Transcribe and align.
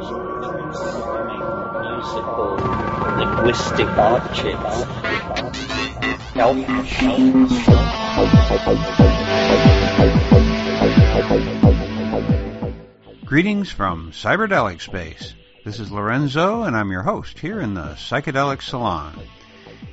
musical 0.00 0.16
linguistic 3.18 3.86
objects. 3.86 4.84
Greetings 13.26 13.70
from 13.70 14.12
Cyberdelic 14.12 14.80
Space. 14.80 15.34
This 15.64 15.78
is 15.78 15.92
Lorenzo, 15.92 16.62
and 16.62 16.74
I'm 16.74 16.90
your 16.90 17.02
host 17.02 17.38
here 17.38 17.60
in 17.60 17.74
the 17.74 17.94
Psychedelic 17.98 18.62
Salon. 18.62 19.20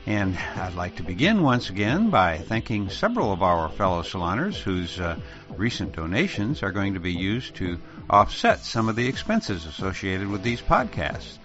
And 0.08 0.38
I'd 0.56 0.74
like 0.74 0.96
to 0.96 1.04
begin 1.04 1.44
once 1.44 1.70
again 1.70 2.10
by 2.10 2.38
thanking 2.38 2.90
several 2.90 3.34
of 3.34 3.44
our 3.44 3.68
fellow 3.68 4.04
saloners 4.04 4.56
whose 4.56 5.02
uh, 5.02 5.20
recent 5.50 5.92
donations 5.92 6.64
are 6.64 6.72
going 6.72 6.94
to 6.94 7.02
be 7.02 7.12
used 7.12 7.56
to 7.56 7.78
offset 8.10 8.62
some 8.62 8.88
of 8.88 8.96
the 8.96 9.06
expenses 9.06 9.66
associated 9.66 10.30
with 10.30 10.44
these 10.44 10.62
podcasts. 10.62 11.40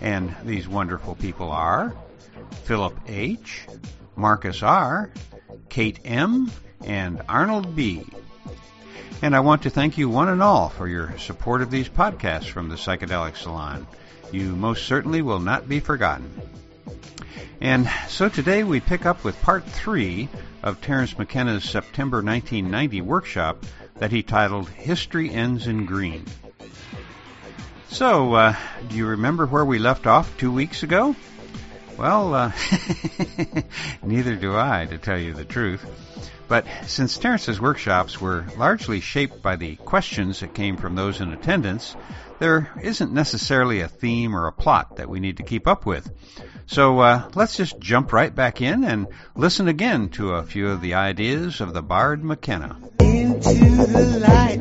And 0.00 0.34
these 0.44 0.66
wonderful 0.66 1.14
people 1.14 1.52
are 1.52 1.94
Philip 2.64 2.98
H., 3.06 3.68
Marcus 4.16 4.64
R., 4.64 5.12
Kate 5.68 6.00
M., 6.04 6.50
and 6.84 7.22
Arnold 7.28 7.76
B. 7.76 8.04
And 9.22 9.36
I 9.36 9.40
want 9.40 9.62
to 9.62 9.70
thank 9.70 9.96
you 9.96 10.08
one 10.08 10.28
and 10.28 10.42
all 10.42 10.70
for 10.70 10.88
your 10.88 11.16
support 11.18 11.62
of 11.62 11.70
these 11.70 11.88
podcasts 11.88 12.48
from 12.48 12.68
the 12.68 12.74
Psychedelic 12.74 13.36
Salon. 13.36 13.86
You 14.32 14.56
most 14.56 14.86
certainly 14.86 15.22
will 15.22 15.38
not 15.38 15.68
be 15.68 15.78
forgotten. 15.78 16.32
And 17.60 17.90
so 18.08 18.28
today 18.28 18.62
we 18.62 18.80
pick 18.80 19.04
up 19.04 19.24
with 19.24 19.40
part 19.42 19.64
three 19.64 20.28
of 20.62 20.80
Terence 20.80 21.18
McKenna's 21.18 21.64
September 21.64 22.18
1990 22.18 23.00
workshop 23.00 23.64
that 23.96 24.12
he 24.12 24.22
titled 24.22 24.68
History 24.68 25.30
Ends 25.30 25.66
in 25.66 25.84
Green. 25.84 26.24
So, 27.88 28.34
uh, 28.34 28.54
do 28.88 28.96
you 28.96 29.06
remember 29.06 29.46
where 29.46 29.64
we 29.64 29.78
left 29.78 30.06
off 30.06 30.36
two 30.38 30.52
weeks 30.52 30.82
ago? 30.82 31.16
Well, 31.96 32.32
uh, 32.32 32.52
neither 34.04 34.36
do 34.36 34.56
I, 34.56 34.86
to 34.86 34.98
tell 34.98 35.18
you 35.18 35.34
the 35.34 35.44
truth. 35.44 35.84
But 36.46 36.66
since 36.86 37.18
Terence's 37.18 37.60
workshops 37.60 38.20
were 38.20 38.46
largely 38.56 39.00
shaped 39.00 39.42
by 39.42 39.56
the 39.56 39.76
questions 39.76 40.40
that 40.40 40.54
came 40.54 40.76
from 40.76 40.94
those 40.94 41.20
in 41.20 41.32
attendance, 41.32 41.96
there 42.38 42.70
isn't 42.82 43.12
necessarily 43.12 43.80
a 43.80 43.88
theme 43.88 44.36
or 44.36 44.46
a 44.46 44.52
plot 44.52 44.96
that 44.96 45.10
we 45.10 45.18
need 45.18 45.38
to 45.38 45.42
keep 45.42 45.66
up 45.66 45.84
with. 45.84 46.08
So 46.68 46.98
uh, 47.00 47.30
let's 47.34 47.56
just 47.56 47.80
jump 47.80 48.12
right 48.12 48.34
back 48.34 48.60
in 48.60 48.84
and 48.84 49.06
listen 49.34 49.68
again 49.68 50.10
to 50.10 50.34
a 50.34 50.42
few 50.42 50.68
of 50.68 50.82
the 50.82 50.94
ideas 50.94 51.62
of 51.62 51.72
the 51.72 51.80
Bard 51.80 52.22
McKenna. 52.22 52.76
Into 53.00 53.54
the 53.86 54.18
light, 54.28 54.60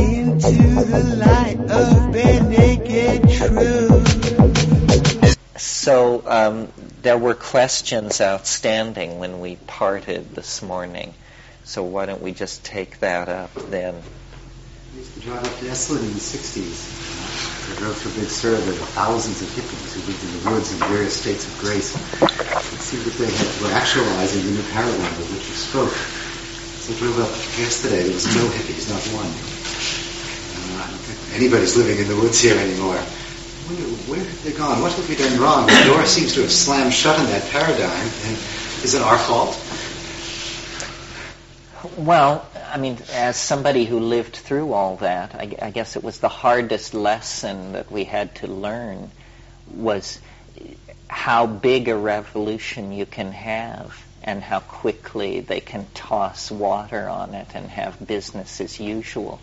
into 0.00 0.84
the 0.84 1.02
light 1.26 1.58
of 1.58 2.12
bare 2.12 2.42
naked 2.44 3.28
truth. 3.30 3.98
So 5.60 6.22
um, 6.24 6.68
there 7.02 7.18
were 7.18 7.34
questions 7.34 8.20
outstanding 8.20 9.18
when 9.18 9.40
we 9.40 9.56
parted 9.56 10.36
this 10.36 10.62
morning. 10.62 11.14
So 11.64 11.82
why 11.82 12.06
don't 12.06 12.22
we 12.22 12.30
just 12.30 12.64
take 12.64 13.00
that 13.00 13.28
up 13.28 13.52
then? 13.54 13.96
I 13.96 14.96
used 14.98 15.14
to 15.14 15.20
drive 15.20 15.44
up 15.44 15.58
to 15.58 15.64
Esalen 15.64 15.98
in 15.98 16.12
the 16.12 16.20
60s. 16.20 17.51
I 17.70 17.74
drove 17.78 17.96
through 17.96 18.18
Big 18.18 18.30
Sur. 18.30 18.58
There 18.58 18.74
were 18.74 18.86
thousands 18.98 19.42
of 19.42 19.48
hippies 19.54 19.94
who 19.94 20.02
lived 20.10 20.22
in 20.24 20.30
the 20.34 20.50
woods 20.50 20.72
in 20.72 20.78
various 20.90 21.14
states 21.14 21.46
of 21.46 21.54
grace. 21.58 21.94
It 21.94 22.82
seemed 22.82 23.04
that 23.06 23.14
they 23.14 23.30
had, 23.30 23.48
were 23.62 23.70
actualizing 23.70 24.42
the 24.42 24.50
new 24.58 24.66
paradigm 24.74 25.14
of 25.14 25.26
which 25.30 25.46
you 25.46 25.54
spoke. 25.54 25.94
So 26.82 26.92
I 26.92 26.98
drove 26.98 27.18
up 27.22 27.30
yesterday. 27.58 28.02
There 28.02 28.14
was 28.14 28.26
no 28.34 28.42
hippies, 28.50 28.90
not 28.90 29.02
one. 29.14 29.30
Uh, 29.30 30.82
I 30.82 30.90
don't 30.90 31.04
think 31.06 31.38
anybody's 31.38 31.76
living 31.76 31.98
in 31.98 32.08
the 32.08 32.16
woods 32.16 32.40
here 32.40 32.58
anymore. 32.58 32.98
Where 34.10 34.18
have 34.18 34.42
they 34.42 34.52
gone? 34.52 34.82
What 34.82 34.92
have 34.92 35.08
we 35.08 35.14
done 35.14 35.38
wrong? 35.38 35.66
The 35.66 35.84
door 35.86 36.04
seems 36.04 36.34
to 36.34 36.42
have 36.42 36.50
slammed 36.50 36.92
shut 36.92 37.18
on 37.18 37.26
that 37.26 37.48
paradigm. 37.50 38.10
And 38.26 38.36
is 38.82 38.94
it 38.94 39.02
our 39.02 39.18
fault? 39.18 39.54
Well, 41.96 42.46
I 42.72 42.78
mean, 42.78 42.96
as 43.12 43.36
somebody 43.36 43.84
who 43.84 44.00
lived 44.00 44.34
through 44.34 44.72
all 44.72 44.96
that, 44.96 45.34
I, 45.34 45.54
I, 45.60 45.70
guess 45.70 45.94
it 45.94 46.02
was 46.02 46.20
the 46.20 46.30
hardest 46.30 46.94
lesson 46.94 47.72
that 47.72 47.92
we 47.92 48.04
had 48.04 48.34
to 48.36 48.46
learn 48.46 49.10
was 49.70 50.18
how 51.06 51.46
big 51.46 51.88
a 51.88 51.96
revolution 51.96 52.92
you 52.92 53.04
can 53.04 53.30
have 53.32 53.94
and 54.22 54.42
how 54.42 54.60
quickly 54.60 55.40
they 55.40 55.60
can 55.60 55.86
toss 55.92 56.50
water 56.50 57.10
on 57.10 57.34
it 57.34 57.48
and 57.54 57.68
have 57.68 58.06
business 58.06 58.58
as 58.58 58.80
usual. 58.80 59.38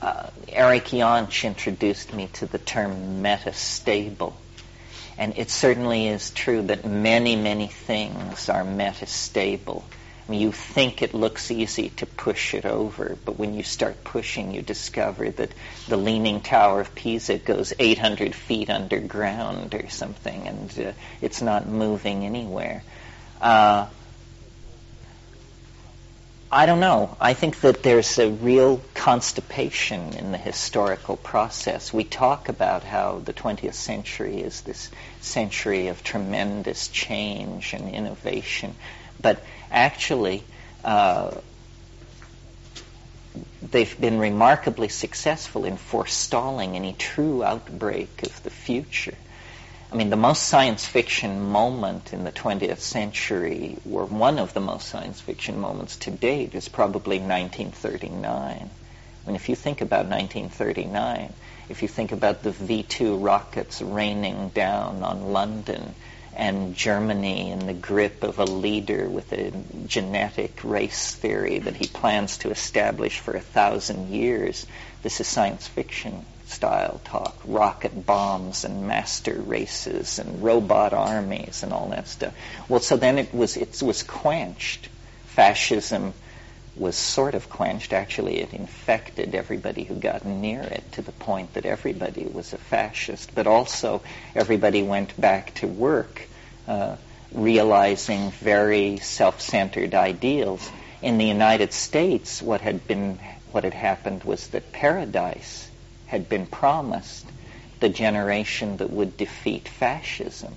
Uh, 0.00 0.30
Erich 0.48 0.86
Jantsch 0.86 1.44
introduced 1.44 2.14
me 2.14 2.30
to 2.34 2.46
the 2.46 2.58
term 2.58 3.22
metastable. 3.22 4.32
And 5.18 5.36
it 5.36 5.50
certainly 5.50 6.08
is 6.08 6.30
true 6.30 6.62
that 6.62 6.86
many, 6.86 7.36
many 7.36 7.66
things 7.66 8.48
are 8.48 8.64
metastable. 8.64 9.82
I 10.26 10.30
mean, 10.30 10.40
you 10.40 10.52
think 10.52 11.02
it 11.02 11.14
looks 11.14 11.50
easy 11.50 11.90
to 11.90 12.06
push 12.06 12.54
it 12.54 12.64
over, 12.64 13.18
but 13.24 13.38
when 13.38 13.54
you 13.54 13.64
start 13.64 14.04
pushing, 14.04 14.54
you 14.54 14.62
discover 14.62 15.30
that 15.30 15.50
the 15.88 15.96
Leaning 15.96 16.40
Tower 16.40 16.80
of 16.80 16.94
Pisa 16.94 17.38
goes 17.38 17.72
800 17.78 18.34
feet 18.34 18.70
underground 18.70 19.74
or 19.74 19.88
something, 19.88 20.46
and 20.46 20.78
uh, 20.78 20.92
it's 21.20 21.42
not 21.42 21.66
moving 21.66 22.24
anywhere. 22.24 22.84
Uh, 23.40 23.88
I 26.54 26.66
don't 26.66 26.80
know. 26.80 27.16
I 27.18 27.32
think 27.32 27.60
that 27.62 27.82
there's 27.82 28.18
a 28.18 28.30
real 28.30 28.82
constipation 28.92 30.12
in 30.12 30.32
the 30.32 30.38
historical 30.38 31.16
process. 31.16 31.94
We 31.94 32.04
talk 32.04 32.50
about 32.50 32.84
how 32.84 33.20
the 33.20 33.32
20th 33.32 33.72
century 33.72 34.42
is 34.42 34.60
this 34.60 34.90
century 35.22 35.88
of 35.88 36.04
tremendous 36.04 36.88
change 36.88 37.72
and 37.72 37.88
innovation, 37.92 38.76
but 39.20 39.42
actually, 39.70 40.44
uh, 40.84 41.32
they've 43.70 44.00
been 44.00 44.18
remarkably 44.18 44.88
successful 44.88 45.64
in 45.64 45.76
forestalling 45.76 46.76
any 46.76 46.92
true 46.92 47.42
outbreak 47.42 48.22
of 48.22 48.42
the 48.42 48.50
future. 48.50 49.14
I 49.92 49.94
mean, 49.94 50.10
the 50.10 50.16
most 50.16 50.44
science 50.44 50.86
fiction 50.86 51.50
moment 51.50 52.14
in 52.14 52.24
the 52.24 52.32
20th 52.32 52.78
century, 52.78 53.76
or 53.90 54.06
one 54.06 54.38
of 54.38 54.54
the 54.54 54.60
most 54.60 54.88
science 54.88 55.20
fiction 55.20 55.60
moments 55.60 55.96
to 55.98 56.10
date, 56.10 56.54
is 56.54 56.68
probably 56.68 57.18
1939. 57.18 58.70
I 59.24 59.26
mean, 59.26 59.36
if 59.36 59.48
you 59.48 59.54
think 59.54 59.82
about 59.82 60.06
1939, 60.06 61.32
if 61.68 61.82
you 61.82 61.88
think 61.88 62.10
about 62.10 62.42
the 62.42 62.52
V-2 62.52 63.22
rockets 63.22 63.82
raining 63.82 64.48
down 64.48 65.02
on 65.02 65.32
London 65.32 65.94
and 66.34 66.74
Germany 66.74 67.50
in 67.50 67.66
the 67.66 67.74
grip 67.74 68.22
of 68.22 68.38
a 68.38 68.44
leader 68.44 69.08
with 69.08 69.32
a 69.32 69.52
genetic 69.86 70.60
race 70.64 71.14
theory 71.14 71.58
that 71.58 71.76
he 71.76 71.86
plans 71.86 72.38
to 72.38 72.50
establish 72.50 73.18
for 73.18 73.34
a 73.34 73.40
thousand 73.40 74.08
years, 74.08 74.66
this 75.02 75.20
is 75.20 75.26
science 75.26 75.66
fiction 75.66 76.24
style 76.46 77.00
talk, 77.04 77.36
rocket 77.44 78.06
bombs 78.06 78.64
and 78.64 78.86
master 78.86 79.34
races 79.34 80.18
and 80.18 80.42
robot 80.42 80.92
armies 80.92 81.62
and 81.62 81.72
all 81.72 81.88
that 81.88 82.08
stuff. 82.08 82.34
Well, 82.68 82.80
so 82.80 82.96
then 82.96 83.18
it 83.18 83.34
was 83.34 83.56
it 83.56 83.82
was 83.82 84.02
quenched. 84.02 84.88
Fascism 85.26 86.12
was 86.74 86.96
sort 86.96 87.34
of 87.34 87.50
quenched. 87.50 87.92
Actually, 87.92 88.38
it 88.38 88.54
infected 88.54 89.34
everybody 89.34 89.84
who 89.84 89.94
got 89.94 90.24
near 90.24 90.62
it 90.62 90.84
to 90.92 91.02
the 91.02 91.12
point 91.12 91.54
that 91.54 91.66
everybody 91.66 92.24
was 92.24 92.52
a 92.52 92.58
fascist. 92.58 93.34
But 93.34 93.46
also, 93.46 94.02
everybody 94.34 94.82
went 94.82 95.20
back 95.20 95.54
to 95.54 95.66
work, 95.66 96.28
uh, 96.66 96.96
realizing 97.32 98.30
very 98.30 98.98
self-centered 98.98 99.94
ideals. 99.94 100.70
In 101.02 101.18
the 101.18 101.26
United 101.26 101.72
States, 101.72 102.40
what 102.40 102.60
had 102.60 102.86
been 102.86 103.18
what 103.50 103.64
had 103.64 103.74
happened 103.74 104.24
was 104.24 104.48
that 104.48 104.72
paradise 104.72 105.68
had 106.06 106.28
been 106.28 106.46
promised 106.46 107.26
the 107.80 107.88
generation 107.90 108.78
that 108.78 108.90
would 108.90 109.16
defeat 109.16 109.68
fascism. 109.68 110.54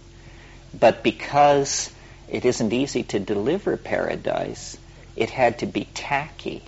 But 0.79 1.03
because 1.03 1.91
it 2.29 2.45
isn't 2.45 2.71
easy 2.71 3.03
to 3.03 3.19
deliver 3.19 3.75
paradise, 3.75 4.77
it 5.15 5.29
had 5.29 5.59
to 5.59 5.65
be 5.65 5.85
tacky. 5.93 6.61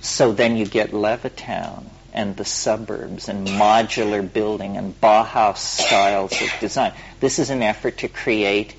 So 0.00 0.32
then 0.32 0.56
you 0.56 0.66
get 0.66 0.92
Levittown 0.92 1.84
and 2.12 2.36
the 2.36 2.44
suburbs 2.44 3.28
and 3.28 3.46
modular 3.46 4.30
building 4.30 4.76
and 4.76 4.98
Bauhaus 5.00 5.58
styles 5.58 6.32
of 6.32 6.48
design. 6.60 6.92
This 7.20 7.38
is 7.38 7.50
an 7.50 7.62
effort 7.62 7.98
to 7.98 8.08
create, 8.08 8.74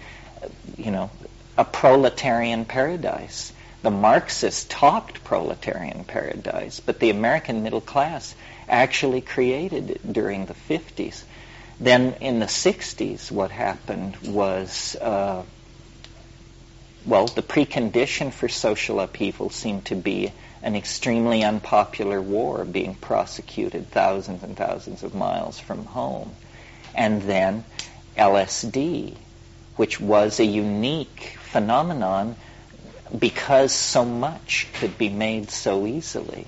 you 0.77 0.91
know, 0.91 1.09
a 1.57 1.65
proletarian 1.65 2.65
paradise. 2.65 3.53
The 3.83 3.91
Marxists 3.91 4.65
talked 4.69 5.23
proletarian 5.23 6.03
paradise, 6.03 6.79
but 6.79 6.99
the 6.99 7.09
American 7.09 7.63
middle 7.63 7.81
class 7.81 8.35
actually 8.67 9.21
created 9.21 9.91
it 9.91 10.13
during 10.13 10.45
the 10.45 10.53
50s. 10.53 11.23
Then 11.79 12.15
in 12.21 12.39
the 12.39 12.45
60s, 12.45 13.31
what 13.31 13.51
happened 13.51 14.17
was, 14.17 14.95
uh, 15.01 15.43
well, 17.05 17.27
the 17.27 17.41
precondition 17.41 18.31
for 18.31 18.47
social 18.47 18.99
upheaval 18.99 19.49
seemed 19.49 19.85
to 19.85 19.95
be 19.95 20.31
an 20.61 20.75
extremely 20.75 21.43
unpopular 21.43 22.21
war 22.21 22.63
being 22.63 22.93
prosecuted 22.93 23.89
thousands 23.89 24.43
and 24.43 24.55
thousands 24.55 25.01
of 25.03 25.15
miles 25.15 25.59
from 25.59 25.85
home. 25.85 26.31
And 26.93 27.23
then 27.23 27.63
LSD, 28.15 29.15
which 29.77 29.99
was 29.99 30.39
a 30.39 30.45
unique 30.45 31.37
phenomenon 31.41 32.35
because 33.17 33.71
so 33.71 34.05
much 34.05 34.67
could 34.73 34.97
be 34.97 35.09
made 35.09 35.49
so 35.49 35.87
easily. 35.87 36.45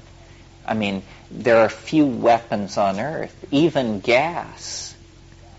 I 0.65 0.75
mean, 0.75 1.03
there 1.31 1.57
are 1.57 1.69
few 1.69 2.05
weapons 2.05 2.77
on 2.77 2.99
earth, 2.99 3.35
even 3.51 3.99
gas. 3.99 4.95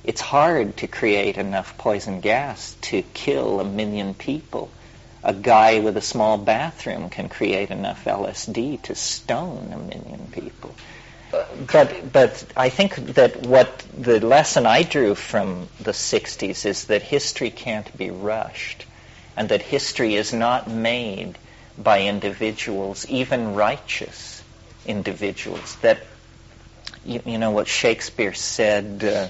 It's 0.04 0.20
hard 0.20 0.76
to 0.78 0.86
create 0.86 1.36
enough 1.36 1.76
poison 1.76 2.20
gas 2.20 2.76
to 2.82 3.02
kill 3.02 3.60
a 3.60 3.64
million 3.64 4.14
people. 4.14 4.70
A 5.24 5.32
guy 5.32 5.80
with 5.80 5.96
a 5.96 6.02
small 6.02 6.36
bathroom 6.36 7.08
can 7.08 7.28
create 7.28 7.70
enough 7.70 8.04
LSD 8.04 8.82
to 8.82 8.94
stone 8.94 9.70
a 9.72 9.78
million 9.78 10.28
people. 10.32 10.74
But, 11.72 12.12
but 12.12 12.44
I 12.56 12.68
think 12.68 12.94
that 13.14 13.46
what 13.46 13.78
the 13.96 14.20
lesson 14.20 14.66
I 14.66 14.82
drew 14.82 15.14
from 15.14 15.68
the 15.80 15.92
60s 15.92 16.66
is 16.66 16.84
that 16.84 17.02
history 17.02 17.50
can't 17.50 17.96
be 17.96 18.10
rushed 18.10 18.84
and 19.36 19.48
that 19.48 19.62
history 19.62 20.14
is 20.14 20.32
not 20.32 20.70
made 20.70 21.38
by 21.76 22.02
individuals, 22.02 23.06
even 23.08 23.54
righteous 23.54 24.42
individuals. 24.86 25.76
That, 25.76 25.98
you, 27.04 27.20
you 27.24 27.38
know, 27.38 27.50
what 27.50 27.66
Shakespeare 27.66 28.34
said, 28.34 29.02
uh, 29.02 29.28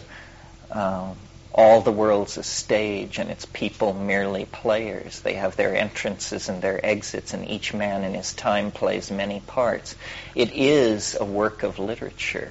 uh, 0.71 1.15
all 1.55 1.81
the 1.81 1.93
world's 1.93 2.37
a 2.37 2.43
stage 2.43 3.19
and 3.19 3.31
its 3.31 3.47
people 3.47 3.93
merely 3.93 4.45
players. 4.45 5.21
They 5.21 5.35
have 5.35 5.55
their 5.55 5.77
entrances 5.77 6.49
and 6.49 6.61
their 6.61 6.85
exits, 6.85 7.33
and 7.33 7.49
each 7.49 7.73
man 7.73 8.03
in 8.03 8.15
his 8.15 8.33
time 8.33 8.73
plays 8.73 9.11
many 9.11 9.39
parts. 9.41 9.95
It 10.35 10.51
is 10.53 11.17
a 11.19 11.25
work 11.25 11.63
of 11.63 11.79
literature 11.79 12.51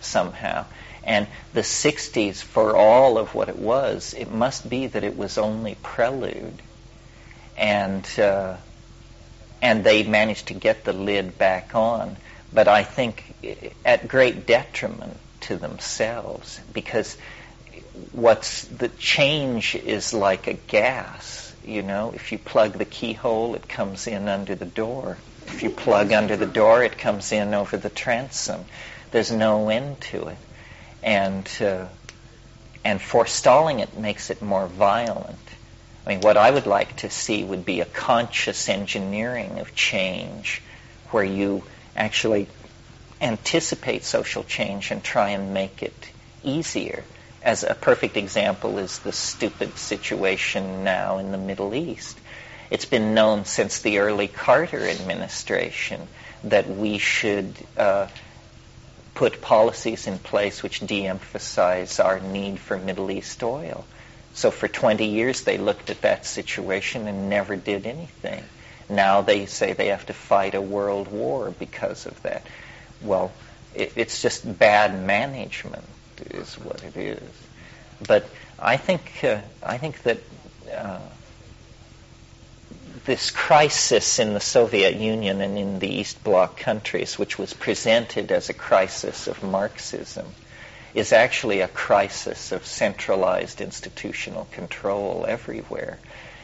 somehow. 0.00 0.66
And 1.04 1.28
the 1.52 1.60
60s, 1.60 2.42
for 2.42 2.76
all 2.76 3.18
of 3.18 3.34
what 3.34 3.48
it 3.48 3.58
was, 3.58 4.14
it 4.14 4.32
must 4.32 4.68
be 4.68 4.88
that 4.88 5.04
it 5.04 5.16
was 5.16 5.38
only 5.38 5.76
prelude 5.82 6.60
and 7.56 8.04
uh, 8.18 8.56
and 9.62 9.84
they 9.84 10.02
managed 10.02 10.46
to 10.48 10.54
get 10.54 10.84
the 10.84 10.92
lid 10.92 11.36
back 11.38 11.74
on, 11.74 12.16
but 12.52 12.66
I 12.66 12.82
think 12.82 13.22
at 13.84 14.08
great 14.08 14.46
detriment 14.46 15.16
to 15.42 15.56
themselves 15.56 16.60
because 16.72 17.16
what's 18.12 18.64
the 18.64 18.88
change 18.88 19.74
is 19.74 20.12
like 20.14 20.46
a 20.46 20.54
gas. 20.54 21.54
You 21.64 21.82
know, 21.82 22.12
if 22.14 22.32
you 22.32 22.38
plug 22.38 22.72
the 22.72 22.84
keyhole, 22.84 23.54
it 23.54 23.68
comes 23.68 24.06
in 24.06 24.28
under 24.28 24.54
the 24.54 24.66
door. 24.66 25.18
If 25.46 25.62
you 25.62 25.70
plug 25.70 26.12
under 26.12 26.36
the 26.36 26.46
door, 26.46 26.82
it 26.82 26.98
comes 26.98 27.32
in 27.32 27.54
over 27.54 27.76
the 27.76 27.90
transom. 27.90 28.64
There's 29.10 29.30
no 29.30 29.68
end 29.68 30.00
to 30.12 30.28
it, 30.28 30.38
and 31.02 31.48
uh, 31.60 31.86
and 32.84 33.00
forestalling 33.00 33.80
it 33.80 33.96
makes 33.96 34.30
it 34.30 34.40
more 34.40 34.66
violent. 34.66 35.38
I 36.06 36.10
mean, 36.10 36.20
what 36.20 36.36
I 36.36 36.50
would 36.50 36.66
like 36.66 36.96
to 36.98 37.10
see 37.10 37.44
would 37.44 37.64
be 37.64 37.80
a 37.80 37.84
conscious 37.84 38.68
engineering 38.68 39.58
of 39.58 39.74
change 39.74 40.62
where 41.10 41.24
you 41.24 41.62
actually 41.94 42.46
anticipate 43.20 44.04
social 44.04 44.44
change 44.44 44.90
and 44.90 45.04
try 45.04 45.30
and 45.30 45.52
make 45.52 45.82
it 45.82 46.10
easier. 46.42 47.04
As 47.42 47.64
a 47.64 47.74
perfect 47.74 48.18
example 48.18 48.78
is 48.78 48.98
the 48.98 49.12
stupid 49.12 49.78
situation 49.78 50.84
now 50.84 51.18
in 51.18 51.32
the 51.32 51.38
Middle 51.38 51.74
East. 51.74 52.18
It's 52.70 52.84
been 52.84 53.14
known 53.14 53.46
since 53.46 53.80
the 53.80 53.98
early 53.98 54.28
Carter 54.28 54.86
administration 54.86 56.06
that 56.44 56.68
we 56.68 56.98
should 56.98 57.54
uh, 57.78 58.08
put 59.14 59.40
policies 59.40 60.06
in 60.06 60.18
place 60.18 60.62
which 60.62 60.80
de-emphasize 60.80 61.98
our 61.98 62.20
need 62.20 62.58
for 62.58 62.76
Middle 62.76 63.10
East 63.10 63.42
oil. 63.42 63.86
So 64.34 64.50
for 64.50 64.68
20 64.68 65.06
years 65.06 65.42
they 65.42 65.56
looked 65.56 65.88
at 65.88 66.02
that 66.02 66.26
situation 66.26 67.08
and 67.08 67.30
never 67.30 67.56
did 67.56 67.86
anything. 67.86 68.44
Now 68.90 69.22
they 69.22 69.46
say 69.46 69.72
they 69.72 69.88
have 69.88 70.06
to 70.06 70.12
fight 70.12 70.54
a 70.54 70.60
world 70.60 71.08
war 71.08 71.50
because 71.50 72.04
of 72.04 72.20
that. 72.22 72.46
Well, 73.00 73.32
it, 73.74 73.94
it's 73.96 74.20
just 74.20 74.58
bad 74.58 74.94
management 75.06 75.84
is 76.30 76.54
what 76.54 76.82
it 76.82 76.96
is. 76.96 77.32
But 78.06 78.28
I 78.58 78.76
think 78.76 79.24
uh, 79.24 79.40
I 79.62 79.78
think 79.78 80.02
that 80.02 80.18
uh, 80.72 81.00
this 83.04 83.30
crisis 83.30 84.18
in 84.18 84.34
the 84.34 84.40
Soviet 84.40 84.96
Union 84.96 85.40
and 85.40 85.58
in 85.58 85.78
the 85.78 85.88
East 85.88 86.22
Bloc 86.22 86.58
countries, 86.58 87.18
which 87.18 87.38
was 87.38 87.54
presented 87.54 88.30
as 88.30 88.48
a 88.48 88.54
crisis 88.54 89.26
of 89.26 89.42
Marxism, 89.42 90.26
is 90.94 91.12
actually 91.12 91.60
a 91.60 91.68
crisis 91.68 92.52
of 92.52 92.66
centralized 92.66 93.60
institutional 93.60 94.46
control 94.52 95.24
everywhere, 95.26 95.98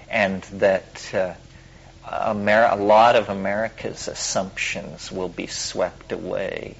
and 0.08 0.42
that 0.44 1.14
uh, 1.14 1.34
a 2.08 2.34
lot 2.34 3.16
of 3.16 3.28
America's 3.28 4.08
assumptions 4.08 5.10
will 5.10 5.28
be 5.28 5.46
swept 5.46 6.12
away. 6.12 6.76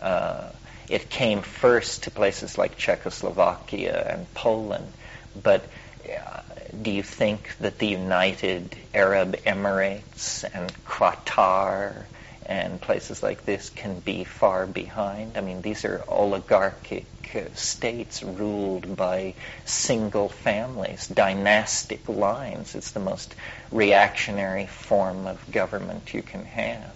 Uh, 0.00 0.48
it 0.90 1.08
came 1.08 1.42
first 1.42 2.02
to 2.04 2.10
places 2.10 2.58
like 2.58 2.76
Czechoslovakia 2.76 4.06
and 4.10 4.32
Poland, 4.34 4.92
but 5.40 5.64
uh, 6.04 6.40
do 6.82 6.90
you 6.90 7.02
think 7.02 7.56
that 7.60 7.78
the 7.78 7.86
United 7.86 8.76
Arab 8.94 9.36
Emirates 9.46 10.44
and 10.52 10.72
Qatar 10.84 12.04
and 12.50 12.80
places 12.80 13.22
like 13.22 13.46
this 13.46 13.70
can 13.70 14.00
be 14.00 14.24
far 14.24 14.66
behind. 14.66 15.38
I 15.38 15.40
mean, 15.40 15.62
these 15.62 15.84
are 15.84 16.02
oligarchic 16.08 17.06
uh, 17.32 17.42
states 17.54 18.24
ruled 18.24 18.96
by 18.96 19.34
single 19.64 20.28
families, 20.28 21.06
dynastic 21.06 22.08
lines. 22.08 22.74
It's 22.74 22.90
the 22.90 22.98
most 22.98 23.36
reactionary 23.70 24.66
form 24.66 25.28
of 25.28 25.40
government 25.52 26.12
you 26.12 26.22
can 26.22 26.44
have. 26.44 26.92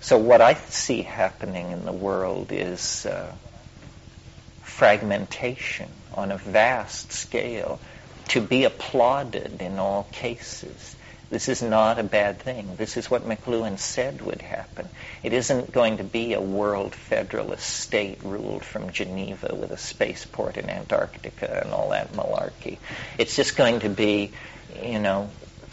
So 0.00 0.16
what 0.16 0.40
I 0.40 0.54
see 0.54 1.02
happening 1.02 1.72
in 1.72 1.84
the 1.84 1.92
world 1.92 2.52
is 2.52 3.04
uh, 3.04 3.32
fragmentation 4.62 5.88
on 6.14 6.32
a 6.32 6.38
vast 6.38 7.12
scale 7.12 7.78
to 8.28 8.40
be 8.40 8.64
applauded 8.64 9.60
in 9.60 9.78
all 9.78 10.04
cases. 10.12 10.96
This 11.28 11.48
is 11.48 11.62
not 11.62 11.98
a 11.98 12.02
bad 12.02 12.40
thing. 12.40 12.76
This 12.76 12.96
is 12.96 13.10
what 13.10 13.28
McLuhan 13.28 13.78
said 13.78 14.22
would 14.22 14.42
happen. 14.42 14.88
It 15.22 15.32
isn't 15.32 15.70
going 15.70 15.98
to 15.98 16.04
be 16.04 16.32
a 16.32 16.40
world 16.40 16.94
federalist 16.94 17.68
state 17.68 18.18
ruled 18.24 18.64
from 18.64 18.90
Geneva 18.90 19.54
with 19.54 19.70
a 19.70 19.76
spaceport 19.76 20.56
in 20.56 20.70
Antarctica 20.70 21.60
and 21.62 21.72
all 21.72 21.90
that 21.90 22.12
malarkey. 22.14 22.78
It's 23.18 23.36
just 23.36 23.56
going 23.56 23.80
to 23.80 23.88
be, 23.88 24.32
you 24.82 24.98
know, 24.98 25.28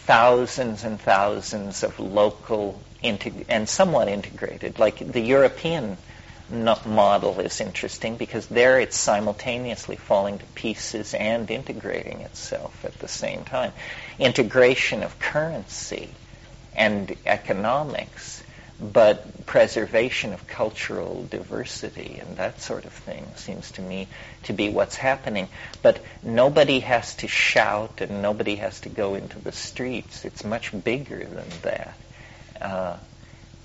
thousands 0.06 0.84
and 0.84 1.00
thousands 1.00 1.84
of 1.84 2.00
local 2.00 2.80
integ- 3.04 3.46
and 3.50 3.68
somewhat 3.68 4.08
integrated, 4.08 4.80
like 4.80 5.00
the 5.00 5.22
European 5.22 5.98
model 6.50 7.40
is 7.40 7.60
interesting 7.60 8.16
because 8.16 8.48
there 8.48 8.80
it's 8.80 8.98
simultaneously 8.98 9.98
falling 9.98 10.40
to 10.40 10.46
pieces 10.56 11.14
and 11.14 11.52
integrating 11.52 12.22
itself 12.22 12.86
at 12.86 12.98
the 13.00 13.08
same 13.08 13.44
time. 13.44 13.74
Integration 14.18 15.04
of 15.04 15.20
currency 15.20 16.10
and 16.76 17.16
economics, 17.26 18.44
but 18.80 19.46
preservation 19.46 20.34
of 20.34 20.48
cultural 20.48 21.26
diversity 21.30 22.20
and 22.22 22.38
that 22.38 22.62
sort 22.62 22.86
of 22.86 22.94
thing 22.94 23.26
seems 23.36 23.72
to 23.72 23.82
me 23.82 24.08
to 24.44 24.54
be 24.54 24.70
what's 24.70 24.96
happening. 24.96 25.50
But 25.82 26.00
nobody 26.24 26.80
has 26.82 27.16
to 27.16 27.28
shout 27.28 28.00
and 28.02 28.22
nobody 28.22 28.56
has 28.56 28.80
to 28.82 28.90
go 28.90 29.16
into 29.16 29.40
the 29.40 29.52
streets. 29.52 30.24
It's 30.24 30.44
much 30.46 30.72
bigger 30.84 31.26
than 31.26 31.50
that. 31.64 31.98
Uh, 32.62 32.98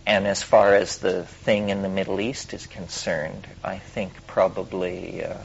and 0.07 0.27
as 0.27 0.43
far 0.43 0.75
as 0.75 0.99
the 0.99 1.25
thing 1.25 1.69
in 1.69 1.83
the 1.83 1.89
Middle 1.89 2.21
East 2.21 2.53
is 2.55 2.67
concerned, 2.67 3.47
I 3.63 3.79
think 3.79 4.27
probably, 4.27 5.25
uh, 5.25 5.37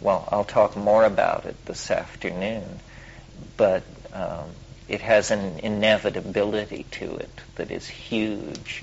well, 0.00 0.26
I'll 0.32 0.44
talk 0.44 0.76
more 0.76 1.04
about 1.04 1.44
it 1.44 1.56
this 1.66 1.90
afternoon, 1.90 2.80
but 3.56 3.82
um, 4.12 4.50
it 4.88 5.02
has 5.02 5.30
an 5.30 5.58
inevitability 5.58 6.86
to 6.92 7.16
it 7.16 7.40
that 7.56 7.70
is 7.70 7.86
huge. 7.86 8.82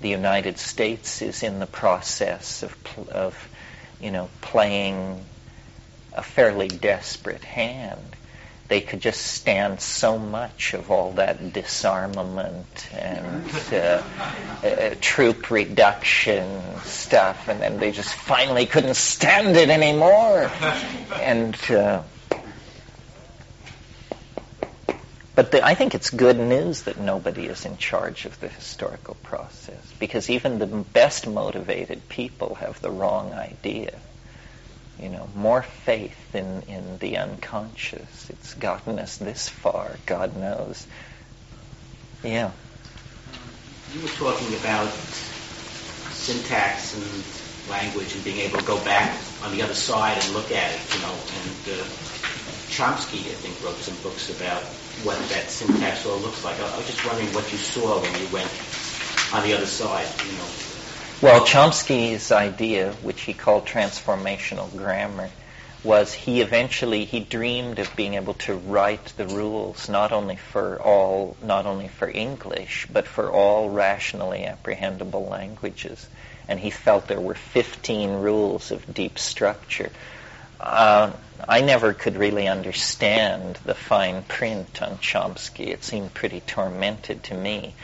The 0.00 0.08
United 0.08 0.58
States 0.58 1.20
is 1.20 1.42
in 1.42 1.58
the 1.58 1.66
process 1.66 2.62
of, 2.62 2.76
of 3.10 3.48
you 4.00 4.12
know, 4.12 4.30
playing 4.40 5.24
a 6.12 6.22
fairly 6.22 6.68
desperate 6.68 7.44
hand 7.44 8.16
they 8.70 8.80
could 8.80 9.00
just 9.00 9.20
stand 9.20 9.80
so 9.80 10.16
much 10.16 10.74
of 10.74 10.92
all 10.92 11.10
that 11.14 11.52
disarmament 11.52 12.88
and 12.92 13.50
uh, 13.72 14.00
uh, 14.62 14.94
troop 15.00 15.50
reduction 15.50 16.62
stuff, 16.84 17.48
and 17.48 17.60
then 17.60 17.80
they 17.80 17.90
just 17.90 18.14
finally 18.14 18.66
couldn't 18.66 18.94
stand 18.94 19.56
it 19.56 19.70
anymore. 19.70 20.48
And 21.14 21.56
uh, 21.68 22.02
but 25.34 25.50
the, 25.50 25.66
I 25.66 25.74
think 25.74 25.96
it's 25.96 26.10
good 26.10 26.38
news 26.38 26.82
that 26.82 26.96
nobody 26.96 27.46
is 27.46 27.64
in 27.66 27.76
charge 27.76 28.24
of 28.24 28.38
the 28.38 28.48
historical 28.48 29.16
process 29.24 29.92
because 29.98 30.30
even 30.30 30.60
the 30.60 30.66
best 30.66 31.26
motivated 31.26 32.08
people 32.08 32.54
have 32.54 32.80
the 32.80 32.90
wrong 32.90 33.32
idea. 33.32 33.98
You 35.00 35.08
know, 35.08 35.28
more 35.34 35.62
faith 35.62 36.34
in, 36.34 36.62
in 36.62 36.98
the 36.98 37.16
unconscious. 37.16 38.28
It's 38.28 38.54
gotten 38.54 38.98
us 38.98 39.16
this 39.16 39.48
far, 39.48 39.96
God 40.04 40.36
knows. 40.36 40.86
Yeah. 42.22 42.50
You 43.94 44.02
were 44.02 44.08
talking 44.08 44.54
about 44.56 44.90
syntax 46.10 46.94
and 46.94 47.70
language 47.70 48.14
and 48.14 48.22
being 48.24 48.38
able 48.38 48.58
to 48.58 48.64
go 48.64 48.76
back 48.84 49.18
on 49.42 49.52
the 49.52 49.62
other 49.62 49.74
side 49.74 50.22
and 50.22 50.34
look 50.34 50.50
at 50.52 50.74
it, 50.74 50.94
you 50.94 51.00
know, 51.00 51.12
and 51.14 51.80
uh, 51.80 51.84
Chomsky, 52.68 53.30
I 53.30 53.34
think, 53.34 53.62
wrote 53.64 53.78
some 53.78 53.96
books 54.02 54.30
about 54.30 54.62
what 55.02 55.18
that 55.30 55.50
syntax 55.50 56.06
all 56.06 56.18
looks 56.18 56.44
like. 56.44 56.60
I 56.60 56.76
was 56.76 56.86
just 56.86 57.04
wondering 57.06 57.32
what 57.34 57.50
you 57.50 57.58
saw 57.58 58.00
when 58.00 58.20
you 58.20 58.28
went 58.28 58.50
on 59.32 59.42
the 59.44 59.54
other 59.54 59.66
side, 59.66 60.08
you 60.26 60.32
know. 60.32 60.69
Well, 61.22 61.44
Chomsky's 61.44 62.32
idea, 62.32 62.92
which 63.02 63.20
he 63.22 63.34
called 63.34 63.66
transformational 63.66 64.74
grammar, 64.74 65.28
was 65.84 66.14
he 66.14 66.40
eventually 66.40 67.04
he 67.04 67.20
dreamed 67.20 67.78
of 67.78 67.94
being 67.94 68.14
able 68.14 68.34
to 68.34 68.54
write 68.54 69.12
the 69.16 69.26
rules 69.26 69.88
not 69.88 70.12
only 70.12 70.36
for 70.36 70.80
all 70.80 71.36
not 71.42 71.66
only 71.66 71.88
for 71.88 72.10
English 72.10 72.86
but 72.92 73.06
for 73.06 73.30
all 73.30 73.70
rationally 73.70 74.40
apprehendable 74.40 75.28
languages 75.28 76.06
and 76.48 76.60
he 76.60 76.70
felt 76.70 77.06
there 77.06 77.20
were 77.20 77.34
15 77.34 78.10
rules 78.10 78.70
of 78.70 78.92
deep 78.92 79.18
structure 79.18 79.90
uh, 80.60 81.10
I 81.48 81.62
never 81.62 81.94
could 81.94 82.16
really 82.16 82.46
understand 82.46 83.58
the 83.64 83.74
fine 83.74 84.22
print 84.24 84.82
on 84.82 84.98
Chomsky. 84.98 85.68
It 85.68 85.82
seemed 85.84 86.12
pretty 86.12 86.40
tormented 86.40 87.22
to 87.24 87.34
me. 87.34 87.74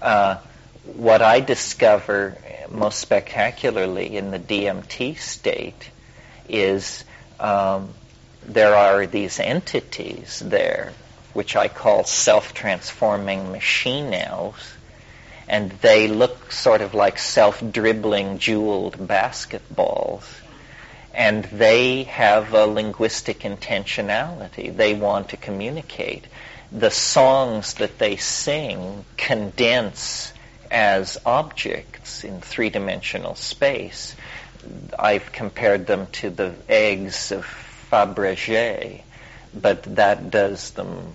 Uh, 0.00 0.36
what 0.84 1.22
I 1.22 1.40
discover 1.40 2.36
most 2.70 2.98
spectacularly 2.98 4.16
in 4.16 4.30
the 4.30 4.38
DMT 4.38 5.18
state 5.18 5.90
is 6.48 7.04
um, 7.38 7.94
there 8.44 8.74
are 8.74 9.06
these 9.06 9.38
entities 9.38 10.42
there, 10.44 10.92
which 11.32 11.56
I 11.56 11.68
call 11.68 12.04
self-transforming 12.04 13.52
machine 13.52 14.12
elves, 14.12 14.74
and 15.48 15.70
they 15.70 16.08
look 16.08 16.50
sort 16.50 16.80
of 16.80 16.94
like 16.94 17.18
self-dribbling 17.18 18.38
jeweled 18.38 18.96
basketballs 18.96 20.24
and 21.14 21.44
they 21.44 22.04
have 22.04 22.54
a 22.54 22.66
linguistic 22.66 23.40
intentionality. 23.40 24.74
They 24.74 24.94
want 24.94 25.30
to 25.30 25.36
communicate. 25.36 26.24
The 26.70 26.90
songs 26.90 27.74
that 27.74 27.98
they 27.98 28.16
sing 28.16 29.04
condense 29.18 30.31
as 30.72 31.18
objects 31.24 32.24
in 32.24 32.40
three-dimensional 32.40 33.36
space. 33.36 34.16
I've 34.98 35.30
compared 35.30 35.86
them 35.86 36.06
to 36.12 36.30
the 36.30 36.54
eggs 36.68 37.30
of 37.30 37.44
Fabergé, 37.90 39.02
but 39.54 39.82
that 39.96 40.30
does 40.30 40.70
them 40.70 41.14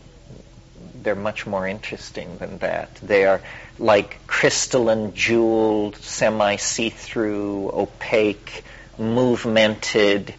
they're 1.08 1.16
much 1.16 1.46
more 1.48 1.66
interesting 1.66 2.38
than 2.38 2.58
that. 2.58 2.94
They 2.96 3.26
are 3.26 3.42
like 3.80 4.28
crystalline, 4.28 5.14
jeweled, 5.14 5.96
semi 5.98 6.58
see-through, 6.58 7.72
opaque 7.72 8.64
movemented 9.00 10.34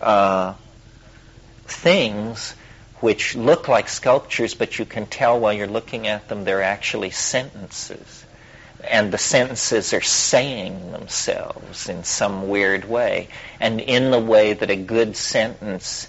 uh, 0.00 0.54
things 1.64 2.54
which 3.00 3.34
look 3.34 3.66
like 3.68 3.88
sculptures, 3.88 4.54
but 4.54 4.78
you 4.78 4.84
can 4.84 5.06
tell 5.06 5.40
while 5.40 5.54
you're 5.54 5.66
looking 5.66 6.06
at 6.06 6.28
them 6.28 6.44
they're 6.44 6.62
actually 6.62 7.10
sentences. 7.10 8.19
And 8.88 9.12
the 9.12 9.18
sentences 9.18 9.92
are 9.92 10.00
saying 10.00 10.92
themselves 10.92 11.88
in 11.88 12.04
some 12.04 12.48
weird 12.48 12.88
way. 12.88 13.28
And 13.60 13.80
in 13.80 14.10
the 14.10 14.18
way 14.18 14.52
that 14.52 14.70
a 14.70 14.76
good 14.76 15.16
sentence, 15.16 16.08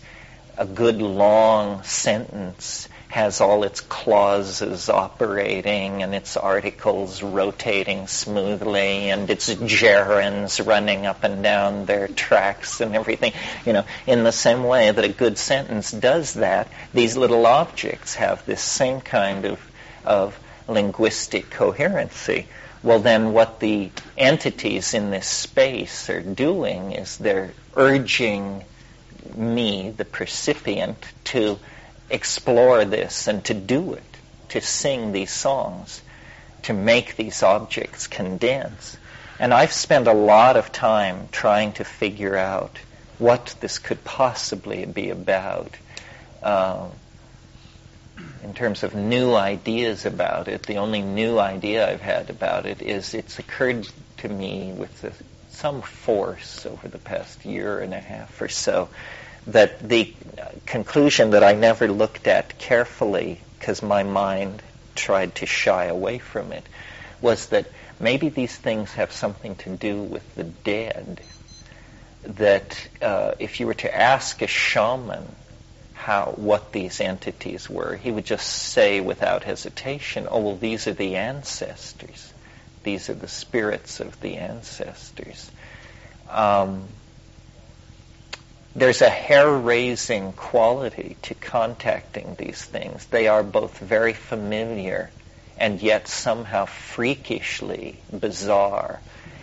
a 0.57 0.65
good 0.65 1.01
long 1.01 1.83
sentence, 1.83 2.87
has 3.11 3.41
all 3.41 3.65
its 3.65 3.81
clauses 3.81 4.89
operating 4.89 6.01
and 6.01 6.15
its 6.15 6.37
articles 6.37 7.21
rotating 7.21 8.07
smoothly 8.07 9.09
and 9.09 9.29
its 9.29 9.53
gerunds 9.53 10.65
running 10.65 11.05
up 11.05 11.25
and 11.25 11.43
down 11.43 11.85
their 11.85 12.07
tracks 12.07 12.79
and 12.79 12.95
everything. 12.95 13.33
You 13.65 13.73
know, 13.73 13.85
in 14.07 14.23
the 14.23 14.31
same 14.31 14.63
way 14.63 14.89
that 14.89 15.03
a 15.03 15.09
good 15.09 15.37
sentence 15.37 15.91
does 15.91 16.35
that, 16.35 16.69
these 16.93 17.17
little 17.17 17.45
objects 17.45 18.15
have 18.15 18.45
this 18.45 18.61
same 18.61 19.01
kind 19.01 19.43
of, 19.43 19.59
of 20.05 20.39
linguistic 20.69 21.49
coherency. 21.49 22.47
Well, 22.83 22.99
then 22.99 23.33
what 23.33 23.59
the 23.59 23.91
entities 24.17 24.93
in 24.93 25.11
this 25.11 25.27
space 25.27 26.09
are 26.09 26.21
doing 26.21 26.93
is 26.93 27.17
they're 27.17 27.51
urging 27.75 28.63
me, 29.35 29.91
the 29.95 30.05
percipient, 30.05 31.05
to 31.25 31.59
explore 32.09 32.83
this 32.85 33.27
and 33.27 33.43
to 33.45 33.53
do 33.53 33.93
it, 33.93 34.17
to 34.49 34.61
sing 34.61 35.11
these 35.11 35.31
songs, 35.31 36.01
to 36.63 36.73
make 36.73 37.15
these 37.15 37.43
objects 37.43 38.07
condense. 38.07 38.97
And 39.39 39.53
I've 39.53 39.73
spent 39.73 40.07
a 40.07 40.13
lot 40.13 40.57
of 40.57 40.71
time 40.71 41.29
trying 41.31 41.73
to 41.73 41.83
figure 41.83 42.35
out 42.35 42.79
what 43.19 43.55
this 43.59 43.77
could 43.77 44.03
possibly 44.03 44.85
be 44.85 45.09
about. 45.11 45.75
Uh, 46.41 46.87
in 48.43 48.53
terms 48.53 48.83
of 48.83 48.95
new 48.95 49.35
ideas 49.35 50.05
about 50.05 50.47
it, 50.47 50.63
the 50.63 50.77
only 50.77 51.01
new 51.01 51.39
idea 51.39 51.89
I've 51.89 52.01
had 52.01 52.29
about 52.29 52.65
it 52.65 52.81
is 52.81 53.13
it's 53.13 53.39
occurred 53.39 53.87
to 54.17 54.29
me 54.29 54.71
with 54.71 55.21
some 55.49 55.81
force 55.81 56.65
over 56.65 56.87
the 56.87 56.97
past 56.97 57.45
year 57.45 57.79
and 57.79 57.93
a 57.93 57.99
half 57.99 58.41
or 58.41 58.47
so 58.47 58.89
that 59.47 59.87
the 59.87 60.13
conclusion 60.65 61.31
that 61.31 61.43
I 61.43 61.53
never 61.53 61.87
looked 61.87 62.27
at 62.27 62.57
carefully 62.57 63.41
because 63.59 63.83
my 63.83 64.03
mind 64.03 64.61
tried 64.95 65.35
to 65.35 65.45
shy 65.45 65.85
away 65.85 66.17
from 66.17 66.51
it 66.51 66.67
was 67.21 67.47
that 67.47 67.67
maybe 67.99 68.29
these 68.29 68.55
things 68.55 68.91
have 68.93 69.11
something 69.11 69.55
to 69.57 69.69
do 69.69 70.01
with 70.01 70.35
the 70.35 70.43
dead. 70.43 71.21
That 72.23 72.87
uh, 73.01 73.33
if 73.39 73.59
you 73.59 73.67
were 73.67 73.75
to 73.75 73.95
ask 73.95 74.41
a 74.41 74.47
shaman 74.47 75.27
how 76.01 76.33
what 76.35 76.71
these 76.71 76.99
entities 76.99 77.69
were, 77.69 77.95
he 77.95 78.11
would 78.11 78.25
just 78.25 78.47
say 78.47 78.99
without 78.99 79.43
hesitation, 79.43 80.27
"Oh 80.31 80.39
well, 80.39 80.55
these 80.55 80.87
are 80.87 80.93
the 80.93 81.15
ancestors. 81.15 82.33
These 82.83 83.11
are 83.11 83.13
the 83.13 83.27
spirits 83.27 83.99
of 83.99 84.19
the 84.19 84.37
ancestors." 84.37 85.51
Um, 86.27 86.87
there's 88.75 89.03
a 89.03 89.09
hair-raising 89.09 90.33
quality 90.33 91.17
to 91.21 91.35
contacting 91.35 92.35
these 92.35 92.63
things. 92.63 93.05
They 93.05 93.27
are 93.27 93.43
both 93.43 93.77
very 93.77 94.13
familiar 94.13 95.11
and 95.55 95.79
yet 95.83 96.07
somehow 96.07 96.65
freakishly 96.65 97.99
bizarre. 98.11 99.01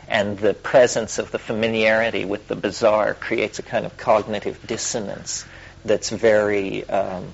And 0.08 0.36
the 0.38 0.54
presence 0.54 1.18
of 1.18 1.30
the 1.30 1.38
familiarity 1.38 2.24
with 2.24 2.48
the 2.48 2.56
bizarre 2.56 3.14
creates 3.14 3.60
a 3.60 3.62
kind 3.62 3.86
of 3.86 3.96
cognitive 3.96 4.66
dissonance 4.66 5.44
that's 5.85 6.11
very, 6.11 6.88
um, 6.88 7.32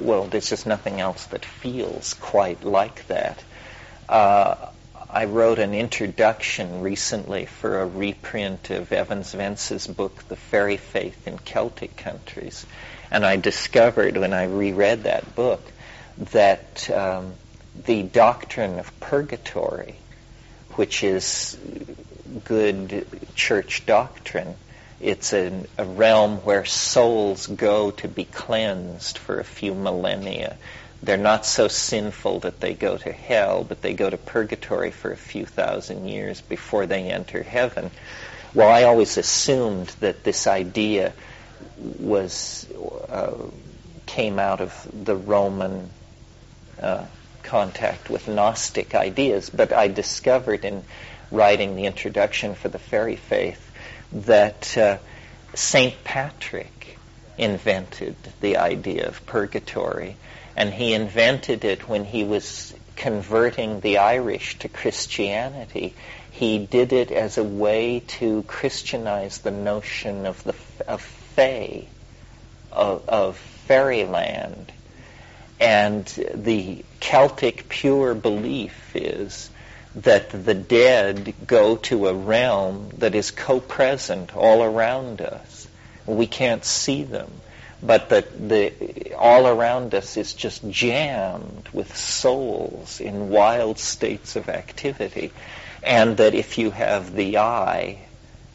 well, 0.00 0.24
there's 0.24 0.48
just 0.48 0.66
nothing 0.66 1.00
else 1.00 1.26
that 1.26 1.44
feels 1.44 2.14
quite 2.14 2.64
like 2.64 3.06
that. 3.08 3.42
Uh, 4.08 4.56
I 5.08 5.24
wrote 5.24 5.58
an 5.58 5.72
introduction 5.72 6.80
recently 6.82 7.46
for 7.46 7.80
a 7.80 7.86
reprint 7.86 8.70
of 8.70 8.92
Evans 8.92 9.34
Wentz's 9.34 9.86
book, 9.86 10.28
The 10.28 10.36
Fairy 10.36 10.76
Faith 10.76 11.26
in 11.26 11.38
Celtic 11.38 11.96
Countries. 11.96 12.66
And 13.10 13.24
I 13.24 13.36
discovered 13.36 14.16
when 14.16 14.32
I 14.32 14.44
reread 14.44 15.04
that 15.04 15.34
book 15.34 15.62
that 16.32 16.90
um, 16.90 17.34
the 17.84 18.02
doctrine 18.02 18.78
of 18.78 18.98
purgatory, 19.00 19.96
which 20.72 21.04
is 21.04 21.56
good 22.44 23.06
church 23.34 23.86
doctrine, 23.86 24.56
it's 25.00 25.32
a 25.32 25.64
realm 25.78 26.38
where 26.38 26.64
souls 26.64 27.46
go 27.46 27.90
to 27.90 28.08
be 28.08 28.24
cleansed 28.24 29.18
for 29.18 29.38
a 29.38 29.44
few 29.44 29.74
millennia 29.74 30.56
they're 31.02 31.16
not 31.16 31.44
so 31.46 31.68
sinful 31.68 32.40
that 32.40 32.60
they 32.60 32.74
go 32.74 32.96
to 32.96 33.12
hell, 33.12 33.64
but 33.64 33.82
they 33.82 33.94
go 33.94 34.08
to 34.08 34.16
purgatory 34.16 34.90
for 34.90 35.12
a 35.12 35.16
few 35.16 35.46
thousand 35.46 36.08
years 36.08 36.40
before 36.40 36.86
they 36.86 37.10
enter 37.10 37.42
heaven. 37.42 37.90
Well, 38.54 38.68
I 38.68 38.84
always 38.84 39.16
assumed 39.16 39.88
that 40.00 40.24
this 40.24 40.46
idea 40.46 41.12
was 41.78 42.66
uh, 43.08 43.34
came 44.06 44.38
out 44.38 44.60
of 44.60 44.88
the 44.92 45.16
Roman 45.16 45.90
uh, 46.80 47.04
contact 47.42 48.08
with 48.08 48.26
Gnostic 48.28 48.94
ideas, 48.94 49.50
but 49.50 49.72
I 49.72 49.88
discovered 49.88 50.64
in 50.64 50.82
writing 51.30 51.76
the 51.76 51.84
introduction 51.84 52.54
for 52.54 52.68
the 52.68 52.78
fairy 52.78 53.16
faith 53.16 53.65
that 54.12 54.76
uh, 54.76 54.98
Saint 55.54 56.02
Patrick 56.04 56.98
invented 57.38 58.16
the 58.40 58.56
idea 58.56 59.08
of 59.08 59.26
purgatory. 59.26 60.16
And 60.56 60.72
he 60.72 60.94
invented 60.94 61.64
it 61.64 61.88
when 61.88 62.04
he 62.04 62.24
was 62.24 62.74
converting 62.96 63.80
the 63.80 63.98
Irish 63.98 64.58
to 64.60 64.68
Christianity. 64.68 65.94
He 66.30 66.58
did 66.58 66.92
it 66.92 67.10
as 67.10 67.38
a 67.38 67.44
way 67.44 68.00
to 68.18 68.42
Christianize 68.44 69.38
the 69.38 69.50
notion 69.50 70.26
of 70.26 70.42
the 70.44 70.54
of 70.86 71.02
fae, 71.02 71.86
of, 72.72 73.08
of 73.08 73.36
fairyland. 73.36 74.72
And 75.60 76.04
the 76.34 76.84
Celtic 77.00 77.68
pure 77.68 78.14
belief 78.14 78.94
is 78.94 79.50
that 79.96 80.30
the 80.30 80.54
dead 80.54 81.34
go 81.46 81.76
to 81.76 82.08
a 82.08 82.14
realm 82.14 82.90
that 82.98 83.14
is 83.14 83.30
co-present 83.30 84.36
all 84.36 84.62
around 84.62 85.22
us. 85.22 85.66
We 86.04 86.26
can't 86.26 86.64
see 86.64 87.02
them, 87.02 87.30
but 87.82 88.10
that 88.10 88.48
the 88.48 89.14
all 89.14 89.46
around 89.46 89.94
us 89.94 90.16
is 90.16 90.34
just 90.34 90.68
jammed 90.70 91.68
with 91.72 91.96
souls 91.96 93.00
in 93.00 93.30
wild 93.30 93.78
states 93.78 94.36
of 94.36 94.48
activity, 94.48 95.32
and 95.82 96.18
that 96.18 96.34
if 96.34 96.58
you 96.58 96.70
have 96.70 97.14
the 97.14 97.38
eye, 97.38 97.98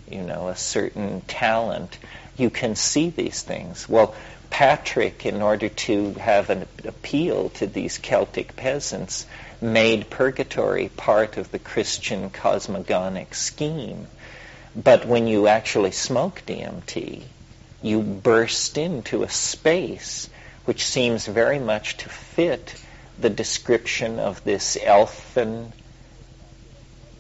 you 0.10 0.22
know, 0.22 0.50
a 0.50 0.56
certain 0.56 1.22
talent, 1.22 1.98
you 2.38 2.50
can 2.50 2.76
see 2.76 3.10
these 3.10 3.42
things. 3.42 3.90
Well, 3.90 4.16
Patrick, 4.52 5.26
in 5.26 5.42
order 5.42 5.70
to 5.70 6.14
have 6.16 6.50
an 6.50 6.68
appeal 6.86 7.50
to 7.52 7.68
these 7.68 7.98
Celtic 7.98 8.56
peasants, 8.56 9.26
made 9.62 10.10
purgatory 10.10 10.90
part 10.90 11.38
of 11.38 11.52
the 11.52 11.60
Christian 11.60 12.30
cosmogonic 12.32 13.36
scheme. 13.36 14.08
But 14.76 15.06
when 15.06 15.28
you 15.28 15.48
actually 15.48 15.92
smoke 15.92 16.42
DMT, 16.48 17.22
you 17.82 18.02
burst 18.02 18.78
into 18.78 19.24
a 19.24 19.30
space 19.30 20.30
which 20.66 20.86
seems 20.86 21.26
very 21.26 21.60
much 21.60 21.98
to 21.98 22.10
fit 22.10 22.76
the 23.20 23.30
description 23.30 24.20
of 24.20 24.44
this 24.44 24.78
elfin 24.82 25.74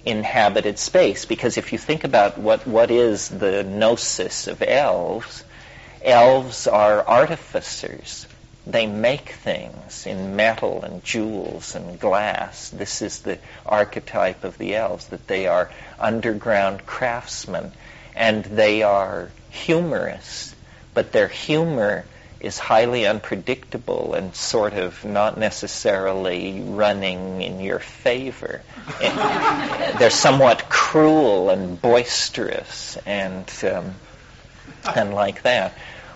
inhabited 0.05 0.79
space. 0.79 1.25
Because 1.25 1.57
if 1.57 1.71
you 1.71 1.77
think 1.77 2.03
about 2.03 2.37
what, 2.37 2.65
what 2.65 2.91
is 2.91 3.29
the 3.29 3.63
gnosis 3.63 4.47
of 4.47 4.61
elves, 4.61 5.43
elves 6.03 6.67
are 6.67 7.07
artificers. 7.07 8.25
They 8.67 8.85
make 8.85 9.29
things 9.29 10.05
in 10.05 10.35
metal 10.35 10.83
and 10.83 11.03
jewels 11.03 11.75
and 11.75 11.99
glass. 11.99 12.69
This 12.69 13.01
is 13.01 13.19
the 13.19 13.39
archetype 13.65 14.43
of 14.43 14.57
the 14.57 14.75
elves, 14.75 15.07
that 15.07 15.27
they 15.27 15.47
are 15.47 15.71
underground 15.99 16.85
craftsmen 16.85 17.71
and 18.15 18.43
they 18.43 18.83
are 18.83 19.29
humorous, 19.49 20.53
but 20.93 21.11
their 21.11 21.27
humor 21.27 22.05
is 22.39 22.57
highly 22.57 23.05
unpredictable 23.05 24.15
and 24.15 24.35
sort 24.35 24.73
of 24.73 25.05
not 25.05 25.37
necessarily 25.37 26.59
running 26.61 27.41
in 27.41 27.59
your 27.59 27.79
favor. 27.79 28.61
they're 28.99 30.09
somewhat 30.09 30.67
cruel 30.67 31.51
and 31.51 31.79
boisterous 31.79 32.97
and 33.05 33.51
um, 33.63 33.93
and 34.95 35.13
like 35.13 35.43
that. 35.43 35.73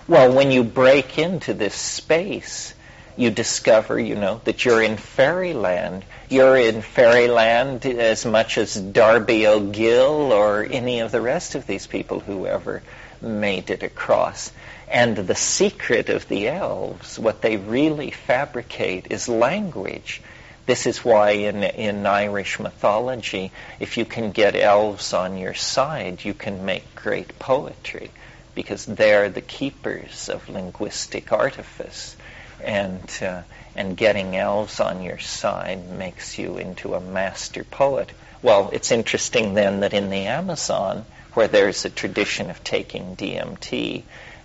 Well, 0.08 0.32
when 0.32 0.52
you 0.52 0.64
break 0.64 1.18
into 1.18 1.56
this 1.56 1.74
space, 1.74 2.76
you 3.18 3.32
discover, 3.32 4.00
you 4.00 4.14
know, 4.14 4.40
that 4.44 4.64
you're 4.64 4.84
in 4.84 4.98
fairyland. 4.98 6.06
You're 6.30 6.58
in 6.58 6.84
fairyland 6.84 7.84
as 7.88 8.24
much 8.24 8.60
as 8.60 8.76
Darby 8.76 9.48
O'Gill 9.48 10.32
or 10.32 10.64
any 10.64 11.00
of 11.00 11.12
the 11.12 11.22
rest 11.22 11.56
of 11.56 11.66
these 11.66 11.88
people 11.88 12.20
who 12.20 12.46
ever 12.46 12.84
made 13.20 13.72
it 13.72 13.82
across. 13.82 14.52
And 14.88 15.18
the 15.18 15.34
secret 15.34 16.10
of 16.10 16.28
the 16.28 16.50
elves, 16.50 17.18
what 17.18 17.42
they 17.42 17.58
really 17.58 18.12
fabricate 18.12 19.08
is 19.10 19.28
language. 19.28 20.22
This 20.68 20.86
is 20.86 21.04
why 21.04 21.32
in, 21.32 21.64
in 21.64 22.06
Irish 22.06 22.60
mythology, 22.60 23.52
if 23.80 23.98
you 23.98 24.06
can 24.06 24.30
get 24.30 24.56
elves 24.56 25.14
on 25.14 25.40
your 25.40 25.56
side, 25.56 26.24
you 26.24 26.36
can 26.36 26.64
make 26.64 26.94
great 26.94 27.40
poetry 27.40 28.12
because 28.56 28.86
they're 28.86 29.30
the 29.30 29.42
keepers 29.42 30.30
of 30.30 30.50
linguistic 30.50 31.32
artifice. 31.32 32.16
And, 32.64 33.12
uh, 33.22 33.42
and 33.76 33.98
getting 33.98 34.36
elves 34.36 34.80
on 34.80 35.04
your 35.04 35.20
side 35.20 35.90
makes 35.92 36.40
you 36.40 36.58
into 36.58 36.96
a 36.96 37.02
master 37.02 37.64
poet. 37.64 38.12
Well, 38.42 38.70
it's 38.72 38.92
interesting 38.92 39.54
then 39.54 39.82
that 39.82 39.94
in 39.94 40.10
the 40.10 40.26
Amazon, 40.28 41.06
where 41.34 41.48
there's 41.50 41.84
a 41.84 41.90
tradition 41.90 42.50
of 42.50 42.64
taking 42.64 43.16
DMT, 43.16 44.04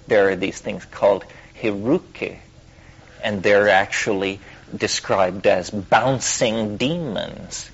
there 0.08 0.28
are 0.30 0.36
these 0.36 0.58
things 0.58 0.84
called 0.84 1.24
hekura, 1.62 2.36
and 3.22 3.42
they're 3.42 3.68
actually 3.68 4.40
described 4.76 5.46
as 5.46 5.70
bouncing 5.70 6.76
demons. 6.76 7.70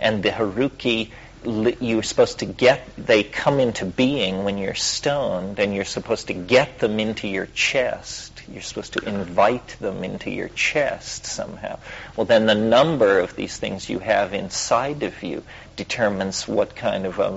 And 0.00 0.22
the 0.22 0.30
hekura, 0.30 1.10
you're 1.44 2.02
supposed 2.02 2.40
to 2.40 2.46
get, 2.46 2.86
they 2.96 3.22
come 3.22 3.60
into 3.60 3.84
being 3.84 4.44
when 4.44 4.58
you're 4.58 4.74
stoned, 4.74 5.58
and 5.58 5.74
you're 5.74 5.84
supposed 5.84 6.26
to 6.26 6.34
get 6.34 6.78
them 6.78 7.00
into 7.00 7.28
your 7.28 7.46
chest. 7.46 8.42
You're 8.48 8.62
supposed 8.62 8.94
to 8.94 9.08
invite 9.08 9.68
them 9.80 10.02
into 10.04 10.30
your 10.30 10.48
chest 10.48 11.24
somehow. 11.24 11.78
Well, 12.16 12.26
then 12.26 12.46
the 12.46 12.54
number 12.54 13.20
of 13.20 13.36
these 13.36 13.56
things 13.56 13.88
you 13.88 14.00
have 14.00 14.34
inside 14.34 15.02
of 15.02 15.22
you 15.22 15.44
determines 15.76 16.46
what 16.46 16.76
kind 16.76 17.06
of 17.06 17.18
a 17.18 17.30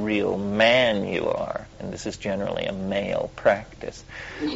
real 0.00 0.38
man 0.38 1.06
you 1.06 1.28
are. 1.28 1.66
And 1.78 1.92
this 1.92 2.06
is 2.06 2.16
generally 2.16 2.64
a 2.64 2.72
male 2.72 3.30
practice. 3.36 4.02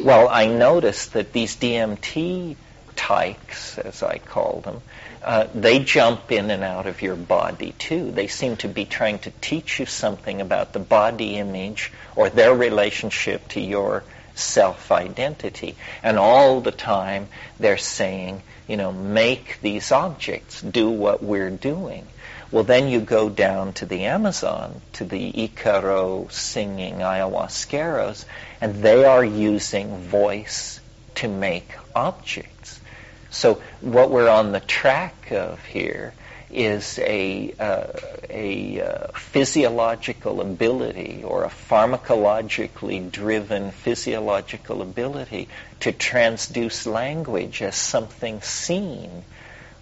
Well, 0.03 0.27
I 0.29 0.47
noticed 0.47 1.13
that 1.13 1.33
these 1.33 1.55
DMT 1.55 2.55
tykes, 2.95 3.77
as 3.77 4.01
I 4.01 4.17
call 4.17 4.61
them, 4.61 4.81
uh, 5.23 5.47
they 5.53 5.79
jump 5.79 6.31
in 6.31 6.49
and 6.49 6.63
out 6.63 6.87
of 6.87 7.01
your 7.01 7.15
body 7.15 7.73
too. 7.77 8.11
They 8.11 8.27
seem 8.27 8.57
to 8.57 8.67
be 8.67 8.85
trying 8.85 9.19
to 9.19 9.31
teach 9.41 9.79
you 9.79 9.85
something 9.85 10.41
about 10.41 10.73
the 10.73 10.79
body 10.79 11.35
image 11.35 11.91
or 12.15 12.29
their 12.29 12.55
relationship 12.55 13.47
to 13.49 13.61
your 13.61 14.03
self-identity. 14.35 15.75
And 16.01 16.17
all 16.17 16.61
the 16.61 16.71
time 16.71 17.27
they're 17.59 17.77
saying, 17.77 18.41
you 18.67 18.77
know, 18.77 18.91
make 18.91 19.59
these 19.61 19.91
objects 19.91 20.61
do 20.61 20.89
what 20.89 21.21
we're 21.23 21.49
doing. 21.49 22.07
Well, 22.51 22.63
then 22.63 22.89
you 22.89 22.99
go 22.99 23.29
down 23.29 23.73
to 23.73 23.85
the 23.85 24.05
Amazon, 24.05 24.81
to 24.93 25.05
the 25.05 25.31
Icaro 25.31 26.29
singing 26.31 26.95
ayahuasqueros, 26.95 28.25
and 28.59 28.75
they 28.83 29.05
are 29.05 29.23
using 29.23 29.99
voice 29.99 30.81
to 31.15 31.27
make 31.27 31.69
objects. 31.95 32.50
So 33.31 33.61
what 33.79 34.11
we're 34.11 34.29
on 34.29 34.51
the 34.51 34.59
track 34.59 35.31
of 35.31 35.63
here 35.65 36.13
is 36.51 36.99
a, 36.99 37.53
uh, 37.57 37.87
a 38.29 38.81
uh, 38.81 39.07
physiological 39.13 40.41
ability 40.41 41.23
or 41.25 41.45
a 41.45 41.49
pharmacologically 41.49 43.09
driven 43.09 43.71
physiological 43.71 44.81
ability 44.81 45.47
to 45.79 45.93
transduce 45.93 46.85
language 46.85 47.61
as 47.61 47.75
something 47.75 48.41
seen. 48.41 49.23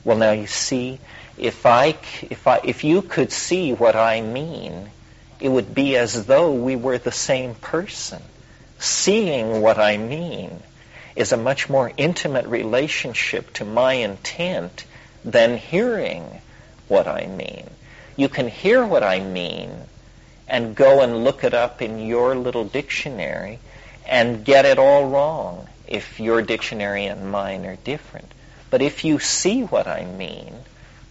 Well, 0.03 0.17
now 0.17 0.31
you 0.31 0.45
see, 0.45 0.99
if 1.35 1.65
I, 1.65 1.97
if 2.21 2.47
I, 2.47 2.61
if 2.63 2.83
you 2.83 3.01
could 3.01 3.31
see 3.31 3.73
what 3.73 3.95
I 3.95 4.21
mean, 4.21 4.91
it 5.39 5.49
would 5.49 5.73
be 5.73 5.97
as 5.97 6.27
though 6.27 6.53
we 6.53 6.75
were 6.75 6.99
the 6.99 7.11
same 7.11 7.55
person. 7.55 8.21
Seeing 8.77 9.61
what 9.61 9.79
I 9.79 9.97
mean 9.97 10.61
is 11.19 11.33
a 11.33 11.37
much 11.37 11.69
more 11.69 11.91
intimate 11.97 12.45
relationship 12.45 13.51
to 13.51 13.65
my 13.65 13.91
intent 13.91 14.85
than 15.25 15.57
hearing 15.57 16.23
what 16.87 17.09
I 17.09 17.27
mean. 17.27 17.69
You 18.15 18.29
can 18.29 18.47
hear 18.47 18.85
what 18.85 19.03
I 19.03 19.19
mean 19.19 19.69
and 20.47 20.77
go 20.77 21.01
and 21.01 21.25
look 21.25 21.43
it 21.43 21.53
up 21.53 21.81
in 21.81 22.07
your 22.07 22.35
little 22.35 22.63
dictionary 22.63 23.59
and 24.07 24.45
get 24.45 24.63
it 24.63 24.79
all 24.79 25.09
wrong 25.09 25.67
if 25.87 26.21
your 26.21 26.41
dictionary 26.41 27.05
and 27.05 27.29
mine 27.29 27.65
are 27.65 27.75
different. 27.75 28.31
But 28.69 28.81
if 28.81 29.03
you 29.03 29.19
see 29.19 29.63
what 29.63 29.87
I 29.87 30.05
mean, 30.05 30.55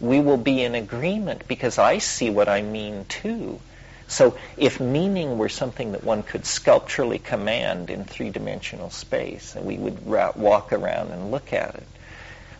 we 0.00 0.20
will 0.20 0.38
be 0.38 0.62
in 0.62 0.74
agreement 0.74 1.46
because 1.46 1.76
I 1.76 1.98
see 1.98 2.30
what 2.30 2.48
I 2.48 2.62
mean 2.62 3.04
too. 3.10 3.60
So 4.08 4.36
if 4.56 4.80
meaning 4.80 5.36
were 5.36 5.50
something 5.50 5.92
that 5.92 6.02
one 6.02 6.22
could 6.22 6.46
sculpturally 6.46 7.18
command 7.18 7.90
in 7.90 8.04
three-dimensional 8.04 8.90
space, 8.90 9.54
and 9.54 9.66
we 9.66 9.76
would 9.76 10.06
ra- 10.06 10.32
walk 10.34 10.72
around 10.72 11.10
and 11.10 11.30
look 11.30 11.52
at 11.52 11.74
it. 11.74 11.86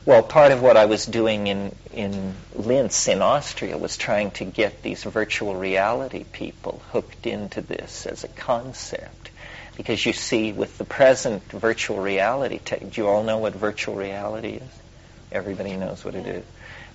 Well, 0.05 0.23
part 0.23 0.53
of 0.53 0.63
what 0.63 0.77
I 0.77 0.85
was 0.85 1.05
doing 1.05 1.49
in, 1.49 1.75
in 1.93 2.35
Linz 2.55 3.09
in 3.09 3.21
Austria 3.21 3.77
was 3.77 3.97
trying 3.97 4.31
to 4.33 4.45
get 4.45 4.83
these 4.83 5.05
virtual 5.05 5.55
reality 5.55 6.25
people 6.25 6.83
hooked 6.93 7.27
into 7.27 7.61
this 7.61 8.07
as 8.07 8.25
a 8.25 8.29
concept. 8.29 9.31
Because 9.77 10.05
you 10.05 10.13
see, 10.13 10.53
with 10.53 10.77
the 10.79 10.85
present 10.85 11.43
virtual 11.51 11.99
reality, 11.99 12.59
te- 12.59 12.85
do 12.87 13.01
you 13.01 13.09
all 13.09 13.23
know 13.23 13.39
what 13.39 13.55
virtual 13.55 13.95
reality 13.95 14.55
is? 14.55 14.81
Everybody 15.31 15.77
knows 15.77 16.05
what 16.05 16.15
it 16.15 16.27
is. 16.27 16.45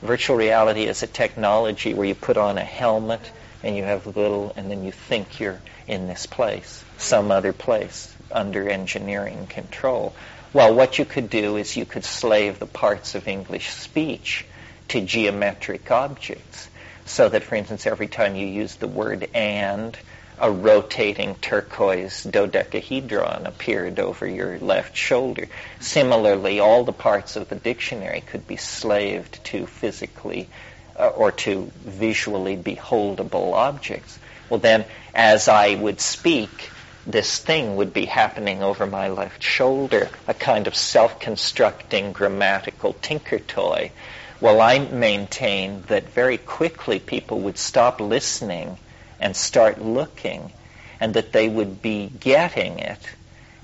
Virtual 0.02 0.36
reality 0.36 0.84
is 0.84 1.02
a 1.02 1.08
technology 1.08 1.94
where 1.94 2.08
you 2.08 2.16
put 2.16 2.38
on 2.38 2.58
a 2.58 2.64
helmet 2.64 3.22
and 3.64 3.76
you 3.76 3.84
have 3.84 4.06
little, 4.06 4.54
and 4.56 4.70
then 4.70 4.84
you 4.84 4.92
think 4.92 5.40
you're 5.40 5.62
in 5.88 6.08
this 6.08 6.26
place, 6.26 6.84
some 6.98 7.32
other 7.32 7.54
place, 7.54 8.14
under 8.32 8.68
engineering 8.68 9.48
control. 9.48 10.14
Well, 10.52 10.76
what 10.76 11.00
you 11.00 11.06
could 11.06 11.30
do 11.30 11.58
is 11.58 11.78
you 11.78 11.86
could 11.86 12.04
slave 12.04 12.60
the 12.60 12.66
parts 12.66 13.16
of 13.16 13.28
English 13.28 13.70
speech 13.70 14.46
to 14.90 15.02
geometric 15.02 15.90
objects. 15.90 16.70
So 17.06 17.30
that, 17.30 17.44
for 17.44 17.56
instance, 17.56 17.88
every 17.88 18.08
time 18.08 18.36
you 18.36 18.48
use 18.48 18.76
the 18.76 18.88
word 18.88 19.28
and, 19.34 19.98
a 20.40 20.52
rotating 20.52 21.36
turquoise 21.36 22.24
dodecahedron 22.24 23.46
appeared 23.46 24.00
over 24.00 24.28
your 24.28 24.58
left 24.60 24.96
shoulder. 24.98 25.48
Similarly, 25.80 26.60
all 26.60 26.84
the 26.84 26.92
parts 26.92 27.36
of 27.36 27.50
the 27.50 27.56
dictionary 27.56 28.22
could 28.22 28.48
be 28.48 28.58
slaved 28.58 29.44
to 29.46 29.68
physically 29.68 30.50
uh, 30.98 31.08
or 31.08 31.32
to 31.32 31.72
visually 31.84 32.58
beholdable 32.58 33.54
objects. 33.54 34.20
Well, 34.50 34.60
then, 34.60 34.86
as 35.14 35.48
I 35.48 35.76
would 35.76 36.00
speak, 36.00 36.70
this 37.06 37.38
thing 37.38 37.76
would 37.76 37.94
be 37.94 38.06
happening 38.06 38.64
over 38.64 38.86
my 38.86 39.10
left 39.10 39.44
shoulder, 39.44 40.10
a 40.28 40.34
kind 40.34 40.68
of 40.68 40.76
self-constructing 40.76 42.14
grammatical 42.14 42.94
tinker 43.02 43.40
toy. 43.40 43.92
Well, 44.40 44.62
I 44.62 44.80
maintain 44.80 45.84
that 45.88 46.10
very 46.10 46.38
quickly 46.38 47.00
people 47.00 47.40
would 47.42 47.58
stop 47.58 48.00
listening 48.00 48.78
and 49.20 49.36
start 49.36 49.82
looking, 49.82 50.52
and 51.00 51.14
that 51.14 51.32
they 51.32 51.48
would 51.48 51.82
be 51.82 52.12
getting 52.20 52.80
it. 52.80 53.00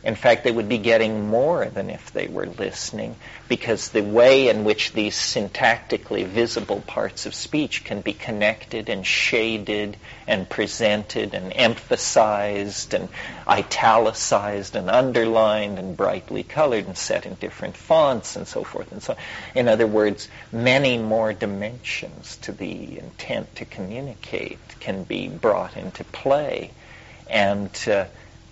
In 0.01 0.15
fact, 0.15 0.45
they 0.45 0.51
would 0.51 0.69
be 0.69 0.77
getting 0.77 1.27
more 1.27 1.65
than 1.65 1.89
if 1.89 2.13
they 2.13 2.27
were 2.27 2.45
listening, 2.45 3.17
because 3.49 3.89
the 3.89 4.01
way 4.01 4.47
in 4.47 4.63
which 4.63 4.93
these 4.93 5.15
syntactically 5.15 6.25
visible 6.25 6.79
parts 6.81 7.25
of 7.25 7.35
speech 7.35 7.83
can 7.83 7.99
be 7.99 8.13
connected 8.13 8.87
and 8.87 9.05
shaded 9.05 9.97
and 10.25 10.49
presented 10.49 11.33
and 11.33 11.51
emphasized 11.53 12.93
and 12.93 13.09
italicized 13.45 14.77
and 14.77 14.89
underlined 14.89 15.77
and 15.77 15.97
brightly 15.97 16.43
colored 16.43 16.85
and 16.85 16.97
set 16.97 17.25
in 17.25 17.33
different 17.35 17.75
fonts 17.75 18.37
and 18.37 18.47
so 18.47 18.63
forth 18.63 18.91
and 18.93 19.03
so 19.03 19.13
on. 19.13 19.19
In 19.53 19.67
other 19.67 19.87
words, 19.87 20.29
many 20.53 20.97
more 20.97 21.33
dimensions 21.33 22.37
to 22.43 22.53
the 22.53 22.99
intent 22.99 23.53
to 23.57 23.65
communicate 23.65 24.59
can 24.79 25.03
be 25.03 25.27
brought 25.27 25.75
into 25.75 26.05
play. 26.05 26.71
And 27.29 27.69
uh, 27.87 28.05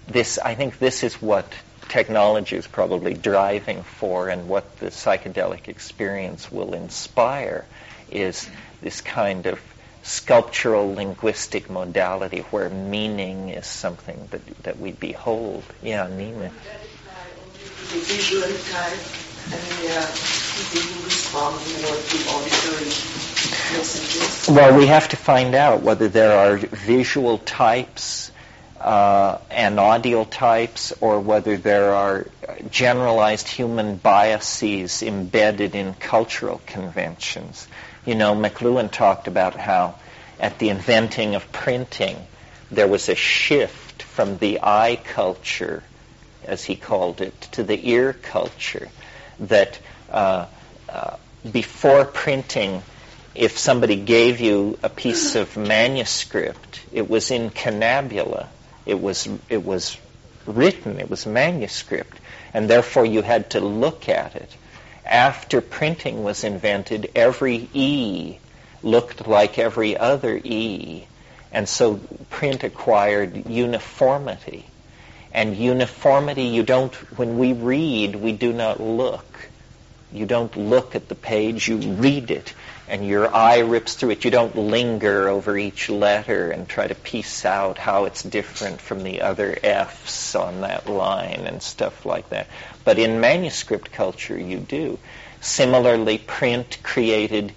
this, 0.07 0.37
I 0.37 0.55
think 0.55 0.79
this 0.79 1.03
is 1.03 1.21
what 1.21 1.51
technology 1.89 2.55
is 2.55 2.67
probably 2.67 3.13
driving 3.13 3.83
for 3.83 4.29
and 4.29 4.47
what 4.47 4.79
the 4.79 4.87
psychedelic 4.87 5.67
experience 5.67 6.51
will 6.51 6.73
inspire 6.73 7.65
is 8.11 8.49
this 8.81 9.01
kind 9.01 9.45
of 9.45 9.59
sculptural 10.03 10.93
linguistic 10.93 11.69
modality 11.69 12.39
where 12.51 12.69
meaning 12.69 13.49
is 13.49 13.65
something 13.65 14.27
that, 14.31 14.63
that 14.63 14.79
we 14.79 14.91
behold. 14.91 15.63
Yeah, 15.83 16.07
Nina. 16.07 16.51
The 17.91 17.99
visual 17.99 18.47
type 18.71 18.99
and 19.49 19.91
uh, 19.91 20.07
respond 21.05 21.59
to 21.65 22.17
auditory 22.29 22.85
messages? 23.77 24.47
Well, 24.49 24.77
we 24.77 24.87
have 24.87 25.07
to 25.09 25.17
find 25.17 25.55
out 25.55 25.81
whether 25.81 26.07
there 26.07 26.37
are 26.37 26.57
visual 26.57 27.37
types 27.39 28.31
uh, 28.79 29.39
and 29.49 29.79
audio 29.79 30.23
types 30.23 30.93
or 31.01 31.19
whether 31.19 31.57
there 31.57 31.93
are 31.93 32.27
generalized 32.69 33.47
human 33.47 33.97
biases 33.97 35.01
embedded 35.01 35.75
in 35.75 35.93
cultural 35.95 36.61
conventions. 36.65 37.67
You 38.05 38.15
know, 38.15 38.35
McLuhan 38.35 38.91
talked 38.91 39.27
about 39.27 39.55
how 39.55 39.95
at 40.39 40.59
the 40.59 40.69
inventing 40.69 41.35
of 41.35 41.51
printing, 41.51 42.17
there 42.71 42.87
was 42.87 43.09
a 43.09 43.15
shift 43.15 44.03
from 44.03 44.37
the 44.37 44.59
eye 44.61 44.99
culture, 45.03 45.83
as 46.43 46.63
he 46.63 46.75
called 46.75 47.21
it, 47.21 47.39
to 47.53 47.63
the 47.63 47.89
ear 47.89 48.13
culture. 48.13 48.89
That 49.39 49.79
uh, 50.11 50.45
uh, 50.89 51.17
before 51.51 52.05
printing, 52.05 52.81
if 53.33 53.57
somebody 53.57 53.95
gave 53.95 54.39
you 54.39 54.77
a 54.83 54.89
piece 54.89 55.35
of 55.35 55.57
manuscript, 55.57 56.81
it 56.91 57.09
was 57.09 57.31
incunabula. 57.31 58.49
It 58.87 59.01
was 59.01 59.27
it 59.49 59.65
was 59.65 59.97
written. 60.45 60.99
It 60.99 61.09
was 61.09 61.25
manuscript, 61.25 62.17
and 62.53 62.69
therefore 62.69 63.05
you 63.05 63.21
had 63.21 63.49
to 63.51 63.59
look 63.59 64.07
at 64.07 64.35
it. 64.35 64.49
After 65.05 65.61
printing 65.61 66.23
was 66.23 66.43
invented, 66.43 67.11
every 67.13 67.69
E 67.73 68.37
looked 68.81 69.27
like 69.27 69.59
every 69.59 69.97
other 69.97 70.39
E, 70.41 71.05
and 71.51 71.67
so 71.67 71.99
print 72.29 72.63
acquired 72.63 73.47
uniformity. 73.49 74.65
And 75.33 75.55
uniformity, 75.57 76.43
you 76.43 76.63
don't. 76.63 76.95
When 77.17 77.37
we 77.37 77.51
read, 77.53 78.15
we 78.15 78.31
do 78.31 78.53
not 78.53 78.79
look. 78.79 79.49
You 80.13 80.25
don't 80.25 80.55
look 80.55 80.95
at 80.95 81.09
the 81.09 81.15
page. 81.15 81.67
You 81.67 81.77
read 81.77 82.31
it 82.31 82.53
and 82.87 83.05
your 83.05 83.33
eye 83.33 83.59
rips 83.59 83.95
through 83.95 84.11
it. 84.11 84.23
You 84.23 84.31
don't 84.31 84.55
linger 84.55 85.27
over 85.27 85.57
each 85.57 85.89
letter 85.89 86.51
and 86.51 86.67
try 86.67 86.87
to 86.87 86.95
piece 86.95 87.43
out 87.43 87.77
how 87.77 88.05
it's 88.05 88.23
different 88.23 88.79
from 88.79 89.03
the 89.03 89.21
other 89.21 89.57
F's 89.61 90.35
on 90.35 90.61
that 90.61 90.87
line 90.87 91.43
and 91.45 91.61
stuff 91.61 92.05
like 92.05 92.29
that. 92.29 92.47
But 92.85 92.97
in 92.97 93.19
manuscript 93.19 93.91
culture, 93.91 94.39
you 94.39 94.59
do. 94.59 94.99
Similarly, 95.41 96.17
print 96.17 96.77
created 96.81 97.51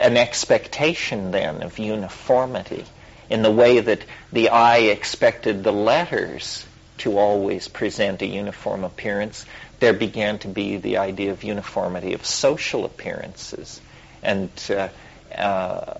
an 0.00 0.16
expectation 0.16 1.30
then 1.30 1.62
of 1.62 1.78
uniformity 1.78 2.84
in 3.30 3.42
the 3.42 3.50
way 3.50 3.80
that 3.80 4.04
the 4.32 4.48
eye 4.48 4.78
expected 4.78 5.62
the 5.62 5.72
letters 5.72 6.66
to 6.98 7.18
always 7.18 7.68
present 7.68 8.22
a 8.22 8.26
uniform 8.26 8.84
appearance, 8.84 9.46
there 9.80 9.92
began 9.92 10.38
to 10.40 10.48
be 10.48 10.76
the 10.76 10.98
idea 10.98 11.30
of 11.30 11.44
uniformity 11.44 12.12
of 12.12 12.24
social 12.26 12.84
appearances 12.84 13.80
and 14.24 14.50
uh, 14.70 14.88
uh, 15.36 15.94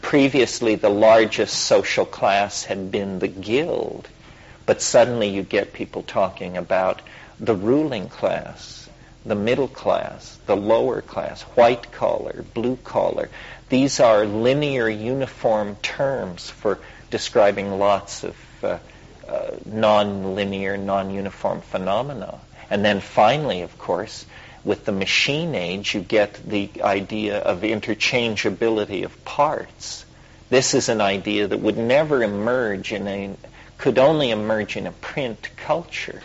previously 0.00 0.76
the 0.76 0.88
largest 0.88 1.54
social 1.54 2.06
class 2.06 2.64
had 2.64 2.90
been 2.90 3.18
the 3.18 3.28
guild, 3.28 4.08
but 4.66 4.80
suddenly 4.80 5.28
you 5.28 5.42
get 5.42 5.72
people 5.72 6.02
talking 6.02 6.56
about 6.56 7.02
the 7.38 7.54
ruling 7.54 8.08
class, 8.08 8.88
the 9.26 9.34
middle 9.34 9.68
class, 9.68 10.38
the 10.46 10.56
lower 10.56 11.02
class, 11.02 11.42
white 11.42 11.92
collar, 11.92 12.44
blue 12.54 12.76
collar. 12.76 13.28
These 13.68 14.00
are 14.00 14.24
linear, 14.24 14.88
uniform 14.88 15.76
terms 15.82 16.48
for 16.48 16.78
describing 17.10 17.78
lots 17.78 18.24
of 18.24 18.36
uh, 18.62 18.78
uh, 19.28 19.50
non-linear, 19.66 20.76
non-uniform 20.76 21.60
phenomena. 21.62 22.38
And 22.70 22.84
then 22.84 23.00
finally, 23.00 23.62
of 23.62 23.78
course, 23.78 24.24
with 24.64 24.84
the 24.84 24.92
machine 24.92 25.54
age, 25.54 25.94
you 25.94 26.00
get 26.00 26.34
the 26.48 26.70
idea 26.82 27.38
of 27.38 27.62
interchangeability 27.62 29.04
of 29.04 29.24
parts. 29.24 30.04
This 30.50 30.74
is 30.74 30.88
an 30.88 31.00
idea 31.00 31.48
that 31.48 31.58
would 31.58 31.78
never 31.78 32.22
emerge 32.22 32.92
in 32.92 33.08
a, 33.08 33.36
could 33.78 33.98
only 33.98 34.30
emerge 34.30 34.76
in 34.76 34.86
a 34.86 34.92
print 34.92 35.50
culture. 35.56 36.22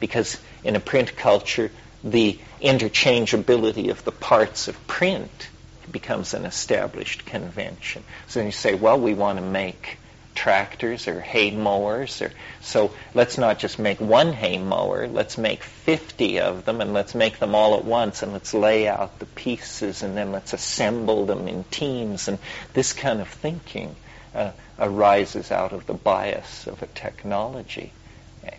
Because 0.00 0.38
in 0.64 0.76
a 0.76 0.80
print 0.80 1.16
culture, 1.16 1.70
the 2.02 2.38
interchangeability 2.62 3.90
of 3.90 4.04
the 4.04 4.12
parts 4.12 4.68
of 4.68 4.86
print 4.86 5.48
becomes 5.90 6.34
an 6.34 6.44
established 6.44 7.26
convention. 7.26 8.02
So 8.28 8.40
then 8.40 8.46
you 8.46 8.52
say, 8.52 8.74
well, 8.74 8.98
we 8.98 9.14
want 9.14 9.38
to 9.38 9.44
make 9.44 9.98
tractors 10.36 11.08
or 11.08 11.20
hay 11.20 11.50
mowers. 11.50 12.22
Or, 12.22 12.30
so 12.60 12.92
let's 13.14 13.38
not 13.38 13.58
just 13.58 13.78
make 13.78 14.00
one 14.00 14.32
hay 14.32 14.58
mower, 14.58 15.08
let's 15.08 15.36
make 15.36 15.64
50 15.64 16.40
of 16.40 16.64
them 16.64 16.80
and 16.80 16.92
let's 16.92 17.14
make 17.14 17.40
them 17.40 17.54
all 17.54 17.76
at 17.76 17.84
once 17.84 18.22
and 18.22 18.32
let's 18.32 18.54
lay 18.54 18.86
out 18.86 19.18
the 19.18 19.26
pieces 19.26 20.02
and 20.04 20.16
then 20.16 20.30
let's 20.30 20.52
assemble 20.52 21.26
them 21.26 21.48
in 21.48 21.64
teams. 21.64 22.28
And 22.28 22.38
this 22.74 22.92
kind 22.92 23.20
of 23.20 23.28
thinking 23.28 23.96
uh, 24.34 24.52
arises 24.78 25.50
out 25.50 25.72
of 25.72 25.86
the 25.86 25.94
bias 25.94 26.66
of 26.66 26.82
a 26.82 26.86
technology. 26.86 27.92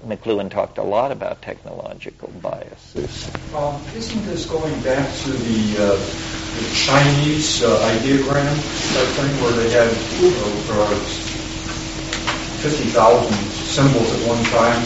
McLuhan 0.06 0.52
talked 0.52 0.78
a 0.78 0.84
lot 0.84 1.12
about 1.12 1.42
technological 1.42 2.30
biases. 2.42 3.32
Um, 3.56 3.82
isn't 3.96 4.26
this 4.26 4.46
going 4.46 4.74
back 4.82 5.08
to 5.24 5.32
the, 5.32 5.78
uh, 5.80 5.96
the 5.96 6.76
Chinese 6.76 7.64
uh, 7.64 7.70
ideogram 7.96 8.52
type 8.94 9.08
thing 9.16 9.42
where 9.42 9.54
they 9.54 9.70
had 9.72 9.88
uh, 9.88 11.37
50,000 12.58 13.34
symbols 13.52 14.12
at 14.12 14.28
one 14.28 14.44
time, 14.46 14.84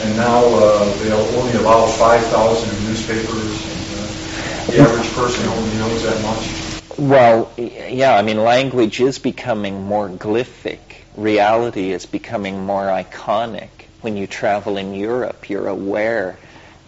and 0.00 0.16
now 0.16 0.44
uh, 0.44 0.96
they'll 0.98 1.38
only 1.38 1.54
allow 1.54 1.86
5,000 1.86 2.76
in 2.76 2.84
newspapers, 2.84 3.66
and 3.66 3.98
uh, 3.98 4.70
the 4.70 4.78
average 4.80 5.10
person 5.14 5.46
only 5.48 5.76
knows 5.78 6.02
that 6.02 6.22
much. 6.22 6.98
Well, 6.98 7.50
yeah, 7.56 8.14
I 8.14 8.22
mean, 8.22 8.36
language 8.38 9.00
is 9.00 9.18
becoming 9.18 9.84
more 9.84 10.08
glyphic. 10.08 10.80
Reality 11.16 11.92
is 11.92 12.04
becoming 12.04 12.66
more 12.66 12.84
iconic. 12.84 13.70
When 14.02 14.16
you 14.16 14.26
travel 14.26 14.76
in 14.76 14.94
Europe, 14.94 15.48
you're 15.48 15.68
aware 15.68 16.36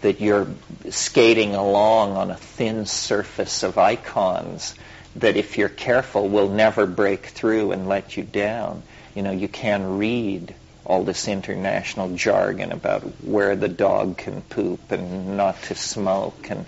that 0.01 0.21
you're 0.21 0.47
skating 0.89 1.55
along 1.55 2.17
on 2.17 2.29
a 2.29 2.35
thin 2.35 2.85
surface 2.85 3.63
of 3.63 3.77
icons 3.77 4.75
that 5.15 5.35
if 5.35 5.57
you're 5.57 5.69
careful 5.69 6.29
will 6.29 6.49
never 6.49 6.85
break 6.85 7.25
through 7.25 7.71
and 7.71 7.89
let 7.89 8.15
you 8.15 8.23
down 8.23 8.83
you 9.15 9.21
know, 9.21 9.31
you 9.31 9.47
can 9.47 9.97
read 9.97 10.53
all 10.85 11.03
this 11.03 11.27
international 11.27 12.15
jargon 12.15 12.71
about 12.71 13.01
where 13.23 13.55
the 13.55 13.69
dog 13.69 14.17
can 14.17 14.41
poop 14.41 14.91
and 14.91 15.37
not 15.37 15.61
to 15.63 15.75
smoke 15.75 16.49
and 16.49 16.65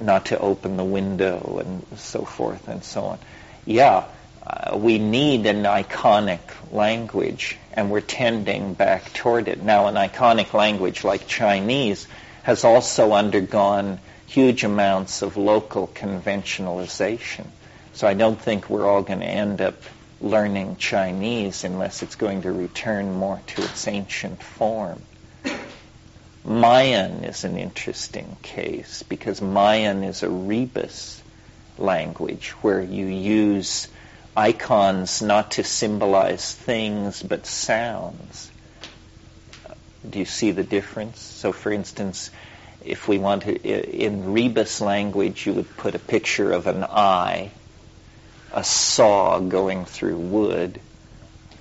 not 0.00 0.26
to 0.26 0.38
open 0.38 0.76
the 0.76 0.84
window 0.84 1.62
and 1.64 1.98
so 1.98 2.24
forth 2.24 2.68
and 2.68 2.82
so 2.82 3.04
on. 3.04 3.18
Yeah, 3.64 4.04
uh, 4.46 4.76
we 4.76 4.98
need 4.98 5.46
an 5.46 5.64
iconic 5.64 6.40
language, 6.72 7.56
and 7.72 7.90
we're 7.90 8.00
tending 8.00 8.74
back 8.74 9.12
toward 9.12 9.48
it. 9.48 9.62
Now, 9.62 9.86
an 9.86 9.94
iconic 9.94 10.52
language 10.52 11.02
like 11.02 11.26
Chinese 11.26 12.06
has 12.42 12.64
also 12.64 13.12
undergone 13.12 13.98
huge 14.26 14.64
amounts 14.64 15.22
of 15.22 15.36
local 15.36 15.88
conventionalization. 15.88 17.46
So 17.94 18.06
I 18.06 18.14
don't 18.14 18.40
think 18.40 18.68
we're 18.68 18.86
all 18.86 19.02
going 19.02 19.20
to 19.20 19.26
end 19.26 19.60
up 19.60 19.82
learning 20.20 20.76
Chinese 20.76 21.64
unless 21.64 22.02
it's 22.02 22.16
going 22.16 22.42
to 22.42 22.52
return 22.52 23.12
more 23.12 23.40
to 23.46 23.62
its 23.62 23.86
ancient 23.86 24.42
form. 24.42 25.02
Mayan 26.44 27.24
is 27.24 27.44
an 27.44 27.58
interesting 27.58 28.36
case 28.42 29.02
because 29.02 29.42
Mayan 29.42 30.04
is 30.04 30.22
a 30.22 30.30
rebus 30.30 31.20
language 31.76 32.50
where 32.62 32.80
you 32.80 33.06
use 33.06 33.88
icons 34.36 35.22
not 35.22 35.52
to 35.52 35.64
symbolize 35.64 36.54
things 36.54 37.22
but 37.22 37.46
sounds. 37.46 38.50
Do 40.08 40.20
you 40.20 40.24
see 40.24 40.52
the 40.52 40.62
difference? 40.62 41.20
So, 41.20 41.52
for 41.52 41.72
instance, 41.72 42.30
if 42.84 43.08
we 43.08 43.18
want 43.18 43.42
to, 43.42 43.56
in 43.60 44.32
rebus 44.32 44.80
language, 44.80 45.46
you 45.46 45.54
would 45.54 45.76
put 45.76 45.96
a 45.96 45.98
picture 45.98 46.52
of 46.52 46.68
an 46.68 46.84
eye, 46.84 47.50
a 48.56 48.64
saw 48.64 49.38
going 49.38 49.84
through 49.84 50.16
wood, 50.16 50.80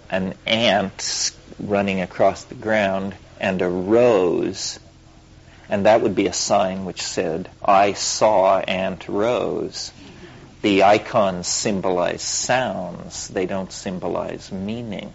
an 0.09 0.33
ant 0.45 1.31
running 1.59 1.99
across 1.99 2.45
the 2.45 2.55
ground, 2.55 3.13
and 3.37 3.61
a 3.61 3.67
rose. 3.67 4.79
And 5.67 5.85
that 5.85 6.01
would 6.01 6.15
be 6.15 6.27
a 6.27 6.33
sign 6.33 6.85
which 6.85 7.01
said, 7.01 7.49
I 7.63 7.91
saw 7.91 8.59
ant 8.59 9.09
rose. 9.09 9.91
The 10.61 10.83
icons 10.83 11.47
symbolize 11.47 12.21
sounds, 12.21 13.27
they 13.27 13.45
don't 13.45 13.73
symbolize 13.73 14.49
meaning. 14.53 15.11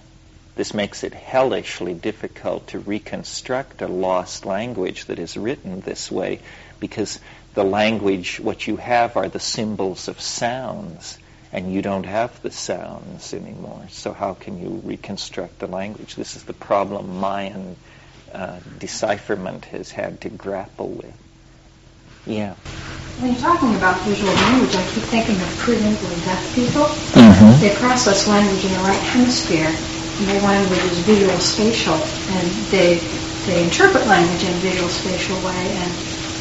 This 0.57 0.75
makes 0.75 1.03
it 1.03 1.15
hellishly 1.15 1.95
difficult 1.95 2.69
to 2.69 2.79
reconstruct 2.79 3.81
a 3.81 3.89
lost 3.89 4.45
language 4.45 5.07
that 5.07 5.19
is 5.19 5.35
written 5.39 5.81
this 5.81 6.11
way 6.11 6.41
because 6.79 7.19
the 7.55 7.65
language, 7.65 8.39
what 8.39 8.67
you 8.67 8.77
have 8.77 9.17
are 9.17 9.31
the 9.31 9.41
symbols 9.41 10.09
of 10.09 10.21
sounds, 10.21 11.19
and 11.53 11.73
you 11.73 11.83
don't 11.83 12.07
have 12.07 12.41
the 12.43 12.51
sounds 12.51 13.35
anymore. 13.35 13.87
So 13.91 14.13
how 14.13 14.35
can 14.35 14.61
you 14.61 14.81
reconstruct 14.85 15.59
the 15.59 15.67
language? 15.67 16.15
This 16.15 16.37
is 16.37 16.45
the 16.45 16.53
problem 16.53 17.19
Mayan 17.21 17.77
uh, 18.33 18.61
decipherment 18.79 19.65
has 19.67 19.91
had 19.91 20.21
to 20.23 20.31
grapple 20.31 20.89
with. 20.89 21.17
Yeah. 22.27 22.55
When 23.19 23.33
you're 23.33 23.41
talking 23.41 23.75
about 23.75 24.01
visual 24.03 24.33
language, 24.33 24.75
I 24.75 24.85
keep 24.95 25.05
thinking 25.05 25.37
of 25.37 25.49
prelingual 25.61 26.25
deaf 26.25 26.55
people. 26.55 26.85
Mm-hmm. 27.19 27.61
They 27.61 27.75
process 27.77 28.29
language 28.29 28.65
in 28.65 28.73
the 28.73 28.79
right 28.79 29.03
hemisphere, 29.13 29.67
and 29.67 30.29
their 30.29 30.41
language 30.43 30.79
is 30.79 30.99
visual 31.01 31.39
spatial, 31.39 31.95
and 31.95 32.47
they 32.71 32.99
they 33.47 33.65
interpret 33.65 34.07
language 34.07 34.45
in 34.45 34.55
a 34.55 34.61
visual 34.61 34.89
spatial 34.89 35.37
way. 35.41 35.75
And 35.75 35.93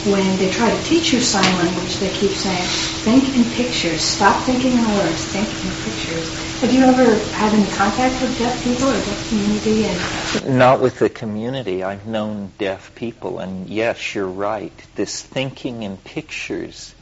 when 0.05 0.37
they 0.37 0.49
try 0.49 0.69
to 0.69 0.83
teach 0.83 1.11
you 1.11 1.19
sign 1.19 1.43
language, 1.57 1.99
they 1.99 2.09
keep 2.09 2.31
saying, 2.31 2.67
"Think 3.03 3.35
in 3.35 3.43
pictures. 3.51 4.01
Stop 4.01 4.43
thinking 4.43 4.73
in 4.73 4.97
words. 4.97 5.25
Think 5.25 5.47
in 5.47 5.71
pictures." 5.83 6.29
Have 6.61 6.73
you 6.73 6.83
ever 6.83 7.17
had 7.33 7.53
any 7.53 7.69
contact 7.71 8.21
with 8.21 8.37
deaf 8.37 8.63
people 8.63 8.89
or 8.89 8.93
deaf 8.93 9.29
community? 9.29 9.85
And 9.85 10.57
Not 10.57 10.81
with 10.81 10.99
the 10.99 11.09
community. 11.09 11.83
I've 11.83 12.05
known 12.05 12.51
deaf 12.57 12.93
people, 12.95 13.39
and 13.39 13.69
yes, 13.69 14.13
you're 14.13 14.27
right. 14.27 14.73
This 14.95 15.21
thinking 15.21 15.83
in 15.83 15.97
pictures, 15.97 16.93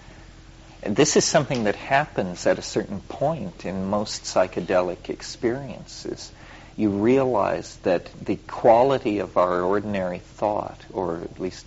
this 0.83 1.15
is 1.15 1.25
something 1.25 1.63
that 1.65 1.75
happens 1.75 2.45
at 2.45 2.59
a 2.59 2.61
certain 2.61 3.01
point 3.01 3.65
in 3.65 3.85
most 3.85 4.23
psychedelic 4.23 5.09
experiences. 5.09 6.31
You 6.75 6.89
realize 6.89 7.77
that 7.81 8.09
the 8.23 8.35
quality 8.35 9.17
of 9.17 9.37
our 9.37 9.61
ordinary 9.61 10.19
thought, 10.19 10.79
or 10.93 11.21
at 11.23 11.39
least 11.39 11.65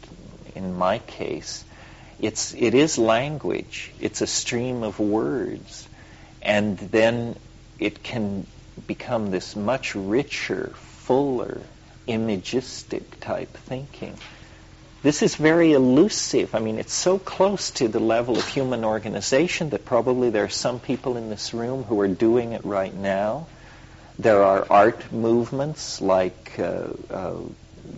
in 0.55 0.77
my 0.77 0.99
case, 0.99 1.65
it's 2.21 2.55
it 2.55 2.75
is 2.75 2.99
language. 2.99 3.93
It's 4.01 4.21
a 4.21 4.27
stream 4.27 4.83
of 4.83 4.99
words, 4.99 5.89
and 6.43 6.79
then 6.79 7.37
it 7.79 8.03
can 8.03 8.47
become 8.87 9.31
this 9.31 9.57
much 9.57 9.95
richer, 9.95 10.73
fuller, 10.77 11.61
imagistic 12.07 13.21
type 13.21 13.53
thinking. 13.57 14.15
This 15.03 15.23
is 15.23 15.37
very 15.37 15.73
elusive. 15.73 16.55
I 16.55 16.59
mean, 16.59 16.79
it's 16.79 16.93
so 16.93 17.19
close 17.19 17.71
to 17.73 17.89
the 17.89 18.01
level 18.01 18.37
of 18.37 18.47
human 18.47 18.85
organization 18.85 19.71
that 19.71 19.87
probably 19.87 20.29
there 20.29 20.45
are 20.45 20.51
some 20.51 20.79
people 20.79 21.17
in 21.17 21.31
this 21.31 21.55
room 21.55 21.85
who 21.85 21.99
are 22.01 22.09
doing 22.09 22.53
it 22.53 22.65
right 22.67 22.95
now. 22.95 23.47
There 24.19 24.43
are 24.43 24.67
art 24.69 25.11
movements 25.11 26.03
like 26.03 26.59
uh, 26.59 26.89
uh, 27.09 27.37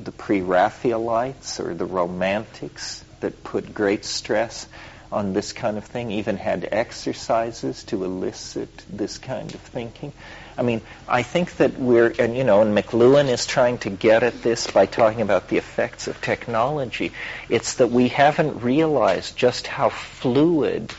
the 0.05 0.13
pre-Raphaelites 0.13 1.61
or 1.61 1.75
the 1.75 1.87
Romantics 1.87 3.05
that 3.21 3.45
put 3.45 3.75
great 3.75 4.05
stress 4.05 4.67
on 5.13 5.35
this 5.35 5.53
kind 5.53 5.77
of 5.77 5.85
thing, 5.85 6.11
even 6.11 6.39
had 6.39 6.67
exercises 6.73 7.85
to 7.85 8.03
elicit 8.03 8.71
this 8.89 9.19
kind 9.19 9.55
of 9.55 9.61
thinking. 9.61 10.13
I 10.57 10.63
mean, 10.63 10.81
I 11.07 11.23
think 11.23 11.57
that 11.57 11.79
we're, 11.79 12.15
and 12.19 12.37
you 12.37 12.45
know, 12.45 12.63
and 12.63 12.77
McLuhan 12.77 13.29
is 13.29 13.47
trying 13.47 13.79
to 13.79 13.91
get 13.91 14.23
at 14.23 14.43
this 14.43 14.71
by 14.71 14.87
talking 14.87 15.21
about 15.21 15.49
the 15.49 15.59
effects 15.59 16.09
of 16.09 16.21
technology. 16.21 17.13
It's 17.49 17.75
that 17.75 17.91
we 17.91 18.09
haven't 18.09 18.63
realized 18.63 19.37
just 19.37 19.67
how 19.67 19.91
fluid 19.91 20.93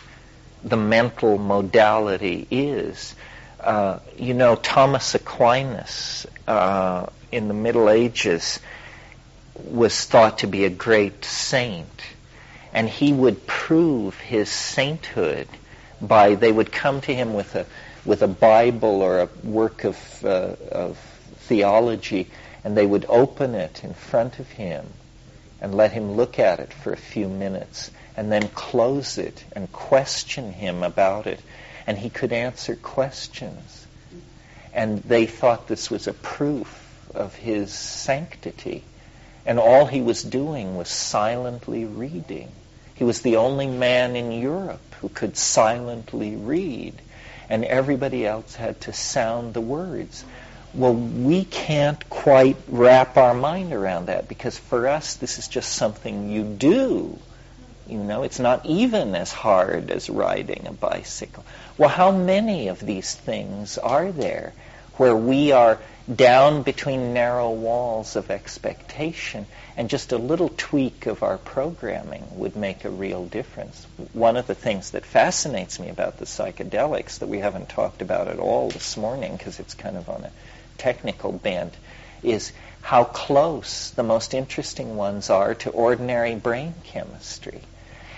the 0.64 0.78
mental 0.78 1.38
modality 1.38 2.48
is. 2.50 3.16
Uh, 3.60 4.00
you 4.18 4.34
know, 4.34 4.56
Thomas 4.56 5.16
Aquinas 5.16 6.28
uh, 6.48 7.08
in 7.32 7.48
the 7.48 7.54
Middle 7.54 7.90
Ages 7.90 8.60
was 9.56 10.06
thought 10.06 10.40
to 10.40 10.48
be 10.48 10.66
a 10.66 10.70
great 10.70 11.24
saint 11.24 12.02
and 12.74 12.90
he 12.90 13.14
would 13.14 13.46
prove 13.46 14.20
his 14.20 14.50
sainthood 14.50 15.48
by 16.02 16.36
they 16.36 16.52
would 16.52 16.72
come 16.72 17.00
to 17.02 17.14
him 17.14 17.34
with 17.34 17.56
a 17.56 17.66
with 18.06 18.22
a 18.22 18.28
Bible 18.28 19.02
or 19.02 19.22
a 19.22 19.30
work 19.44 19.86
of 19.86 20.26
uh, 20.26 20.56
of 20.72 20.98
theology, 21.48 22.30
and 22.64 22.76
they 22.76 22.86
would 22.86 23.06
open 23.08 23.56
it 23.56 23.84
in 23.84 23.94
front 23.94 24.40
of 24.40 24.50
him 24.50 24.86
and 25.62 25.74
let 25.74 25.92
him 25.94 26.14
look 26.14 26.40
at 26.40 26.60
it 26.60 26.74
for 26.74 26.92
a 26.92 26.98
few 26.98 27.30
minutes, 27.30 27.90
and 28.18 28.32
then 28.32 28.50
close 28.50 29.18
it 29.18 29.44
and 29.54 29.72
question 29.72 30.52
him 30.52 30.84
about 30.84 31.28
it, 31.28 31.40
and 31.88 31.98
he 31.98 32.10
could 32.10 32.34
answer 32.34 32.76
questions, 32.76 33.88
and 34.74 35.02
they 35.04 35.26
thought 35.26 35.68
this 35.68 35.90
was 35.90 36.08
a 36.08 36.14
proof 36.14 36.80
of 37.16 37.34
his 37.36 37.72
sanctity. 37.72 38.84
And 39.46 39.60
all 39.60 39.86
he 39.86 40.02
was 40.02 40.24
doing 40.24 40.78
was 40.78 40.90
silently 40.90 41.86
reading. 41.86 42.52
He 42.96 43.04
was 43.04 43.22
the 43.22 43.38
only 43.38 43.68
man 43.68 44.16
in 44.16 44.32
Europe 44.32 44.96
who 45.02 45.10
could 45.10 45.36
silently 45.36 46.36
read, 46.36 46.94
and 47.50 47.66
everybody 47.66 48.26
else 48.26 48.56
had 48.56 48.80
to 48.82 48.94
sound 48.94 49.54
the 49.54 49.62
words. 49.62 50.24
Well, 50.74 50.94
we 50.94 51.44
can't 51.44 52.10
quite 52.10 52.58
wrap 52.68 53.18
our 53.18 53.34
mind 53.34 53.74
around 53.74 54.08
that 54.08 54.28
because 54.28 54.58
for 54.58 54.88
us, 54.88 55.16
this 55.16 55.38
is 55.38 55.48
just 55.48 55.74
something 55.74 56.30
you 56.30 56.44
do. 56.44 57.20
You 57.88 57.98
know, 57.98 58.24
it's 58.24 58.40
not 58.40 58.66
even 58.66 59.14
as 59.14 59.32
hard 59.34 59.92
as 59.92 60.10
riding 60.10 60.66
a 60.68 60.72
bicycle. 60.72 61.44
Well, 61.78 61.90
how 61.90 62.12
many 62.12 62.70
of 62.70 62.80
these 62.80 63.14
things 63.14 63.78
are 63.78 64.12
there 64.12 64.54
where 64.98 65.16
we 65.16 65.52
are 65.52 65.80
down 66.14 66.64
between 66.64 67.14
narrow 67.14 67.50
walls 67.52 68.16
of 68.16 68.30
expectation 68.30 69.46
and 69.78 69.90
just 69.90 70.12
a 70.12 70.18
little 70.18 70.50
tweak 70.58 71.06
of 71.06 71.24
our 71.24 71.38
programming 71.38 72.26
would 72.32 72.56
make 72.56 72.84
a 72.84 72.90
real 72.90 73.26
difference. 73.26 73.88
One 74.12 74.36
of 74.36 74.46
the 74.48 74.56
things 74.56 74.92
that 74.92 75.06
fascinates 75.06 75.80
me 75.80 75.90
about 75.90 76.18
the 76.18 76.26
psychedelics 76.26 77.20
that 77.20 77.30
we 77.30 77.40
haven't 77.40 77.70
talked 77.70 78.02
about 78.02 78.28
at 78.28 78.40
all 78.40 78.70
this 78.70 78.98
morning 78.98 79.38
because 79.38 79.60
it's 79.60 79.74
kind 79.74 79.96
of 79.96 80.10
on 80.10 80.26
a 80.26 80.32
technical 80.78 81.32
bent 81.32 81.74
is 82.22 82.52
how 82.82 83.06
close 83.06 83.92
the 83.92 84.04
most 84.04 84.34
interesting 84.34 84.98
ones 84.98 85.30
are 85.30 85.56
to 85.56 85.70
ordinary 85.70 86.36
brain 86.36 86.74
chemistry. 86.84 87.62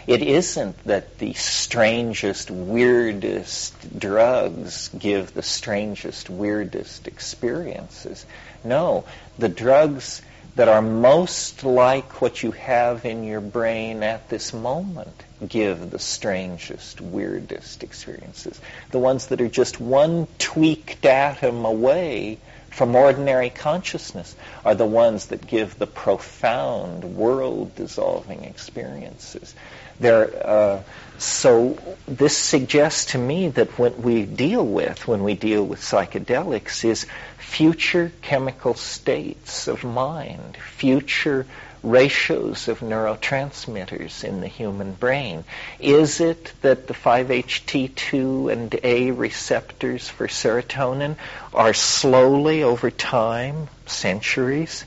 It 0.08 0.22
isn't 0.22 0.84
that 0.86 1.18
the 1.18 1.34
strangest, 1.34 2.52
weirdest 2.52 4.00
drugs 4.00 4.90
give 4.90 5.34
the 5.34 5.42
strangest, 5.42 6.30
weirdest 6.30 7.08
experiences. 7.08 8.26
No, 8.64 9.06
the 9.40 9.50
drugs 9.50 10.22
that 10.56 10.68
are 10.70 10.82
most 10.82 11.64
like 11.64 12.22
what 12.22 12.44
you 12.44 12.52
have 12.52 13.04
in 13.04 13.24
your 13.24 13.42
brain 13.42 14.04
at 14.04 14.30
this 14.30 14.54
moment 14.54 15.24
give 15.46 15.90
the 15.90 16.00
strangest, 16.00 17.02
weirdest 17.02 17.84
experiences. 17.84 18.62
The 18.92 19.00
ones 19.00 19.28
that 19.28 19.42
are 19.42 19.50
just 19.50 19.82
one 19.82 20.28
tweaked 20.38 21.06
atom 21.06 21.66
away 21.66 22.38
from 22.70 22.96
ordinary 22.96 23.50
consciousness 23.50 24.36
are 24.64 24.76
the 24.76 24.86
ones 24.86 25.28
that 25.28 25.48
give 25.48 25.78
the 25.78 25.88
profound 25.88 27.04
world-dissolving 27.04 28.44
experiences. 28.44 29.56
There, 30.00 30.48
uh, 30.48 30.84
so 31.18 31.78
this 32.08 32.38
suggests 32.38 33.12
to 33.14 33.18
me 33.18 33.50
that 33.50 33.80
what 33.80 34.00
we 34.00 34.26
deal 34.26 34.66
with 34.66 35.08
when 35.08 35.24
we 35.24 35.36
deal 35.36 35.64
with 35.64 35.80
psychedelics 35.80 36.84
is 36.84 37.06
future 37.38 38.12
chemical 38.22 38.74
states 38.74 39.68
of 39.68 39.84
mind, 39.84 40.58
future 40.58 41.46
ratios 41.86 42.68
of 42.68 42.80
neurotransmitters 42.80 44.24
in 44.24 44.42
the 44.42 44.48
human 44.48 44.94
brain? 44.94 45.44
Is 45.80 46.20
it 46.20 46.52
that 46.62 46.88
the 46.88 46.94
5-HT2 46.94 48.52
and 48.52 48.78
A 48.84 49.12
receptors 49.12 50.10
for 50.10 50.28
serotonin 50.28 51.16
are 51.54 51.74
slowly 51.74 52.64
over 52.64 52.92
time, 52.92 53.70
centuries, 53.86 54.84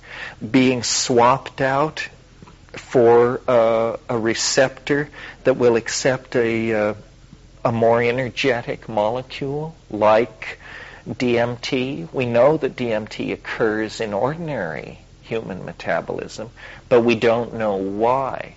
being 0.51 0.83
swapped 0.83 1.61
out 1.61 2.09
for 2.73 3.41
uh, 3.49 3.97
a 4.09 4.19
receptor 4.19 5.09
that 5.45 5.55
will 5.55 5.77
accept 5.77 6.37
a, 6.37 6.73
uh, 6.73 6.95
a 7.65 7.73
more 7.73 8.03
energetic 8.03 8.89
molecule 8.89 9.75
like 9.91 10.59
DMT? 11.09 12.13
We 12.13 12.27
know 12.27 12.57
that 12.57 12.77
DMT 12.77 13.33
occurs 13.33 14.01
in 14.01 14.13
ordinary 14.13 14.99
human 15.23 15.65
metabolism, 15.65 16.51
but 16.89 17.03
we 17.03 17.15
don't 17.15 17.55
know 17.55 17.77
why. 17.77 18.55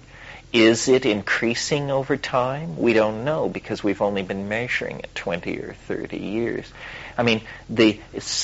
Is 0.54 0.90
it 0.90 1.06
increasing 1.06 1.92
over 1.92 2.18
time? 2.18 2.78
We 2.78 2.92
don't 2.92 3.24
know 3.24 3.48
because 3.48 3.82
we've 3.84 4.02
only 4.02 4.22
been 4.22 4.50
measuring 4.50 5.00
it 5.00 5.16
20 5.16 5.58
or 5.60 5.74
30 5.88 6.18
years. 6.18 6.66
I 7.18 7.24
mean, 7.24 7.42
the 7.70 8.00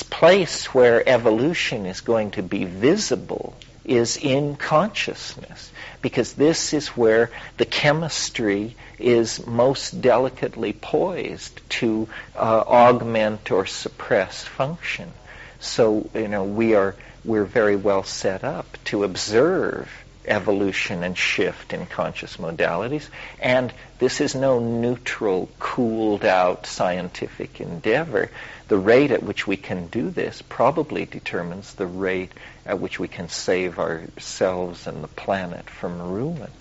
place 0.09 0.73
where 0.73 1.07
evolution 1.07 1.85
is 1.85 1.99
going 1.99 2.31
to 2.31 2.43
be 2.43 2.63
visible 2.63 3.55
is 3.87 4.17
in 4.17 4.55
consciousness 4.55 5.71
because 6.01 6.33
this 6.33 6.73
is 6.73 6.89
where 6.89 7.31
the 7.57 7.65
chemistry 7.65 8.75
is 8.99 9.45
most 9.47 10.01
delicately 10.01 10.73
poised 10.73 11.61
to 11.69 12.07
uh, 12.35 12.63
augment 12.67 13.49
or 13.51 13.65
suppress 13.65 14.43
function. 14.43 15.11
So, 15.59 16.09
you 16.13 16.27
know, 16.27 16.43
we 16.43 16.75
are 16.75 16.95
we're 17.25 17.45
very 17.45 17.75
well 17.75 18.03
set 18.03 18.43
up 18.43 18.77
to 18.85 19.03
observe 19.03 19.89
evolution 20.27 21.03
and 21.03 21.17
shift 21.17 21.73
in 21.73 21.85
conscious 21.85 22.37
modalities. 22.37 23.07
And 23.39 23.73
this 23.99 24.21
is 24.21 24.35
no 24.35 24.59
neutral, 24.59 25.49
cooled 25.59 26.25
out 26.25 26.65
scientific 26.65 27.59
endeavor. 27.59 28.29
The 28.67 28.77
rate 28.77 29.11
at 29.11 29.23
which 29.23 29.47
we 29.47 29.55
can 29.55 29.87
do 29.87 30.09
this 30.09 30.41
probably 30.41 31.05
determines 31.05 31.73
the 31.75 31.87
rate 31.87 32.31
at 32.65 32.79
which 32.79 32.99
we 32.99 33.07
can 33.07 33.29
save 33.29 33.79
ourselves 33.79 34.87
and 34.87 35.03
the 35.03 35.07
planet 35.07 35.69
from 35.69 36.01
ruin. 36.01 36.51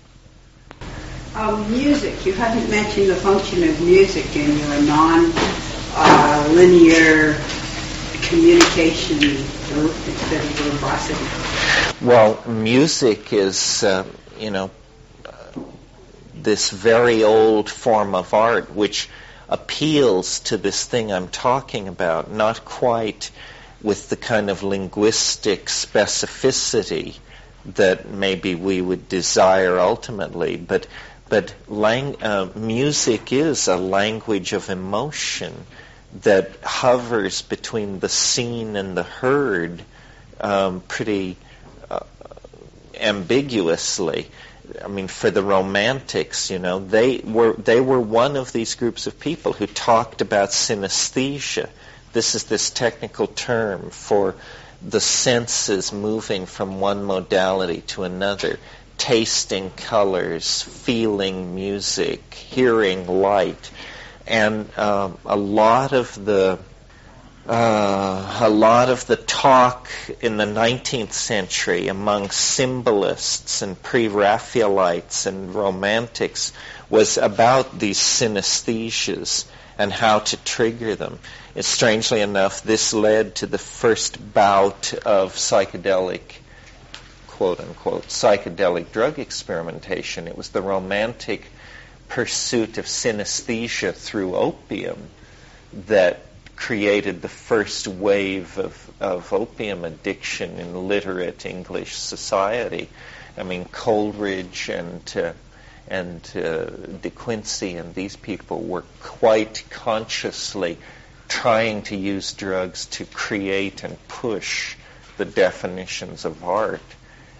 Um, 1.35 1.69
music. 1.69 2.25
You 2.25 2.33
haven't 2.33 2.69
mentioned 2.69 3.09
the 3.09 3.15
function 3.15 3.63
of 3.63 3.81
music 3.81 4.35
in 4.35 4.57
your 4.57 4.81
non-linear 4.83 5.31
uh, 7.37 7.41
communication 8.23 9.17
instead 9.19 10.41
of 10.41 10.49
verbosity? 10.51 12.05
Well, 12.05 12.41
music 12.47 13.33
is, 13.33 13.83
uh, 13.83 14.05
you 14.39 14.51
know, 14.51 14.71
this 16.33 16.69
very 16.69 17.23
old 17.23 17.69
form 17.69 18.15
of 18.15 18.33
art 18.33 18.73
which 18.73 19.09
appeals 19.49 20.41
to 20.41 20.57
this 20.57 20.85
thing 20.85 21.11
I'm 21.11 21.27
talking 21.29 21.87
about, 21.87 22.31
not 22.31 22.65
quite 22.65 23.31
with 23.81 24.09
the 24.09 24.15
kind 24.17 24.49
of 24.49 24.63
linguistic 24.63 25.65
specificity 25.67 27.17
that 27.75 28.09
maybe 28.09 28.55
we 28.55 28.81
would 28.81 29.07
desire 29.09 29.79
ultimately, 29.79 30.57
but 30.57 30.87
but 31.29 31.53
lang- 31.67 32.23
uh, 32.23 32.49
music 32.55 33.33
is 33.33 33.67
a 33.67 33.75
language 33.75 34.53
of 34.53 34.69
emotion 34.69 35.53
that 36.21 36.49
hovers 36.63 37.41
between 37.41 37.99
the 37.99 38.07
seen 38.07 38.77
and 38.77 38.95
the 38.95 39.03
heard 39.03 39.83
um, 40.39 40.79
pretty 40.87 41.35
uh, 41.89 41.99
ambiguously. 42.95 44.29
I 44.83 44.87
mean, 44.87 45.07
for 45.07 45.31
the 45.31 45.43
Romantics, 45.43 46.49
you 46.49 46.59
know, 46.59 46.79
they 46.79 47.19
were 47.19 47.53
they 47.53 47.79
were 47.79 47.99
one 47.99 48.35
of 48.35 48.51
these 48.51 48.75
groups 48.75 49.07
of 49.07 49.19
people 49.19 49.53
who 49.53 49.67
talked 49.67 50.21
about 50.21 50.49
synesthesia. 50.49 51.69
This 52.13 52.35
is 52.35 52.45
this 52.45 52.69
technical 52.69 53.27
term 53.27 53.89
for 53.89 54.35
the 54.81 55.01
senses 55.01 55.91
moving 55.91 56.45
from 56.45 56.79
one 56.79 57.03
modality 57.03 57.81
to 57.81 58.03
another, 58.03 58.59
tasting 58.97 59.71
colors, 59.71 60.61
feeling 60.61 61.55
music, 61.55 62.33
hearing 62.33 63.07
light 63.07 63.71
and 64.27 64.69
uh, 64.75 65.09
a 65.25 65.37
lot 65.37 65.93
of 65.93 66.25
the 66.25 66.59
uh, 67.47 68.39
a 68.41 68.49
lot 68.49 68.89
of 68.89 69.07
the 69.07 69.15
talk 69.15 69.89
in 70.21 70.35
the 70.35 70.45
19th 70.45 71.13
century 71.13 71.87
among 71.87 72.29
symbolists 72.29 73.61
and 73.61 73.81
pre-Raphaelites 73.81 75.25
and 75.25 75.55
romantics 75.55 76.51
was 76.89 77.17
about 77.17 77.79
these 77.79 77.97
synesthesias 77.97 79.45
and 79.77 79.93
how 79.93 80.19
to 80.19 80.37
trigger 80.43 80.95
them. 80.95 81.19
And 81.55 81.63
strangely 81.63 82.19
enough, 82.19 82.63
this 82.63 82.93
led 82.93 83.35
to 83.35 83.47
the 83.47 83.57
first 83.57 84.33
bout 84.33 84.93
of 85.05 85.33
psychedelic, 85.35 86.21
quote 87.27 87.61
unquote, 87.61 88.07
psychedelic 88.07 88.91
drug 88.91 89.19
experimentation. 89.19 90.27
It 90.27 90.37
was 90.37 90.49
the 90.49 90.61
romantic 90.61 91.47
pursuit 92.09 92.77
of 92.77 92.85
synesthesia 92.85 93.93
through 93.93 94.35
opium 94.35 95.09
that 95.87 96.26
created 96.57 97.21
the 97.21 97.29
first 97.29 97.87
wave 97.87 98.57
of, 98.57 98.91
of 98.99 99.31
opium 99.31 99.85
addiction 99.85 100.59
in 100.59 100.87
literate 100.89 101.45
English 101.45 101.95
society. 101.95 102.89
I 103.37 103.43
mean, 103.43 103.65
Coleridge 103.65 104.69
and 104.69 105.01
uh, 105.15 105.33
and 105.87 106.21
uh, 106.35 106.65
De 107.01 107.09
Quincey 107.09 107.75
and 107.75 107.95
these 107.95 108.17
people 108.17 108.61
were 108.61 108.83
quite 109.01 109.63
consciously 109.69 110.77
trying 111.29 111.83
to 111.83 111.95
use 111.95 112.33
drugs 112.33 112.87
to 112.87 113.05
create 113.05 113.85
and 113.85 113.95
push 114.09 114.75
the 115.15 115.23
definitions 115.23 116.25
of 116.25 116.43
art 116.43 116.81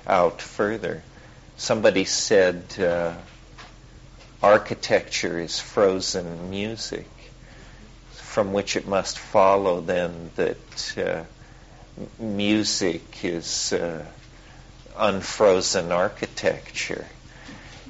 out 0.08 0.42
further. 0.42 1.04
Somebody 1.58 2.06
said. 2.06 2.64
Uh, 2.80 3.16
architecture 4.42 5.40
is 5.40 5.60
frozen 5.60 6.50
music, 6.50 7.08
from 8.38 8.54
which 8.54 8.76
it 8.76 8.88
must 8.88 9.18
follow 9.18 9.82
then 9.82 10.30
that 10.36 10.96
uh, 11.00 11.24
music 12.20 13.26
is 13.26 13.74
uh, 13.74 14.06
unfrozen 14.96 15.92
architecture. 15.92 17.08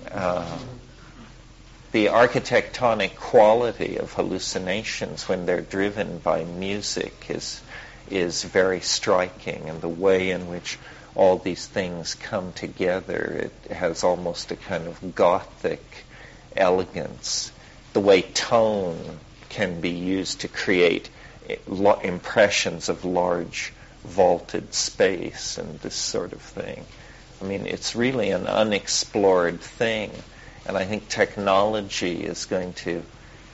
Uh, 0.10 0.57
the 1.91 2.05
architectonic 2.05 3.17
quality 3.17 3.97
of 3.97 4.13
hallucinations 4.13 5.27
when 5.27 5.45
they're 5.45 5.60
driven 5.60 6.17
by 6.19 6.45
music 6.45 7.25
is 7.27 7.62
is 8.10 8.45
very 8.45 8.79
striking, 8.79 9.67
and 9.67 9.81
the 9.81 9.89
way 9.89 10.31
in 10.31 10.47
which 10.47 10.79
all 11.13 11.38
these 11.38 11.67
things 11.67 12.15
come 12.15 12.53
together, 12.53 13.51
it 13.67 13.73
has 13.73 14.05
almost 14.05 14.49
a 14.53 14.55
kind 14.55 14.88
of 14.88 15.13
gothic 15.13 16.05
elegance, 16.55 17.51
the 17.91 17.99
way 17.99 18.21
tone 18.21 19.19
can 19.49 19.81
be 19.81 19.89
used 19.89 20.41
to 20.41 20.47
create 20.47 21.10
impressions 22.03 22.89
of 22.89 23.05
large 23.05 23.73
vaulted 24.03 24.73
space 24.73 25.57
and 25.57 25.79
this 25.79 25.95
sort 25.95 26.33
of 26.33 26.41
thing. 26.41 26.86
I 27.41 27.45
mean, 27.45 27.65
it's 27.65 27.95
really 27.95 28.31
an 28.31 28.47
unexplored 28.47 29.62
thing, 29.62 30.12
and 30.65 30.77
I 30.77 30.85
think 30.85 31.08
technology 31.08 32.23
is 32.23 32.45
going 32.45 32.73
to 32.85 33.04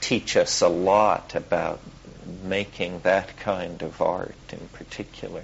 teach 0.00 0.36
us 0.36 0.62
a 0.62 0.68
lot 0.68 1.34
about 1.34 1.80
making 2.42 3.00
that 3.00 3.36
kind 3.38 3.82
of 3.82 4.00
art 4.00 4.34
in 4.50 4.68
particular. 4.72 5.42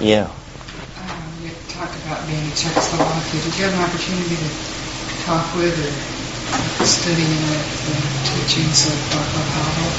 Yeah. 0.00 0.30
Um, 0.98 1.32
you 1.42 1.50
talked 1.68 1.96
about 2.04 2.26
being 2.26 2.44
in 2.44 2.52
Czechoslovakia. 2.52 3.40
Did 3.42 3.58
you 3.58 3.64
have 3.64 3.74
an 3.74 3.82
opportunity 3.82 4.36
to 4.36 4.50
talk 5.24 5.54
with 5.54 5.76
or 5.78 6.21
studying 6.84 7.28
the 7.28 7.58
teachings 8.24 8.86
of 8.86 8.94
Václav 9.12 9.48
Havel? 9.56 9.90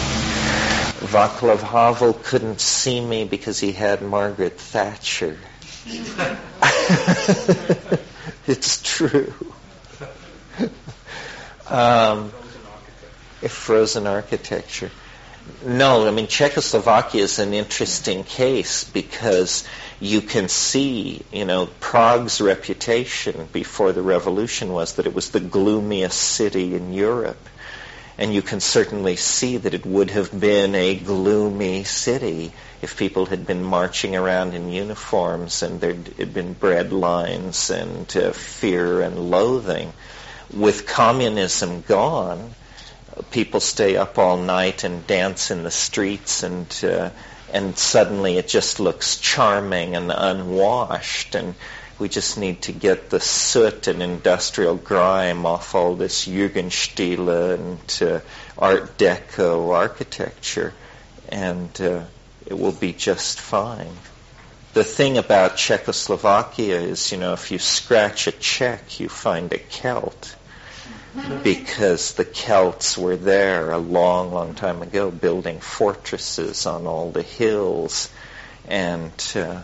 Václav 1.08 1.62
Havel 1.62 2.14
couldn't 2.14 2.62
see 2.62 2.99
me 3.01 3.26
because 3.26 3.60
he 3.60 3.72
had 3.72 4.01
Margaret 4.01 4.60
Thatcher. 4.60 5.38
it's 8.47 8.82
true. 8.82 9.34
Um, 11.68 12.32
frozen 13.41 14.08
architecture. 14.08 14.91
No, 15.66 16.08
I 16.08 16.12
mean 16.12 16.28
Czechoslovakia 16.28 17.24
is 17.24 17.39
an 17.39 17.54
interesting 17.54 18.24
case 18.24 18.84
because 18.86 19.68
you 20.04 20.20
can 20.20 20.49
see, 20.49 21.22
you 21.32 21.45
know, 21.45 21.70
Prague's 21.80 22.41
reputation 22.41 23.47
before 23.54 23.93
the 23.93 24.01
revolution 24.01 24.74
was 24.74 24.95
that 24.95 25.08
it 25.08 25.14
was 25.14 25.30
the 25.30 25.39
gloomiest 25.39 26.20
city 26.20 26.76
in 26.76 26.91
Europe. 26.91 27.39
And 28.18 28.34
you 28.34 28.41
can 28.41 28.60
certainly 28.60 29.16
see 29.16 29.56
that 29.56 29.74
it 29.74 29.86
would 29.86 30.10
have 30.12 30.38
been 30.38 30.76
a 30.76 30.95
gloomy 30.95 31.86
city 31.86 32.51
if 32.82 32.97
people 32.97 33.28
had 33.28 33.47
been 33.47 33.64
marching 33.64 34.14
around 34.18 34.54
in 34.54 34.70
uniforms 34.74 35.64
and 35.64 35.80
there 35.80 35.93
had 35.93 36.34
been 36.34 36.51
bread 36.51 36.91
lines 36.91 37.70
and 37.70 38.06
uh, 38.18 38.34
fear 38.34 39.01
and 39.01 39.32
loathing. 39.32 39.93
With 40.54 40.86
communism 40.86 41.82
gone, 41.82 42.54
people 43.32 43.62
stay 43.62 43.95
up 43.95 44.18
all 44.20 44.36
night 44.36 44.84
and 44.84 45.08
dance 45.08 45.49
in 45.49 45.64
the 45.64 45.72
streets 45.72 46.43
and 46.43 46.68
uh, 46.84 47.10
and 47.54 47.78
suddenly 47.78 48.38
it 48.38 48.47
just 48.47 48.80
looks 48.80 49.18
charming 49.20 49.95
and 49.95 50.12
unwashed 50.12 51.36
and 51.36 51.54
we 51.99 52.10
just 52.10 52.38
need 52.38 52.64
to 52.64 52.72
get 52.72 53.12
the 53.12 53.20
soot 53.20 53.88
and 53.88 54.01
industrial 54.01 54.76
grime 54.76 55.45
off 55.45 55.76
all 55.76 55.95
this 55.95 56.28
Jugendstil 56.28 57.54
and 57.54 58.01
uh, 58.12 58.20
Art 58.58 58.97
Deco 58.97 59.72
architecture 59.72 60.74
and 61.30 61.70
uh, 61.80 62.04
it 62.47 62.58
will 62.58 62.72
be 62.72 62.91
just 62.91 63.39
fine. 63.39 63.95
The 64.74 64.84
thing 64.84 65.20
about 65.20 65.56
Czechoslovakia 65.56 66.80
is, 66.80 67.12
you 67.12 67.20
know, 67.20 67.34
if 67.34 67.51
you 67.51 67.60
scratch 67.60 68.26
a 68.26 68.32
Czech, 68.32 68.99
you 68.99 69.08
find 69.08 69.54
a 69.54 69.60
Celt 69.60 70.36
because 71.43 72.14
the 72.14 72.26
Celts 72.26 72.97
were 72.97 73.18
there 73.18 73.72
a 73.72 73.78
long, 73.78 74.32
long 74.32 74.55
time 74.55 74.82
ago, 74.82 75.11
building 75.11 75.59
fortresses 75.59 76.66
on 76.66 76.88
all 76.88 77.11
the 77.11 77.22
hills, 77.22 78.09
and 78.68 79.11
uh, 79.36 79.61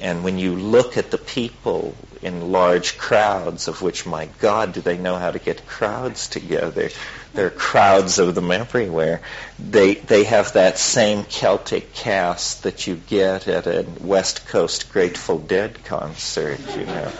and 0.00 0.24
when 0.24 0.38
you 0.38 0.54
look 0.54 0.96
at 0.96 1.10
the 1.10 1.18
people 1.18 1.94
in 2.20 2.52
large 2.52 2.98
crowds, 2.98 3.68
of 3.68 3.80
which, 3.80 4.06
my 4.06 4.28
God, 4.40 4.72
do 4.72 4.80
they 4.80 4.98
know 4.98 5.16
how 5.16 5.30
to 5.30 5.38
get 5.38 5.66
crowds 5.66 6.28
together? 6.28 6.90
There 7.32 7.46
are 7.46 7.50
crowds 7.50 8.18
of 8.18 8.34
them 8.34 8.50
everywhere. 8.50 9.20
They 9.58 9.94
they 9.94 10.24
have 10.24 10.52
that 10.52 10.78
same 10.78 11.24
Celtic 11.24 11.92
cast 11.94 12.62
that 12.62 12.86
you 12.86 12.94
get 12.94 13.48
at 13.48 13.66
a 13.66 13.84
West 14.00 14.46
Coast 14.46 14.92
Grateful 14.92 15.38
Dead 15.38 15.84
concert. 15.84 16.60
You 16.76 16.86
know, 16.86 17.12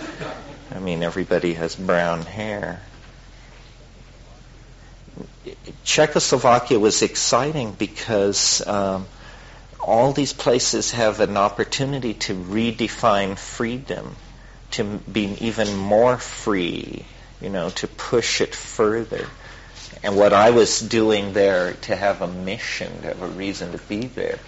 I 0.72 0.78
mean, 0.78 1.02
everybody 1.02 1.54
has 1.54 1.74
brown 1.74 2.22
hair. 2.22 2.80
Czechoslovakia 5.84 6.78
was 6.78 7.02
exciting 7.02 7.72
because 7.72 8.66
um, 8.66 9.06
all 9.80 10.12
these 10.12 10.32
places 10.32 10.92
have 10.92 11.20
an 11.20 11.36
opportunity 11.36 12.14
to 12.14 12.34
redefine 12.34 13.38
freedom, 13.38 14.16
to 14.72 14.84
be 14.84 15.36
even 15.40 15.76
more 15.76 16.16
free, 16.16 17.04
you 17.40 17.50
know, 17.50 17.70
to 17.70 17.86
push 17.86 18.40
it 18.40 18.54
further. 18.54 19.26
And 20.02 20.16
what 20.16 20.32
I 20.32 20.50
was 20.50 20.80
doing 20.80 21.32
there 21.32 21.74
to 21.82 21.96
have 21.96 22.22
a 22.22 22.26
mission, 22.26 23.02
to 23.02 23.08
have 23.08 23.22
a 23.22 23.28
reason 23.28 23.72
to 23.72 23.78
be 23.78 24.06
there, 24.06 24.38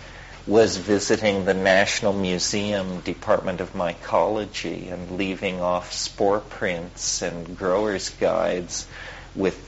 was 0.46 0.76
visiting 0.76 1.44
the 1.44 1.54
National 1.54 2.12
Museum 2.12 3.00
Department 3.00 3.60
of 3.60 3.72
Mycology 3.74 4.92
and 4.92 5.18
leaving 5.18 5.60
off 5.60 5.92
spore 5.92 6.40
prints 6.40 7.20
and 7.20 7.58
growers' 7.58 8.10
guides 8.10 8.86
with 9.34 9.65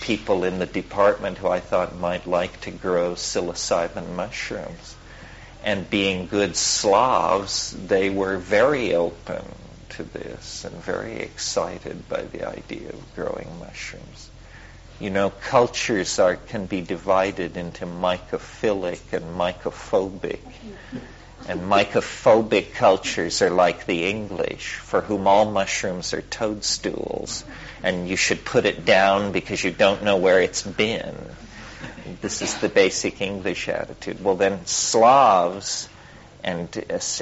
people 0.00 0.44
in 0.44 0.58
the 0.58 0.66
department 0.66 1.38
who 1.38 1.48
I 1.48 1.60
thought 1.60 1.96
might 1.96 2.26
like 2.26 2.60
to 2.62 2.70
grow 2.70 3.14
psilocybin 3.14 4.14
mushrooms. 4.14 4.96
And 5.62 5.88
being 5.88 6.26
good 6.26 6.56
Slavs, 6.56 7.70
they 7.70 8.10
were 8.10 8.36
very 8.38 8.94
open 8.94 9.44
to 9.90 10.02
this 10.02 10.64
and 10.64 10.74
very 10.74 11.20
excited 11.20 12.08
by 12.08 12.22
the 12.22 12.48
idea 12.48 12.88
of 12.88 13.14
growing 13.14 13.48
mushrooms. 13.60 14.30
You 14.98 15.10
know, 15.10 15.30
cultures 15.30 16.18
are, 16.18 16.36
can 16.36 16.66
be 16.66 16.80
divided 16.80 17.56
into 17.56 17.86
mycophilic 17.86 19.12
and 19.12 19.36
mycophobic. 19.36 20.40
And 21.48 21.62
mycophobic 21.62 22.74
cultures 22.74 23.42
are 23.42 23.50
like 23.50 23.86
the 23.86 24.06
English, 24.08 24.74
for 24.76 25.00
whom 25.00 25.26
all 25.26 25.50
mushrooms 25.50 26.14
are 26.14 26.22
toadstools, 26.22 27.44
and 27.82 28.08
you 28.08 28.16
should 28.16 28.44
put 28.44 28.64
it 28.64 28.84
down 28.84 29.32
because 29.32 29.62
you 29.64 29.72
don't 29.72 30.04
know 30.04 30.16
where 30.16 30.40
it's 30.40 30.62
been. 30.62 31.16
This 32.20 32.42
is 32.42 32.58
the 32.58 32.68
basic 32.68 33.20
English 33.20 33.68
attitude. 33.68 34.22
Well, 34.22 34.36
then 34.36 34.66
Slavs 34.66 35.88
and, 36.44 36.68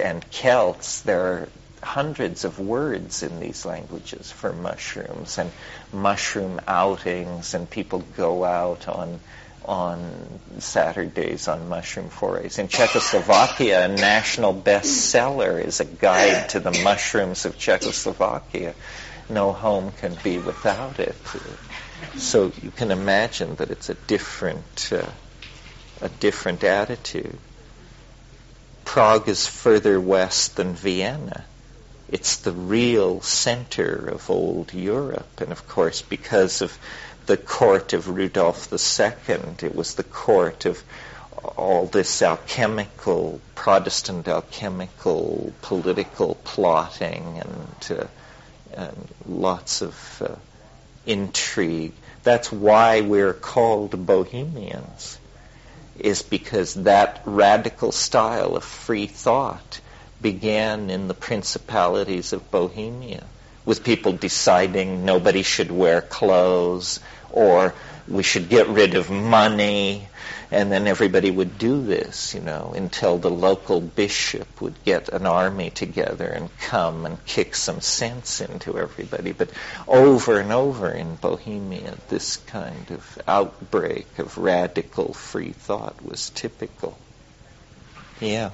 and 0.03 0.31
Celts, 0.31 1.01
there 1.01 1.21
are 1.21 1.49
hundreds 1.83 2.45
of 2.45 2.59
words 2.59 3.23
in 3.23 3.41
these 3.41 3.64
languages 3.64 4.31
for 4.31 4.53
mushrooms 4.53 5.39
and 5.39 5.51
mushroom 5.93 6.61
outings, 6.68 7.55
and 7.55 7.68
people 7.68 8.05
go 8.16 8.45
out 8.45 8.87
on 8.87 9.21
on 9.64 10.40
Saturdays 10.58 11.48
on 11.48 11.68
mushroom 11.68 12.08
forays. 12.08 12.58
In 12.58 12.68
Czechoslovakia, 12.68 13.84
a 13.84 13.88
national 13.88 14.54
bestseller 14.54 15.62
is 15.64 15.80
a 15.80 15.84
guide 15.84 16.50
to 16.50 16.61
the 16.61 16.72
mushrooms 16.82 17.44
of 17.44 17.58
Czechoslovakia. 17.58 18.74
No 19.28 19.52
home 19.52 19.92
can 20.00 20.16
be 20.22 20.38
without 20.38 20.98
it. 20.98 21.14
So 22.16 22.52
you 22.62 22.70
can 22.70 22.90
imagine 22.90 23.54
that 23.56 23.70
it's 23.70 23.88
a 23.88 23.94
different, 23.94 24.90
uh, 24.92 25.06
a 26.00 26.08
different 26.08 26.64
attitude. 26.64 27.38
Prague 28.84 29.28
is 29.28 29.46
further 29.46 30.00
west 30.00 30.56
than 30.56 30.74
Vienna. 30.74 31.44
It's 32.08 32.38
the 32.38 32.52
real 32.52 33.20
center 33.20 34.08
of 34.08 34.30
old 34.30 34.74
Europe, 34.74 35.40
and 35.40 35.52
of 35.52 35.68
course, 35.68 36.02
because 36.02 36.61
of 36.61 36.76
the 37.31 37.37
court 37.37 37.93
of 37.93 38.09
Rudolf 38.09 38.72
II. 38.72 39.39
It 39.62 39.72
was 39.72 39.95
the 39.95 40.03
court 40.03 40.64
of 40.64 40.83
all 41.57 41.87
this 41.87 42.22
alchemical, 42.22 43.41
Protestant 43.55 44.26
alchemical 44.26 45.53
political 45.62 46.35
plotting 46.43 47.41
and, 47.41 48.01
uh, 48.01 48.07
and 48.74 49.09
lots 49.28 49.81
of 49.81 50.22
uh, 50.26 50.35
intrigue. 51.07 51.93
That's 52.24 52.51
why 52.51 53.03
we're 53.03 53.33
called 53.33 54.05
Bohemians, 54.05 55.16
is 56.01 56.22
because 56.22 56.74
that 56.74 57.22
radical 57.26 57.93
style 57.93 58.57
of 58.57 58.64
free 58.64 59.07
thought 59.07 59.81
began 60.20 60.91
in 60.91 61.07
the 61.07 61.14
principalities 61.14 62.33
of 62.33 62.51
Bohemia 62.51 63.22
with 63.64 63.85
people 63.85 64.12
deciding 64.12 65.05
nobody 65.05 65.43
should 65.43 65.70
wear 65.70 66.01
clothes 66.01 66.99
or 67.33 67.74
we 68.09 68.22
should 68.22 68.49
get 68.49 68.68
rid 68.68 68.95
of 68.95 69.11
money 69.11 70.09
and 70.53 70.72
then 70.72 70.89
everybody 70.89 71.31
would 71.31 71.59
do 71.59 71.83
this, 71.83 72.35
you 72.35 72.41
know, 72.41 72.72
until 72.74 73.18
the 73.18 73.31
local 73.31 73.81
bishop 73.81 74.61
would 74.61 74.74
get 74.85 75.09
an 75.11 75.24
army 75.24 75.70
together 75.70 76.26
and 76.26 76.51
come 76.59 77.07
and 77.07 77.24
kick 77.24 77.55
some 77.55 77.81
sense 77.81 78.41
into 78.41 78.76
everybody. 78.76 79.31
But 79.31 79.51
over 79.87 80.41
and 80.41 80.51
over 80.51 80.91
in 80.91 81.14
Bohemia, 81.14 81.95
this 82.09 82.37
kind 82.37 82.91
of 82.91 83.22
outbreak 83.28 84.18
of 84.18 84.39
radical 84.39 85.14
free 85.14 85.53
thought 85.53 86.03
was 86.05 86.31
typical. 86.31 86.99
Yeah. 88.20 88.51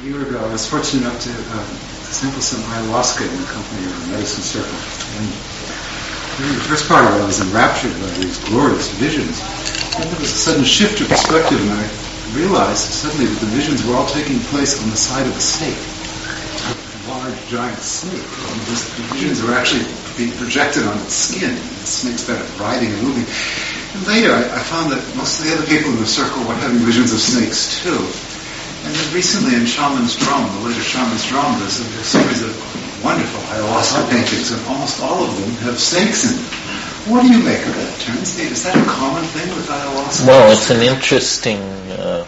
A 0.00 0.04
year 0.04 0.20
ago, 0.20 0.44
I 0.44 0.50
was 0.50 0.68
fortunate 0.68 1.02
enough 1.02 1.22
to 1.22 1.30
uh, 1.30 1.64
sample 2.10 2.40
some 2.40 2.60
ayahuasca 2.60 3.30
in 3.30 3.40
the 3.40 3.46
company 3.46 3.86
of 3.86 4.08
a 4.08 4.12
medicine 4.12 4.42
circle. 4.42 4.78
And 5.22 5.91
the 6.40 6.64
first 6.64 6.88
part 6.88 7.04
of 7.04 7.12
it, 7.12 7.20
I 7.20 7.26
was 7.26 7.40
enraptured 7.40 7.92
by 8.00 8.08
these 8.16 8.38
glorious 8.48 8.88
visions. 8.96 9.40
And 10.00 10.08
there 10.08 10.20
was 10.20 10.32
a 10.32 10.40
sudden 10.48 10.64
shift 10.64 11.00
of 11.00 11.08
perspective, 11.08 11.60
and 11.60 11.72
I 11.76 11.84
realized 12.32 12.88
suddenly 12.88 13.26
that 13.26 13.40
the 13.40 13.52
visions 13.52 13.84
were 13.84 13.94
all 13.94 14.08
taking 14.08 14.40
place 14.48 14.80
on 14.80 14.88
the 14.88 14.96
side 14.96 15.26
of 15.26 15.36
a 15.36 15.40
snake. 15.40 15.76
A 15.76 17.10
large, 17.12 17.36
giant 17.48 17.80
snake. 17.80 18.24
And 18.24 18.60
the 18.64 18.76
visions 19.12 19.42
were 19.42 19.52
actually 19.52 19.84
being 20.16 20.32
projected 20.40 20.84
on 20.88 20.96
its 21.04 21.12
skin. 21.12 21.52
The 21.52 21.86
snake 21.86 22.18
started 22.18 22.48
writhing 22.56 22.92
and 22.92 23.02
moving. 23.04 23.28
And 23.92 24.06
later, 24.08 24.32
I, 24.32 24.56
I 24.56 24.62
found 24.64 24.90
that 24.92 25.04
most 25.16 25.40
of 25.40 25.44
the 25.44 25.52
other 25.52 25.66
people 25.68 25.92
in 25.92 26.00
the 26.00 26.08
circle 26.08 26.40
were 26.48 26.56
having 26.56 26.80
visions 26.80 27.12
of 27.12 27.20
snakes 27.20 27.84
too. 27.84 28.00
And 28.88 28.90
then 28.96 29.14
recently 29.14 29.54
in 29.54 29.68
Shaman's 29.68 30.16
Drum, 30.16 30.48
the 30.48 30.68
later 30.68 30.80
Shaman's 30.80 31.28
Drum, 31.28 31.60
there's 31.60 31.78
a 31.78 31.84
series 32.02 32.42
of 32.42 32.71
wonderful 33.02 33.40
ayahuasca 33.40 34.10
paintings, 34.10 34.52
and 34.52 34.66
almost 34.66 35.02
all 35.02 35.24
of 35.24 35.40
them 35.40 35.50
have 35.66 35.78
snakes 35.78 36.30
in 36.30 36.36
them. 36.36 36.44
What 37.12 37.22
do 37.22 37.32
you 37.32 37.42
make 37.42 37.66
of 37.66 37.74
that, 37.74 38.00
Terence? 38.00 38.38
Is 38.38 38.62
that 38.64 38.76
a 38.76 38.88
common 38.88 39.24
thing 39.24 39.48
with 39.54 39.66
ayahuasca? 39.66 40.26
Well, 40.26 40.52
it's 40.52 40.70
an 40.70 40.82
interesting, 40.82 41.58
uh, 41.58 42.26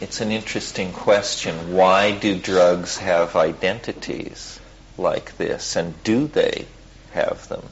it's 0.00 0.20
an 0.20 0.32
interesting 0.32 0.92
question. 0.92 1.72
Why 1.72 2.10
do 2.10 2.36
drugs 2.38 2.98
have 2.98 3.36
identities 3.36 4.58
like 4.98 5.36
this, 5.36 5.76
and 5.76 6.02
do 6.02 6.26
they 6.26 6.66
have 7.12 7.46
them? 7.48 7.62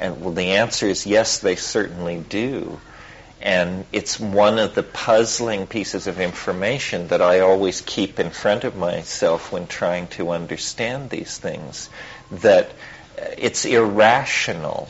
And 0.00 0.20
well, 0.20 0.32
the 0.32 0.52
answer 0.52 0.86
is 0.86 1.06
yes, 1.06 1.38
they 1.38 1.56
certainly 1.56 2.24
do. 2.28 2.80
And 3.46 3.84
it's 3.92 4.18
one 4.18 4.58
of 4.58 4.74
the 4.74 4.82
puzzling 4.82 5.68
pieces 5.68 6.08
of 6.08 6.18
information 6.18 7.06
that 7.08 7.22
I 7.22 7.38
always 7.38 7.80
keep 7.80 8.18
in 8.18 8.30
front 8.30 8.64
of 8.64 8.74
myself 8.74 9.52
when 9.52 9.68
trying 9.68 10.08
to 10.18 10.30
understand 10.30 11.10
these 11.10 11.38
things. 11.38 11.88
That 12.32 12.72
it's 13.38 13.64
irrational 13.64 14.88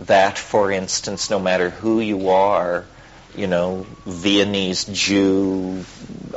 that, 0.00 0.36
for 0.36 0.70
instance, 0.70 1.30
no 1.30 1.38
matter 1.38 1.70
who 1.70 2.00
you 2.00 2.28
are, 2.28 2.84
you 3.34 3.46
know, 3.46 3.86
Viennese 4.04 4.84
Jew, 4.84 5.82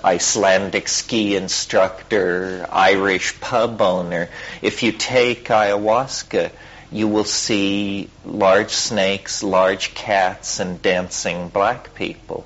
Icelandic 0.06 0.88
ski 0.88 1.36
instructor, 1.36 2.66
Irish 2.72 3.42
pub 3.42 3.82
owner, 3.82 4.30
if 4.62 4.84
you 4.84 4.94
take 4.94 5.50
ayahuasca, 5.50 6.52
you 6.92 7.08
will 7.08 7.24
see 7.24 8.10
large 8.26 8.72
snakes, 8.72 9.44
large 9.44 9.94
cats, 9.94 10.60
and 10.60 10.82
dancing 10.82 11.48
black 11.50 11.96
people 11.96 12.46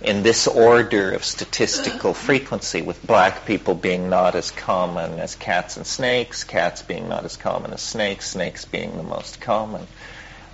in 0.00 0.22
this 0.22 0.46
order 0.46 1.12
of 1.12 1.24
statistical 1.24 2.14
frequency, 2.28 2.82
with 2.82 3.06
black 3.06 3.44
people 3.44 3.74
being 3.74 4.08
not 4.08 4.34
as 4.34 4.50
common 4.50 5.18
as 5.18 5.34
cats 5.34 5.76
and 5.76 5.86
snakes, 5.86 6.44
cats 6.44 6.82
being 6.82 7.08
not 7.08 7.24
as 7.24 7.36
common 7.36 7.72
as 7.72 7.82
snakes, 7.82 8.30
snakes 8.30 8.64
being 8.64 8.96
the 8.96 9.02
most 9.02 9.40
common. 9.40 9.86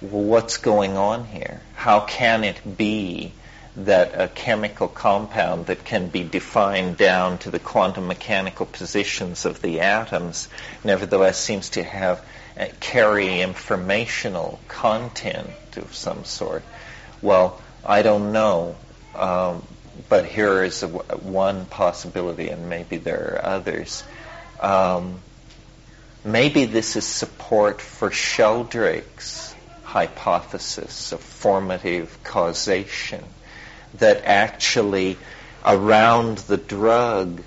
Well, 0.01 0.23
what's 0.23 0.57
going 0.57 0.97
on 0.97 1.25
here? 1.27 1.61
How 1.75 2.01
can 2.01 2.45
it 2.45 2.77
be 2.77 3.33
that 3.77 4.21
a 4.21 4.29
chemical 4.29 4.87
compound 4.89 5.67
that 5.67 5.85
can 5.85 6.09
be 6.09 6.23
defined 6.23 6.97
down 6.97 7.39
to 7.39 7.51
the 7.51 7.59
quantum 7.59 8.07
mechanical 8.07 8.67
positions 8.67 9.45
of 9.45 9.61
the 9.63 9.81
atoms 9.81 10.49
nevertheless 10.85 11.39
seems 11.41 11.71
to 11.71 11.83
have 11.83 12.25
carry 12.81 13.41
informational 13.41 14.61
content 14.69 15.77
of 15.77 15.95
some 15.95 16.25
sort? 16.25 16.63
Well, 17.23 17.61
I 17.85 18.03
don't 18.03 18.33
know. 18.33 18.77
Um, 19.15 19.63
but 20.09 20.27
here 20.27 20.63
is 20.65 20.83
one 20.83 21.67
possibility, 21.67 22.49
and 22.49 22.69
maybe 22.69 22.97
there 22.97 23.35
are 23.35 23.45
others. 23.45 24.03
Um, 24.61 25.21
maybe 26.25 26.65
this 26.65 26.97
is 26.97 27.07
support 27.07 27.81
for 27.81 28.11
Sheldrake's 28.11 29.55
hypothesis 29.85 31.13
of 31.13 31.21
formative 31.21 32.19
causation, 32.25 33.25
that 33.95 34.25
actually 34.25 35.17
around 35.65 36.39
the 36.39 36.57
drug, 36.57 37.41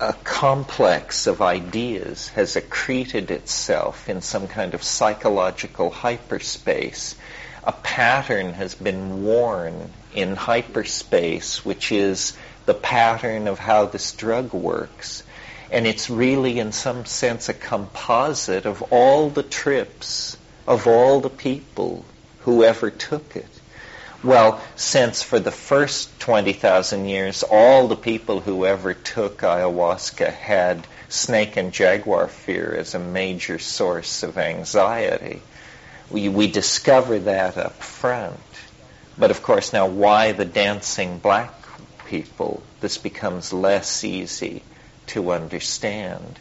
a 0.00 0.12
complex 0.12 1.26
of 1.26 1.42
ideas 1.42 2.28
has 2.28 2.54
accreted 2.54 3.32
itself 3.32 4.08
in 4.08 4.20
some 4.20 4.46
kind 4.46 4.74
of 4.74 4.82
psychological 4.82 5.90
hyperspace. 5.90 7.16
A 7.64 7.72
pattern 7.72 8.52
has 8.52 8.76
been 8.76 9.24
worn 9.24 9.90
in 10.14 10.36
hyperspace, 10.36 11.64
which 11.64 11.90
is 11.90 12.36
the 12.64 12.74
pattern 12.74 13.48
of 13.48 13.58
how 13.58 13.86
this 13.86 14.12
drug 14.12 14.52
works. 14.52 15.24
And 15.70 15.84
it's 15.84 16.08
really, 16.08 16.60
in 16.60 16.70
some 16.70 17.04
sense, 17.04 17.48
a 17.48 17.54
composite 17.54 18.66
of 18.66 18.82
all 18.92 19.30
the 19.30 19.42
trips 19.42 20.36
of 20.66 20.86
all 20.86 21.20
the 21.20 21.30
people 21.30 22.04
who 22.40 22.62
ever 22.62 22.90
took 22.90 23.34
it. 23.34 23.57
Well, 24.24 24.60
since 24.74 25.22
for 25.22 25.38
the 25.38 25.52
first 25.52 26.18
20,000 26.18 27.08
years, 27.08 27.44
all 27.44 27.86
the 27.86 27.96
people 27.96 28.40
who 28.40 28.66
ever 28.66 28.92
took 28.92 29.42
ayahuasca 29.42 30.32
had 30.32 30.88
snake 31.08 31.56
and 31.56 31.72
jaguar 31.72 32.26
fear 32.26 32.74
as 32.76 32.94
a 32.94 32.98
major 32.98 33.60
source 33.60 34.24
of 34.24 34.36
anxiety, 34.36 35.40
we, 36.10 36.28
we 36.28 36.48
discover 36.48 37.20
that 37.20 37.56
up 37.56 37.80
front. 37.80 38.40
But 39.16 39.30
of 39.30 39.42
course, 39.42 39.72
now 39.72 39.86
why 39.86 40.32
the 40.32 40.44
dancing 40.44 41.18
black 41.18 41.54
people? 42.06 42.62
This 42.80 42.98
becomes 42.98 43.52
less 43.52 44.02
easy 44.02 44.62
to 45.08 45.30
understand. 45.30 46.40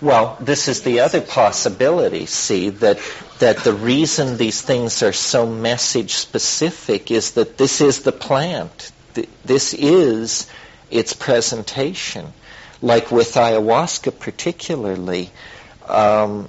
Well, 0.00 0.36
this 0.40 0.68
is 0.68 0.82
the 0.82 1.00
other 1.00 1.20
possibility, 1.20 2.26
see, 2.26 2.70
that, 2.70 3.00
that 3.40 3.58
the 3.58 3.72
reason 3.72 4.36
these 4.36 4.60
things 4.62 5.02
are 5.02 5.12
so 5.12 5.44
message 5.44 6.14
specific 6.14 7.10
is 7.10 7.32
that 7.32 7.58
this 7.58 7.80
is 7.80 8.02
the 8.02 8.12
plant. 8.12 8.92
This 9.44 9.74
is 9.74 10.48
its 10.88 11.14
presentation. 11.14 12.32
Like 12.80 13.10
with 13.10 13.34
ayahuasca 13.34 14.20
particularly, 14.20 15.30
um, 15.88 16.48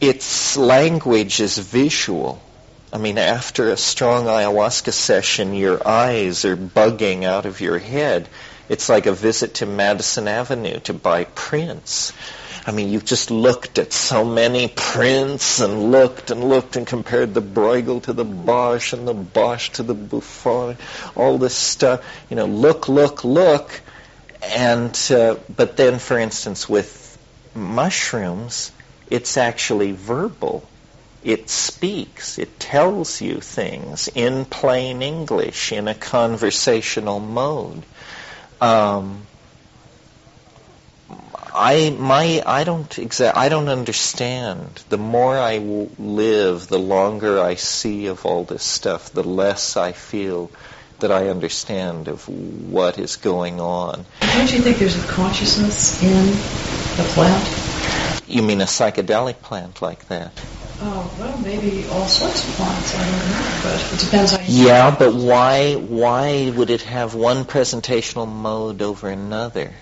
its 0.00 0.56
language 0.56 1.40
is 1.40 1.58
visual. 1.58 2.40
I 2.92 2.98
mean, 2.98 3.18
after 3.18 3.68
a 3.68 3.76
strong 3.76 4.26
ayahuasca 4.26 4.92
session, 4.92 5.54
your 5.54 5.86
eyes 5.86 6.44
are 6.44 6.56
bugging 6.56 7.24
out 7.24 7.46
of 7.46 7.60
your 7.60 7.78
head. 7.78 8.28
It's 8.68 8.88
like 8.88 9.06
a 9.06 9.12
visit 9.12 9.54
to 9.54 9.66
Madison 9.66 10.28
Avenue 10.28 10.80
to 10.80 10.92
buy 10.92 11.24
prints. 11.24 12.12
I 12.66 12.70
mean, 12.70 12.90
you've 12.90 13.06
just 13.06 13.30
looked 13.30 13.78
at 13.78 13.94
so 13.94 14.26
many 14.26 14.68
prints 14.68 15.60
and 15.60 15.90
looked 15.90 16.30
and 16.30 16.44
looked 16.44 16.76
and 16.76 16.86
compared 16.86 17.32
the 17.32 17.40
Bruegel 17.40 18.02
to 18.02 18.12
the 18.12 18.26
Bosch 18.26 18.92
and 18.92 19.08
the 19.08 19.14
Bosch 19.14 19.70
to 19.70 19.82
the 19.82 19.94
Buffon, 19.94 20.76
all 21.16 21.38
this 21.38 21.54
stuff. 21.54 22.04
You 22.28 22.36
know, 22.36 22.44
look, 22.44 22.88
look, 22.88 23.24
look. 23.24 23.80
And, 24.42 24.94
uh, 25.10 25.36
but 25.54 25.76
then, 25.78 25.98
for 25.98 26.18
instance, 26.18 26.68
with 26.68 27.16
mushrooms, 27.54 28.70
it's 29.08 29.36
actually 29.38 29.92
verbal. 29.92 30.68
It 31.24 31.48
speaks. 31.48 32.38
It 32.38 32.60
tells 32.60 33.20
you 33.20 33.40
things 33.40 34.08
in 34.14 34.44
plain 34.44 35.02
English, 35.02 35.72
in 35.72 35.88
a 35.88 35.94
conversational 35.94 37.18
mode. 37.18 37.82
Um, 38.60 39.26
I 41.54 41.90
my 41.98 42.42
I 42.44 42.64
don't 42.64 42.88
exa- 42.90 43.32
I 43.34 43.48
don't 43.48 43.68
understand. 43.68 44.82
The 44.88 44.98
more 44.98 45.36
I 45.38 45.58
w- 45.58 45.90
live, 45.98 46.68
the 46.68 46.78
longer 46.78 47.40
I 47.40 47.54
see 47.54 48.06
of 48.06 48.24
all 48.26 48.44
this 48.44 48.62
stuff, 48.62 49.10
the 49.12 49.22
less 49.22 49.76
I 49.76 49.92
feel 49.92 50.50
that 51.00 51.12
I 51.12 51.28
understand 51.28 52.08
of 52.08 52.28
what 52.28 52.98
is 52.98 53.16
going 53.16 53.60
on. 53.60 54.04
Don't 54.20 54.52
you 54.52 54.60
think 54.60 54.78
there's 54.78 55.02
a 55.02 55.06
consciousness 55.06 56.02
in 56.02 56.26
the 56.96 57.08
plant? 57.14 57.44
You 58.28 58.42
mean 58.42 58.60
a 58.60 58.64
psychedelic 58.66 59.40
plant 59.40 59.80
like 59.80 60.06
that? 60.08 60.32
Oh, 60.80 61.12
well, 61.18 61.36
maybe 61.38 61.84
all 61.88 62.06
sorts 62.06 62.48
of 62.48 62.54
plants. 62.54 62.94
I 62.94 63.04
don't 63.04 63.30
know, 63.30 63.60
but 63.64 63.92
it 63.92 63.98
depends 63.98 64.32
on. 64.32 64.40
Yeah, 64.46 64.94
but 64.96 65.12
why? 65.12 65.74
Why 65.74 66.52
would 66.54 66.70
it 66.70 66.82
have 66.82 67.16
one 67.16 67.44
presentational 67.44 68.28
mode 68.28 68.80
over 68.80 69.08
another? 69.08 69.72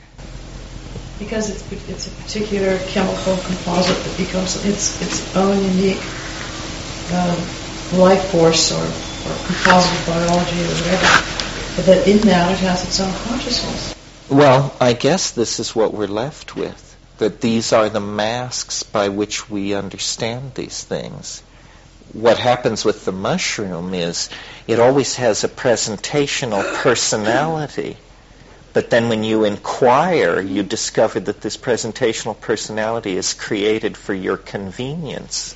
Because 1.18 1.51
it's 1.51 1.90
it's 1.90 2.07
a 2.07 2.11
particular 2.22 2.78
chemical 2.88 3.36
composite 3.36 4.03
that 4.05 4.16
becomes 4.16 4.64
its 4.64 5.03
its 5.03 5.36
own 5.36 5.62
unique 5.76 6.03
uh, 7.11 7.36
life 7.92 8.24
force 8.30 8.72
or, 8.72 8.80
or 8.80 9.36
composite 9.44 10.07
biology 10.07 10.62
or 10.62 10.72
whatever. 10.80 11.76
But 11.76 11.86
that 11.86 12.09
in 12.09 12.18
that 12.20 12.53
it 12.53 12.59
has 12.61 12.84
its 12.84 13.01
own 13.01 13.12
consciousness. 13.28 13.94
Well, 14.30 14.74
I 14.80 14.94
guess 14.94 15.32
this 15.32 15.61
is 15.61 15.76
what 15.76 15.92
we're 15.92 16.07
left 16.07 16.57
with 16.57 16.86
that 17.19 17.41
these 17.41 17.73
are 17.73 17.89
the 17.89 18.01
masks 18.01 18.83
by 18.83 19.09
which 19.09 19.49
we 19.49 19.75
understand 19.75 20.55
these 20.55 20.83
things. 20.83 21.43
What 22.12 22.39
happens 22.39 22.85
with 22.85 23.05
the 23.05 23.12
mushroom 23.12 23.95
is 23.95 24.29
it 24.67 24.79
always 24.79 25.17
has 25.17 25.43
a 25.45 25.49
presentational 25.49 26.62
personality. 26.83 27.97
But 28.73 28.91
then 28.91 29.09
when 29.09 29.25
you 29.25 29.45
inquire, 29.45 30.41
you 30.41 30.62
discover 30.62 31.19
that 31.21 31.41
this 31.41 31.57
presentational 31.57 32.39
personality 32.39 33.17
is 33.17 33.33
created 33.33 33.97
for 33.97 34.12
your 34.12 34.37
convenience. 34.37 35.55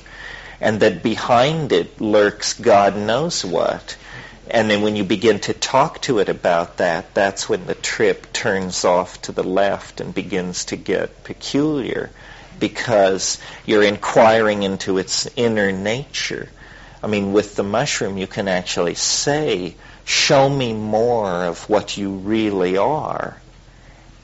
And 0.59 0.79
that 0.79 1.03
behind 1.03 1.71
it 1.71 2.01
lurks 2.01 2.53
God 2.53 2.95
knows 2.95 3.45
what. 3.45 3.95
And 4.49 4.69
then 4.69 4.81
when 4.81 4.95
you 4.95 5.03
begin 5.03 5.39
to 5.41 5.53
talk 5.53 6.01
to 6.03 6.19
it 6.19 6.27
about 6.27 6.77
that, 6.77 7.13
that's 7.13 7.47
when 7.47 7.67
the 7.67 7.75
trip 7.75 8.33
turns 8.33 8.83
off 8.83 9.21
to 9.23 9.31
the 9.31 9.43
left 9.43 10.01
and 10.01 10.13
begins 10.13 10.65
to 10.65 10.75
get 10.75 11.23
peculiar 11.23 12.09
because 12.59 13.39
you're 13.65 13.83
inquiring 13.83 14.63
into 14.63 14.97
its 14.97 15.27
inner 15.35 15.71
nature. 15.71 16.49
I 17.03 17.07
mean, 17.07 17.33
with 17.33 17.55
the 17.55 17.63
mushroom, 17.63 18.17
you 18.17 18.27
can 18.27 18.47
actually 18.47 18.95
say, 18.95 19.75
show 20.05 20.49
me 20.49 20.73
more 20.73 21.45
of 21.45 21.69
what 21.69 21.97
you 21.97 22.11
really 22.11 22.77
are. 22.77 23.37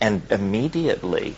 And 0.01 0.23
immediately, 0.29 1.35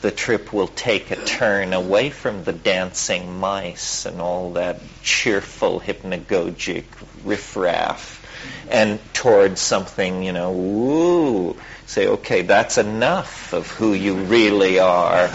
the 0.00 0.10
trip 0.10 0.52
will 0.52 0.68
take 0.68 1.10
a 1.10 1.16
turn 1.16 1.72
away 1.72 2.10
from 2.10 2.44
the 2.44 2.52
dancing 2.52 3.38
mice 3.38 4.04
and 4.04 4.20
all 4.20 4.54
that 4.54 4.80
cheerful 5.02 5.80
hypnagogic 5.80 6.84
riffraff 7.24 8.21
and 8.70 8.98
towards 9.12 9.60
something, 9.60 10.22
you 10.22 10.32
know, 10.32 10.52
woo, 10.52 11.56
say, 11.86 12.06
okay, 12.08 12.42
that's 12.42 12.78
enough 12.78 13.52
of 13.52 13.70
who 13.70 13.92
you 13.92 14.14
really 14.14 14.78
are. 14.78 15.28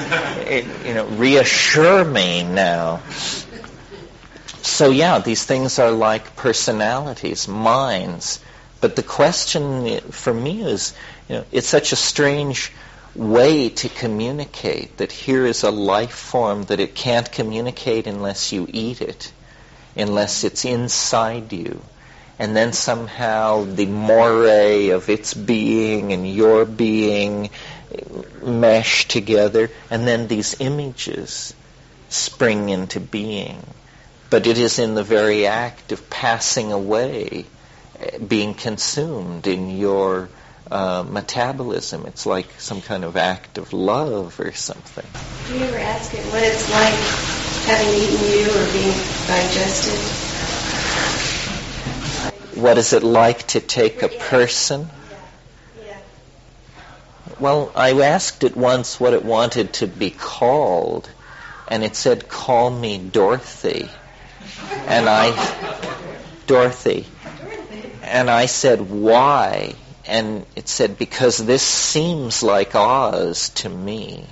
It, 0.47 0.65
you 0.85 0.93
know, 0.93 1.05
reassure 1.05 2.03
me 2.03 2.43
now. 2.43 3.01
so 4.61 4.89
yeah, 4.89 5.19
these 5.19 5.43
things 5.45 5.77
are 5.79 5.91
like 5.91 6.35
personalities, 6.35 7.47
minds. 7.47 8.39
But 8.81 8.95
the 8.95 9.03
question 9.03 9.99
for 10.11 10.33
me 10.33 10.63
is, 10.63 10.93
you 11.29 11.35
know, 11.37 11.45
it's 11.51 11.67
such 11.67 11.91
a 11.91 11.95
strange 11.95 12.71
way 13.15 13.69
to 13.69 13.89
communicate 13.89 14.97
that 14.97 15.11
here 15.11 15.45
is 15.45 15.63
a 15.63 15.71
life 15.71 16.13
form 16.13 16.63
that 16.65 16.79
it 16.79 16.93
can't 16.93 17.31
communicate 17.31 18.05
unless 18.05 18.51
you 18.51 18.67
eat 18.69 19.01
it, 19.01 19.31
unless 19.95 20.43
it's 20.43 20.65
inside 20.65 21.51
you. 21.51 21.81
And 22.39 22.55
then 22.55 22.71
somehow 22.73 23.63
the 23.63 23.87
moray 23.87 24.89
of 24.89 25.09
its 25.09 25.33
being 25.33 26.13
and 26.13 26.29
your 26.29 26.65
being 26.65 27.49
mesh 28.43 29.07
together, 29.07 29.69
and 29.89 30.07
then 30.07 30.27
these 30.27 30.55
images 30.59 31.53
spring 32.09 32.69
into 32.69 32.99
being. 32.99 33.63
But 34.29 34.45
it 34.45 34.57
is 34.57 34.77
in 34.77 34.95
the 34.95 35.03
very 35.03 35.47
act 35.47 35.91
of 35.91 36.09
passing 36.09 36.71
away, 36.71 37.45
being 38.25 38.53
consumed 38.53 39.47
in 39.47 39.77
your 39.77 40.29
uh, 40.69 41.05
metabolism. 41.09 42.05
It's 42.05 42.25
like 42.25 42.47
some 42.59 42.81
kind 42.81 43.03
of 43.03 43.15
act 43.15 43.57
of 43.57 43.73
love 43.73 44.39
or 44.39 44.51
something. 44.51 45.05
Do 45.47 45.57
you 45.57 45.65
ever 45.65 45.77
ask 45.77 46.13
it 46.13 46.25
what 46.25 46.43
it's 46.43 46.69
like 46.69 46.93
having 47.65 47.93
eaten 47.93 48.19
you 48.31 48.49
or 48.51 48.71
being 48.73 48.97
digested? 49.27 50.26
What 52.57 52.79
is 52.79 52.91
it 52.93 53.03
like 53.03 53.45
to 53.49 53.59
take 53.59 54.01
a 54.01 54.07
person? 54.07 54.89
Well, 57.39 57.71
I 57.75 57.91
asked 58.01 58.43
it 58.43 58.57
once 58.57 58.99
what 58.99 59.13
it 59.13 59.23
wanted 59.23 59.73
to 59.73 59.85
be 59.85 60.09
called, 60.09 61.07
and 61.67 61.83
it 61.83 61.95
said, 61.95 62.27
"Call 62.27 62.71
me 62.71 62.97
Dorothy." 62.97 63.87
And 64.87 65.07
I, 65.07 65.37
Dorothy, 66.47 67.05
and 68.01 68.27
I 68.27 68.47
said, 68.47 68.89
"Why?" 68.89 69.75
And 70.07 70.43
it 70.55 70.67
said, 70.67 70.97
"Because 70.97 71.37
this 71.37 71.61
seems 71.61 72.41
like 72.41 72.73
Oz 72.73 73.49
to 73.61 73.69
me." 73.69 74.25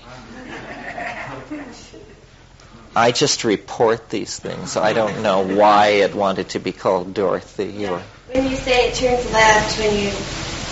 I 2.96 3.12
just 3.12 3.44
report 3.44 4.10
these 4.10 4.36
things. 4.36 4.78
I 4.78 4.94
don't 4.94 5.22
know 5.22 5.42
why 5.42 5.88
it 6.06 6.16
wanted 6.16 6.50
to 6.50 6.60
be 6.60 6.72
called 6.72 7.14
Dorothy 7.14 7.86
or. 7.86 8.02
When 8.36 8.52
you 8.52 8.58
say 8.58 8.90
it 8.90 8.96
turns 8.96 9.24
left, 9.32 9.80
when 9.80 9.96
you 9.96 10.12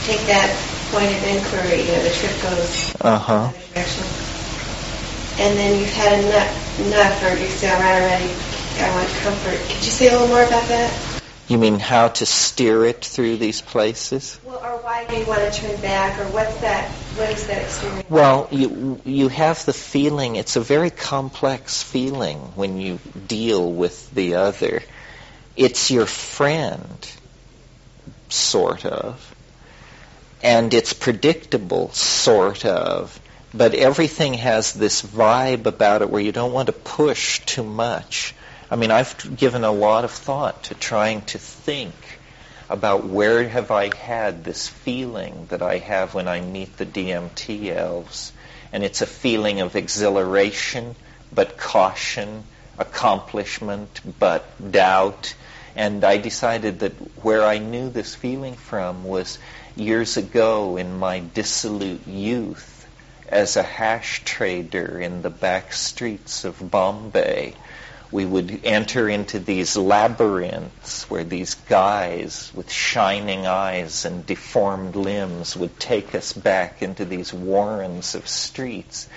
take 0.03 0.27
that 0.27 0.51
point 0.91 1.15
of 1.15 1.23
inquiry, 1.23 1.87
you 1.87 1.95
know, 1.95 2.03
the 2.03 2.11
trip 2.11 2.35
goes 2.43 2.93
Uh 2.99 3.17
huh. 3.17 3.51
direction. 3.71 4.03
And 5.39 5.57
then 5.57 5.79
you've 5.79 5.93
had 5.95 6.19
enough, 6.25 6.79
enough 6.79 7.23
or 7.23 7.39
you 7.39 7.47
say, 7.47 7.71
all 7.71 7.79
right, 7.79 8.01
already, 8.01 8.33
I 8.83 8.91
want 8.93 9.07
comfort. 9.23 9.57
Could 9.73 9.85
you 9.85 9.91
say 9.91 10.07
a 10.09 10.11
little 10.11 10.27
more 10.27 10.43
about 10.43 10.67
that? 10.67 10.91
You 11.47 11.57
mean 11.57 11.79
how 11.79 12.09
to 12.09 12.25
steer 12.25 12.83
it 12.83 13.03
through 13.05 13.37
these 13.37 13.61
places? 13.61 14.39
Well, 14.43 14.57
or 14.57 14.83
why 14.83 15.05
do 15.05 15.15
you 15.15 15.25
want 15.25 15.41
to 15.41 15.51
turn 15.61 15.79
back, 15.79 16.19
or 16.19 16.27
what's 16.31 16.57
that, 16.57 16.89
what 17.15 17.29
is 17.29 17.47
that 17.47 17.61
experience? 17.61 18.09
Well, 18.09 18.49
you 18.51 18.99
you 19.05 19.29
have 19.29 19.63
the 19.65 19.71
feeling. 19.73 20.35
It's 20.35 20.57
a 20.57 20.61
very 20.61 20.89
complex 20.89 21.81
feeling 21.81 22.39
when 22.55 22.81
you 22.81 22.99
deal 23.27 23.71
with 23.71 24.11
the 24.11 24.35
other. 24.35 24.83
It's 25.55 25.91
your 25.91 26.05
friend, 26.05 26.97
sort 28.33 28.85
of, 28.85 29.33
and 30.41 30.73
it's 30.73 30.93
predictable, 30.93 31.91
sort 31.91 32.65
of. 32.65 33.19
But 33.53 33.75
everything 33.75 34.33
has 34.33 34.73
this 34.73 35.03
vibe 35.03 35.67
about 35.67 36.01
it 36.01 36.09
where 36.09 36.21
you 36.21 36.31
don't 36.31 36.53
want 36.53 36.67
to 36.67 36.73
push 36.73 37.39
too 37.45 37.63
much. 37.63 38.33
I 38.71 38.75
mean, 38.75 38.89
I've 38.89 39.37
given 39.37 39.63
a 39.63 39.71
lot 39.71 40.03
of 40.05 40.11
thought 40.11 40.63
to 40.65 40.75
trying 40.75 41.21
to 41.25 41.37
think 41.37 41.93
about 42.69 43.05
where 43.05 43.47
have 43.47 43.69
I 43.69 43.95
had 43.95 44.43
this 44.43 44.67
feeling 44.67 45.45
that 45.49 45.61
I 45.61 45.77
have 45.77 46.15
when 46.15 46.27
I 46.27 46.41
meet 46.41 46.77
the 46.77 46.85
DMT 46.85 47.67
elves. 47.67 48.31
And 48.71 48.83
it's 48.83 49.03
a 49.03 49.05
feeling 49.05 49.61
of 49.61 49.75
exhilaration, 49.75 50.95
but 51.31 51.57
caution, 51.57 52.43
accomplishment, 52.79 54.01
but 54.17 54.71
doubt. 54.71 55.35
And 55.75 56.03
I 56.03 56.17
decided 56.17 56.79
that 56.79 56.93
where 57.23 57.43
I 57.43 57.57
knew 57.57 57.89
this 57.89 58.15
feeling 58.15 58.55
from 58.55 59.03
was 59.03 59.39
years 59.75 60.17
ago 60.17 60.77
in 60.77 60.97
my 60.99 61.19
dissolute 61.19 62.07
youth 62.07 62.87
as 63.27 63.57
a 63.57 63.63
hash 63.63 64.23
trader 64.23 64.99
in 64.99 65.21
the 65.21 65.29
back 65.29 65.73
streets 65.73 66.43
of 66.45 66.69
Bombay 66.71 67.55
we 68.13 68.25
would 68.27 68.59
enter 68.63 69.09
into 69.09 69.39
these 69.39 69.75
labyrinths 69.75 71.09
where 71.09 71.23
these 71.23 71.55
guys 71.55 72.51
with 72.53 72.71
shining 72.71 73.47
eyes 73.47 74.05
and 74.05 74.23
deformed 74.23 74.95
limbs 74.95 75.57
would 75.57 75.79
take 75.79 76.13
us 76.13 76.31
back 76.31 76.83
into 76.83 77.05
these 77.05 77.33
warrens 77.33 78.13
of 78.13 78.27
streets. 78.27 79.07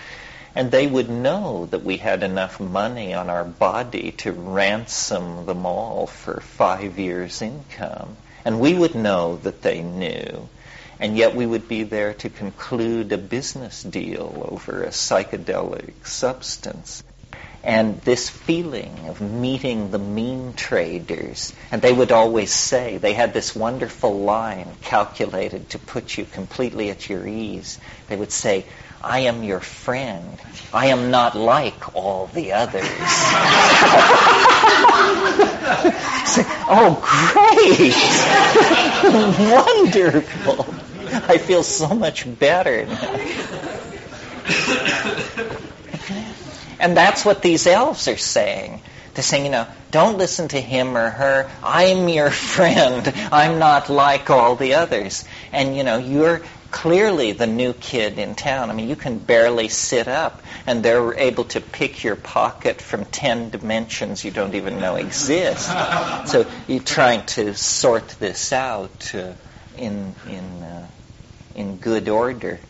And 0.57 0.71
they 0.71 0.87
would 0.87 1.11
know 1.11 1.67
that 1.67 1.85
we 1.85 1.99
had 1.99 2.23
enough 2.23 2.59
money 2.59 3.13
on 3.13 3.29
our 3.29 3.45
body 3.45 4.13
to 4.19 4.33
ransom 4.33 5.45
them 5.45 5.67
all 5.67 6.07
for 6.07 6.41
five 6.41 6.99
years' 6.99 7.43
income. 7.43 8.17
And 8.43 8.59
we 8.59 8.73
would 8.73 8.95
know 8.95 9.37
that 9.37 9.61
they 9.61 9.83
knew. 9.83 10.49
And 10.99 11.15
yet 11.15 11.35
we 11.37 11.45
would 11.45 11.69
be 11.69 11.83
there 11.83 12.15
to 12.15 12.31
conclude 12.31 13.13
a 13.13 13.19
business 13.19 13.83
deal 13.83 14.49
over 14.51 14.83
a 14.83 14.89
psychedelic 14.89 16.07
substance 16.07 17.05
and 17.67 18.01
this 18.03 18.31
feeling 18.31 19.09
of 19.09 19.21
meeting 19.21 19.91
the 19.91 19.99
mean 19.99 20.55
traders. 20.55 21.53
And 21.73 21.83
they 21.83 21.93
would 21.93 22.13
always 22.13 22.53
say, 22.53 22.97
they 22.97 23.13
had 23.13 23.35
this 23.35 23.57
wonderful 23.57 24.21
line 24.21 24.69
calculated 24.83 25.71
to 25.71 25.81
put 25.81 26.17
you 26.17 26.25
completely 26.27 26.91
at 26.91 27.11
your 27.11 27.27
ease. 27.27 27.81
They 28.07 28.15
would 28.15 28.31
say, 28.31 28.67
I 29.07 29.21
am 29.21 29.45
your 29.45 29.61
friend. 29.61 30.37
I 30.73 30.87
am 30.87 31.13
not 31.13 31.37
like 31.37 31.95
all 31.95 32.27
the 32.27 32.53
others. 32.55 32.83
oh, 36.69 36.99
great! 37.33 37.95
Wonderful! 39.53 40.75
I 41.29 41.39
feel 41.39 41.63
so 41.63 41.95
much 41.95 42.27
better 42.39 42.85
now. 42.85 43.17
And 46.81 46.97
that's 46.97 47.25
what 47.25 47.43
these 47.43 47.67
elves 47.67 48.09
are 48.09 48.17
saying. 48.17 48.81
They're 49.15 49.23
saying, 49.23 49.47
you 49.47 49.51
know, 49.51 49.67
don't 49.91 50.19
listen 50.19 50.49
to 50.49 50.61
him 50.61 50.97
or 50.97 51.09
her. 51.09 51.49
I'm 51.63 52.09
your 52.09 52.31
friend. 52.31 53.13
I'm 53.33 53.59
not 53.59 53.89
like 53.89 54.29
all 54.29 54.57
the 54.57 54.75
others. 54.75 55.25
And, 55.53 55.75
you 55.77 55.85
know, 55.85 55.97
you're 55.97 56.43
clearly 56.71 57.33
the 57.33 57.47
new 57.47 57.73
kid 57.73 58.19
in 58.19 58.35
town. 58.35 58.71
I 58.71 58.73
mean, 58.73 58.89
you 58.89 58.97
can 58.97 59.19
barely 59.19 59.69
sit 59.69 60.09
up, 60.09 60.43
and 60.67 60.83
they're 60.83 61.15
able 61.15 61.45
to 61.45 61.61
pick 61.61 62.05
your 62.05 62.17
pocket 62.17 62.81
from 62.81 63.05
10 63.05 63.51
dimensions 63.51 64.25
you 64.25 64.31
don't 64.31 64.55
even 64.55 64.81
know 64.81 64.97
exist. 64.97 65.67
So 66.27 66.47
you're 66.67 66.83
trying 66.83 67.25
to 67.27 67.55
sort 67.55 68.09
this 68.19 68.53
out 68.53 69.15
uh, 69.15 69.33
in, 69.77 70.15
in, 70.29 70.63
uh, 70.63 70.87
in 71.55 71.77
good 71.77 72.09
order. 72.09 72.61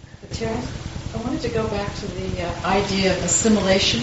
I 1.14 1.18
wanted 1.18 1.40
to 1.42 1.48
go 1.48 1.66
back 1.68 1.94
to 1.94 2.06
the 2.06 2.42
uh, 2.42 2.66
idea 2.66 3.16
of 3.16 3.24
assimilation, 3.24 4.00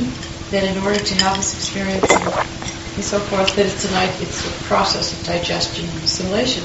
that 0.51 0.63
in 0.63 0.81
order 0.83 0.99
to 0.99 1.13
have 1.23 1.37
this 1.37 1.53
experience 1.55 2.09
and, 2.09 3.03
so 3.03 3.19
forth, 3.19 3.55
that 3.55 3.65
it's, 3.65 3.85
an, 3.85 4.21
it's 4.21 4.47
a 4.47 4.63
process 4.63 5.19
of 5.19 5.25
digestion 5.25 5.87
and 5.89 6.03
assimilation. 6.03 6.63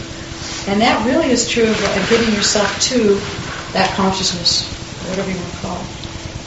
And 0.67 0.81
that 0.81 1.07
really 1.07 1.31
is 1.31 1.49
true 1.49 1.69
of 1.69 1.79
getting 2.11 2.35
yourself 2.35 2.81
to 2.93 3.15
that 3.73 3.91
consciousness, 3.97 4.69
whatever 5.09 5.31
you 5.31 5.37
want 5.37 5.53
to 5.53 5.59
call 5.59 5.81
it. 5.81 5.99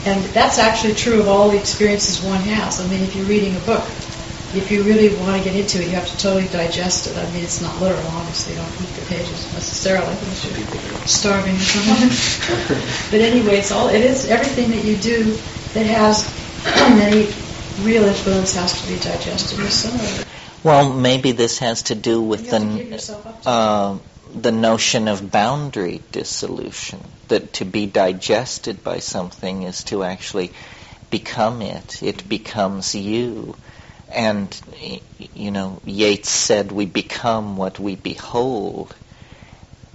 And 0.04 0.24
that's 0.34 0.58
actually 0.58 0.94
true 0.94 1.20
of 1.20 1.28
all 1.28 1.50
the 1.50 1.58
experiences 1.58 2.22
one 2.22 2.40
has. 2.42 2.80
I 2.80 2.86
mean, 2.88 3.02
if 3.02 3.14
you're 3.14 3.26
reading 3.26 3.56
a 3.56 3.60
book, 3.60 3.84
if 4.54 4.70
you 4.70 4.82
really 4.82 5.14
want 5.16 5.38
to 5.38 5.42
get 5.42 5.56
into 5.58 5.80
it, 5.80 5.88
you 5.88 5.94
have 5.94 6.06
to 6.06 6.16
totally 6.18 6.46
digest 6.48 7.06
it. 7.06 7.16
I 7.16 7.24
mean, 7.32 7.42
it's 7.42 7.62
not 7.62 7.80
literal, 7.80 8.06
obviously. 8.08 8.54
You 8.54 8.60
don't 8.60 8.80
eat 8.82 8.94
the 8.94 9.06
pages 9.06 9.52
necessarily 9.54 10.12
unless 10.12 10.44
you're 10.44 11.06
starving 11.06 11.56
or 11.56 11.58
something. 11.58 12.76
but 13.10 13.20
anyway, 13.20 13.58
it's 13.58 13.72
all 13.72 13.88
it 13.88 14.02
is. 14.02 14.28
Everything 14.28 14.70
that 14.70 14.84
you 14.84 14.96
do 14.96 15.38
that 15.72 15.86
has 15.86 16.28
any 16.66 17.32
real 17.80 18.04
influence 18.04 18.54
has 18.54 18.80
to 18.82 18.88
be 18.88 18.98
digested 18.98 19.58
or 19.58 19.62
assimilated. 19.64 20.26
Well, 20.64 20.92
maybe 20.92 21.32
this 21.32 21.58
has 21.58 21.82
to 21.84 21.94
do 21.94 22.22
with 22.22 22.50
the 22.50 23.40
uh, 23.46 23.98
the 24.34 24.52
notion 24.52 25.08
of 25.08 25.30
boundary 25.30 26.02
dissolution. 26.12 27.00
That 27.28 27.54
to 27.54 27.64
be 27.64 27.86
digested 27.86 28.84
by 28.84 28.98
something 29.00 29.62
is 29.64 29.84
to 29.84 30.04
actually 30.04 30.52
become 31.10 31.62
it. 31.62 32.02
It 32.02 32.28
becomes 32.28 32.94
you. 32.94 33.56
And, 34.10 34.60
you 35.34 35.50
know, 35.50 35.80
Yeats 35.86 36.28
said, 36.28 36.70
we 36.72 36.86
become 36.86 37.56
what 37.56 37.78
we 37.80 37.96
behold. 37.96 38.94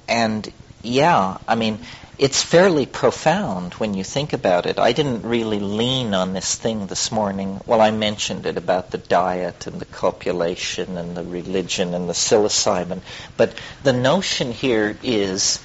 And 0.07 0.51
yeah, 0.81 1.37
I 1.47 1.55
mean, 1.55 1.79
it's 2.19 2.41
fairly 2.41 2.85
profound 2.87 3.73
when 3.75 3.93
you 3.93 4.03
think 4.03 4.33
about 4.33 4.65
it. 4.65 4.79
I 4.79 4.91
didn't 4.91 5.21
really 5.21 5.59
lean 5.59 6.15
on 6.15 6.33
this 6.33 6.55
thing 6.55 6.87
this 6.87 7.11
morning. 7.11 7.61
Well, 7.67 7.79
I 7.79 7.91
mentioned 7.91 8.47
it 8.47 8.57
about 8.57 8.89
the 8.89 8.97
diet 8.97 9.67
and 9.67 9.79
the 9.79 9.85
copulation 9.85 10.97
and 10.97 11.15
the 11.15 11.23
religion 11.23 11.93
and 11.93 12.09
the 12.09 12.13
psilocybin. 12.13 13.01
But 13.37 13.53
the 13.83 13.93
notion 13.93 14.51
here 14.51 14.97
is 15.03 15.59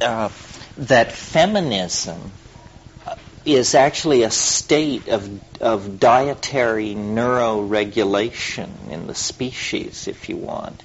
uh, 0.00 0.30
that 0.78 1.12
feminism 1.12 2.32
is 3.44 3.74
actually 3.74 4.22
a 4.22 4.30
state 4.30 5.08
of, 5.08 5.28
of 5.62 6.00
dietary 6.00 6.94
neuroregulation 6.94 8.68
in 8.90 9.06
the 9.06 9.14
species, 9.14 10.08
if 10.08 10.30
you 10.30 10.36
want. 10.38 10.82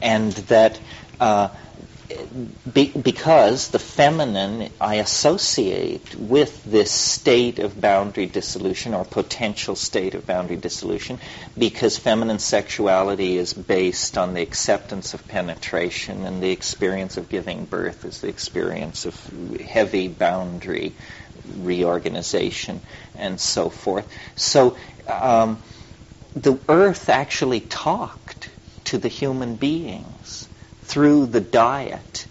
And 0.00 0.32
that 0.32 0.78
uh, 1.20 1.48
be, 2.72 2.90
because 2.90 3.68
the 3.70 3.78
feminine 3.78 4.70
I 4.80 4.96
associate 4.96 6.14
with 6.14 6.64
this 6.64 6.90
state 6.90 7.58
of 7.58 7.80
boundary 7.80 8.26
dissolution 8.26 8.94
or 8.94 9.04
potential 9.04 9.76
state 9.76 10.14
of 10.14 10.26
boundary 10.26 10.56
dissolution 10.56 11.18
because 11.56 11.96
feminine 11.96 12.38
sexuality 12.38 13.36
is 13.36 13.52
based 13.54 14.18
on 14.18 14.34
the 14.34 14.42
acceptance 14.42 15.14
of 15.14 15.26
penetration 15.28 16.24
and 16.24 16.42
the 16.42 16.50
experience 16.50 17.16
of 17.16 17.28
giving 17.28 17.64
birth 17.64 18.04
is 18.04 18.20
the 18.20 18.28
experience 18.28 19.06
of 19.06 19.14
heavy 19.60 20.08
boundary 20.08 20.94
reorganization 21.58 22.80
and 23.16 23.40
so 23.40 23.70
forth. 23.70 24.06
So 24.36 24.76
um, 25.08 25.60
the 26.34 26.58
earth 26.68 27.08
actually 27.08 27.60
talked 27.60 28.50
to 28.84 28.98
the 28.98 29.08
human 29.08 29.56
beings 29.56 30.43
through 30.94 31.26
the 31.26 31.40
diet. 31.40 32.24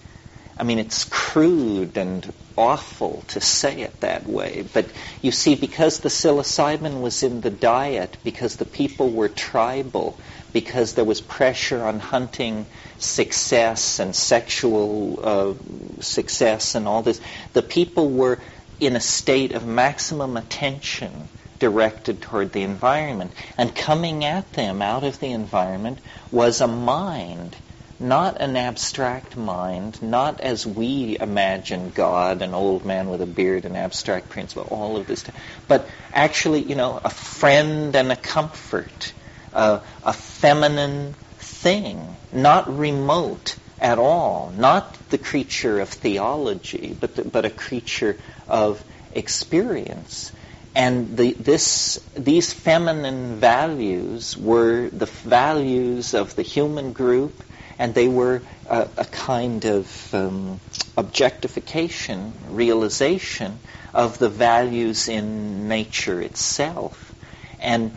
I 0.57 0.63
mean, 0.63 0.79
it's 0.79 1.03
crude 1.03 1.97
and 1.97 2.31
awful 2.55 3.21
to 3.27 3.41
say 3.41 3.81
it 3.81 3.99
that 3.99 4.25
way, 4.25 4.63
but 4.73 4.85
you 5.21 5.31
see, 5.31 5.55
because 5.55 5.99
the 5.99 6.07
psilocybin 6.07 7.01
was 7.01 7.23
in 7.23 7.41
the 7.41 7.49
diet, 7.49 8.15
because 8.23 8.55
the 8.55 8.63
people 8.63 9.09
were 9.09 9.27
tribal, 9.27 10.17
because 10.53 10.93
there 10.93 11.03
was 11.03 11.19
pressure 11.19 11.83
on 11.83 11.99
hunting 11.99 12.65
success 12.99 13.99
and 13.99 14.15
sexual 14.15 15.19
uh, 15.21 16.01
success 16.01 16.75
and 16.75 16.87
all 16.87 17.01
this, 17.01 17.19
the 17.51 17.63
people 17.63 18.09
were 18.09 18.39
in 18.79 18.95
a 18.95 19.01
state 19.01 19.51
of 19.51 19.67
maximum 19.67 20.37
attention 20.37 21.27
directed 21.59 22.21
toward 22.21 22.53
the 22.53 22.63
environment. 22.63 23.33
And 23.57 23.75
coming 23.75 24.23
at 24.23 24.53
them 24.53 24.81
out 24.81 25.03
of 25.03 25.19
the 25.19 25.31
environment 25.33 25.99
was 26.31 26.61
a 26.61 26.67
mind, 26.67 27.57
not 28.03 28.41
an 28.41 28.57
abstract 28.57 29.37
mind, 29.37 30.01
not 30.01 30.41
as 30.41 30.67
we 30.67 31.17
imagine 31.19 31.89
God, 31.89 32.41
an 32.41 32.53
old 32.53 32.85
man 32.85 33.09
with 33.09 33.21
a 33.21 33.25
beard, 33.25 33.65
an 33.65 33.75
abstract 33.75 34.29
principle, 34.29 34.67
all 34.69 34.97
of 34.97 35.07
this, 35.07 35.23
but 35.67 35.87
actually, 36.13 36.61
you 36.61 36.75
know, 36.75 36.99
a 37.03 37.09
friend 37.09 37.95
and 37.95 38.11
a 38.11 38.15
comfort, 38.15 39.13
uh, 39.53 39.79
a 40.03 40.13
feminine 40.13 41.15
thing, 41.39 42.15
not 42.31 42.77
remote 42.77 43.55
at 43.79 43.97
all, 43.97 44.53
not 44.55 44.93
the 45.09 45.17
creature 45.17 45.79
of 45.79 45.89
theology, 45.89 46.95
but, 46.99 47.15
the, 47.15 47.23
but 47.23 47.45
a 47.45 47.49
creature 47.49 48.17
of 48.47 48.83
experience. 49.13 50.31
And 50.75 51.15
the, 51.17 51.33
this, 51.33 51.99
these 52.15 52.51
feminine 52.51 53.35
values 53.35 54.35
were 54.35 54.89
the 54.89 55.05
values 55.05 56.13
of 56.13 56.35
the 56.35 56.41
human 56.41 56.93
group, 56.93 57.43
and 57.83 57.93
they 57.93 58.07
were 58.07 58.41
a, 58.69 58.87
a 58.95 59.03
kind 59.03 59.65
of 59.65 60.15
um, 60.15 60.57
objectification, 60.95 62.31
realization 62.47 63.59
of 63.93 64.17
the 64.19 64.29
values 64.29 65.09
in 65.09 65.67
nature 65.67 66.21
itself. 66.21 67.13
And 67.59 67.93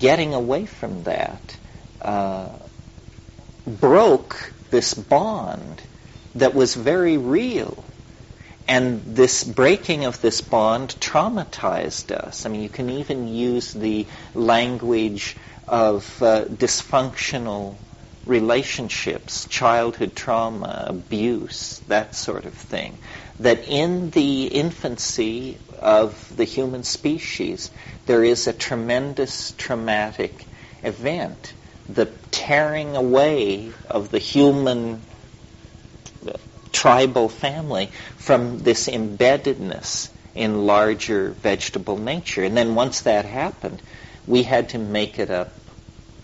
getting 0.00 0.34
away 0.34 0.66
from 0.66 1.04
that 1.04 1.56
uh, 2.02 2.48
broke 3.64 4.52
this 4.70 4.94
bond 4.94 5.82
that 6.34 6.52
was 6.52 6.74
very 6.74 7.16
real 7.16 7.84
and 8.66 9.00
this 9.04 9.44
breaking 9.44 10.04
of 10.04 10.20
this 10.20 10.40
bond 10.40 10.96
traumatized 10.98 12.10
us. 12.10 12.44
I 12.44 12.48
mean, 12.48 12.62
you 12.62 12.68
can 12.68 12.90
even 12.90 13.28
use 13.28 13.72
the 13.72 14.04
language 14.34 15.36
of 15.68 16.20
uh, 16.20 16.46
dysfunctional 16.46 17.76
relationships, 18.28 19.46
childhood 19.46 20.14
trauma, 20.14 20.84
abuse, 20.86 21.80
that 21.88 22.14
sort 22.14 22.44
of 22.44 22.54
thing. 22.54 22.98
That 23.40 23.66
in 23.66 24.10
the 24.10 24.46
infancy 24.46 25.58
of 25.80 26.36
the 26.36 26.44
human 26.44 26.84
species, 26.84 27.70
there 28.06 28.22
is 28.22 28.46
a 28.46 28.52
tremendous 28.52 29.52
traumatic 29.52 30.44
event. 30.82 31.52
The 31.88 32.06
tearing 32.30 32.96
away 32.96 33.72
of 33.88 34.10
the 34.10 34.18
human 34.18 35.00
tribal 36.70 37.28
family 37.28 37.90
from 38.18 38.58
this 38.58 38.88
embeddedness 38.88 40.10
in 40.34 40.66
larger 40.66 41.30
vegetable 41.30 41.96
nature. 41.96 42.44
And 42.44 42.56
then 42.56 42.74
once 42.74 43.00
that 43.02 43.24
happened, 43.24 43.80
we 44.26 44.42
had 44.42 44.68
to 44.70 44.78
make 44.78 45.18
it 45.18 45.30
up 45.30 45.52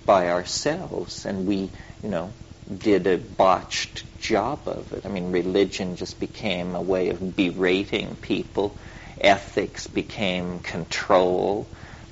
by 0.05 0.29
ourselves, 0.29 1.25
and 1.25 1.47
we, 1.47 1.71
you 2.05 2.11
know, 2.11 2.31
did 2.79 3.07
a 3.07 3.17
botched 3.17 4.05
job 4.21 4.61
of 4.67 4.93
it. 4.93 5.05
I 5.05 5.09
mean, 5.09 5.33
religion 5.33 5.97
just 5.97 6.21
became 6.21 6.75
a 6.75 6.83
way 6.83 7.09
of 7.09 7.35
berating 7.35 8.15
people. 8.17 8.77
Ethics 9.21 9.87
became 9.87 10.61
control. 10.61 11.67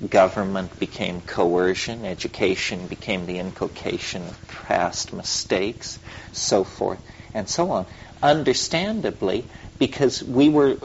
Government 0.09 0.77
became 0.79 1.21
coercion. 1.21 2.05
Education 2.05 2.87
became 2.87 3.25
the 3.27 3.37
inculcation 3.37 4.23
of 4.23 4.47
past 4.65 5.13
mistakes, 5.13 5.99
so 6.33 6.63
forth 6.63 6.99
and 7.33 7.47
so 7.47 7.71
on 7.71 7.85
understandably, 8.23 9.43
because 9.77 10.23
we 10.23 10.47
were, 10.47 10.77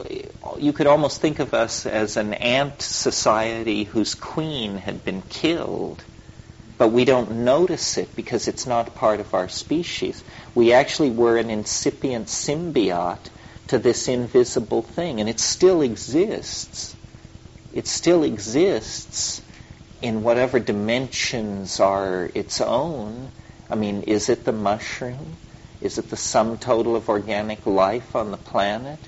you 0.59 0.73
could 0.73 0.87
almost 0.87 1.21
think 1.21 1.39
of 1.39 1.53
us 1.53 1.85
as 1.85 2.17
an 2.17 2.33
ant 2.33 2.81
society 2.81 3.85
whose 3.85 4.13
queen 4.13 4.77
had 4.77 5.05
been 5.05 5.21
killed, 5.21 6.03
but 6.79 6.93
we 6.93 7.03
don't 7.03 7.29
notice 7.43 7.97
it 7.97 8.15
because 8.15 8.47
it's 8.47 8.65
not 8.65 8.95
part 8.95 9.19
of 9.19 9.33
our 9.33 9.49
species. 9.49 10.23
We 10.55 10.71
actually 10.71 11.11
were 11.11 11.37
an 11.37 11.49
incipient 11.49 12.27
symbiote 12.27 13.29
to 13.67 13.77
this 13.77 14.07
invisible 14.07 14.81
thing, 14.81 15.19
and 15.19 15.29
it 15.29 15.41
still 15.41 15.81
exists. 15.81 16.95
It 17.73 17.85
still 17.85 18.23
exists 18.23 19.41
in 20.01 20.23
whatever 20.23 20.57
dimensions 20.57 21.81
are 21.81 22.31
its 22.33 22.61
own. 22.61 23.29
I 23.69 23.75
mean, 23.75 24.03
is 24.03 24.29
it 24.29 24.45
the 24.45 24.53
mushroom? 24.53 25.35
Is 25.81 25.97
it 25.97 26.09
the 26.09 26.17
sum 26.17 26.57
total 26.57 26.95
of 26.95 27.09
organic 27.09 27.65
life 27.65 28.15
on 28.15 28.31
the 28.31 28.37
planet? 28.37 28.99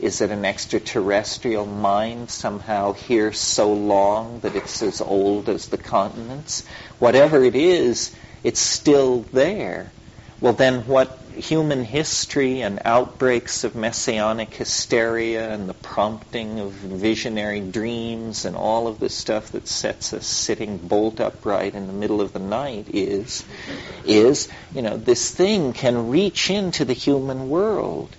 Is 0.00 0.22
it 0.22 0.30
an 0.30 0.46
extraterrestrial 0.46 1.66
mind 1.66 2.30
somehow 2.30 2.94
here 2.94 3.32
so 3.32 3.70
long 3.70 4.40
that 4.40 4.56
it's 4.56 4.82
as 4.82 5.02
old 5.02 5.50
as 5.50 5.68
the 5.68 5.76
continents? 5.76 6.64
Whatever 6.98 7.44
it 7.44 7.54
is, 7.54 8.10
it's 8.42 8.60
still 8.60 9.26
there. 9.32 9.92
Well, 10.40 10.54
then 10.54 10.86
what 10.86 11.18
human 11.36 11.84
history 11.84 12.62
and 12.62 12.80
outbreaks 12.86 13.64
of 13.64 13.74
messianic 13.74 14.54
hysteria 14.54 15.52
and 15.52 15.68
the 15.68 15.74
prompting 15.74 16.60
of 16.60 16.72
visionary 16.72 17.60
dreams 17.60 18.46
and 18.46 18.56
all 18.56 18.88
of 18.88 19.00
this 19.00 19.14
stuff 19.14 19.52
that 19.52 19.68
sets 19.68 20.14
us 20.14 20.26
sitting 20.26 20.78
bolt 20.78 21.20
upright 21.20 21.74
in 21.74 21.86
the 21.86 21.92
middle 21.92 22.22
of 22.22 22.32
the 22.32 22.38
night 22.38 22.86
is, 22.94 23.44
is, 24.06 24.48
you 24.74 24.80
know, 24.80 24.96
this 24.96 25.30
thing 25.30 25.74
can 25.74 26.08
reach 26.08 26.48
into 26.48 26.86
the 26.86 26.94
human 26.94 27.50
world 27.50 28.16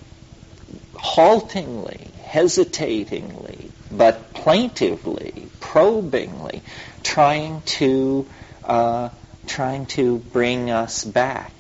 haltingly, 1.02 2.08
hesitatingly, 2.24 3.72
but 3.91 4.34
plaintively, 4.34 5.47
probingly, 5.60 6.62
trying 7.04 7.62
to, 7.64 8.28
uh, 8.64 9.10
trying 9.47 9.88
to 9.88 10.20
bring 10.20 10.70
us 10.70 11.04
back 11.04 11.52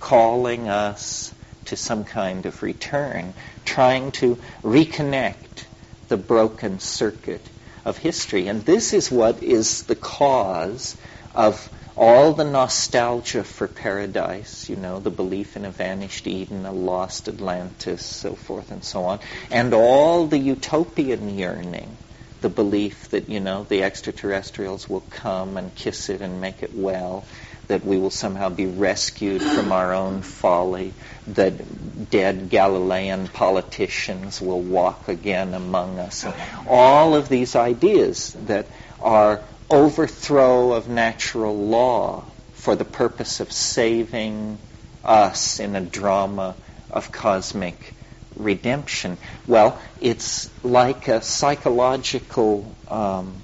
calling 0.00 0.68
us 0.68 1.32
to 1.66 1.76
some 1.76 2.04
kind 2.04 2.46
of 2.46 2.62
return, 2.62 3.32
trying 3.64 4.10
to 4.10 4.36
reconnect 4.64 5.64
the 6.08 6.16
broken 6.16 6.80
circuit 6.80 7.46
of 7.84 7.96
history. 7.96 8.48
And 8.48 8.64
this 8.64 8.92
is 8.92 9.10
what 9.10 9.42
is 9.42 9.84
the 9.84 9.94
cause 9.94 10.96
of 11.34 11.70
all 12.00 12.32
the 12.32 12.44
nostalgia 12.44 13.44
for 13.44 13.68
paradise, 13.68 14.70
you 14.70 14.76
know, 14.76 15.00
the 15.00 15.10
belief 15.10 15.54
in 15.54 15.66
a 15.66 15.70
vanished 15.70 16.26
Eden, 16.26 16.64
a 16.64 16.72
lost 16.72 17.28
Atlantis, 17.28 18.02
so 18.02 18.34
forth 18.34 18.70
and 18.70 18.82
so 18.82 19.04
on, 19.04 19.20
and 19.50 19.74
all 19.74 20.26
the 20.26 20.38
utopian 20.38 21.38
yearning, 21.38 21.94
the 22.40 22.48
belief 22.48 23.10
that, 23.10 23.28
you 23.28 23.38
know, 23.38 23.64
the 23.64 23.82
extraterrestrials 23.82 24.88
will 24.88 25.02
come 25.10 25.58
and 25.58 25.74
kiss 25.74 26.08
it 26.08 26.22
and 26.22 26.40
make 26.40 26.62
it 26.62 26.74
well, 26.74 27.22
that 27.68 27.84
we 27.84 27.98
will 27.98 28.08
somehow 28.08 28.48
be 28.48 28.64
rescued 28.64 29.42
from 29.42 29.70
our 29.70 29.92
own 29.92 30.22
folly, 30.22 30.94
that 31.26 32.10
dead 32.10 32.48
Galilean 32.48 33.28
politicians 33.28 34.40
will 34.40 34.62
walk 34.62 35.08
again 35.08 35.52
among 35.52 35.98
us. 35.98 36.24
And 36.24 36.34
all 36.66 37.14
of 37.14 37.28
these 37.28 37.56
ideas 37.56 38.34
that 38.46 38.66
are 39.02 39.42
overthrow 39.70 40.72
of 40.72 40.88
natural 40.88 41.56
law 41.56 42.24
for 42.54 42.76
the 42.76 42.84
purpose 42.84 43.40
of 43.40 43.52
saving 43.52 44.58
us 45.04 45.60
in 45.60 45.76
a 45.76 45.80
drama 45.80 46.54
of 46.90 47.12
cosmic 47.12 47.94
redemption. 48.36 49.16
Well, 49.46 49.80
it's 50.00 50.50
like 50.64 51.08
a 51.08 51.22
psychological 51.22 52.74
um, 52.88 53.34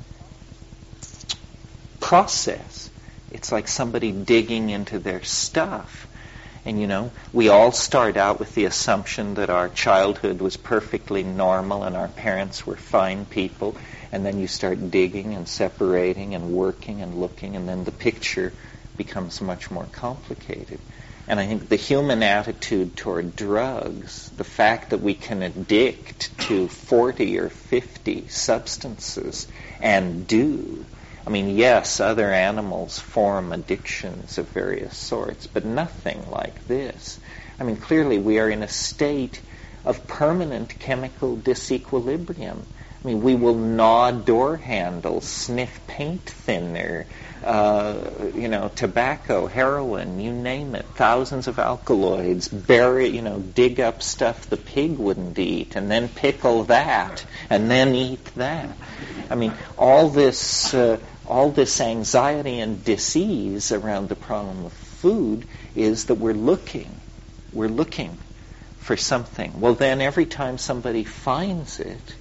process. 2.01 2.91
It's 3.31 3.53
like 3.53 3.69
somebody 3.69 4.13
digging 4.13 4.71
into 4.71 4.99
their 4.99 5.23
stuff. 5.23 6.07
And 6.65 6.81
you 6.81 6.89
know, 6.89 7.13
we 7.33 7.49
all 7.49 7.71
start 7.71 8.17
out 8.17 8.41
with 8.41 8.55
the 8.55 8.65
assumption 8.65 9.35
that 9.35 9.51
our 9.51 9.69
childhood 9.69 10.41
was 10.41 10.57
perfectly 10.57 11.23
normal 11.23 11.85
and 11.85 11.97
our 11.97 12.09
parents 12.09 12.67
were 12.67 12.77
fine 12.77 13.25
people. 13.25 13.77
And 14.13 14.25
then 14.25 14.39
you 14.39 14.47
start 14.47 14.91
digging 14.91 15.35
and 15.35 15.49
separating 15.49 16.35
and 16.35 16.53
working 16.53 17.03
and 17.03 17.15
looking, 17.21 17.57
and 17.57 17.69
then 17.69 17.85
the 17.85 17.93
picture 17.93 18.53
becomes 18.97 19.41
much 19.41 19.71
more 19.71 19.87
complicated. 19.93 20.79
And 21.29 21.41
I 21.41 21.47
think 21.47 21.69
the 21.69 21.77
human 21.77 22.23
attitude 22.23 22.97
toward 22.97 23.35
drugs, 23.35 24.31
the 24.37 24.45
fact 24.45 24.91
that 24.91 25.01
we 25.01 25.15
can 25.15 25.43
addict 25.43 26.39
to 26.43 26.69
40 26.69 27.39
or 27.41 27.49
50 27.49 28.29
substances 28.29 29.49
and 29.81 30.27
do, 30.27 30.85
I 31.27 31.31
mean, 31.31 31.57
yes, 31.57 31.99
other 31.99 32.33
animals 32.33 33.01
form 33.01 33.53
addictions 33.53 34.39
of 34.39 34.49
various 34.51 34.97
sorts, 34.97 35.49
but 35.49 35.65
nothing 35.65 36.31
like 36.31 36.69
this. 36.69 37.19
I 37.59 37.65
mean, 37.65 37.77
clearly 37.77 38.19
we 38.19 38.39
are 38.39 38.49
in 38.49 38.63
a 38.63 38.69
state 38.69 39.41
of 39.85 40.07
permanent 40.07 40.79
chemical 40.79 41.37
disequilibrium. 41.37 42.63
We 43.15 43.35
will 43.35 43.55
gnaw 43.55 44.11
door 44.11 44.57
handles, 44.57 45.25
sniff 45.25 45.81
paint 45.87 46.23
thinner, 46.23 47.07
uh, 47.45 47.95
you 48.35 48.49
know, 48.49 48.71
tobacco, 48.75 49.47
heroin, 49.47 50.19
you 50.19 50.33
name 50.33 50.75
it, 50.75 50.85
thousands 50.95 51.47
of 51.47 51.61
alkaloids, 51.61 52.49
bury, 52.49 53.07
you 53.09 53.23
know, 53.23 53.39
dig 53.39 53.79
up 53.79 54.03
stuff 54.03 54.51
the 54.51 54.57
pig 54.57 54.99
wouldn't 54.99 55.39
eat, 55.39 55.77
and 55.77 55.89
then 55.89 56.09
pickle 56.09 56.65
that, 56.65 57.25
and 57.49 57.71
then 57.71 57.95
eat 57.95 58.25
that. 58.35 58.69
I 59.31 59.37
mean, 59.37 59.53
all 59.79 60.09
this, 60.09 60.75
uh, 60.75 60.99
all 61.29 61.51
this 61.51 61.81
anxiety 61.81 62.59
and 62.59 62.85
disease 62.85 63.71
around 63.71 64.09
the 64.09 64.17
problem 64.17 64.65
of 64.65 64.73
food 64.73 65.47
is 65.77 66.07
that 66.07 66.17
we're 66.17 66.35
looking, 66.35 66.91
we're 67.53 67.69
looking 67.69 68.19
for 68.81 68.97
something. 68.97 69.61
Well, 69.61 69.75
then 69.75 70.01
every 70.01 70.27
time 70.27 70.59
somebody 70.59 71.05
finds 71.05 71.79
it, 71.79 72.16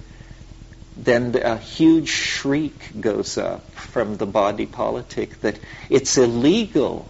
then 0.96 1.36
a 1.36 1.58
huge 1.58 2.08
shriek 2.08 3.00
goes 3.00 3.36
up 3.36 3.70
from 3.72 4.16
the 4.16 4.26
body 4.26 4.66
politic 4.66 5.40
that 5.42 5.58
it's 5.90 6.16
illegal 6.16 7.08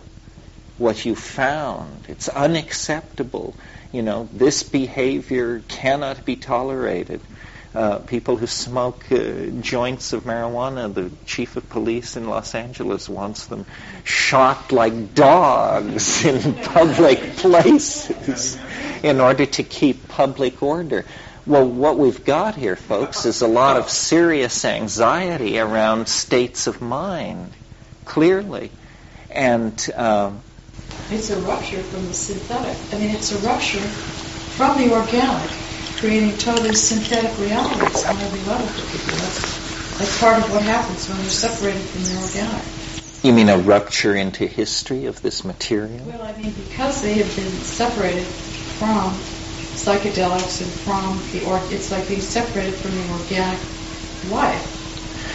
what 0.79 1.05
you 1.05 1.15
found. 1.15 2.05
It's 2.09 2.29
unacceptable. 2.29 3.55
You 3.93 4.03
know, 4.03 4.29
this 4.33 4.63
behavior 4.63 5.63
cannot 5.69 6.25
be 6.25 6.37
tolerated. 6.37 7.21
Uh, 7.75 7.99
people 7.99 8.37
who 8.37 8.47
smoke 8.47 9.05
uh, 9.13 9.47
joints 9.61 10.15
of 10.15 10.25
marijuana, 10.25 10.93
the 10.93 11.11
chief 11.27 11.57
of 11.57 11.69
police 11.69 12.17
in 12.17 12.27
Los 12.27 12.55
Angeles 12.55 13.07
wants 13.07 13.47
them 13.47 13.67
shot 14.03 14.73
like 14.73 15.15
dogs 15.15 16.25
in 16.25 16.55
public 16.55 17.37
places 17.37 18.59
in 19.03 19.21
order 19.21 19.45
to 19.45 19.63
keep 19.63 20.09
public 20.09 20.63
order. 20.63 21.05
Well, 21.47 21.65
what 21.65 21.97
we've 21.97 22.25
got 22.25 22.57
here, 22.57 22.75
folks, 22.75 23.25
is 23.25 23.41
a 23.41 23.47
lot 23.47 23.77
of 23.77 23.89
serious 23.89 24.65
anxiety 24.65 25.61
around 25.61 26.09
states 26.09 26.67
of 26.67 26.83
mind, 26.83 27.53
clearly. 28.05 28.73
And 29.31 29.73
um, 29.95 30.43
it's 31.09 31.31
a 31.31 31.39
rupture 31.39 31.83
from 31.83 32.05
the 32.07 32.15
synthetic. 32.15 32.77
I 32.93 32.99
mean, 32.99 33.15
it's 33.15 33.31
a 33.31 33.39
rupture 33.47 33.79
from 33.79 34.77
the 34.77 34.93
organic, 34.93 35.51
creating 35.99 36.37
totally 36.39 36.75
synthetic 36.75 37.39
realities 37.39 38.05
on 38.05 38.17
every 38.17 38.41
level 38.41 38.67
for 38.67 38.99
people. 38.99 39.17
That's, 39.17 39.99
that's 39.99 40.21
part 40.21 40.43
of 40.43 40.51
what 40.51 40.63
happens 40.63 41.09
when 41.09 41.19
you're 41.19 41.31
separated 41.31 41.81
from 41.81 42.03
the 42.03 42.23
organic. 42.23 42.65
You 43.23 43.33
mean 43.33 43.49
a 43.49 43.59
rupture 43.59 44.17
into 44.17 44.47
history 44.49 45.07
of 45.07 45.23
this 45.23 45.45
material? 45.45 46.07
Well, 46.07 46.23
I 46.23 46.37
mean, 46.43 46.53
because 46.55 47.03
they 47.03 47.15
have 47.15 47.37
been 47.37 47.53
separated 47.63 48.27
from 48.27 49.17
psychedelics 49.77 50.63
and 50.63 50.73
from 50.73 51.23
the 51.31 51.45
or 51.45 51.61
it's 51.71 51.91
like 51.91 52.09
being 52.09 52.21
separated 52.21 52.75
from 52.75 52.93
the 52.97 53.09
organic 53.13 53.61
life. 54.29 54.73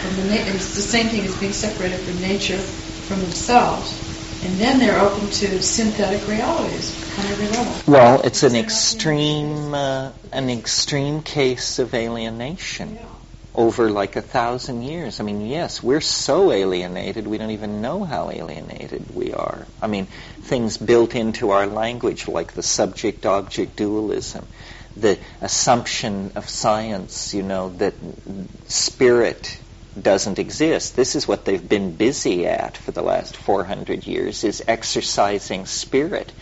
From 0.02 0.16
the 0.16 0.24
na- 0.24 0.54
it's 0.54 0.74
the 0.74 0.82
same 0.82 1.08
thing 1.08 1.24
as 1.24 1.36
being 1.36 1.52
separated 1.52 2.00
from 2.00 2.20
nature, 2.20 2.58
from 2.58 3.20
themselves, 3.20 3.98
and 4.42 4.58
then 4.58 4.80
they're 4.80 4.98
open 4.98 5.30
to 5.30 5.62
synthetic 5.62 6.26
realities 6.26 6.92
on 7.18 7.26
every 7.26 7.46
level. 7.48 7.74
Well, 7.86 8.20
it's 8.22 8.42
an 8.42 8.56
extreme 8.56 9.74
uh, 9.74 10.12
an 10.32 10.50
extreme 10.50 11.22
case 11.22 11.78
of 11.78 11.94
alienation. 11.94 12.96
Yeah. 12.96 13.21
Over 13.54 13.90
like 13.90 14.16
a 14.16 14.22
thousand 14.22 14.82
years. 14.82 15.20
I 15.20 15.24
mean, 15.24 15.46
yes, 15.46 15.82
we're 15.82 16.00
so 16.00 16.52
alienated, 16.52 17.26
we 17.26 17.36
don't 17.36 17.50
even 17.50 17.82
know 17.82 18.02
how 18.02 18.30
alienated 18.30 19.14
we 19.14 19.34
are. 19.34 19.66
I 19.80 19.88
mean, 19.88 20.06
things 20.40 20.78
built 20.78 21.14
into 21.14 21.50
our 21.50 21.66
language 21.66 22.28
like 22.28 22.52
the 22.54 22.62
subject 22.62 23.26
object 23.26 23.76
dualism, 23.76 24.46
the 24.96 25.18
assumption 25.42 26.32
of 26.34 26.48
science, 26.48 27.34
you 27.34 27.42
know, 27.42 27.68
that 27.76 27.94
spirit 28.68 29.58
doesn't 30.00 30.38
exist. 30.38 30.96
This 30.96 31.14
is 31.14 31.28
what 31.28 31.44
they've 31.44 31.68
been 31.68 31.94
busy 31.96 32.46
at 32.46 32.76
for 32.76 32.92
the 32.92 33.02
last 33.02 33.36
400 33.36 34.06
years 34.06 34.44
is 34.44 34.62
exercising 34.66 35.66
spirit. 35.66 36.32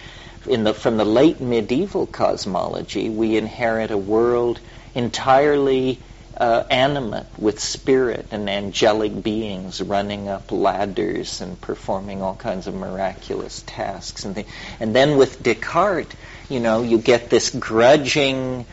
In 0.46 0.64
the, 0.64 0.72
from 0.72 0.96
the 0.96 1.04
late 1.04 1.40
medieval 1.40 2.06
cosmology, 2.06 3.10
we 3.10 3.36
inherit 3.36 3.90
a 3.90 3.98
world 3.98 4.60
entirely 4.94 5.98
uh, 6.40 6.64
animate 6.70 7.26
with 7.38 7.60
spirit 7.60 8.26
and 8.30 8.48
angelic 8.48 9.22
beings 9.22 9.82
running 9.82 10.26
up 10.26 10.50
ladders 10.50 11.42
and 11.42 11.60
performing 11.60 12.22
all 12.22 12.34
kinds 12.34 12.66
of 12.66 12.74
miraculous 12.74 13.62
tasks 13.66 14.24
and 14.24 14.34
things. 14.34 14.48
And 14.80 14.96
then 14.96 15.18
with 15.18 15.42
Descartes, 15.42 16.16
you 16.48 16.58
know, 16.58 16.82
you 16.82 16.96
get 16.96 17.28
this 17.28 17.50
grudging 17.50 18.64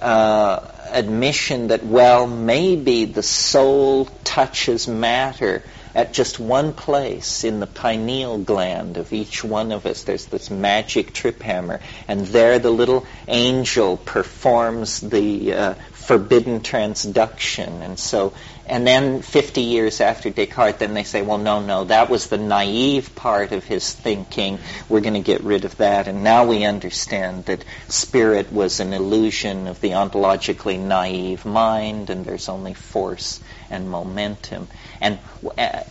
uh, 0.00 0.68
admission 0.90 1.68
that, 1.68 1.84
well, 1.84 2.26
maybe 2.26 3.04
the 3.04 3.22
soul 3.22 4.06
touches 4.24 4.88
matter 4.88 5.62
at 5.94 6.12
just 6.12 6.40
one 6.40 6.72
place 6.72 7.44
in 7.44 7.60
the 7.60 7.66
pineal 7.66 8.38
gland 8.38 8.96
of 8.96 9.12
each 9.12 9.44
one 9.44 9.72
of 9.72 9.86
us. 9.86 10.02
There's 10.04 10.26
this 10.26 10.50
magic 10.50 11.12
trip 11.12 11.40
hammer, 11.42 11.80
and 12.08 12.26
there 12.26 12.58
the 12.58 12.70
little 12.70 13.06
angel 13.28 13.96
performs 13.98 15.00
the 15.00 15.52
uh, 15.52 15.74
forbidden 16.02 16.60
transduction. 16.60 17.80
And 17.80 17.98
so, 17.98 18.34
and 18.66 18.86
then 18.86 19.22
50 19.22 19.60
years 19.62 20.00
after 20.00 20.30
Descartes, 20.30 20.78
then 20.78 20.94
they 20.94 21.04
say, 21.04 21.22
well, 21.22 21.38
no, 21.38 21.60
no, 21.60 21.84
that 21.84 22.10
was 22.10 22.26
the 22.26 22.38
naive 22.38 23.14
part 23.14 23.52
of 23.52 23.64
his 23.64 23.92
thinking. 23.92 24.58
We're 24.88 25.00
going 25.00 25.14
to 25.14 25.20
get 25.20 25.42
rid 25.42 25.64
of 25.64 25.76
that. 25.78 26.08
And 26.08 26.24
now 26.24 26.44
we 26.44 26.64
understand 26.64 27.46
that 27.46 27.64
spirit 27.88 28.52
was 28.52 28.80
an 28.80 28.92
illusion 28.92 29.68
of 29.68 29.80
the 29.80 29.90
ontologically 29.90 30.78
naive 30.78 31.44
mind, 31.44 32.10
and 32.10 32.24
there's 32.24 32.48
only 32.48 32.74
force 32.74 33.40
and 33.70 33.88
momentum. 33.88 34.68
And 35.00 35.18
uh, 35.56 35.82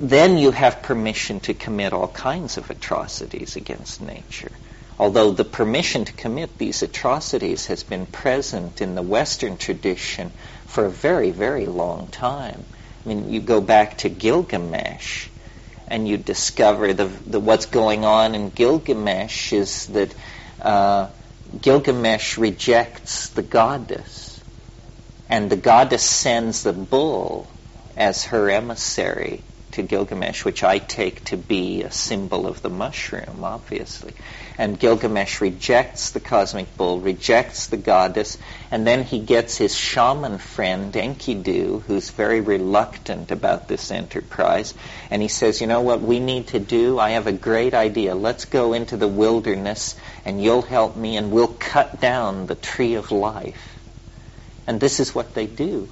then 0.00 0.38
you 0.38 0.50
have 0.50 0.82
permission 0.82 1.40
to 1.40 1.54
commit 1.54 1.92
all 1.92 2.08
kinds 2.08 2.56
of 2.56 2.68
atrocities 2.70 3.56
against 3.56 4.00
nature 4.00 4.52
although 4.98 5.30
the 5.30 5.44
permission 5.44 6.04
to 6.04 6.12
commit 6.12 6.58
these 6.58 6.82
atrocities 6.82 7.66
has 7.66 7.82
been 7.82 8.06
present 8.06 8.80
in 8.80 8.94
the 8.94 9.02
Western 9.02 9.56
tradition 9.56 10.30
for 10.66 10.84
a 10.84 10.90
very, 10.90 11.30
very 11.30 11.66
long 11.66 12.08
time. 12.08 12.64
I 13.04 13.08
mean, 13.08 13.30
you 13.30 13.40
go 13.40 13.60
back 13.60 13.98
to 13.98 14.08
Gilgamesh, 14.08 15.28
and 15.88 16.06
you 16.06 16.16
discover 16.16 16.92
the, 16.94 17.06
the 17.26 17.40
what's 17.40 17.66
going 17.66 18.04
on 18.04 18.34
in 18.34 18.50
Gilgamesh 18.50 19.52
is 19.52 19.86
that 19.88 20.14
uh, 20.60 21.08
Gilgamesh 21.60 22.38
rejects 22.38 23.28
the 23.28 23.42
goddess, 23.42 24.40
and 25.28 25.50
the 25.50 25.56
goddess 25.56 26.02
sends 26.02 26.62
the 26.62 26.72
bull 26.72 27.48
as 27.96 28.24
her 28.24 28.50
emissary 28.50 29.42
to 29.72 29.82
Gilgamesh, 29.82 30.44
which 30.44 30.62
I 30.62 30.78
take 30.78 31.24
to 31.24 31.36
be 31.36 31.82
a 31.82 31.90
symbol 31.90 32.46
of 32.46 32.62
the 32.62 32.70
mushroom, 32.70 33.42
obviously. 33.42 34.12
And 34.58 34.78
Gilgamesh 34.78 35.40
rejects 35.40 36.10
the 36.10 36.20
cosmic 36.20 36.76
bull, 36.76 37.00
rejects 37.00 37.66
the 37.66 37.76
goddess, 37.76 38.38
and 38.70 38.86
then 38.86 39.02
he 39.02 39.18
gets 39.18 39.56
his 39.56 39.74
shaman 39.74 40.38
friend, 40.38 40.92
Enkidu, 40.92 41.82
who's 41.82 42.10
very 42.10 42.40
reluctant 42.40 43.30
about 43.30 43.68
this 43.68 43.90
enterprise, 43.90 44.74
and 45.10 45.22
he 45.22 45.28
says, 45.28 45.60
you 45.60 45.66
know 45.66 45.80
what 45.80 46.00
we 46.00 46.20
need 46.20 46.48
to 46.48 46.58
do? 46.58 46.98
I 46.98 47.10
have 47.10 47.26
a 47.26 47.32
great 47.32 47.74
idea. 47.74 48.14
Let's 48.14 48.44
go 48.44 48.72
into 48.72 48.96
the 48.96 49.08
wilderness, 49.08 49.96
and 50.24 50.42
you'll 50.42 50.62
help 50.62 50.96
me, 50.96 51.16
and 51.16 51.30
we'll 51.30 51.48
cut 51.48 52.00
down 52.00 52.46
the 52.46 52.54
tree 52.54 52.94
of 52.94 53.10
life. 53.10 53.78
And 54.66 54.80
this 54.80 55.00
is 55.00 55.14
what 55.14 55.34
they 55.34 55.46
do. 55.46 55.88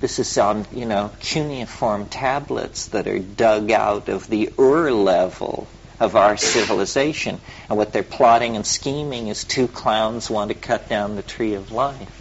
This 0.00 0.18
is 0.18 0.38
on, 0.38 0.66
you 0.72 0.86
know, 0.86 1.10
cuneiform 1.20 2.06
tablets 2.06 2.86
that 2.88 3.06
are 3.06 3.18
dug 3.18 3.70
out 3.70 4.08
of 4.08 4.26
the 4.28 4.50
Ur 4.58 4.90
level 4.90 5.68
of 6.00 6.16
our 6.16 6.38
civilization. 6.38 7.38
And 7.68 7.76
what 7.76 7.92
they're 7.92 8.02
plotting 8.02 8.56
and 8.56 8.66
scheming 8.66 9.28
is 9.28 9.44
two 9.44 9.68
clowns 9.68 10.30
want 10.30 10.48
to 10.48 10.54
cut 10.54 10.88
down 10.88 11.16
the 11.16 11.22
tree 11.22 11.52
of 11.52 11.70
life. 11.70 12.16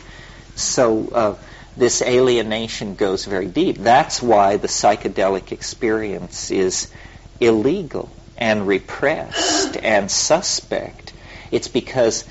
So 0.56 1.08
uh, 1.08 1.36
this 1.78 2.02
alienation 2.02 2.96
goes 2.96 3.24
very 3.24 3.48
deep. 3.48 3.78
That's 3.78 4.22
why 4.22 4.58
the 4.58 4.68
psychedelic 4.68 5.54
experience 5.54 6.52
is 6.52 6.92
illegal 7.40 8.10
and 8.38 8.68
repressed 8.68 9.78
and 9.78 10.12
suspect. 10.12 11.14
It's 11.50 11.70
because 11.70 12.26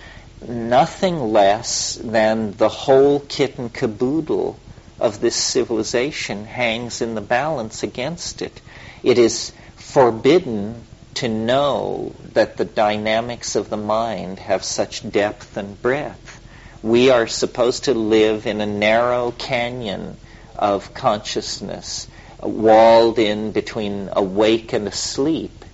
nothing 0.46 1.32
less 1.32 1.94
than 1.94 2.52
the 2.52 2.68
whole 2.68 3.20
kit 3.20 3.56
and 3.56 3.72
caboodle 3.72 4.60
of 5.00 5.20
this 5.20 5.36
civilization 5.36 6.44
hangs 6.44 7.00
in 7.00 7.14
the 7.14 7.20
balance 7.20 7.82
against 7.82 8.42
it. 8.42 8.60
It 9.02 9.18
is 9.18 9.52
forbidden 9.76 10.82
to 11.14 11.28
know 11.28 12.14
that 12.32 12.56
the 12.56 12.64
dynamics 12.64 13.56
of 13.56 13.70
the 13.70 13.76
mind 13.76 14.38
have 14.38 14.64
such 14.64 15.08
depth 15.10 15.56
and 15.56 15.80
breadth. 15.80 16.40
We 16.82 17.10
are 17.10 17.26
supposed 17.26 17.84
to 17.84 17.94
live 17.94 18.46
in 18.46 18.60
a 18.60 18.66
narrow 18.66 19.32
canyon 19.32 20.16
of 20.56 20.94
consciousness, 20.94 22.06
walled 22.40 23.18
in 23.18 23.52
between 23.52 24.10
awake 24.12 24.72
and 24.72 24.86
asleep, 24.86 25.64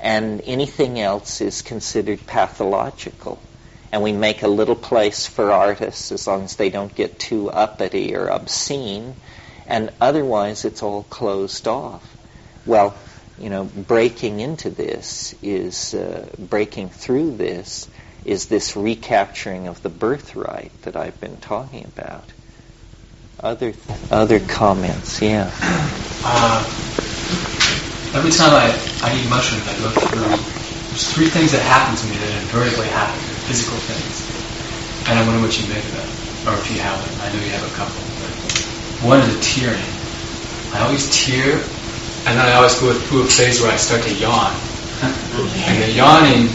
and 0.00 0.40
anything 0.44 1.00
else 1.00 1.40
is 1.40 1.62
considered 1.62 2.26
pathological 2.26 3.40
and 3.92 4.02
we 4.02 4.12
make 4.12 4.42
a 4.42 4.48
little 4.48 4.74
place 4.74 5.26
for 5.26 5.52
artists 5.52 6.12
as 6.12 6.26
long 6.26 6.44
as 6.44 6.56
they 6.56 6.70
don't 6.70 6.94
get 6.94 7.18
too 7.18 7.50
uppity 7.50 8.14
or 8.14 8.28
obscene, 8.28 9.14
and 9.66 9.90
otherwise 10.00 10.64
it's 10.64 10.82
all 10.82 11.04
closed 11.04 11.68
off. 11.68 12.04
Well, 12.64 12.94
you 13.38 13.50
know, 13.50 13.64
breaking 13.64 14.40
into 14.40 14.70
this 14.70 15.34
is, 15.42 15.94
uh, 15.94 16.28
breaking 16.38 16.88
through 16.88 17.36
this 17.36 17.88
is 18.24 18.46
this 18.46 18.76
recapturing 18.76 19.68
of 19.68 19.82
the 19.82 19.88
birthright 19.88 20.72
that 20.82 20.96
I've 20.96 21.20
been 21.20 21.36
talking 21.36 21.84
about. 21.84 22.24
Other 23.38 23.74
other 24.10 24.40
comments, 24.40 25.20
yeah. 25.20 25.50
Uh, 26.24 26.64
every 28.14 28.32
time 28.32 28.50
I, 28.50 28.72
I 29.02 29.14
eat 29.14 29.28
mushrooms, 29.28 29.68
I 29.68 29.78
go 29.78 29.90
through, 29.90 30.26
there's 30.88 31.12
three 31.12 31.28
things 31.28 31.52
that 31.52 31.60
happen 31.60 31.94
to 31.94 32.06
me 32.06 32.16
that 32.16 32.42
invariably 32.42 32.86
happen 32.88 33.35
physical 33.46 33.78
things. 33.86 34.26
And 35.06 35.18
I 35.18 35.22
wonder 35.22 35.40
what 35.40 35.54
you 35.54 35.66
make 35.70 35.86
of 35.86 35.94
that, 36.02 36.10
or 36.50 36.58
if 36.58 36.66
you 36.66 36.82
have 36.82 36.98
them. 36.98 37.14
I 37.22 37.30
know 37.30 37.38
you 37.38 37.54
have 37.54 37.62
a 37.62 37.74
couple. 37.78 38.02
But 38.18 38.34
one 39.06 39.22
is 39.22 39.30
a 39.30 39.38
tearing. 39.38 39.86
I 40.74 40.82
always 40.82 41.06
tear, 41.14 41.62
and 42.26 42.34
then 42.34 42.42
I 42.42 42.58
always 42.58 42.74
go 42.82 42.90
through 42.92 43.22
a 43.22 43.30
phase 43.30 43.62
where 43.62 43.70
I 43.70 43.78
start 43.78 44.02
to 44.02 44.12
yawn. 44.18 44.50
and 45.62 45.76
the 45.78 45.92
yawning, 45.94 46.50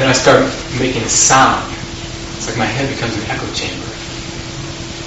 then 0.00 0.08
I 0.08 0.16
start 0.16 0.48
making 0.80 1.04
a 1.04 1.12
sound. 1.12 1.68
It's 2.40 2.48
like 2.48 2.56
my 2.56 2.64
head 2.64 2.88
becomes 2.88 3.12
an 3.20 3.28
echo 3.28 3.46
chamber. 3.52 3.92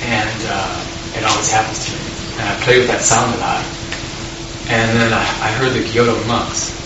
And 0.06 0.39
uh, 0.45 0.86
it 1.18 1.26
always 1.26 1.49
happens 1.49 1.89
to 1.89 1.97
me. 1.97 2.06
And 2.38 2.45
I 2.45 2.56
play 2.62 2.78
with 2.78 2.88
that 2.93 3.01
sound 3.01 3.34
a 3.34 3.39
lot. 3.41 3.66
And 4.70 4.86
then 5.01 5.14
I, 5.14 5.26
I 5.41 5.49
heard 5.58 5.74
the 5.74 5.82
Gyuto 5.82 6.14
monks. 6.28 6.85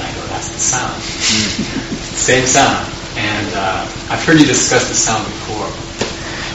I 0.00 0.12
that's 0.28 0.48
the 0.48 0.58
sound. 0.58 1.02
Same 2.16 2.46
sound. 2.46 2.92
And 3.16 3.54
uh, 3.54 3.84
I've 4.10 4.24
heard 4.24 4.38
you 4.38 4.46
discuss 4.46 4.88
the 4.88 4.94
sound 4.94 5.24
before. 5.24 6.00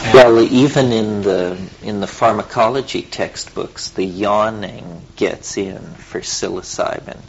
And 0.06 0.14
well, 0.14 0.40
even 0.40 0.92
in 0.92 1.22
the 1.22 1.58
in 1.82 2.00
the 2.00 2.06
pharmacology 2.06 3.02
textbooks, 3.02 3.90
the 3.90 4.04
yawning 4.04 5.02
gets 5.16 5.56
in 5.56 5.80
for 5.94 6.20
psilocybin. 6.20 7.20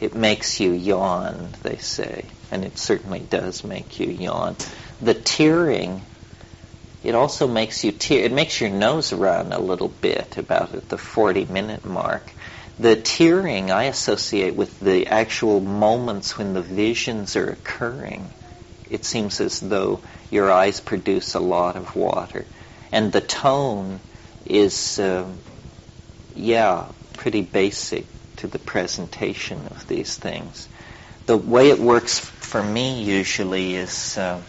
It 0.00 0.14
makes 0.14 0.60
you 0.60 0.72
yawn, 0.72 1.54
they 1.62 1.76
say, 1.76 2.24
and 2.50 2.64
it 2.64 2.78
certainly 2.78 3.20
does 3.20 3.64
make 3.64 3.98
you 3.98 4.08
yawn. 4.08 4.56
The 5.00 5.14
tearing, 5.14 6.02
it 7.02 7.14
also 7.14 7.48
makes 7.48 7.82
you 7.82 7.92
tear. 7.92 8.24
It 8.24 8.32
makes 8.32 8.60
your 8.60 8.70
nose 8.70 9.12
run 9.12 9.52
a 9.52 9.58
little 9.58 9.88
bit 9.88 10.36
about 10.36 10.74
at 10.74 10.88
the 10.88 10.98
40 10.98 11.46
minute 11.46 11.84
mark. 11.84 12.30
The 12.78 12.94
tearing 12.94 13.70
I 13.70 13.84
associate 13.84 14.54
with 14.54 14.78
the 14.78 15.08
actual 15.08 15.60
moments 15.60 16.38
when 16.38 16.52
the 16.52 16.62
visions 16.62 17.34
are 17.34 17.48
occurring. 17.48 18.30
It 18.88 19.04
seems 19.04 19.40
as 19.40 19.60
though 19.60 20.00
your 20.30 20.50
eyes 20.50 20.80
produce 20.80 21.34
a 21.34 21.40
lot 21.40 21.76
of 21.76 21.96
water. 21.96 22.46
And 22.92 23.10
the 23.10 23.20
tone 23.20 24.00
is, 24.46 24.98
uh, 24.98 25.26
yeah, 26.34 26.86
pretty 27.14 27.42
basic 27.42 28.06
to 28.36 28.46
the 28.46 28.58
presentation 28.58 29.66
of 29.70 29.86
these 29.88 30.16
things. 30.16 30.68
The 31.26 31.36
way 31.36 31.70
it 31.70 31.80
works 31.80 32.18
for 32.20 32.62
me 32.62 33.02
usually 33.02 33.74
is 33.74 34.16
uh, 34.16 34.40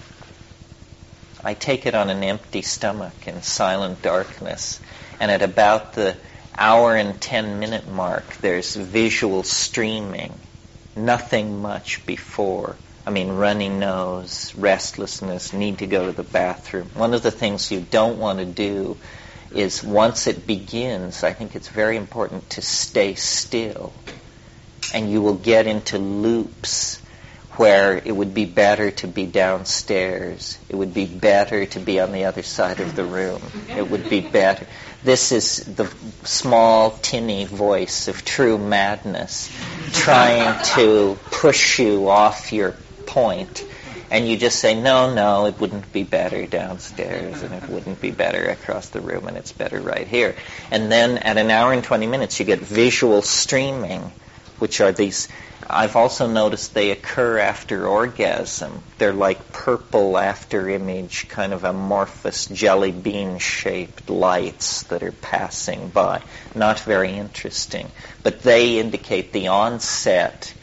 I 1.43 1.53
take 1.55 1.85
it 1.85 1.95
on 1.95 2.09
an 2.09 2.23
empty 2.23 2.61
stomach 2.61 3.27
in 3.27 3.41
silent 3.41 4.01
darkness, 4.01 4.79
and 5.19 5.31
at 5.31 5.41
about 5.41 5.93
the 5.93 6.15
hour 6.59 6.95
and 6.95 7.19
10 7.19 7.59
minute 7.59 7.87
mark, 7.87 8.37
there's 8.41 8.75
visual 8.75 9.43
streaming. 9.43 10.33
Nothing 10.95 11.61
much 11.61 12.05
before. 12.05 12.75
I 13.07 13.11
mean, 13.11 13.29
runny 13.29 13.69
nose, 13.69 14.53
restlessness, 14.55 15.53
need 15.53 15.79
to 15.79 15.87
go 15.87 16.05
to 16.05 16.11
the 16.11 16.23
bathroom. 16.23 16.89
One 16.93 17.13
of 17.13 17.23
the 17.23 17.31
things 17.31 17.71
you 17.71 17.79
don't 17.79 18.19
want 18.19 18.39
to 18.39 18.45
do 18.45 18.97
is 19.51 19.83
once 19.83 20.27
it 20.27 20.45
begins, 20.45 21.23
I 21.23 21.33
think 21.33 21.55
it's 21.55 21.69
very 21.69 21.97
important 21.97 22.49
to 22.51 22.61
stay 22.61 23.15
still. 23.15 23.93
And 24.93 25.09
you 25.09 25.21
will 25.21 25.35
get 25.35 25.65
into 25.65 25.97
loops 25.97 27.01
where 27.59 27.97
it 27.97 28.11
would 28.11 28.33
be 28.33 28.45
better 28.45 28.89
to 28.89 29.07
be 29.07 29.25
downstairs. 29.25 30.57
It 30.69 30.75
would 30.75 30.93
be 30.93 31.05
better 31.05 31.65
to 31.65 31.79
be 31.79 31.99
on 31.99 32.11
the 32.11 32.25
other 32.25 32.43
side 32.43 32.79
of 32.79 32.95
the 32.95 33.03
room. 33.03 33.41
It 33.69 33.89
would 33.89 34.09
be 34.09 34.21
better. 34.21 34.65
This 35.03 35.31
is 35.31 35.63
the 35.63 35.89
small, 36.23 36.91
tinny 36.91 37.45
voice 37.45 38.09
of 38.09 38.25
true 38.25 38.57
madness 38.57 39.49
trying 39.93 40.61
to 40.75 41.17
push 41.31 41.79
you 41.79 42.09
off 42.09 42.51
your 42.51 42.75
point. 43.05 43.65
And 44.11 44.27
you 44.27 44.37
just 44.37 44.59
say, 44.59 44.79
no, 44.79 45.13
no, 45.13 45.45
it 45.45 45.59
wouldn't 45.59 45.93
be 45.93 46.03
better 46.03 46.47
downstairs, 46.47 47.43
and 47.43 47.53
it 47.53 47.69
wouldn't 47.69 48.01
be 48.01 48.11
better 48.11 48.49
across 48.49 48.89
the 48.89 49.01
room, 49.01 49.27
and 49.27 49.37
it's 49.37 49.51
better 49.51 49.79
right 49.79 50.07
here. 50.07 50.35
And 50.71 50.91
then 50.91 51.19
at 51.19 51.37
an 51.37 51.51
hour 51.51 51.71
and 51.71 51.83
20 51.83 52.07
minutes, 52.07 52.39
you 52.39 52.45
get 52.45 52.59
visual 52.59 53.21
streaming, 53.21 54.11
which 54.57 54.81
are 54.81 54.91
these 54.91 55.29
I've 55.69 55.95
also 55.95 56.25
noticed 56.25 56.73
they 56.73 56.89
occur 56.89 57.37
after 57.37 57.87
orgasm. 57.87 58.81
They're 58.97 59.13
like 59.13 59.53
purple 59.53 60.17
after 60.17 60.67
image, 60.67 61.27
kind 61.29 61.53
of 61.53 61.63
amorphous 61.63 62.47
jelly 62.47 62.91
bean 62.91 63.37
shaped 63.37 64.09
lights 64.09 64.83
that 64.83 65.03
are 65.03 65.11
passing 65.11 65.89
by. 65.89 66.23
Not 66.55 66.79
very 66.79 67.11
interesting. 67.11 67.91
But 68.23 68.41
they 68.41 68.79
indicate 68.79 69.31
the 69.31 69.49
onset 69.49 70.53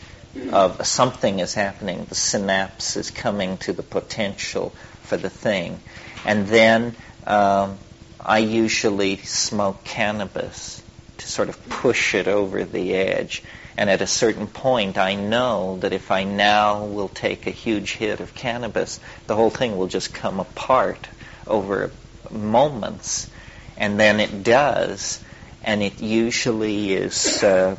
of 0.52 0.84
something 0.86 1.38
is 1.38 1.54
happening. 1.54 2.06
The 2.08 2.14
synapse 2.16 2.96
is 2.96 3.10
coming 3.10 3.58
to 3.58 3.72
the 3.72 3.84
potential 3.84 4.70
for 5.02 5.16
the 5.16 5.30
thing. 5.30 5.80
And 6.24 6.48
then 6.48 6.96
um, 7.26 7.78
I 8.20 8.38
usually 8.38 9.18
smoke 9.18 9.84
cannabis 9.84 10.82
to 11.18 11.28
sort 11.28 11.48
of 11.48 11.68
push 11.68 12.14
it 12.14 12.26
over 12.26 12.64
the 12.64 12.94
edge. 12.94 13.42
And 13.78 13.90
at 13.90 14.00
a 14.00 14.06
certain 14.06 14.46
point, 14.46 14.96
I 14.96 15.14
know 15.14 15.78
that 15.80 15.92
if 15.92 16.10
I 16.10 16.24
now 16.24 16.84
will 16.84 17.08
take 17.08 17.46
a 17.46 17.50
huge 17.50 17.92
hit 17.92 18.20
of 18.20 18.34
cannabis, 18.34 19.00
the 19.26 19.36
whole 19.36 19.50
thing 19.50 19.76
will 19.76 19.86
just 19.86 20.14
come 20.14 20.40
apart 20.40 21.08
over 21.46 21.90
moments. 22.30 23.28
And 23.76 24.00
then 24.00 24.20
it 24.20 24.42
does. 24.42 25.22
And 25.62 25.82
it 25.82 26.00
usually 26.00 26.94
is, 26.94 27.42
uh, 27.42 27.76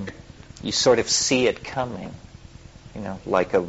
you 0.61 0.71
sort 0.71 0.99
of 0.99 1.09
see 1.09 1.47
it 1.47 1.63
coming, 1.63 2.13
you 2.93 3.01
know, 3.01 3.19
like 3.25 3.53
a 3.55 3.65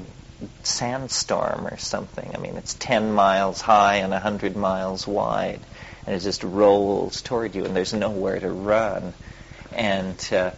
sandstorm 0.65 1.67
or 1.67 1.79
something. 1.79 2.31
I 2.35 2.39
mean, 2.39 2.57
it's 2.57 2.75
10 2.75 3.13
miles 3.13 3.61
high 3.61 3.97
and 3.97 4.13
100 4.13 4.55
miles 4.55 5.07
wide. 5.07 5.61
And 6.07 6.15
it 6.15 6.21
just 6.21 6.43
rolls 6.43 7.23
toward 7.23 7.55
you, 7.55 7.65
and 7.65 7.75
there's 7.75 7.95
nowhere 7.95 8.39
to 8.39 8.51
run 8.51 9.13
And 9.73 10.29
uh, 10.33 10.51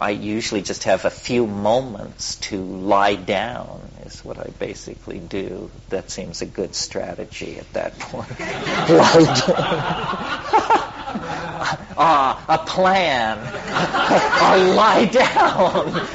I 0.00 0.10
usually 0.10 0.62
just 0.62 0.84
have 0.84 1.04
a 1.04 1.10
few 1.10 1.46
moments 1.46 2.36
to 2.36 2.62
lie 2.62 3.16
down 3.16 3.80
is 4.06 4.24
what 4.24 4.38
I 4.38 4.50
basically 4.58 5.18
do. 5.18 5.70
That 5.90 6.10
seems 6.10 6.40
a 6.40 6.46
good 6.46 6.76
strategy 6.76 7.58
at 7.58 7.72
that 7.72 7.98
point. 7.98 8.30
lie 8.40 9.24
down. 9.24 9.54
ah, 11.96 12.44
a 12.48 12.58
plan. 12.58 13.38
or 13.38 14.58
lie 14.76 15.06
down. 15.06 16.06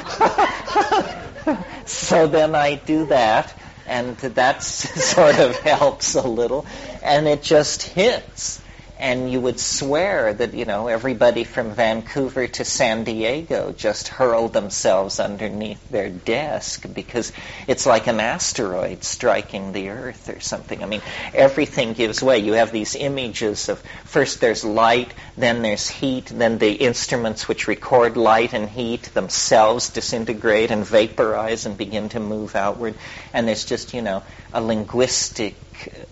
so 1.86 2.26
then 2.26 2.54
I 2.54 2.76
do 2.76 3.06
that, 3.06 3.52
and 3.86 4.16
that 4.16 4.62
sort 4.62 5.38
of 5.38 5.58
helps 5.58 6.14
a 6.14 6.26
little, 6.26 6.64
and 7.02 7.28
it 7.28 7.42
just 7.42 7.82
hits 7.82 8.62
and 8.98 9.30
you 9.30 9.40
would 9.40 9.58
swear 9.58 10.32
that 10.32 10.54
you 10.54 10.64
know 10.64 10.86
everybody 10.86 11.44
from 11.44 11.74
Vancouver 11.74 12.46
to 12.46 12.64
San 12.64 13.04
Diego 13.04 13.72
just 13.72 14.08
hurled 14.08 14.52
themselves 14.52 15.18
underneath 15.18 15.88
their 15.90 16.08
desk 16.08 16.86
because 16.94 17.32
it's 17.66 17.86
like 17.86 18.06
an 18.06 18.20
asteroid 18.20 19.02
striking 19.02 19.72
the 19.72 19.88
earth 19.88 20.28
or 20.28 20.38
something. 20.40 20.82
I 20.82 20.86
mean, 20.86 21.02
everything 21.34 21.92
gives 21.92 22.22
way. 22.22 22.38
You 22.38 22.52
have 22.52 22.70
these 22.70 22.94
images 22.94 23.68
of 23.68 23.82
first 24.04 24.40
there's 24.40 24.64
light, 24.64 25.12
then 25.36 25.62
there's 25.62 25.88
heat, 25.88 26.26
then 26.26 26.58
the 26.58 26.72
instruments 26.72 27.48
which 27.48 27.66
record 27.66 28.16
light 28.16 28.54
and 28.54 28.68
heat 28.68 29.02
themselves 29.14 29.90
disintegrate 29.90 30.70
and 30.70 30.86
vaporize 30.86 31.66
and 31.66 31.76
begin 31.76 32.08
to 32.10 32.20
move 32.20 32.54
outward, 32.54 32.94
and 33.32 33.48
there's 33.48 33.64
just 33.64 33.92
you 33.92 34.02
know 34.02 34.22
a 34.52 34.60
linguistic 34.60 35.56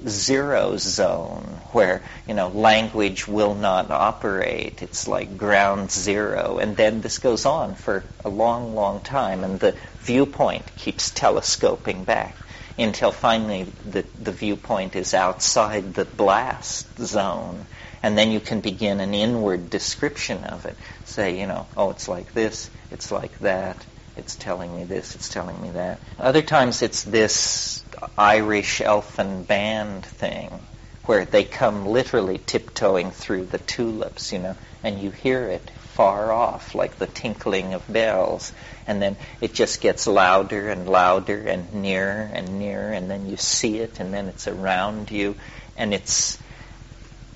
zero 0.07 0.77
zone 0.77 1.61
where 1.73 2.03
you 2.27 2.35
know 2.35 2.49
language 2.49 3.29
will 3.29 3.55
not 3.55 3.91
operate. 3.91 4.83
It's 4.83 5.09
like 5.09 5.39
ground 5.39 5.91
zero, 5.91 6.59
and 6.59 6.77
then 6.77 7.01
this 7.01 7.19
goes 7.19 7.47
on 7.47 7.75
for 7.75 8.05
a 8.25 8.29
long, 8.29 8.75
long 8.75 9.01
time, 9.01 9.45
and 9.45 9.59
the 9.61 9.75
viewpoint 10.01 10.65
keeps 10.77 11.11
telescoping 11.11 12.05
back 12.05 12.37
until 12.79 13.13
finally 13.13 13.67
the, 13.85 14.05
the 14.21 14.33
viewpoint 14.33 14.97
is 14.97 15.15
outside 15.15 15.95
the 15.95 16.05
blast 16.05 16.99
zone. 16.99 17.67
And 18.03 18.19
then 18.19 18.33
you 18.33 18.41
can 18.41 18.61
begin 18.61 18.99
an 19.01 19.15
inward 19.15 19.71
description 19.71 20.43
of 20.45 20.67
it. 20.67 20.77
Say, 21.05 21.39
you 21.39 21.47
know, 21.47 21.67
oh, 21.77 21.91
it's 21.91 22.09
like 22.09 22.33
this, 22.35 22.69
it's 22.91 23.13
like 23.13 23.39
that, 23.41 23.77
it's 24.17 24.35
telling 24.35 24.75
me 24.75 24.85
this, 24.85 25.15
it's 25.15 25.29
telling 25.29 25.61
me 25.63 25.71
that. 25.71 26.01
Other 26.19 26.43
times 26.43 26.83
it's 26.83 27.05
this 27.05 27.82
Irish 28.17 28.81
elfin 28.81 29.45
band 29.45 30.05
thing 30.05 30.61
where 31.05 31.25
they 31.25 31.45
come 31.45 31.87
literally 31.87 32.39
tiptoeing 32.39 33.11
through 33.11 33.47
the 33.47 33.59
tulips, 33.59 34.33
you 34.33 34.39
know, 34.39 34.57
and 34.83 35.01
you 35.01 35.11
hear 35.11 35.49
it 35.49 35.69
far 35.95 36.33
off 36.33 36.75
like 36.75 36.99
the 36.99 37.07
tinkling 37.07 37.75
of 37.75 37.87
bells. 37.93 38.53
And 38.87 39.03
then 39.03 39.17
it 39.41 39.53
just 39.53 39.81
gets 39.81 40.07
louder 40.07 40.71
and 40.71 40.89
louder 40.89 41.43
and 41.43 41.73
nearer 41.75 42.31
and 42.33 42.59
nearer, 42.59 42.93
and 42.93 43.11
then 43.11 43.29
you 43.29 43.37
see 43.37 43.79
it, 43.79 44.01
and 44.01 44.13
then 44.15 44.29
it's 44.29 44.49
around 44.49 45.11
you, 45.11 45.37
and 45.77 45.93
it's, 45.93 46.39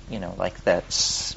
you 0.09 0.19
know, 0.19 0.33
like 0.37 0.63
that's 0.63 1.35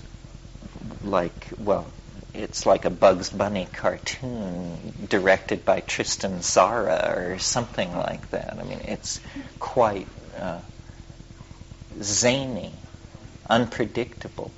like, 1.03 1.49
well, 1.59 1.91
it's 2.35 2.67
like 2.67 2.85
a 2.85 2.91
Bugs 2.91 3.31
Bunny 3.31 3.67
cartoon 3.73 4.93
directed 5.09 5.65
by 5.65 5.81
Tristan 5.81 6.39
Tzara 6.39 7.17
or 7.17 7.39
something 7.39 7.97
like 7.97 8.31
that. 8.31 8.59
I 8.59 8.63
mean, 8.63 8.81
it's 8.85 9.21
quite 9.59 10.07
uh, 10.39 10.61
zany, 12.01 12.73
unpredictable. 13.49 14.53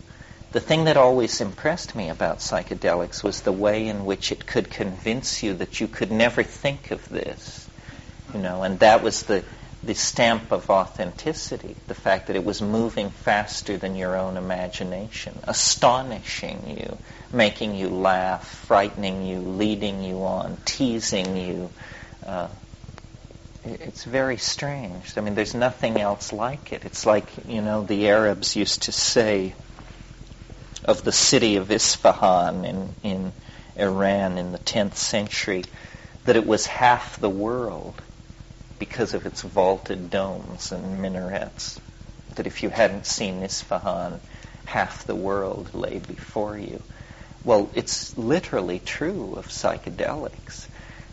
The 0.53 0.61
thing 0.61 0.85
that 0.85 0.99
always 0.99 1.41
impressed 1.41 1.95
me 1.95 2.11
about 2.11 2.39
psychedelics 2.39 3.25
was 3.25 3.41
the 3.41 3.53
way 3.53 3.89
in 3.89 4.05
which 4.05 4.33
it 4.33 4.47
could 4.47 4.70
convince 4.70 5.43
you 5.43 5.55
that 5.55 5.81
you 5.81 5.89
could 5.89 6.12
never 6.12 6.43
think 6.43 6.91
of 6.91 7.09
this, 7.09 7.66
you 8.35 8.41
know, 8.41 8.62
and 8.62 8.79
that 8.81 9.03
was 9.03 9.23
the 9.23 9.43
the 9.85 9.95
stamp 9.95 10.53
of 10.53 10.70
authenticity, 10.70 11.75
the 11.89 11.95
fact 11.95 12.29
that 12.29 12.37
it 12.37 12.45
was 12.45 12.62
moving 12.62 13.11
faster 13.11 13.77
than 13.77 13.97
your 13.97 14.16
own 14.16 14.37
imagination, 14.37 15.37
astonishing 15.43 16.79
you, 16.79 16.99
making 17.33 17.74
you 17.74 17.89
laugh, 17.89 18.47
frightening 18.47 19.26
you, 19.26 19.39
leading 19.39 20.03
you 20.03 20.24
on, 20.24 20.59
teasing 20.64 21.37
you. 21.37 21.70
Uh, 22.24 22.49
it's 23.64 24.05
very 24.05 24.37
strange. 24.37 25.16
I 25.16 25.20
mean, 25.20 25.35
there's 25.35 25.55
nothing 25.55 26.01
else 26.01 26.33
like 26.33 26.72
it. 26.72 26.85
It's 26.85 27.07
like, 27.07 27.26
you 27.47 27.62
know, 27.62 27.83
the 27.83 28.09
Arabs 28.09 28.57
used 28.57 28.83
to 28.83 28.93
say 28.93 29.55
of 30.85 31.05
the 31.05 31.12
city 31.12 31.57
of 31.57 31.70
Isfahan 31.70 32.64
in, 32.64 32.95
in 33.03 33.33
Iran 33.76 34.37
in 34.37 34.53
the 34.53 34.59
10th 34.59 34.97
century 34.97 35.64
that 36.24 36.37
it 36.37 36.47
was 36.47 36.66
half 36.66 37.18
the 37.20 37.30
world 37.30 38.01
because 38.78 39.14
of 39.14 39.26
its 39.26 39.43
vaulted 39.43 40.11
domes 40.11 40.72
and 40.72 41.01
minarets. 41.01 41.80
That 42.35 42.47
if 42.47 42.62
you 42.62 42.68
hadn't 42.68 43.07
seen 43.07 43.43
Isfahan, 43.43 44.20
half 44.64 45.07
the 45.07 45.14
world 45.14 45.74
lay 45.74 45.99
before 45.99 46.59
you. 46.59 46.83
Well, 47.45 47.70
it's 47.74 48.16
literally 48.16 48.78
true 48.78 49.34
of 49.36 49.49
psychedelics. 49.49 50.68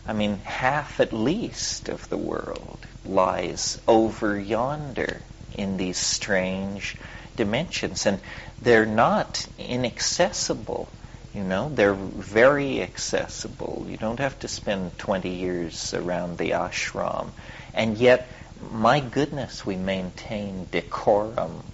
I 0.06 0.12
mean, 0.12 0.36
half 0.44 1.00
at 1.00 1.12
least 1.12 1.88
of 1.88 2.08
the 2.08 2.16
world 2.16 2.86
lies 3.04 3.80
over 3.88 4.38
yonder 4.38 5.22
in 5.54 5.76
these 5.76 5.98
strange 5.98 6.96
dimensions. 7.34 8.06
And 8.06 8.20
they're 8.62 8.86
not 8.86 9.44
inaccessible. 9.58 10.88
You 11.34 11.42
know, 11.42 11.68
they're 11.68 11.94
very 11.94 12.80
accessible. 12.80 13.86
You 13.88 13.96
don't 13.96 14.20
have 14.20 14.38
to 14.40 14.48
spend 14.48 14.98
20 14.98 15.30
years 15.30 15.94
around 15.94 16.38
the 16.38 16.50
ashram. 16.50 17.30
And 17.74 17.98
yet, 17.98 18.28
my 18.70 19.00
goodness, 19.00 19.66
we 19.66 19.74
maintain 19.74 20.68
decorum 20.70 21.64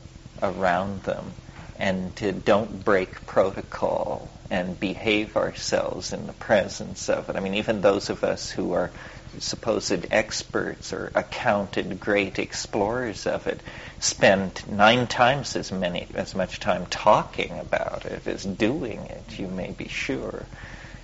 around 0.43 1.03
them 1.03 1.33
and 1.79 2.17
to 2.17 2.33
don't 2.33 2.83
break 2.85 3.27
protocol 3.27 4.31
and 4.51 4.79
behave 4.79 5.37
ourselves 5.37 6.13
in 6.13 6.27
the 6.27 6.33
presence 6.33 7.09
of 7.09 7.29
it. 7.29 7.37
I 7.37 7.41
mean, 7.41 7.55
even 7.55 7.81
those 7.81 8.11
of 8.11 8.25
us 8.25 8.51
who 8.51 8.73
are 8.73 8.91
supposed 9.39 10.07
experts 10.11 10.93
or 10.93 11.11
accounted 11.15 12.01
great 12.01 12.39
explorers 12.39 13.27
of 13.27 13.47
it 13.47 13.61
spend 14.01 14.63
nine 14.71 15.07
times 15.07 15.57
as 15.57 15.71
many 15.71 16.07
as 16.15 16.35
much 16.35 16.61
time 16.61 16.87
talking 16.87 17.59
about 17.59 18.07
it 18.07 18.27
as 18.27 18.45
doing 18.45 19.01
it. 19.07 19.39
You 19.39 19.49
may 19.49 19.71
be 19.73 19.89
sure. 19.89 20.47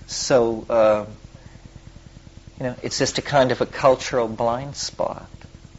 So. 0.07 0.65
Uh, 0.69 1.05
you 2.59 2.69
know, 2.69 2.75
it's 2.83 2.99
just 2.99 3.17
a 3.17 3.21
kind 3.21 3.51
of 3.51 3.61
a 3.61 3.65
cultural 3.65 4.27
blind 4.27 4.75
spot, 4.75 5.27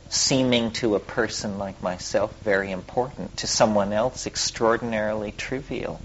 seeming 0.08 0.72
to 0.72 0.96
a 0.96 1.00
person 1.00 1.58
like 1.58 1.82
myself 1.82 2.34
very 2.42 2.70
important, 2.70 3.36
to 3.38 3.46
someone 3.46 3.92
else 3.92 4.26
extraordinarily 4.26 5.32
trivial. 5.32 6.00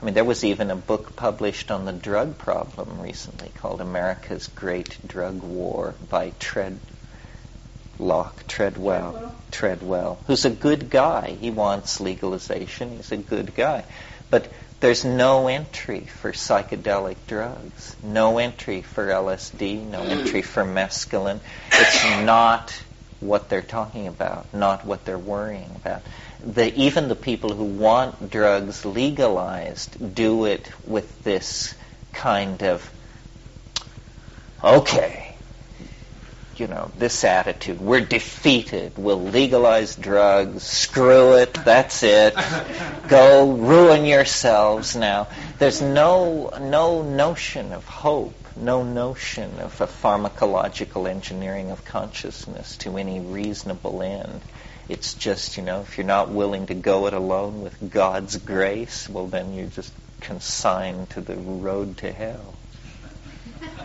I 0.00 0.04
mean, 0.04 0.14
there 0.14 0.24
was 0.24 0.44
even 0.44 0.70
a 0.70 0.76
book 0.76 1.14
published 1.14 1.70
on 1.70 1.84
the 1.84 1.92
drug 1.92 2.38
problem 2.38 3.00
recently 3.00 3.50
called 3.56 3.82
America's 3.82 4.46
Great 4.46 4.96
Drug 5.06 5.42
War 5.42 5.94
by 6.08 6.32
Treadlock, 6.40 6.78
Treadwell, 8.48 9.34
Treadwell, 9.50 10.18
who's 10.26 10.46
a 10.46 10.50
good 10.50 10.88
guy. 10.88 11.36
He 11.38 11.50
wants 11.50 12.00
legalization. 12.00 12.96
He's 12.96 13.12
a 13.12 13.18
good 13.18 13.54
guy. 13.54 13.84
But 14.30 14.50
there's 14.80 15.04
no 15.04 15.48
entry 15.48 16.00
for 16.00 16.32
psychedelic 16.32 17.16
drugs, 17.26 17.94
no 18.02 18.38
entry 18.38 18.80
for 18.80 19.06
LSD, 19.06 19.86
no 19.86 20.00
entry 20.00 20.40
for 20.40 20.64
mescaline. 20.64 21.40
It's 21.72 22.04
not 22.24 22.72
what 23.20 23.50
they're 23.50 23.60
talking 23.60 24.06
about, 24.06 24.52
not 24.54 24.86
what 24.86 25.04
they're 25.04 25.18
worrying 25.18 25.70
about. 25.76 26.00
The, 26.44 26.74
even 26.74 27.08
the 27.08 27.16
people 27.16 27.52
who 27.54 27.64
want 27.64 28.30
drugs 28.30 28.84
legalized 28.84 30.14
do 30.14 30.46
it 30.46 30.70
with 30.86 31.22
this 31.22 31.74
kind 32.12 32.62
of, 32.62 32.90
okay, 34.64 35.30
you 36.60 36.66
know, 36.66 36.90
this 36.98 37.24
attitude. 37.24 37.80
We're 37.80 38.02
defeated. 38.02 38.92
We'll 38.96 39.20
legalize 39.20 39.96
drugs. 39.96 40.62
Screw 40.62 41.32
it. 41.38 41.54
That's 41.54 42.02
it. 42.02 42.34
Go 43.08 43.52
ruin 43.52 44.04
yourselves 44.04 44.94
now. 44.94 45.28
There's 45.58 45.80
no, 45.80 46.50
no 46.60 47.02
notion 47.02 47.72
of 47.72 47.86
hope, 47.86 48.34
no 48.56 48.82
notion 48.82 49.58
of 49.60 49.80
a 49.80 49.86
pharmacological 49.86 51.08
engineering 51.08 51.70
of 51.70 51.84
consciousness 51.86 52.76
to 52.78 52.98
any 52.98 53.20
reasonable 53.20 54.02
end. 54.02 54.42
It's 54.90 55.14
just, 55.14 55.56
you 55.56 55.62
know, 55.62 55.82
if 55.82 55.96
you're 55.96 56.06
not 56.06 56.30
willing 56.30 56.66
to 56.66 56.74
go 56.74 57.06
it 57.06 57.12
alone 57.14 57.62
with 57.62 57.76
God's 57.92 58.36
grace, 58.36 59.08
well, 59.08 59.28
then 59.28 59.54
you're 59.54 59.68
just 59.68 59.92
consigned 60.20 61.10
to 61.10 61.20
the 61.20 61.36
road 61.36 61.96
to 61.98 62.10
hell. 62.10 62.54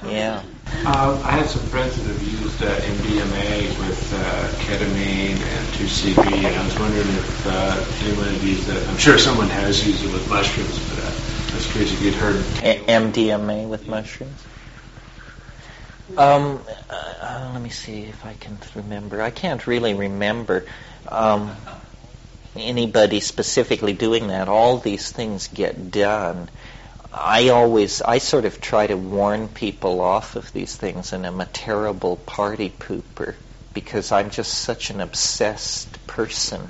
Yeah. 0.03 0.41
Uh, 0.83 1.21
I 1.23 1.31
have 1.31 1.47
some 1.47 1.61
friends 1.67 1.95
that 1.97 2.07
have 2.07 2.23
used 2.23 2.61
uh, 2.63 2.75
MDMA 2.81 3.87
with 3.87 4.13
uh, 4.13 4.47
ketamine 4.65 5.39
and 5.39 5.67
2CB, 5.75 6.17
and 6.43 6.55
I 6.55 6.65
was 6.65 6.79
wondering 6.79 7.07
if 7.07 7.47
uh, 7.47 7.85
anyone 8.01 8.27
had 8.33 8.41
used 8.41 8.65
that 8.65 8.89
I'm 8.89 8.97
sure 8.97 9.19
someone 9.19 9.49
has 9.49 9.87
used 9.87 10.03
it 10.03 10.11
with 10.11 10.27
mushrooms, 10.27 10.79
but 10.89 11.03
uh, 11.03 11.11
Just 11.51 11.69
curious 11.69 11.93
if 11.93 12.01
you'd 12.01 12.15
heard. 12.15 12.43
A- 12.63 12.83
MDMA 12.87 13.67
with 13.67 13.87
mushrooms. 13.87 14.43
Um, 16.17 16.61
uh, 16.89 17.49
let 17.53 17.61
me 17.61 17.69
see 17.69 18.03
if 18.03 18.25
I 18.25 18.33
can 18.33 18.57
remember. 18.75 19.21
I 19.21 19.31
can't 19.31 19.65
really 19.67 19.93
remember 19.93 20.65
um, 21.07 21.55
anybody 22.55 23.19
specifically 23.19 23.93
doing 23.93 24.27
that. 24.27 24.47
All 24.47 24.77
these 24.77 25.11
things 25.11 25.47
get 25.47 25.91
done. 25.91 26.49
I 27.13 27.49
always, 27.49 28.01
I 28.01 28.17
sort 28.17 28.45
of 28.45 28.59
try 28.59 28.87
to 28.87 28.95
warn 28.95 29.47
people 29.47 30.01
off 30.01 30.35
of 30.35 30.51
these 30.51 30.75
things, 30.75 31.13
and 31.13 31.25
I'm 31.25 31.39
a 31.39 31.45
terrible 31.45 32.17
party 32.17 32.69
pooper 32.69 33.35
because 33.73 34.11
I'm 34.11 34.29
just 34.29 34.53
such 34.53 34.89
an 34.89 35.01
obsessed 35.01 36.07
person 36.07 36.69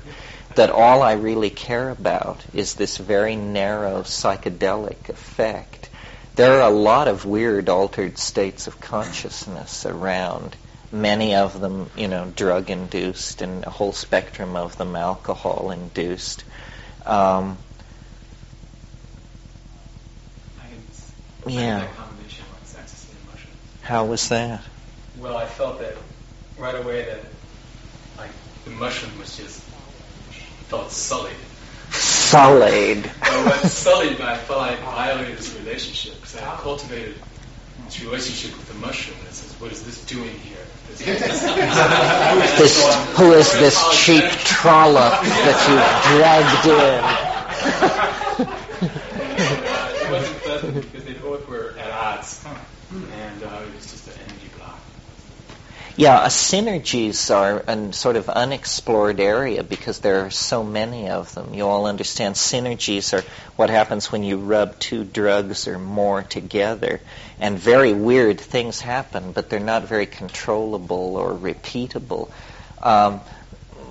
that 0.54 0.70
all 0.70 1.02
I 1.02 1.12
really 1.14 1.50
care 1.50 1.90
about 1.90 2.40
is 2.54 2.74
this 2.74 2.96
very 2.96 3.36
narrow 3.36 4.02
psychedelic 4.02 5.08
effect. 5.08 5.90
There 6.34 6.60
are 6.60 6.68
a 6.68 6.74
lot 6.74 7.08
of 7.08 7.24
weird 7.24 7.68
altered 7.68 8.18
states 8.18 8.66
of 8.66 8.80
consciousness 8.80 9.86
around. 9.86 10.56
Many 10.92 11.34
of 11.34 11.60
them, 11.60 11.90
you 11.96 12.08
know, 12.08 12.32
drug 12.34 12.70
induced, 12.70 13.42
and 13.42 13.64
a 13.64 13.70
whole 13.70 13.92
spectrum 13.92 14.56
of 14.56 14.76
them 14.78 14.94
alcohol 14.96 15.70
induced. 15.70 16.44
Um, 17.04 17.58
yeah. 21.46 21.80
That 21.80 21.96
combination 21.96 22.44
of 22.50 22.76
ecstasy 22.78 23.12
and 23.12 23.32
mushrooms. 23.32 23.56
How 23.82 24.04
was 24.04 24.28
that? 24.28 24.62
Well, 25.18 25.36
I 25.36 25.46
felt 25.46 25.80
that 25.80 25.94
right 26.58 26.74
away 26.74 27.04
that 27.04 27.20
like 28.18 28.30
the 28.64 28.70
mushroom 28.70 29.18
was 29.18 29.36
just 29.36 29.60
felt 30.68 30.90
sullied. 30.90 31.36
Sullied. 31.90 33.10
I 33.22 33.44
was 33.44 33.72
sullied, 33.72 34.18
but 34.18 34.26
I 34.26 34.36
felt 34.36 34.60
I 34.60 34.76
violated 34.76 35.38
this 35.38 35.56
relationship 35.56 36.16
because 36.16 36.36
I 36.36 36.56
cultivated 36.56 37.14
this 37.84 38.02
relationship 38.02 38.56
with 38.56 38.68
the 38.68 38.74
mushroom. 38.74 39.16
And 39.20 39.28
it 39.28 39.34
says, 39.34 39.52
what 39.60 39.70
is 39.70 39.84
this 39.84 40.04
doing 40.06 40.36
here? 40.40 40.58
This, 42.56 42.82
who 43.16 43.32
is 43.32 43.52
this 43.52 43.76
cheap 43.92 44.24
trollop 44.44 45.12
that 45.22 45.58
you've 45.68 46.02
dragged 46.16 46.66
in? 46.66 47.04
uh, 49.66 49.92
it 49.92 50.10
wasn't 50.10 50.38
pleasant 50.38 50.74
because 50.74 51.04
they 51.04 51.12
both 51.14 51.46
were 51.48 51.74
at 51.78 51.90
odds, 51.90 52.44
and 53.12 53.42
uh, 53.42 53.62
it 53.62 53.74
was 53.74 53.90
just 53.90 54.08
an 54.08 54.14
energy 54.26 54.48
block. 54.56 54.78
Yeah, 55.98 56.26
synergies 56.26 57.34
are 57.34 57.64
a 57.66 57.92
sort 57.94 58.16
of 58.16 58.28
unexplored 58.28 59.18
area 59.18 59.62
because 59.62 60.00
there 60.00 60.26
are 60.26 60.30
so 60.30 60.62
many 60.62 61.08
of 61.08 61.32
them. 61.32 61.54
You 61.54 61.66
all 61.66 61.86
understand 61.86 62.34
synergies 62.34 63.14
are 63.14 63.24
what 63.56 63.70
happens 63.70 64.12
when 64.12 64.22
you 64.22 64.36
rub 64.36 64.78
two 64.78 65.04
drugs 65.04 65.66
or 65.66 65.78
more 65.78 66.22
together. 66.22 67.00
And 67.40 67.58
very 67.58 67.94
weird 67.94 68.38
things 68.38 68.78
happen, 68.78 69.32
but 69.32 69.48
they're 69.48 69.58
not 69.58 69.84
very 69.84 70.04
controllable 70.04 71.16
or 71.16 71.32
repeatable. 71.32 72.30
Um, 72.82 73.22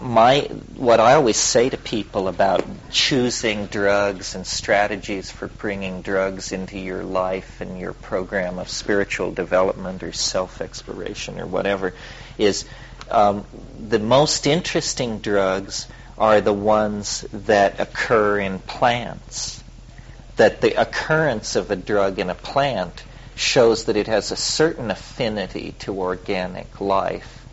my 0.02 0.42
what 0.76 1.00
I 1.00 1.14
always 1.14 1.38
say 1.38 1.70
to 1.70 1.78
people 1.78 2.28
about 2.28 2.64
choosing 2.92 3.68
drugs 3.68 4.36
and 4.36 4.46
strategies 4.46 5.32
for 5.32 5.48
bringing 5.48 6.02
drugs 6.02 6.52
into 6.52 6.78
your 6.78 7.04
life 7.04 7.62
and 7.62 7.80
your 7.80 7.94
program 7.94 8.60
of 8.60 8.70
spiritual 8.70 9.32
development 9.32 10.04
or 10.04 10.12
self-exploration 10.12 11.40
or 11.40 11.46
whatever 11.46 11.94
is 12.38 12.66
um, 13.10 13.46
the 13.80 14.00
most 14.00 14.48
interesting 14.48 15.20
drugs 15.20 15.88
are 16.18 16.42
the 16.42 16.54
ones 16.54 17.26
that 17.32 17.80
occur 17.80 18.40
in 18.40 18.60
plants. 18.60 19.64
That 20.38 20.62
the 20.62 20.80
occurrence 20.80 21.56
of 21.56 21.72
a 21.72 21.76
drug 21.76 22.20
in 22.20 22.30
a 22.30 22.36
plant 22.36 23.04
shows 23.36 23.86
that 23.86 23.96
it 23.96 24.08
has 24.08 24.32
a 24.32 24.36
certain 24.36 24.92
affinity 24.92 25.74
to 25.80 25.94
organic 26.00 26.80
life. 26.82 27.46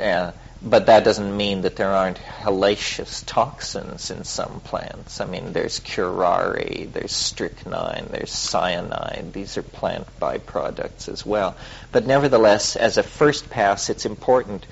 Uh, 0.00 0.32
but 0.64 0.86
that 0.86 1.02
doesn't 1.02 1.36
mean 1.36 1.62
that 1.62 1.74
there 1.74 1.90
aren't 1.90 2.18
hellacious 2.18 3.24
toxins 3.26 4.10
in 4.12 4.22
some 4.22 4.60
plants. 4.60 5.20
I 5.20 5.26
mean, 5.26 5.52
there's 5.52 5.80
curare, 5.80 6.90
there's 6.92 7.12
strychnine, 7.12 8.06
there's 8.10 8.30
cyanide. 8.30 9.32
These 9.32 9.56
are 9.56 9.62
plant 9.62 10.06
byproducts 10.20 11.08
as 11.08 11.26
well. 11.26 11.56
But 11.90 12.06
nevertheless, 12.06 12.76
as 12.76 12.96
a 12.96 13.02
first 13.02 13.50
pass, 13.50 13.90
it's 13.90 14.06
important 14.06 14.64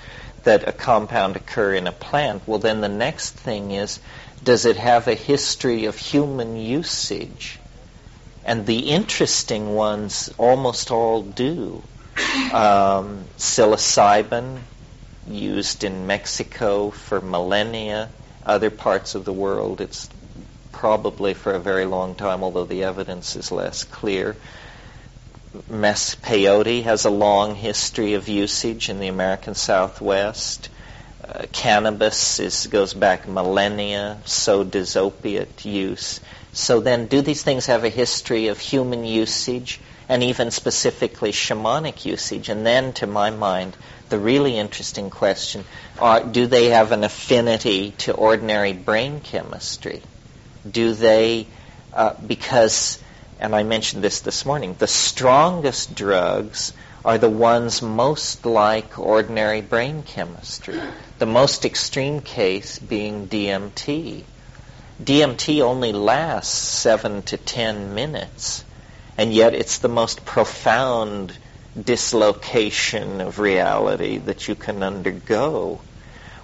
that 0.45 0.69
a 0.69 0.73
compound 0.73 1.35
occur 1.37 1.75
in 1.75 1.89
a 1.89 1.93
plant. 1.93 2.43
Well, 2.47 2.61
then 2.61 2.81
the 2.81 2.89
next 2.89 3.33
thing 3.33 3.73
is, 3.73 3.99
does 4.45 4.67
it 4.67 4.77
have 4.77 5.09
a 5.09 5.15
history 5.15 5.87
of 5.87 5.97
human 5.97 6.57
usage? 6.57 7.59
And 8.45 8.65
the 8.65 8.91
interesting 8.91 9.75
ones 9.75 10.33
almost 10.39 10.91
all 10.93 11.23
do. 11.23 11.83
Um, 12.53 13.25
psilocybin, 13.39 14.61
used 15.31 15.85
in 15.85 16.07
Mexico 16.07 16.91
for 16.91 17.21
millennia. 17.21 18.11
Other 18.45 18.71
parts 18.71 19.15
of 19.15 19.25
the 19.25 19.33
world, 19.33 19.81
it's 19.81 20.09
probably 20.73 21.35
for 21.35 21.53
a 21.53 21.61
very 21.61 21.85
long 21.85 22.15
time, 22.15 22.43
although 22.43 22.65
the 22.65 22.85
evidence 22.85 23.37
is 23.37 23.53
less 23.53 23.85
clear. 23.85 24.37
Mes 25.69 26.15
peyote 26.17 26.85
has 26.85 27.05
a 27.05 27.11
long 27.11 27.55
history 27.55 28.15
of 28.15 28.29
usage 28.29 28.89
in 28.89 29.01
the 29.01 29.09
American 29.09 29.55
Southwest. 29.55 30.69
Uh, 31.23 31.47
cannabis 31.53 32.41
is, 32.41 32.67
goes 32.69 32.95
back 32.95 33.29
millennia, 33.29 34.19
so 34.25 34.65
does 34.65 34.97
opiate 34.97 35.65
use. 35.65 36.21
So 36.53 36.81
then, 36.81 37.07
do 37.07 37.21
these 37.21 37.43
things 37.43 37.67
have 37.67 37.85
a 37.85 37.89
history 37.89 38.49
of 38.49 38.59
human 38.59 39.05
usage 39.05 39.81
and 40.09 40.23
even 40.23 40.51
specifically 40.51 41.31
shamanic 41.31 42.05
usage? 42.05 42.49
And 42.49 42.65
then, 42.65 42.93
to 42.95 43.07
my 43.07 43.31
mind, 43.31 43.77
the 44.11 44.19
really 44.19 44.59
interesting 44.59 45.09
question 45.11 45.65
are 45.99 46.23
do 46.23 46.47
they 46.47 46.67
have 46.67 46.93
an 46.93 47.05
affinity 47.05 47.93
to 47.99 48.13
ordinary 48.13 48.73
brain 48.73 49.21
chemistry? 49.21 50.03
Do 50.71 50.93
they, 50.93 51.47
uh, 51.95 52.15
because, 52.27 52.99
and 53.39 53.55
I 53.55 53.63
mentioned 53.63 54.05
this 54.05 54.21
this 54.21 54.45
morning, 54.45 54.77
the 54.79 54.87
strongest 54.87 55.95
drugs 55.95 56.73
are 57.05 57.19
the 57.19 57.31
ones 57.31 57.81
most 57.81 58.45
like 58.45 58.99
ordinary 58.99 59.63
brain 59.63 60.03
chemistry. 60.03 60.79
The 61.19 61.27
most 61.27 61.65
extreme 61.65 62.21
case 62.21 62.79
being 62.79 63.27
DMT. 63.29 64.25
DMT 65.03 65.63
only 65.63 65.93
lasts 65.93 66.59
seven 66.59 67.23
to 67.23 67.39
ten 67.39 67.95
minutes, 67.95 68.65
and 69.17 69.33
yet 69.33 69.55
it's 69.55 69.79
the 69.79 69.89
most 69.89 70.27
profound 70.27 71.33
dislocation 71.81 73.21
of 73.21 73.39
reality 73.39 74.19
that 74.19 74.49
you 74.49 74.55
can 74.55 74.83
undergo. 74.83 75.81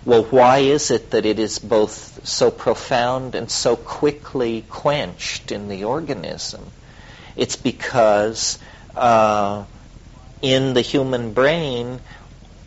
Well, 0.05 0.23
why 0.25 0.59
is 0.59 0.91
it 0.91 1.11
that 1.11 1.27
it 1.27 1.39
is 1.39 1.59
both 1.59 2.27
so 2.27 2.51
profound 2.51 3.35
and 3.35 3.51
so 3.51 3.75
quickly 3.75 4.65
quenched 4.69 5.51
in 5.51 5.69
the 5.69 5.85
organism? 5.85 6.65
It's 7.35 7.57
because 7.57 8.59
uh, 8.95 9.65
in 10.43 10.75
the 10.75 10.81
human 10.81 11.33
brain, 11.33 12.01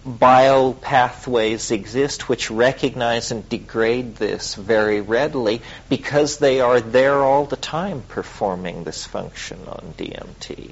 biopathways 0.06 1.72
exist 1.72 2.28
which 2.28 2.50
recognize 2.50 3.32
and 3.32 3.48
degrade 3.48 4.16
this 4.16 4.56
very 4.56 5.02
readily 5.02 5.62
because 5.88 6.40
they 6.40 6.62
are 6.62 6.82
there 6.82 7.16
all 7.16 7.46
the 7.46 7.58
time 7.58 8.02
performing 8.08 8.84
this 8.84 9.06
function 9.06 9.60
on 9.68 9.94
DMT. 9.98 10.72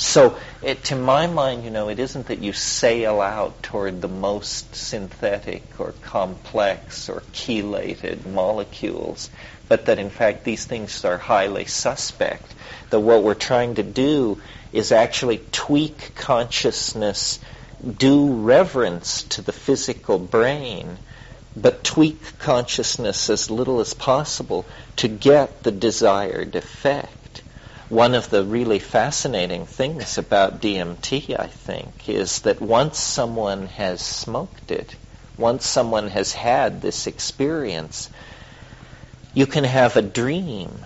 So, 0.00 0.38
it, 0.62 0.84
to 0.84 0.94
my 0.94 1.26
mind, 1.26 1.64
you 1.64 1.70
know, 1.70 1.88
it 1.88 1.98
isn't 1.98 2.28
that 2.28 2.38
you 2.38 2.52
sail 2.52 3.20
out 3.20 3.64
toward 3.64 4.00
the 4.00 4.06
most 4.06 4.76
synthetic 4.76 5.64
or 5.80 5.90
complex 6.02 7.08
or 7.08 7.24
chelated 7.32 8.24
molecules, 8.24 9.28
but 9.66 9.86
that 9.86 9.98
in 9.98 10.10
fact 10.10 10.44
these 10.44 10.64
things 10.64 11.04
are 11.04 11.18
highly 11.18 11.64
suspect. 11.64 12.54
That 12.90 13.00
what 13.00 13.24
we're 13.24 13.34
trying 13.34 13.74
to 13.74 13.82
do 13.82 14.40
is 14.72 14.92
actually 14.92 15.40
tweak 15.50 16.14
consciousness, 16.14 17.40
do 17.84 18.34
reverence 18.34 19.24
to 19.34 19.42
the 19.42 19.50
physical 19.50 20.20
brain, 20.20 20.96
but 21.56 21.82
tweak 21.82 22.38
consciousness 22.38 23.28
as 23.30 23.50
little 23.50 23.80
as 23.80 23.94
possible 23.94 24.64
to 24.98 25.08
get 25.08 25.64
the 25.64 25.72
desired 25.72 26.54
effect 26.54 27.17
one 27.88 28.14
of 28.14 28.28
the 28.28 28.44
really 28.44 28.78
fascinating 28.78 29.64
things 29.64 30.18
about 30.18 30.60
DMT, 30.60 31.38
I 31.38 31.46
think, 31.46 32.08
is 32.08 32.40
that 32.42 32.60
once 32.60 32.98
someone 32.98 33.66
has 33.66 34.02
smoked 34.02 34.70
it, 34.70 34.94
once 35.38 35.66
someone 35.66 36.08
has 36.08 36.32
had 36.32 36.82
this 36.82 37.06
experience, 37.06 38.10
you 39.32 39.46
can 39.46 39.64
have 39.64 39.96
a 39.96 40.02
dream 40.02 40.84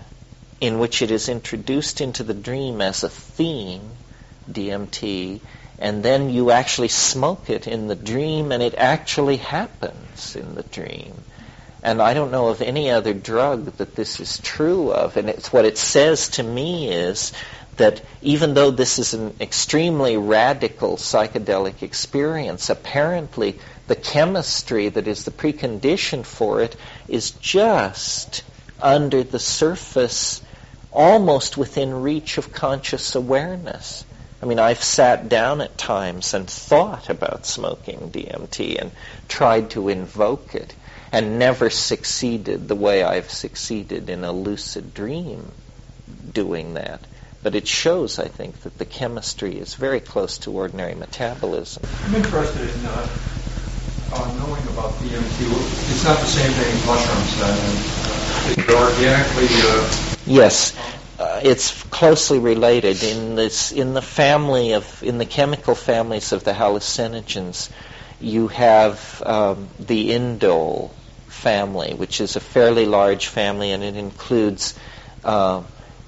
in 0.60 0.78
which 0.78 1.02
it 1.02 1.10
is 1.10 1.28
introduced 1.28 2.00
into 2.00 2.22
the 2.22 2.34
dream 2.34 2.80
as 2.80 3.02
a 3.02 3.08
theme, 3.08 3.90
DMT, 4.48 5.40
and 5.80 6.04
then 6.04 6.30
you 6.30 6.52
actually 6.52 6.88
smoke 6.88 7.50
it 7.50 7.66
in 7.66 7.88
the 7.88 7.96
dream 7.96 8.52
and 8.52 8.62
it 8.62 8.74
actually 8.76 9.38
happens 9.38 10.36
in 10.36 10.54
the 10.54 10.62
dream. 10.62 11.14
And 11.82 12.00
I 12.00 12.14
don't 12.14 12.30
know 12.30 12.48
of 12.48 12.62
any 12.62 12.90
other 12.90 13.12
drug 13.12 13.64
that 13.78 13.96
this 13.96 14.20
is 14.20 14.38
true 14.38 14.92
of. 14.92 15.16
And 15.16 15.28
it's 15.28 15.52
what 15.52 15.64
it 15.64 15.76
says 15.76 16.28
to 16.30 16.42
me 16.42 16.88
is 16.88 17.32
that 17.76 18.02
even 18.20 18.54
though 18.54 18.70
this 18.70 19.00
is 19.00 19.14
an 19.14 19.34
extremely 19.40 20.16
radical 20.16 20.96
psychedelic 20.96 21.82
experience, 21.82 22.70
apparently 22.70 23.58
the 23.88 23.96
chemistry 23.96 24.90
that 24.90 25.08
is 25.08 25.24
the 25.24 25.32
precondition 25.32 26.24
for 26.24 26.62
it 26.62 26.76
is 27.08 27.32
just 27.32 28.44
under 28.80 29.24
the 29.24 29.40
surface, 29.40 30.40
almost 30.92 31.56
within 31.56 32.02
reach 32.02 32.38
of 32.38 32.52
conscious 32.52 33.14
awareness. 33.16 34.04
I 34.40 34.46
mean, 34.46 34.58
I've 34.58 34.82
sat 34.82 35.28
down 35.28 35.60
at 35.60 35.78
times 35.78 36.34
and 36.34 36.48
thought 36.48 37.08
about 37.08 37.46
smoking 37.46 38.10
DMT 38.10 38.80
and 38.80 38.92
tried 39.28 39.70
to 39.70 39.88
invoke 39.88 40.54
it 40.54 40.74
and 41.12 41.38
never 41.38 41.68
succeeded 41.68 42.68
the 42.68 42.74
way 42.74 43.04
I've 43.04 43.30
succeeded 43.30 44.08
in 44.08 44.24
a 44.24 44.32
lucid 44.32 44.94
dream 44.94 45.52
doing 46.32 46.74
that. 46.74 47.00
But 47.42 47.54
it 47.54 47.68
shows, 47.68 48.18
I 48.18 48.28
think, 48.28 48.62
that 48.62 48.78
the 48.78 48.84
chemistry 48.86 49.58
is 49.58 49.74
very 49.74 50.00
close 50.00 50.38
to 50.38 50.52
ordinary 50.52 50.94
metabolism. 50.94 51.82
I'm 52.04 52.14
interested 52.14 52.62
in 52.62 52.86
uh, 52.86 53.08
uh, 54.12 54.34
knowing 54.38 54.62
about 54.68 54.92
DMT. 54.92 55.90
It's 55.90 56.04
not 56.04 56.18
the 56.18 56.26
same 56.26 56.52
thing 56.52 56.74
as 56.74 56.86
mushrooms, 56.86 57.38
then. 57.40 57.58
Is 58.50 58.58
it 58.58 58.70
organically? 58.70 59.48
Uh, 59.50 60.08
Yes, 60.24 60.72
uh, 61.18 61.40
it's 61.42 61.82
closely 61.84 62.38
related 62.38 63.02
in 63.02 63.34
this 63.34 63.72
in 63.72 63.92
the 63.92 64.02
family 64.02 64.72
of 64.74 65.02
in 65.02 65.18
the 65.18 65.26
chemical 65.26 65.74
families 65.74 66.30
of 66.30 66.44
the 66.44 66.52
hallucinogens. 66.52 67.70
You 68.20 68.46
have 68.46 69.20
um, 69.26 69.68
the 69.80 70.10
indole 70.10 70.92
family, 71.32 71.94
which 71.94 72.20
is 72.20 72.36
a 72.36 72.40
fairly 72.40 72.86
large 72.86 73.26
family, 73.26 73.72
and 73.72 73.82
it 73.82 73.96
includes 73.96 74.74
uh, 75.24 75.62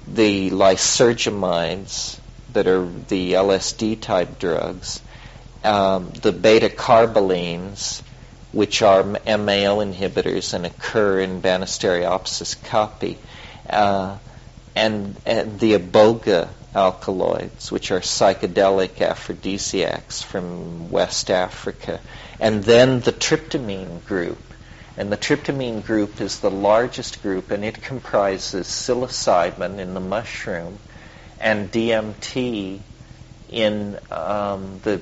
the 0.07 0.51
lysergamides 0.51 2.19
that 2.53 2.67
are 2.67 2.87
the 3.09 3.33
LSD 3.33 3.99
type 3.99 4.39
drugs, 4.39 5.01
um, 5.63 6.11
the 6.21 6.31
beta 6.31 6.69
carbolines, 6.69 8.01
which 8.51 8.81
are 8.81 9.03
MAO 9.03 9.83
inhibitors 9.83 10.53
and 10.53 10.65
occur 10.65 11.19
in 11.19 11.41
Banisteriopsis 11.41 12.55
caapi, 12.63 13.17
uh, 13.69 14.17
and, 14.75 15.15
and 15.25 15.59
the 15.59 15.73
iboga 15.73 16.47
alkaloids, 16.75 17.71
which 17.71 17.91
are 17.91 17.99
psychedelic 17.99 19.01
aphrodisiacs 19.01 20.21
from 20.21 20.91
West 20.91 21.31
Africa, 21.31 21.99
and 22.39 22.63
then 22.63 22.99
the 22.99 23.11
tryptamine 23.11 24.05
group. 24.05 24.37
And 24.97 25.11
the 25.11 25.17
tryptamine 25.17 25.85
group 25.85 26.21
is 26.21 26.39
the 26.39 26.51
largest 26.51 27.21
group, 27.21 27.51
and 27.51 27.65
it 27.65 27.81
comprises 27.81 28.67
psilocybin 28.67 29.79
in 29.79 29.93
the 29.93 29.99
mushroom 29.99 30.79
and 31.39 31.71
DMT 31.71 32.79
in 33.49 33.99
um, 34.11 34.79
the 34.83 35.01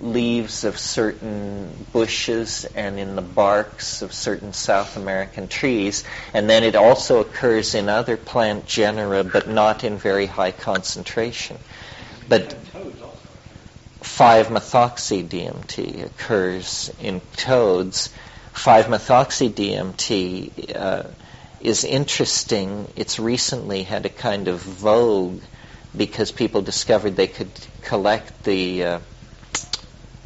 leaves 0.00 0.64
of 0.64 0.76
certain 0.78 1.86
bushes 1.92 2.64
and 2.74 2.98
in 2.98 3.14
the 3.16 3.22
barks 3.22 4.02
of 4.02 4.12
certain 4.12 4.52
South 4.52 4.96
American 4.96 5.48
trees. 5.48 6.04
And 6.34 6.50
then 6.50 6.64
it 6.64 6.74
also 6.74 7.20
occurs 7.20 7.74
in 7.74 7.88
other 7.88 8.16
plant 8.16 8.66
genera, 8.66 9.24
but 9.24 9.48
not 9.48 9.84
in 9.84 9.96
very 9.96 10.26
high 10.26 10.50
concentration. 10.50 11.58
But 12.28 12.56
5-methoxy 14.02 15.28
DMT 15.28 16.04
occurs 16.04 16.92
in 17.00 17.20
toads. 17.36 18.10
5-methoxy 18.54 19.50
DMT 19.50 20.76
uh, 20.76 21.04
is 21.60 21.84
interesting. 21.84 22.86
It's 22.96 23.18
recently 23.18 23.82
had 23.82 24.06
a 24.06 24.10
kind 24.10 24.48
of 24.48 24.60
vogue 24.60 25.40
because 25.96 26.32
people 26.32 26.62
discovered 26.62 27.16
they 27.16 27.26
could 27.26 27.50
collect 27.82 28.44
the 28.44 28.84
uh, 28.84 28.98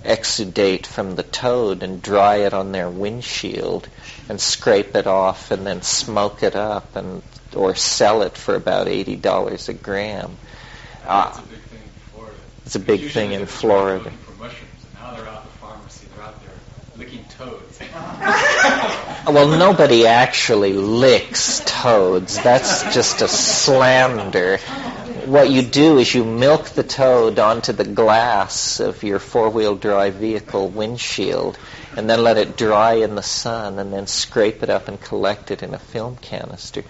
exudate 0.04 0.86
from 0.86 1.16
the 1.16 1.22
toad 1.22 1.82
and 1.82 2.00
dry 2.00 2.36
it 2.36 2.54
on 2.54 2.72
their 2.72 2.88
windshield 2.88 3.88
and 4.28 4.40
scrape 4.40 4.94
it 4.94 5.06
off 5.06 5.50
and 5.50 5.66
then 5.66 5.82
smoke 5.82 6.42
it 6.42 6.54
up 6.54 6.96
and 6.96 7.22
or 7.54 7.74
sell 7.74 8.22
it 8.22 8.36
for 8.36 8.54
about 8.54 8.86
eighty 8.86 9.16
dollars 9.16 9.68
a 9.68 9.74
gram. 9.74 10.36
Uh, 11.06 11.40
it's 12.64 12.74
a 12.74 12.80
big 12.80 13.10
thing 13.10 13.32
in 13.32 13.46
Florida. 13.46 14.04
Looking 14.04 14.18
for 14.18 14.32
mushrooms, 14.32 14.84
and 14.84 14.94
now 14.94 15.14
they're 15.16 15.28
out 15.28 15.42
in 15.42 15.46
the 15.46 15.58
pharmacy. 15.58 16.06
They're 16.14 16.24
out 16.24 16.40
there 16.44 16.54
licking 16.96 17.24
toads. 17.38 17.62
Well, 19.26 19.48
nobody 19.58 20.06
actually 20.06 20.74
licks 20.74 21.60
toads. 21.66 22.40
That's 22.40 22.94
just 22.94 23.22
a 23.22 23.28
slander. 23.28 24.58
What 25.24 25.50
you 25.50 25.62
do 25.62 25.98
is 25.98 26.14
you 26.14 26.24
milk 26.24 26.66
the 26.66 26.84
toad 26.84 27.40
onto 27.40 27.72
the 27.72 27.82
glass 27.84 28.78
of 28.78 29.02
your 29.02 29.18
four-wheel 29.18 29.74
drive 29.74 30.14
vehicle 30.14 30.68
windshield 30.68 31.58
and 31.96 32.08
then 32.08 32.22
let 32.22 32.38
it 32.38 32.56
dry 32.56 32.92
in 32.94 33.16
the 33.16 33.22
sun 33.22 33.80
and 33.80 33.92
then 33.92 34.06
scrape 34.06 34.62
it 34.62 34.70
up 34.70 34.86
and 34.86 35.00
collect 35.00 35.50
it 35.50 35.64
in 35.64 35.74
a 35.74 35.78
film 35.80 36.14
canister. 36.18 36.84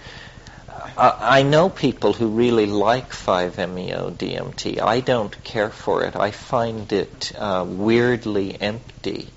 I 0.95 1.39
I 1.39 1.41
know 1.41 1.69
people 1.69 2.13
who 2.13 2.27
really 2.27 2.67
like 2.67 3.09
5-MeO 3.09 4.11
DMT. 4.11 4.79
I 4.79 4.99
don't 4.99 5.43
care 5.43 5.71
for 5.71 6.03
it. 6.03 6.15
I 6.15 6.29
find 6.29 6.93
it 6.93 7.31
uh, 7.35 7.65
weirdly 7.67 8.61
empty. 8.61 9.29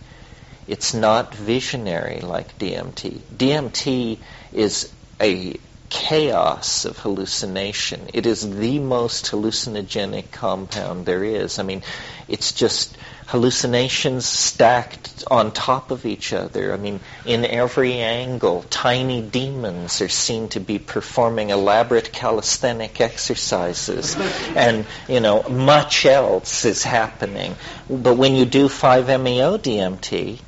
It's 0.71 0.95
not 0.95 1.35
visionary 1.35 2.21
like 2.21 2.57
DMT. 2.57 3.19
DMT 3.37 4.19
is 4.53 4.93
a 5.21 5.57
chaos 5.89 6.85
of 6.85 6.97
hallucination. 6.97 8.01
It 8.15 8.25
is 8.25 8.49
the 8.49 8.79
most 8.79 9.33
hallucinogenic 9.33 10.31
compound 10.31 11.07
there 11.07 11.25
is. 11.25 11.59
I 11.59 11.65
mean, 11.65 11.83
it's 12.29 12.53
just 12.53 12.97
hallucinations 13.27 14.27
stacked 14.27 15.25
on 15.29 15.51
top 15.51 15.91
of 15.91 16.07
each 16.07 16.33
other. 16.33 16.73
I 16.73 16.77
mean, 16.77 17.01
in 17.27 17.45
every 17.45 17.95
angle, 17.95 18.65
tiny 18.71 19.23
demons 19.23 20.01
are 20.01 20.09
seen 20.09 20.51
to 20.51 20.61
be 20.61 20.79
performing 20.79 21.51
elaborate 21.51 22.13
calisthenic 22.13 23.01
exercises. 23.01 24.17
And, 24.55 24.87
you 25.09 25.19
know, 25.19 25.43
much 25.43 26.07
else 26.07 26.65
is 26.65 26.85
happening. 26.85 27.57
But 27.89 28.17
when 28.17 28.37
you 28.37 28.45
do 28.45 28.69
5-MeO 28.69 29.59
DMT, 29.59 30.39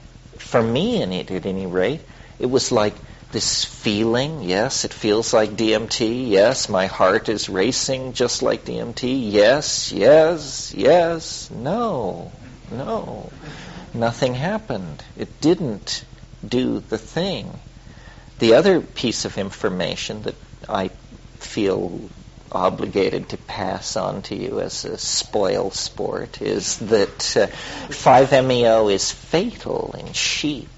for 0.52 0.62
me 0.62 1.00
in 1.00 1.12
it 1.14 1.30
at 1.30 1.46
any 1.46 1.64
rate, 1.64 2.02
it 2.38 2.44
was 2.44 2.70
like 2.70 2.94
this 3.32 3.64
feeling. 3.64 4.42
Yes, 4.42 4.84
it 4.84 4.92
feels 4.92 5.32
like 5.32 5.52
DMT. 5.52 6.28
Yes, 6.28 6.68
my 6.68 6.86
heart 6.86 7.30
is 7.30 7.48
racing 7.48 8.12
just 8.12 8.42
like 8.42 8.66
DMT. 8.66 9.32
Yes, 9.32 9.92
yes, 9.92 10.74
yes. 10.76 11.50
No, 11.50 12.32
no. 12.70 13.32
Nothing 13.94 14.34
happened. 14.34 15.02
It 15.16 15.40
didn't 15.40 16.04
do 16.46 16.80
the 16.80 16.98
thing. 16.98 17.58
The 18.38 18.52
other 18.54 18.82
piece 18.82 19.24
of 19.24 19.38
information 19.38 20.22
that 20.24 20.34
I 20.68 20.88
feel 21.38 22.10
obligated 22.52 23.30
to 23.30 23.36
pass 23.36 23.96
on 23.96 24.22
to 24.22 24.36
you 24.36 24.60
as 24.60 24.84
a 24.84 24.98
spoil 24.98 25.70
sport 25.70 26.40
is 26.42 26.78
that 26.78 27.36
uh, 27.36 27.46
5-MeO 27.88 28.88
is 28.88 29.10
fatal 29.10 29.94
in 29.98 30.12
sheep. 30.12 30.68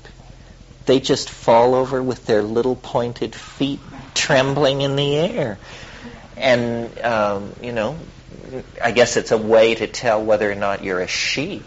They 0.87 1.01
just 1.01 1.31
fall 1.31 1.75
over 1.75 2.03
with 2.03 2.27
their 2.27 2.43
little 2.43 2.77
pointed 2.77 3.35
feet 3.35 3.81
trembling 4.15 4.83
in 4.83 4.97
the 4.97 5.17
air. 5.17 5.59
And, 6.37 6.99
um, 7.01 7.53
you 7.63 7.73
know, 7.73 7.97
I 8.83 8.93
guess 8.93 9.17
it's 9.17 9.33
a 9.33 9.39
way 9.39 9.75
to 9.75 9.87
tell 9.87 10.23
whether 10.23 10.51
or 10.51 10.55
not 10.55 10.85
you're 10.85 11.01
a 11.01 11.07
sheep. 11.07 11.65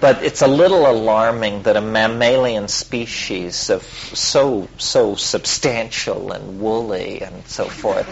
But 0.00 0.22
it's 0.22 0.42
a 0.42 0.46
little 0.46 0.88
alarming 0.88 1.62
that 1.62 1.76
a 1.76 1.80
mammalian 1.80 2.68
species 2.68 3.70
of 3.70 3.82
so 3.82 4.68
so 4.78 5.14
substantial 5.16 6.32
and 6.32 6.60
woolly 6.60 7.22
and 7.22 7.46
so 7.46 7.64
forth 7.64 8.06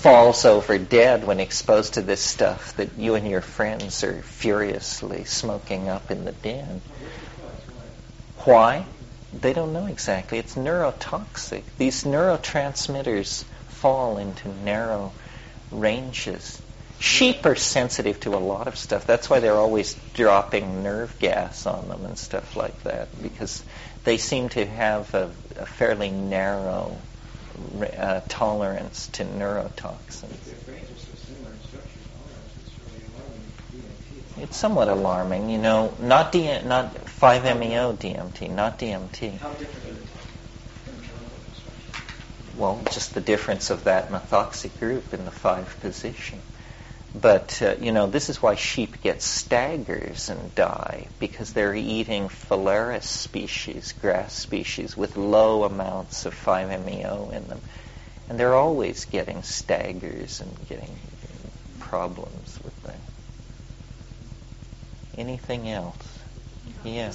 falls 0.00 0.44
over 0.44 0.78
dead 0.78 1.26
when 1.26 1.40
exposed 1.40 1.94
to 1.94 2.02
this 2.02 2.20
stuff 2.20 2.76
that 2.76 2.96
you 2.96 3.14
and 3.14 3.28
your 3.28 3.40
friends 3.40 4.04
are 4.04 4.22
furiously 4.22 5.24
smoking 5.24 5.88
up 5.88 6.10
in 6.10 6.24
the 6.24 6.32
den. 6.32 6.80
Why? 8.44 8.86
They 9.32 9.52
don't 9.52 9.72
know 9.72 9.86
exactly. 9.86 10.38
It's 10.38 10.54
neurotoxic. 10.54 11.62
These 11.78 12.04
neurotransmitters 12.04 13.44
fall 13.68 14.18
into 14.18 14.48
narrow 14.48 15.12
ranges. 15.70 16.61
Sheep 17.02 17.44
are 17.46 17.56
sensitive 17.56 18.20
to 18.20 18.36
a 18.36 18.38
lot 18.38 18.68
of 18.68 18.76
stuff. 18.76 19.08
That's 19.08 19.28
why 19.28 19.40
they're 19.40 19.56
always 19.56 19.96
dropping 20.14 20.84
nerve 20.84 21.18
gas 21.18 21.66
on 21.66 21.88
them 21.88 22.04
and 22.04 22.16
stuff 22.16 22.54
like 22.54 22.80
that, 22.84 23.20
because 23.20 23.64
they 24.04 24.18
seem 24.18 24.50
to 24.50 24.64
have 24.64 25.12
a, 25.12 25.32
a 25.56 25.66
fairly 25.66 26.12
narrow 26.12 26.96
uh, 27.98 28.20
tolerance 28.28 29.08
to 29.08 29.24
neurotoxins. 29.24 30.36
It's 34.38 34.56
somewhat 34.56 34.88
alarming, 34.88 35.50
you 35.50 35.58
know. 35.58 35.92
Not 35.98 36.30
D- 36.30 36.62
not 36.62 36.94
5-MeO 36.94 37.94
DMT, 37.94 38.48
not 38.50 38.78
DMT. 38.78 39.38
How 39.38 39.50
different 39.54 39.88
are 39.88 39.92
they? 39.92 40.00
Well, 42.56 42.80
just 42.92 43.14
the 43.14 43.20
difference 43.20 43.70
of 43.70 43.84
that 43.84 44.10
methoxy 44.10 44.70
group 44.78 45.12
in 45.12 45.24
the 45.24 45.32
five 45.32 45.76
position. 45.80 46.40
But, 47.14 47.60
uh, 47.60 47.74
you 47.78 47.92
know, 47.92 48.06
this 48.06 48.30
is 48.30 48.40
why 48.40 48.54
sheep 48.54 49.02
get 49.02 49.20
staggers 49.20 50.30
and 50.30 50.54
die, 50.54 51.08
because 51.18 51.52
they're 51.52 51.74
eating 51.74 52.28
phalaris 52.28 53.02
species, 53.02 53.92
grass 54.00 54.32
species, 54.32 54.96
with 54.96 55.16
low 55.18 55.64
amounts 55.64 56.24
of 56.24 56.34
5-MeO 56.34 57.30
in 57.30 57.48
them. 57.48 57.60
And 58.28 58.40
they're 58.40 58.54
always 58.54 59.04
getting 59.04 59.42
staggers 59.42 60.40
and 60.40 60.68
getting 60.68 60.96
problems 61.80 62.58
with 62.64 62.82
them. 62.82 63.00
Anything 65.18 65.68
else? 65.68 65.96
Yeah. 66.82 67.10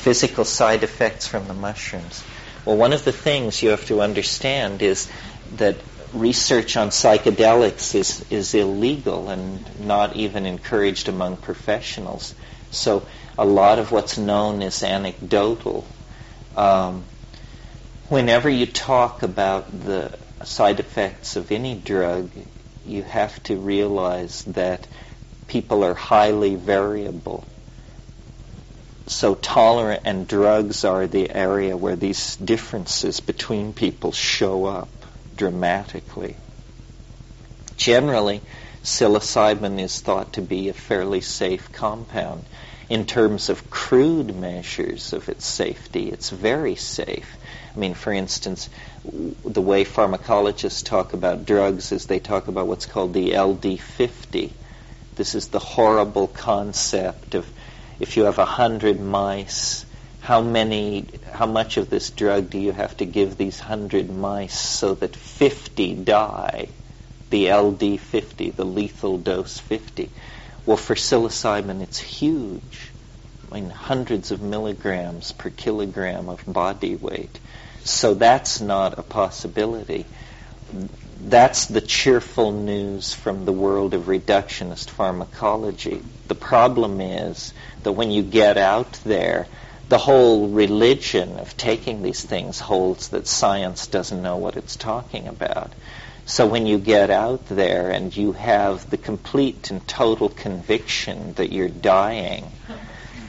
Physical 0.00 0.46
side 0.46 0.82
effects 0.82 1.26
from 1.26 1.46
the 1.46 1.54
mushrooms. 1.54 2.24
Well, 2.64 2.76
one 2.76 2.94
of 2.94 3.04
the 3.04 3.12
things 3.12 3.62
you 3.62 3.70
have 3.70 3.84
to 3.86 4.00
understand 4.00 4.80
is 4.80 5.10
that 5.56 5.76
research 6.12 6.76
on 6.76 6.88
psychedelics 6.88 7.94
is, 7.94 8.24
is 8.30 8.54
illegal 8.54 9.30
and 9.30 9.80
not 9.80 10.16
even 10.16 10.46
encouraged 10.46 11.08
among 11.08 11.36
professionals. 11.36 12.34
So 12.70 13.06
a 13.38 13.44
lot 13.44 13.78
of 13.78 13.92
what's 13.92 14.18
known 14.18 14.62
is 14.62 14.82
anecdotal. 14.82 15.86
Um, 16.56 17.04
whenever 18.08 18.48
you 18.50 18.66
talk 18.66 19.22
about 19.22 19.84
the 19.84 20.16
side 20.44 20.80
effects 20.80 21.36
of 21.36 21.50
any 21.50 21.74
drug, 21.74 22.30
you 22.86 23.02
have 23.02 23.42
to 23.44 23.56
realize 23.56 24.44
that 24.44 24.86
people 25.46 25.84
are 25.84 25.94
highly 25.94 26.56
variable. 26.56 27.44
So 29.06 29.34
tolerant 29.34 30.02
and 30.04 30.28
drugs 30.28 30.84
are 30.84 31.06
the 31.06 31.30
area 31.30 31.76
where 31.76 31.96
these 31.96 32.36
differences 32.36 33.20
between 33.20 33.72
people 33.72 34.12
show 34.12 34.64
up 34.66 34.88
dramatically. 35.36 36.36
Generally, 37.76 38.42
psilocybin 38.82 39.80
is 39.80 40.00
thought 40.00 40.34
to 40.34 40.42
be 40.42 40.68
a 40.68 40.72
fairly 40.72 41.20
safe 41.20 41.72
compound. 41.72 42.44
In 42.88 43.06
terms 43.06 43.48
of 43.48 43.70
crude 43.70 44.36
measures 44.36 45.12
of 45.12 45.28
its 45.28 45.46
safety, 45.46 46.10
it's 46.10 46.30
very 46.30 46.74
safe. 46.74 47.36
I 47.74 47.78
mean, 47.78 47.94
for 47.94 48.12
instance, 48.12 48.68
the 49.04 49.62
way 49.62 49.84
pharmacologists 49.84 50.84
talk 50.84 51.14
about 51.14 51.46
drugs 51.46 51.92
is 51.92 52.06
they 52.06 52.18
talk 52.18 52.48
about 52.48 52.66
what's 52.66 52.86
called 52.86 53.14
the 53.14 53.30
LD50. 53.30 54.50
This 55.16 55.34
is 55.34 55.48
the 55.48 55.58
horrible 55.58 56.26
concept 56.26 57.34
of 57.34 57.46
if 57.98 58.16
you 58.16 58.24
have 58.24 58.38
a 58.38 58.44
hundred 58.44 59.00
mice 59.00 59.86
how 60.22 60.40
many, 60.40 61.04
how 61.32 61.46
much 61.46 61.76
of 61.78 61.90
this 61.90 62.10
drug 62.10 62.48
do 62.48 62.56
you 62.56 62.70
have 62.70 62.96
to 62.98 63.04
give 63.04 63.36
these 63.36 63.58
hundred 63.58 64.08
mice 64.08 64.56
so 64.56 64.94
that 64.94 65.16
50 65.16 65.94
die? 65.96 66.68
The 67.30 67.52
LD 67.52 67.98
50, 67.98 68.50
the 68.50 68.64
lethal 68.64 69.18
dose 69.18 69.58
50. 69.58 70.10
Well, 70.64 70.76
for 70.76 70.94
psilocybin, 70.94 71.82
it's 71.82 71.98
huge. 71.98 72.92
I 73.50 73.54
mean, 73.56 73.70
hundreds 73.70 74.30
of 74.30 74.40
milligrams 74.40 75.32
per 75.32 75.50
kilogram 75.50 76.28
of 76.28 76.44
body 76.46 76.94
weight. 76.94 77.40
So 77.82 78.14
that's 78.14 78.60
not 78.60 79.00
a 79.00 79.02
possibility. 79.02 80.06
That's 81.20 81.66
the 81.66 81.80
cheerful 81.80 82.52
news 82.52 83.12
from 83.12 83.44
the 83.44 83.52
world 83.52 83.92
of 83.92 84.04
reductionist 84.04 84.88
pharmacology. 84.90 86.00
The 86.28 86.36
problem 86.36 87.00
is 87.00 87.52
that 87.82 87.92
when 87.92 88.12
you 88.12 88.22
get 88.22 88.56
out 88.56 88.92
there, 89.04 89.48
the 89.92 89.98
whole 89.98 90.48
religion 90.48 91.38
of 91.38 91.54
taking 91.58 92.00
these 92.00 92.24
things 92.24 92.58
holds 92.58 93.08
that 93.08 93.26
science 93.26 93.88
doesn't 93.88 94.22
know 94.22 94.38
what 94.38 94.56
it's 94.56 94.74
talking 94.74 95.28
about. 95.28 95.70
So 96.24 96.46
when 96.46 96.66
you 96.66 96.78
get 96.78 97.10
out 97.10 97.46
there 97.50 97.90
and 97.90 98.16
you 98.16 98.32
have 98.32 98.88
the 98.88 98.96
complete 98.96 99.70
and 99.70 99.86
total 99.86 100.30
conviction 100.30 101.34
that 101.34 101.52
you're 101.52 101.68
dying, 101.68 102.50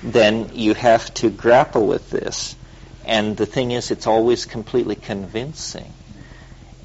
then 0.03 0.51
you 0.53 0.73
have 0.73 1.13
to 1.15 1.29
grapple 1.29 1.85
with 1.85 2.09
this. 2.09 2.55
And 3.03 3.35
the 3.35 3.45
thing 3.45 3.71
is, 3.71 3.91
it's 3.91 4.07
always 4.07 4.45
completely 4.45 4.95
convincing. 4.95 5.91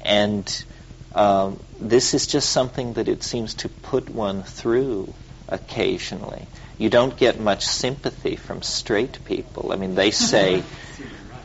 And 0.01 0.65
um, 1.15 1.57
this 1.79 2.13
is 2.13 2.27
just 2.27 2.49
something 2.49 2.95
that 2.95 3.07
it 3.07 3.23
seems 3.23 3.53
to 3.53 3.69
put 3.69 4.09
one 4.09 4.43
through 4.43 5.13
occasionally 5.47 6.47
you 6.79 6.89
don't 6.89 7.15
get 7.15 7.39
much 7.39 7.67
sympathy 7.67 8.37
from 8.37 8.61
straight 8.61 9.23
people. 9.25 9.73
I 9.73 9.75
mean, 9.75 9.95
they 9.95 10.11
say, 10.11 10.63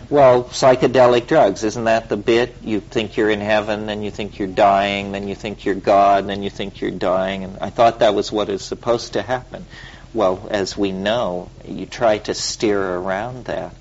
well, 0.09 0.44
psychedelic 0.44 1.27
drugs, 1.27 1.65
isn't 1.65 1.85
that 1.85 2.09
the 2.09 2.16
bit? 2.16 2.55
You 2.62 2.78
think 2.78 3.16
you're 3.16 3.31
in 3.31 3.40
heaven, 3.40 3.86
then 3.86 4.05
you 4.05 4.12
think 4.12 4.39
you're 4.39 4.47
dying, 4.47 5.11
then 5.11 5.27
you 5.27 5.35
think 5.35 5.65
you're 5.65 5.74
God, 5.74 6.28
then 6.28 6.44
you 6.44 6.51
think 6.51 6.81
you're 6.81 6.93
dying. 6.93 7.43
And 7.43 7.59
I 7.61 7.70
thought 7.70 7.98
that 7.98 8.15
was 8.15 8.31
what 8.31 8.48
is 8.48 8.62
supposed 8.62 9.15
to 9.15 9.23
happen. 9.23 9.66
Well, 10.15 10.47
as 10.52 10.78
we 10.78 10.93
know, 10.93 11.51
you 11.66 11.86
try 11.86 12.19
to 12.19 12.35
steer 12.35 12.81
around 12.81 13.47
that. 13.47 13.74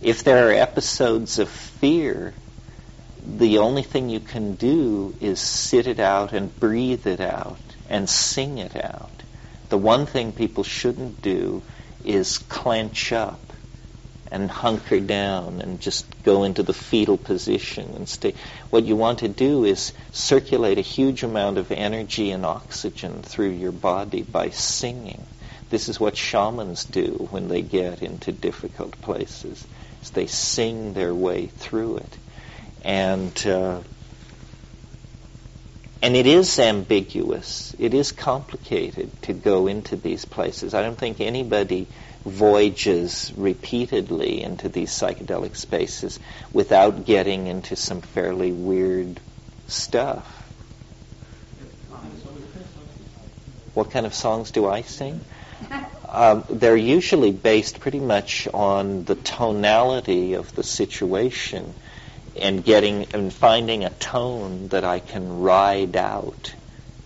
If 0.00 0.22
there 0.22 0.48
are 0.48 0.52
episodes 0.52 1.40
of 1.40 1.48
fear, 1.48 2.32
the 3.26 3.58
only 3.58 3.82
thing 3.82 4.08
you 4.08 4.20
can 4.20 4.54
do 4.54 5.16
is 5.20 5.40
sit 5.40 5.88
it 5.88 5.98
out 5.98 6.32
and 6.32 6.58
breathe 6.60 7.08
it 7.08 7.20
out 7.20 7.58
and 7.88 8.08
sing 8.08 8.58
it 8.58 8.76
out 8.76 9.21
the 9.72 9.78
one 9.78 10.04
thing 10.04 10.32
people 10.32 10.64
shouldn't 10.64 11.22
do 11.22 11.62
is 12.04 12.36
clench 12.36 13.10
up 13.10 13.40
and 14.30 14.50
hunker 14.50 15.00
down 15.00 15.62
and 15.62 15.80
just 15.80 16.04
go 16.24 16.42
into 16.44 16.62
the 16.62 16.74
fetal 16.74 17.16
position 17.16 17.88
and 17.94 18.06
stay. 18.06 18.34
What 18.68 18.84
you 18.84 18.96
want 18.96 19.20
to 19.20 19.28
do 19.28 19.64
is 19.64 19.94
circulate 20.10 20.76
a 20.76 20.82
huge 20.82 21.22
amount 21.22 21.56
of 21.56 21.72
energy 21.72 22.32
and 22.32 22.44
oxygen 22.44 23.22
through 23.22 23.52
your 23.52 23.72
body 23.72 24.20
by 24.20 24.50
singing. 24.50 25.24
This 25.70 25.88
is 25.88 25.98
what 25.98 26.18
shamans 26.18 26.84
do 26.84 27.26
when 27.30 27.48
they 27.48 27.62
get 27.62 28.02
into 28.02 28.30
difficult 28.30 29.00
places. 29.00 29.66
Is 30.02 30.10
they 30.10 30.26
sing 30.26 30.92
their 30.92 31.14
way 31.14 31.46
through 31.46 31.96
it. 31.96 32.18
And 32.84 33.46
uh, 33.46 33.80
and 36.02 36.16
it 36.16 36.26
is 36.26 36.58
ambiguous. 36.58 37.76
It 37.78 37.94
is 37.94 38.10
complicated 38.10 39.10
to 39.22 39.32
go 39.32 39.68
into 39.68 39.94
these 39.94 40.24
places. 40.24 40.74
I 40.74 40.82
don't 40.82 40.98
think 40.98 41.20
anybody 41.20 41.86
voyages 42.24 43.32
repeatedly 43.36 44.42
into 44.42 44.68
these 44.68 44.90
psychedelic 44.90 45.54
spaces 45.56 46.18
without 46.52 47.04
getting 47.04 47.46
into 47.46 47.76
some 47.76 48.00
fairly 48.00 48.50
weird 48.50 49.20
stuff. 49.68 50.26
What 53.74 53.92
kind 53.92 54.04
of 54.04 54.12
songs 54.12 54.50
do 54.50 54.66
I 54.66 54.82
sing? 54.82 55.20
Um, 56.14 56.44
they're 56.50 56.76
usually 56.76 57.32
based 57.32 57.80
pretty 57.80 57.98
much 57.98 58.46
on 58.52 59.04
the 59.04 59.14
tonality 59.14 60.34
of 60.34 60.54
the 60.54 60.62
situation 60.62 61.72
and 62.40 62.64
getting 62.64 63.06
and 63.12 63.32
finding 63.32 63.84
a 63.84 63.90
tone 63.90 64.68
that 64.68 64.84
I 64.84 65.00
can 65.00 65.40
ride 65.40 65.96
out 65.96 66.54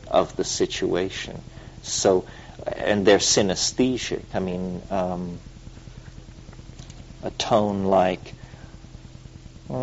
of 0.08 0.36
the 0.36 0.44
situation. 0.44 1.42
So, 1.82 2.26
and 2.66 3.06
they're 3.06 3.18
synesthetic. 3.18 4.22
I 4.34 4.38
mean, 4.38 4.82
um, 4.90 5.38
a 7.22 7.30
tone 7.30 7.84
like. 7.84 8.34
You 9.68 9.76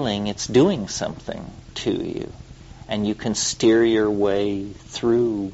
feeling 0.00 0.28
it's 0.28 0.46
doing 0.46 0.88
something 0.88 1.44
to 1.74 1.90
you. 1.90 2.32
And 2.88 3.06
you 3.06 3.14
can 3.14 3.34
steer 3.34 3.84
your 3.84 4.10
way 4.10 4.64
through 4.72 5.52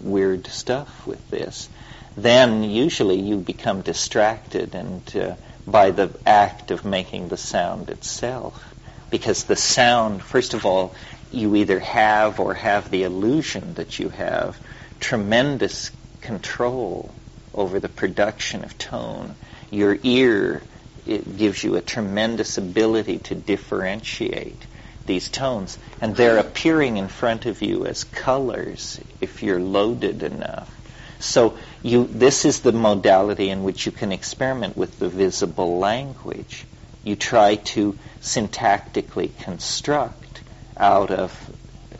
weird 0.00 0.46
stuff 0.46 1.04
with 1.04 1.30
this. 1.30 1.68
Then 2.16 2.62
usually 2.62 3.18
you 3.18 3.38
become 3.38 3.82
distracted 3.82 4.76
and 4.76 5.02
uh, 5.16 5.34
by 5.66 5.90
the 5.90 6.16
act 6.24 6.70
of 6.70 6.84
making 6.84 7.26
the 7.26 7.36
sound 7.36 7.90
itself. 7.90 8.72
Because 9.10 9.42
the 9.44 9.56
sound, 9.56 10.22
first 10.22 10.54
of 10.54 10.64
all, 10.64 10.94
you 11.32 11.56
either 11.56 11.80
have 11.80 12.38
or 12.38 12.54
have 12.54 12.92
the 12.92 13.02
illusion 13.02 13.74
that 13.74 13.98
you 13.98 14.10
have 14.10 14.56
tremendous 15.00 15.90
control 16.20 17.12
over 17.52 17.80
the 17.80 17.88
production 17.88 18.62
of 18.62 18.78
tone. 18.78 19.34
Your 19.72 19.98
ear 20.04 20.62
it 21.08 21.36
gives 21.36 21.64
you 21.64 21.76
a 21.76 21.80
tremendous 21.80 22.58
ability 22.58 23.18
to 23.18 23.34
differentiate 23.34 24.66
these 25.06 25.28
tones. 25.28 25.78
And 26.00 26.14
they're 26.14 26.38
appearing 26.38 26.96
in 26.96 27.08
front 27.08 27.46
of 27.46 27.62
you 27.62 27.86
as 27.86 28.04
colors 28.04 29.00
if 29.20 29.42
you're 29.42 29.60
loaded 29.60 30.22
enough. 30.22 30.74
So 31.20 31.56
you, 31.82 32.06
this 32.06 32.44
is 32.44 32.60
the 32.60 32.72
modality 32.72 33.48
in 33.48 33.64
which 33.64 33.86
you 33.86 33.92
can 33.92 34.12
experiment 34.12 34.76
with 34.76 34.98
the 34.98 35.08
visible 35.08 35.78
language. 35.78 36.64
You 37.02 37.16
try 37.16 37.56
to 37.56 37.98
syntactically 38.20 39.36
construct 39.38 40.42
out 40.76 41.10
of 41.10 41.50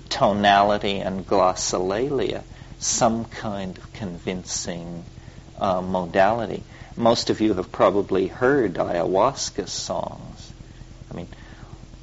tonality 0.09 0.98
and 0.98 1.26
glossolalia 1.26 2.43
some 2.78 3.24
kind 3.24 3.76
of 3.76 3.93
convincing 3.93 5.05
uh, 5.59 5.80
modality. 5.80 6.62
Most 6.98 7.30
of 7.30 7.40
you 7.40 7.54
have 7.54 7.70
probably 7.70 8.26
heard 8.26 8.74
ayahuasca 8.74 9.68
songs. 9.68 10.52
I 11.12 11.14
mean, 11.14 11.28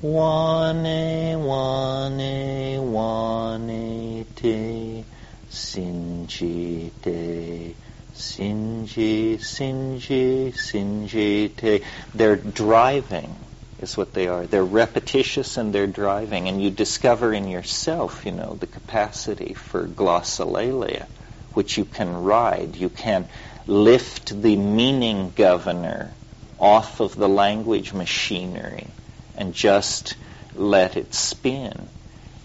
wane, 0.01 1.43
wane, 1.43 2.93
wane 2.93 4.26
te, 4.38 5.03
sinji 5.51 6.91
te, 7.01 7.76
sinji, 8.15 9.35
sinji, 9.35 10.53
sinji 10.53 11.55
te. 11.57 11.81
They're 12.13 12.38
driving 12.38 13.35
is 13.81 13.97
what 13.97 14.13
they 14.13 14.30
are. 14.30 14.47
They're 14.47 14.63
repetitious 14.63 15.57
and 15.57 15.73
they're 15.73 15.88
driving, 15.88 16.47
and 16.47 16.63
you 16.63 16.72
discover 16.72 17.34
in 17.34 17.49
yourself, 17.49 18.26
you 18.26 18.31
know, 18.31 18.55
the 18.57 18.67
capacity 18.67 19.55
for 19.55 19.85
glossolalia, 19.88 21.05
which 21.53 21.77
you 21.77 21.84
can 21.84 22.23
ride. 22.23 22.77
You 22.77 22.88
can 22.88 23.27
lift 23.67 24.41
the 24.41 24.55
meaning 24.55 25.33
governor 25.35 26.13
off 26.59 26.99
of 26.99 27.15
the 27.15 27.29
language 27.29 27.93
machinery 27.93 28.87
and 29.35 29.53
just 29.53 30.15
let 30.53 30.95
it 30.95 31.13
spin. 31.13 31.89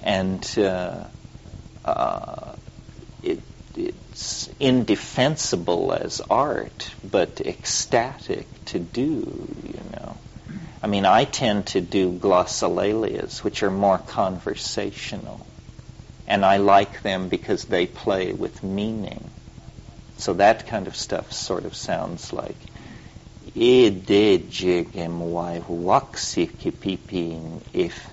And 0.02 0.47
uh, 0.59 1.05
uh, 1.84 2.56
it, 3.22 3.40
it's 3.76 4.48
indefensible 4.59 5.92
as 5.92 6.20
art, 6.28 6.92
but 7.09 7.40
ecstatic 7.40 8.47
to 8.66 8.78
do, 8.78 9.48
you 9.64 9.80
know. 9.92 10.16
I 10.82 10.86
mean, 10.86 11.05
I 11.05 11.24
tend 11.24 11.66
to 11.68 11.80
do 11.80 12.10
glossolalias, 12.10 13.44
which 13.44 13.62
are 13.62 13.70
more 13.70 13.98
conversational. 13.98 15.47
And 16.26 16.44
I 16.44 16.56
like 16.56 17.02
them 17.02 17.28
because 17.28 17.64
they 17.64 17.86
play 17.86 18.32
with 18.32 18.62
meaning. 18.62 19.30
So 20.20 20.34
that 20.34 20.66
kind 20.66 20.86
of 20.86 20.94
stuff 20.94 21.32
sort 21.32 21.64
of 21.64 21.74
sounds 21.74 22.32
like 22.32 22.56
if 27.72 28.09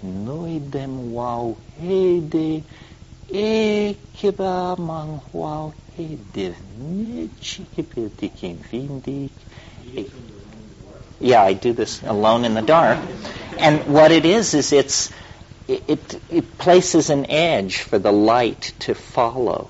yeah, 11.20 11.42
I 11.42 11.54
do 11.54 11.74
this 11.74 12.04
alone 12.04 12.46
in 12.46 12.54
the 12.54 12.62
dark. 12.62 13.00
And 13.60 13.86
what 13.88 14.12
it 14.12 14.26
is 14.26 14.54
is 14.54 14.72
it's 14.72 15.12
it, 15.68 16.22
it 16.30 16.58
places 16.58 17.10
an 17.10 17.30
edge 17.30 17.80
for 17.80 18.00
the 18.00 18.12
light 18.12 18.74
to 18.80 18.96
follow, 18.96 19.70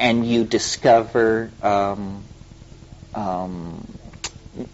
and 0.00 0.26
you 0.26 0.44
discover 0.44 1.50
um, 1.62 2.24
um, 3.14 3.86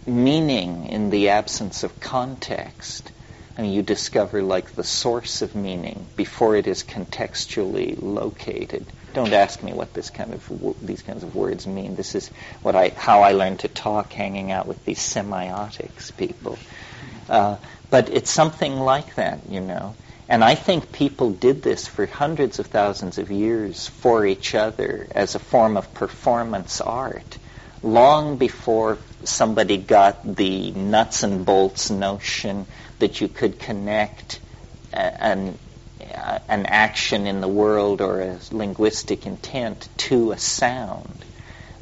meaning 0.06 0.86
in 0.86 1.10
the 1.10 1.30
absence 1.30 1.82
of 1.82 2.00
context. 2.00 3.10
I 3.58 3.62
mean, 3.62 3.72
you 3.72 3.82
discover 3.82 4.42
like 4.42 4.74
the 4.76 4.84
source 4.84 5.42
of 5.42 5.54
meaning 5.56 6.06
before 6.14 6.54
it 6.54 6.68
is 6.68 6.84
contextually 6.84 8.00
located. 8.00 8.86
Don't 9.14 9.32
ask 9.32 9.62
me 9.62 9.72
what 9.72 9.94
this 9.94 10.10
kind 10.10 10.32
of 10.32 10.76
these 10.80 11.02
kinds 11.02 11.22
of 11.22 11.34
words 11.34 11.66
mean. 11.66 11.96
This 11.96 12.14
is 12.14 12.28
what 12.62 12.76
I 12.76 12.90
how 12.90 13.22
I 13.22 13.32
learned 13.32 13.60
to 13.60 13.68
talk, 13.68 14.12
hanging 14.12 14.52
out 14.52 14.66
with 14.66 14.84
these 14.84 15.00
semiotics 15.00 16.16
people. 16.16 16.58
Uh, 17.28 17.56
but 17.90 18.10
it's 18.10 18.30
something 18.30 18.78
like 18.78 19.16
that, 19.16 19.40
you 19.48 19.60
know. 19.60 19.96
And 20.28 20.42
I 20.42 20.56
think 20.56 20.92
people 20.92 21.30
did 21.30 21.62
this 21.62 21.86
for 21.86 22.06
hundreds 22.06 22.58
of 22.58 22.66
thousands 22.66 23.18
of 23.18 23.30
years 23.30 23.86
for 23.86 24.26
each 24.26 24.54
other 24.54 25.06
as 25.12 25.34
a 25.34 25.38
form 25.38 25.76
of 25.76 25.94
performance 25.94 26.80
art, 26.80 27.38
long 27.82 28.36
before 28.36 28.98
somebody 29.22 29.76
got 29.76 30.36
the 30.36 30.72
nuts 30.72 31.22
and 31.22 31.46
bolts 31.46 31.90
notion 31.90 32.66
that 32.98 33.20
you 33.20 33.28
could 33.28 33.58
connect 33.58 34.40
an 34.92 35.58
an 36.48 36.66
action 36.66 37.26
in 37.26 37.40
the 37.40 37.48
world 37.48 38.00
or 38.00 38.20
a 38.20 38.38
linguistic 38.50 39.26
intent 39.26 39.88
to 39.96 40.32
a 40.32 40.38
sound. 40.38 41.24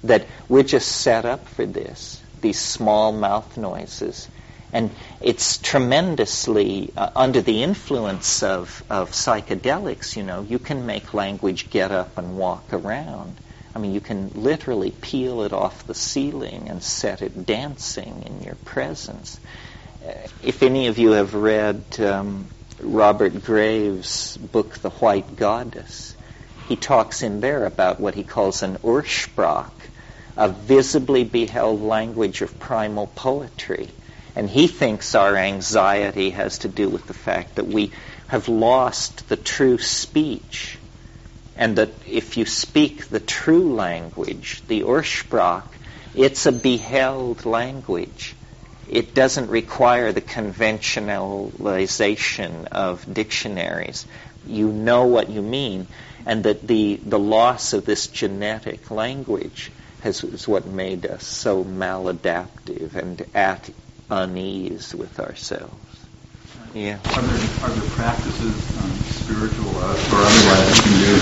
That 0.05 0.27
we're 0.49 0.63
just 0.63 0.89
set 0.89 1.25
up 1.25 1.49
for 1.49 1.67
this, 1.67 2.23
these 2.41 2.59
small 2.59 3.13
mouth 3.13 3.57
noises. 3.57 4.29
And 4.75 4.91
it's 5.21 5.59
tremendously 5.59 6.93
uh, 6.97 7.11
under 7.15 7.41
the 7.41 7.63
influence 7.63 8.43
of, 8.43 8.83
of 8.91 9.13
psychedelics, 9.13 10.17
you 10.17 10.25
know, 10.25 10.43
you 10.43 10.59
can 10.59 10.85
make 10.85 11.15
language 11.15 11.71
get 11.71 11.93
up 11.93 12.19
and 12.19 12.37
walk 12.37 12.73
around. 12.73 13.37
I 13.73 13.79
mean, 13.79 13.95
you 13.95 14.01
can 14.01 14.33
literally 14.35 14.91
peel 14.91 15.43
it 15.43 15.53
off 15.53 15.87
the 15.87 15.95
ceiling 15.95 16.67
and 16.69 16.83
set 16.83 17.23
it 17.23 17.47
dancing 17.47 18.25
in 18.27 18.43
your 18.43 18.57
presence. 18.57 19.39
Uh, 20.05 20.13
if 20.43 20.61
any 20.65 20.89
of 20.89 20.99
you 20.99 21.13
have 21.13 21.35
read 21.35 21.85
um, 22.01 22.49
Robert 22.81 23.45
Graves' 23.45 24.37
book, 24.37 24.79
The 24.79 24.91
White 24.91 25.37
Goddess, 25.37 26.17
he 26.69 26.75
talks 26.75 27.23
in 27.23 27.41
there 27.41 27.65
about 27.65 28.01
what 28.01 28.17
he 28.17 28.25
calls 28.25 28.65
an 28.65 28.79
Ursprach, 28.79 29.71
a 30.37 30.49
visibly 30.49 31.23
beheld 31.23 31.81
language 31.81 32.43
of 32.43 32.59
primal 32.59 33.07
poetry. 33.07 33.89
And 34.37 34.51
he 34.51 34.67
thinks 34.67 35.15
our 35.15 35.37
anxiety 35.37 36.31
has 36.31 36.59
to 36.59 36.69
do 36.69 36.89
with 36.89 37.07
the 37.07 37.15
fact 37.15 37.57
that 37.57 37.67
we 37.67 37.93
have 38.29 38.49
lost 38.49 39.29
the 39.29 39.37
true 39.37 39.79
speech. 39.79 40.79
And 41.57 41.79
that 41.79 41.91
if 42.09 42.37
you 42.37 42.47
speak 42.47 43.07
the 43.07 43.21
true 43.21 43.75
language, 43.75 44.63
the 44.67 44.83
Ursprach, 44.83 45.65
it's 46.15 46.47
a 46.47 46.53
beheld 46.53 47.47
language 47.47 48.35
it 48.89 49.15
doesn't 49.15 49.49
require 49.49 50.13
the 50.13 50.21
conventionalization 50.21 52.67
of 52.67 53.13
dictionaries. 53.13 54.07
You 54.47 54.69
know 54.69 55.07
what 55.07 55.31
you 55.31 55.43
mean, 55.43 55.89
and 56.27 56.45
that 56.45 56.65
the, 56.67 57.01
the 57.05 57.19
loss 57.19 57.73
of 57.73 57.87
this 57.87 58.07
genetic 58.09 58.91
language 58.91 59.73
has, 60.03 60.23
is 60.23 60.47
what 60.47 60.67
made 60.67 61.07
us 61.07 61.25
so 61.25 61.65
maladaptive 61.65 62.95
and 62.95 63.25
at 63.35 63.71
unease 64.11 64.95
with 64.95 65.19
ourselves. 65.21 65.75
Yeah. 66.75 66.99
Are 67.15 67.23
there, 67.23 67.49
are 67.63 67.71
there 67.71 67.91
practices, 67.91 68.57
um, 68.79 68.91
spiritual 69.23 69.77
or 69.79 69.85
otherwise, 69.85 70.77
you 70.77 70.83
can 70.83 70.99
do 70.99 71.15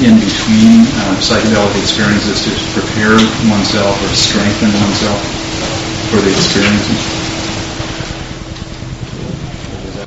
in 0.00 0.14
between 0.16 0.80
uh, 0.96 1.20
psychedelic 1.20 1.76
experiences 1.82 2.44
to 2.44 2.80
prepare 2.80 3.12
oneself 3.50 4.02
or 4.02 4.08
strengthen 4.14 4.72
oneself? 4.80 5.38
for 6.10 6.20
the 6.22 6.30
experiences? 6.30 6.96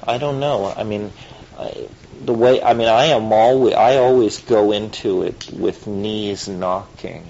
I 0.07 0.17
don't 0.17 0.39
know. 0.39 0.73
I 0.75 0.83
mean, 0.83 1.11
I, 1.57 1.87
the 2.25 2.33
way 2.33 2.61
I 2.61 2.73
mean, 2.73 2.87
I 2.87 3.05
am 3.05 3.31
always 3.31 3.75
I 3.75 3.97
always 3.97 4.39
go 4.39 4.71
into 4.71 5.21
it 5.23 5.49
with 5.53 5.85
knees 5.85 6.47
knocking, 6.47 7.23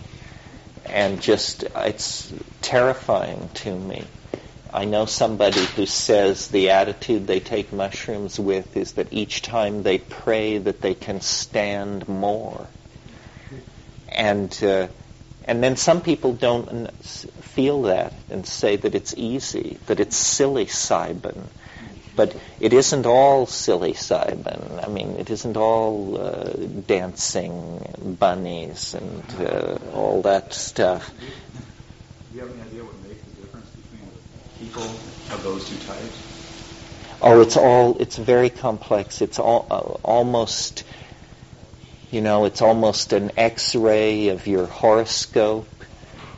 and 0.85 1.21
just 1.21 1.63
it's 1.75 2.31
terrifying 2.61 3.49
to 3.55 3.75
me. 3.75 4.05
I 4.73 4.85
know 4.85 5.05
somebody 5.05 5.65
who 5.65 5.85
says 5.85 6.47
the 6.47 6.69
attitude 6.69 7.27
they 7.27 7.39
take 7.39 7.73
mushrooms 7.73 8.39
with 8.39 8.77
is 8.77 8.93
that 8.93 9.11
each 9.11 9.41
time 9.41 9.83
they 9.83 9.97
pray 9.97 10.57
that 10.57 10.81
they 10.81 10.93
can 10.93 11.19
stand 11.21 12.07
more. 12.07 12.67
And 14.09 14.57
uh, 14.63 14.87
and 15.45 15.63
then 15.63 15.75
some 15.75 16.01
people 16.01 16.33
don't 16.33 16.93
feel 16.95 17.83
that 17.83 18.13
and 18.29 18.45
say 18.45 18.75
that 18.75 18.95
it's 18.95 19.13
easy, 19.17 19.77
that 19.87 19.99
it's 19.99 20.15
silly 20.15 20.65
psilocybin. 20.65 21.47
But 22.15 22.35
it 22.59 22.73
isn't 22.73 23.05
all 23.05 23.45
silly 23.47 23.93
psilocybin. 23.93 24.83
I 24.83 24.87
mean, 24.87 25.15
it 25.17 25.29
isn't 25.29 25.57
all 25.57 26.17
uh, 26.17 26.53
dancing 26.87 28.17
bunnies 28.19 28.93
and 28.93 29.23
uh, 29.39 29.77
all 29.93 30.21
that 30.23 30.53
stuff. 30.53 31.11
Do 32.31 32.37
you 32.37 32.41
have 32.41 32.51
any 32.51 32.61
idea 32.61 32.83
what 32.83 32.95
makes 33.07 33.21
the 33.23 33.41
difference 33.41 33.69
between 33.69 34.07
people 34.61 34.83
of 34.83 35.41
those 35.43 35.67
two 35.67 35.77
types? 35.87 37.17
Oh, 37.21 37.41
it's 37.41 37.57
all, 37.57 37.97
it's 37.99 38.17
very 38.17 38.49
complex. 38.49 39.21
It's 39.21 39.39
all, 39.39 39.67
uh, 39.69 40.07
almost 40.07 40.83
you 42.11 42.19
know, 42.19 42.43
it's 42.43 42.61
almost 42.61 43.13
an 43.13 43.31
x-ray 43.37 44.29
of 44.29 44.45
your 44.45 44.65
horoscope. 44.65 45.69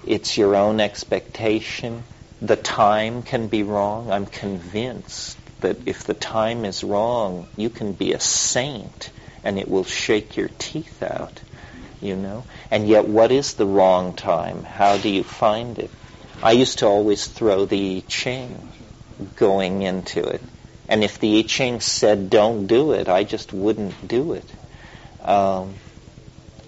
It's 0.05 0.37
your 0.37 0.55
own 0.55 0.79
expectation. 0.79 2.03
The 2.41 2.55
time 2.55 3.23
can 3.23 3.47
be 3.47 3.63
wrong. 3.63 4.11
I'm 4.11 4.27
convinced 4.27 5.35
that 5.61 5.87
if 5.87 6.03
the 6.03 6.13
time 6.13 6.65
is 6.65 6.83
wrong, 6.83 7.47
you 7.57 7.71
can 7.71 7.93
be 7.93 8.13
a 8.13 8.19
saint 8.19 9.09
and 9.43 9.57
it 9.57 9.67
will 9.67 9.83
shake 9.83 10.37
your 10.37 10.49
teeth 10.59 11.01
out. 11.01 11.41
you 12.03 12.15
know? 12.15 12.43
And 12.69 12.87
yet, 12.87 13.07
what 13.07 13.31
is 13.31 13.53
the 13.55 13.65
wrong 13.65 14.13
time? 14.13 14.63
How 14.63 14.97
do 14.97 15.09
you 15.09 15.23
find 15.23 15.79
it? 15.79 15.89
I 16.43 16.51
used 16.51 16.79
to 16.79 16.87
always 16.87 17.25
throw 17.25 17.63
the 17.65 17.97
I 17.97 18.03
Ching 18.09 18.69
going 19.37 19.83
into 19.83 20.21
it. 20.21 20.41
And 20.89 21.01
if 21.01 21.17
the 21.17 21.39
I 21.39 21.43
Ching 21.43 21.79
said 21.79 22.29
don't 22.29 22.67
do 22.67 22.91
it, 22.91 23.07
I 23.07 23.23
just 23.23 23.53
wouldn't 23.53 24.05
do 24.05 24.33
it. 24.33 24.45
Um, 25.21 25.75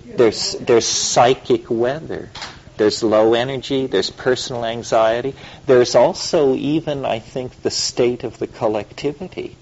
there's, 0.06 0.53
there's 0.53 0.85
psychic 0.85 1.69
weather. 1.69 2.30
There's 2.77 3.03
low 3.03 3.34
energy. 3.34 3.88
There's 3.88 4.10
personal 4.10 4.64
anxiety. 4.64 5.35
There's 5.65 5.93
also 5.93 6.56
even, 6.56 7.03
I 7.03 7.19
think, 7.19 7.61
the 7.61 7.69
state 7.69 8.23
of 8.23 8.39
the 8.39 8.47
collectivity 8.47 9.57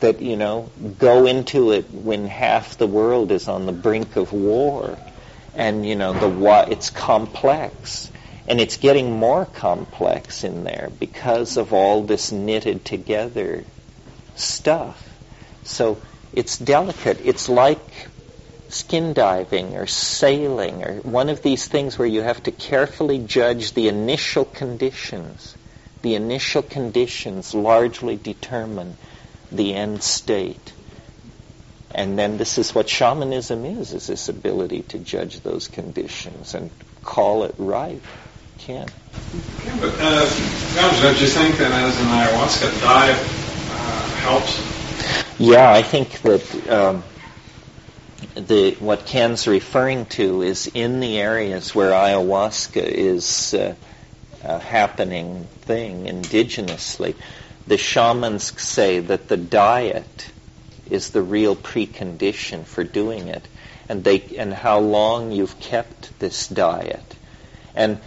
that, 0.00 0.20
you 0.20 0.36
know, 0.36 0.70
go 0.98 1.24
into 1.24 1.72
it 1.72 1.90
when 1.90 2.26
half 2.26 2.76
the 2.76 2.86
world 2.86 3.32
is 3.32 3.48
on 3.48 3.64
the 3.64 3.72
brink 3.72 4.16
of 4.16 4.34
war. 4.34 4.98
And, 5.54 5.86
you 5.86 5.96
know, 5.96 6.12
the 6.12 6.28
it's 6.68 6.90
complex. 6.90 8.10
And 8.48 8.60
it's 8.60 8.76
getting 8.76 9.12
more 9.12 9.44
complex 9.44 10.44
in 10.44 10.64
there 10.64 10.90
because 11.00 11.56
of 11.56 11.72
all 11.72 12.02
this 12.02 12.30
knitted 12.30 12.84
together 12.84 13.64
stuff. 14.36 15.02
So 15.64 16.00
it's 16.32 16.58
delicate. 16.58 17.18
It's 17.24 17.48
like 17.48 17.80
skin 18.68 19.12
diving 19.14 19.76
or 19.76 19.86
sailing 19.86 20.84
or 20.84 20.94
one 21.00 21.28
of 21.28 21.42
these 21.42 21.66
things 21.66 21.98
where 21.98 22.08
you 22.08 22.22
have 22.22 22.42
to 22.44 22.50
carefully 22.50 23.18
judge 23.18 23.72
the 23.72 23.88
initial 23.88 24.44
conditions. 24.44 25.56
The 26.02 26.14
initial 26.14 26.62
conditions 26.62 27.54
largely 27.54 28.16
determine 28.16 28.96
the 29.50 29.74
end 29.74 30.02
state. 30.02 30.72
And 31.92 32.18
then 32.18 32.36
this 32.36 32.58
is 32.58 32.74
what 32.74 32.88
shamanism 32.88 33.64
is, 33.64 33.92
is 33.92 34.06
this 34.06 34.28
ability 34.28 34.82
to 34.82 34.98
judge 34.98 35.40
those 35.40 35.68
conditions 35.68 36.54
and 36.54 36.70
call 37.02 37.44
it 37.44 37.54
right. 37.58 38.02
Ken. 38.58 38.88
Yeah, 39.64 39.76
but 39.80 39.94
uh, 40.00 41.02
don't 41.02 41.20
you 41.20 41.26
think 41.26 41.56
that 41.58 41.72
as 41.72 42.00
an 42.00 42.06
ayahuasca 42.06 42.80
diet 42.80 43.18
uh, 43.18 44.08
helps? 44.22 44.76
Yeah, 45.38 45.70
I 45.70 45.82
think 45.82 46.20
that 46.22 46.68
um, 46.70 47.04
the 48.34 48.72
what 48.74 49.06
Ken's 49.06 49.46
referring 49.46 50.06
to 50.06 50.42
is 50.42 50.70
in 50.72 51.00
the 51.00 51.18
areas 51.18 51.74
where 51.74 51.92
ayahuasca 51.92 52.82
is 52.82 53.54
uh, 53.54 53.74
a 54.42 54.58
happening 54.58 55.44
thing 55.62 56.04
indigenously. 56.06 57.14
The 57.66 57.78
shamans 57.78 58.60
say 58.60 59.00
that 59.00 59.28
the 59.28 59.36
diet 59.36 60.30
is 60.88 61.10
the 61.10 61.22
real 61.22 61.56
precondition 61.56 62.64
for 62.64 62.84
doing 62.84 63.28
it, 63.28 63.46
and 63.88 64.04
they 64.04 64.20
and 64.38 64.54
how 64.54 64.78
long 64.78 65.32
you've 65.32 65.58
kept 65.60 66.18
this 66.18 66.48
diet. 66.48 67.16
And 67.74 68.00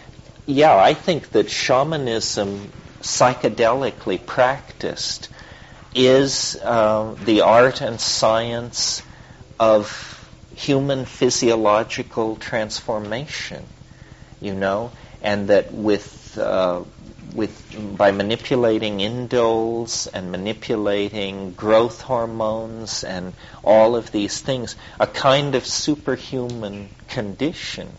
yeah, 0.49 0.75
I 0.75 0.95
think 0.95 1.29
that 1.33 1.51
shamanism, 1.51 2.71
psychedelically 3.01 4.25
practiced, 4.25 5.29
is 5.93 6.59
uh, 6.63 7.15
the 7.23 7.41
art 7.41 7.81
and 7.81 8.01
science 8.01 9.03
of 9.59 9.87
human 10.55 11.05
physiological 11.05 12.35
transformation, 12.35 13.63
you 14.41 14.55
know, 14.55 14.91
and 15.21 15.49
that 15.49 15.71
with 15.71 16.35
uh, 16.39 16.83
with 17.35 17.97
by 17.97 18.09
manipulating 18.09 18.97
indoles 18.97 20.07
and 20.11 20.31
manipulating 20.31 21.51
growth 21.51 22.01
hormones 22.01 23.03
and 23.03 23.33
all 23.63 23.95
of 23.95 24.11
these 24.11 24.41
things, 24.41 24.75
a 24.99 25.05
kind 25.05 25.53
of 25.53 25.63
superhuman 25.63 26.89
condition 27.07 27.89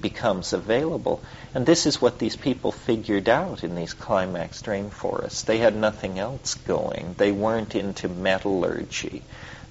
becomes 0.00 0.52
available. 0.52 1.22
And 1.54 1.64
this 1.64 1.86
is 1.86 2.02
what 2.02 2.18
these 2.18 2.34
people 2.34 2.72
figured 2.72 3.28
out 3.28 3.62
in 3.62 3.76
these 3.76 3.94
climaxed 3.94 4.66
rainforests. 4.66 5.44
They 5.44 5.58
had 5.58 5.76
nothing 5.76 6.18
else 6.18 6.54
going. 6.54 7.14
They 7.16 7.30
weren't 7.30 7.76
into 7.76 8.08
metallurgy. 8.08 9.22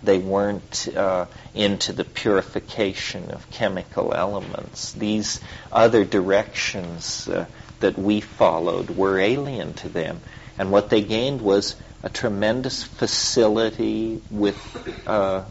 They 0.01 0.17
weren't 0.17 0.87
uh, 0.95 1.25
into 1.53 1.91
the 1.91 2.05
purification 2.05 3.31
of 3.31 3.49
chemical 3.51 4.13
elements. 4.13 4.93
These 4.93 5.41
other 5.73 6.05
directions 6.05 7.27
uh, 7.27 7.45
that 7.81 7.97
we 7.97 8.21
followed 8.21 8.89
were 8.89 9.19
alien 9.19 9.73
to 9.75 9.89
them. 9.89 10.21
And 10.57 10.71
what 10.71 10.89
they 10.89 11.01
gained 11.01 11.41
was 11.41 11.75
a 12.01 12.09
tremendous 12.09 12.83
facility 12.83 14.21
with 14.29 14.57
uh, 15.05 15.43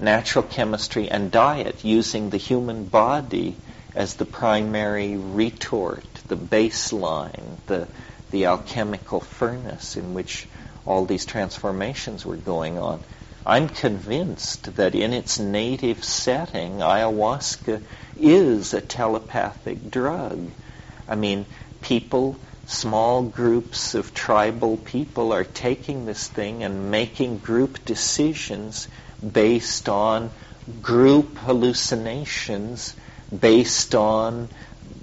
natural 0.00 0.42
chemistry 0.44 1.08
and 1.08 1.30
diet, 1.30 1.84
using 1.84 2.30
the 2.30 2.36
human 2.38 2.86
body 2.86 3.56
as 3.94 4.14
the 4.14 4.24
primary 4.24 5.16
retort, 5.16 6.04
the 6.28 6.36
baseline, 6.36 7.56
the, 7.66 7.86
the 8.30 8.46
alchemical 8.46 9.20
furnace 9.20 9.96
in 9.96 10.14
which 10.14 10.48
all 10.86 11.04
these 11.04 11.26
transformations 11.26 12.24
were 12.24 12.36
going 12.36 12.78
on. 12.78 13.00
I'm 13.44 13.68
convinced 13.68 14.76
that 14.76 14.94
in 14.94 15.12
its 15.12 15.38
native 15.38 16.04
setting, 16.04 16.78
ayahuasca 16.78 17.82
is 18.18 18.72
a 18.72 18.80
telepathic 18.80 19.90
drug. 19.90 20.50
I 21.08 21.16
mean, 21.16 21.46
people, 21.80 22.36
small 22.66 23.22
groups 23.22 23.94
of 23.94 24.14
tribal 24.14 24.76
people 24.76 25.32
are 25.32 25.44
taking 25.44 26.06
this 26.06 26.28
thing 26.28 26.62
and 26.62 26.90
making 26.90 27.38
group 27.38 27.84
decisions 27.84 28.86
based 29.20 29.88
on 29.88 30.30
group 30.80 31.36
hallucinations, 31.38 32.94
based 33.38 33.94
on 33.94 34.48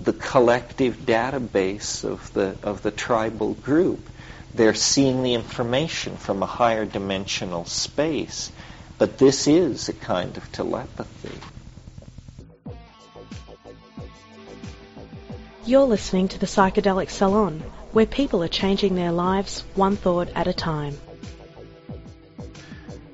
the 0.04 0.14
collective 0.14 0.98
database 1.06 2.04
of 2.04 2.32
the, 2.34 2.56
of 2.64 2.82
the 2.82 2.92
tribal 2.92 3.54
group 3.54 4.08
they're 4.54 4.74
seeing 4.74 5.24
the 5.24 5.36
information 5.36 6.18
from 6.18 6.42
a 6.42 6.46
higher 6.46 6.86
dimensional 6.86 7.66
space. 7.66 8.52
But 8.98 9.18
this 9.18 9.48
is 9.48 9.90
a 9.90 9.94
kind 9.94 10.36
of 10.38 10.52
telepathy. 10.52 11.38
You're 15.66 15.86
listening 15.86 16.30
to 16.30 16.40
the 16.40 16.48
Psychedelic 16.48 17.10
Salon, 17.10 17.60
where 17.92 18.08
people 18.08 18.44
are 18.44 18.48
changing 18.50 18.96
their 18.96 19.12
lives 19.12 19.64
one 19.76 19.96
thought 19.96 20.30
at 20.36 20.48
a 20.48 20.54
time. 20.54 20.98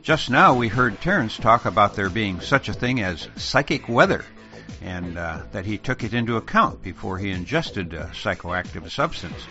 Just 0.01 0.29
now 0.29 0.55
we 0.55 0.67
heard 0.67 1.01
Terence 1.01 1.35
talk 1.35 1.65
about 1.65 1.95
there 1.95 2.09
being 2.09 2.39
such 2.39 2.69
a 2.69 2.73
thing 2.73 3.01
as 3.01 3.27
psychic 3.35 3.89
weather, 3.89 4.23
and 4.85 5.17
uh, 5.17 5.41
that 5.51 5.65
he 5.65 5.77
took 5.77 6.03
it 6.03 6.13
into 6.13 6.37
account 6.37 6.81
before 6.83 7.17
he 7.17 7.31
ingested 7.31 7.93
a 7.93 8.05
psychoactive 8.13 8.89
substance. 8.91 9.47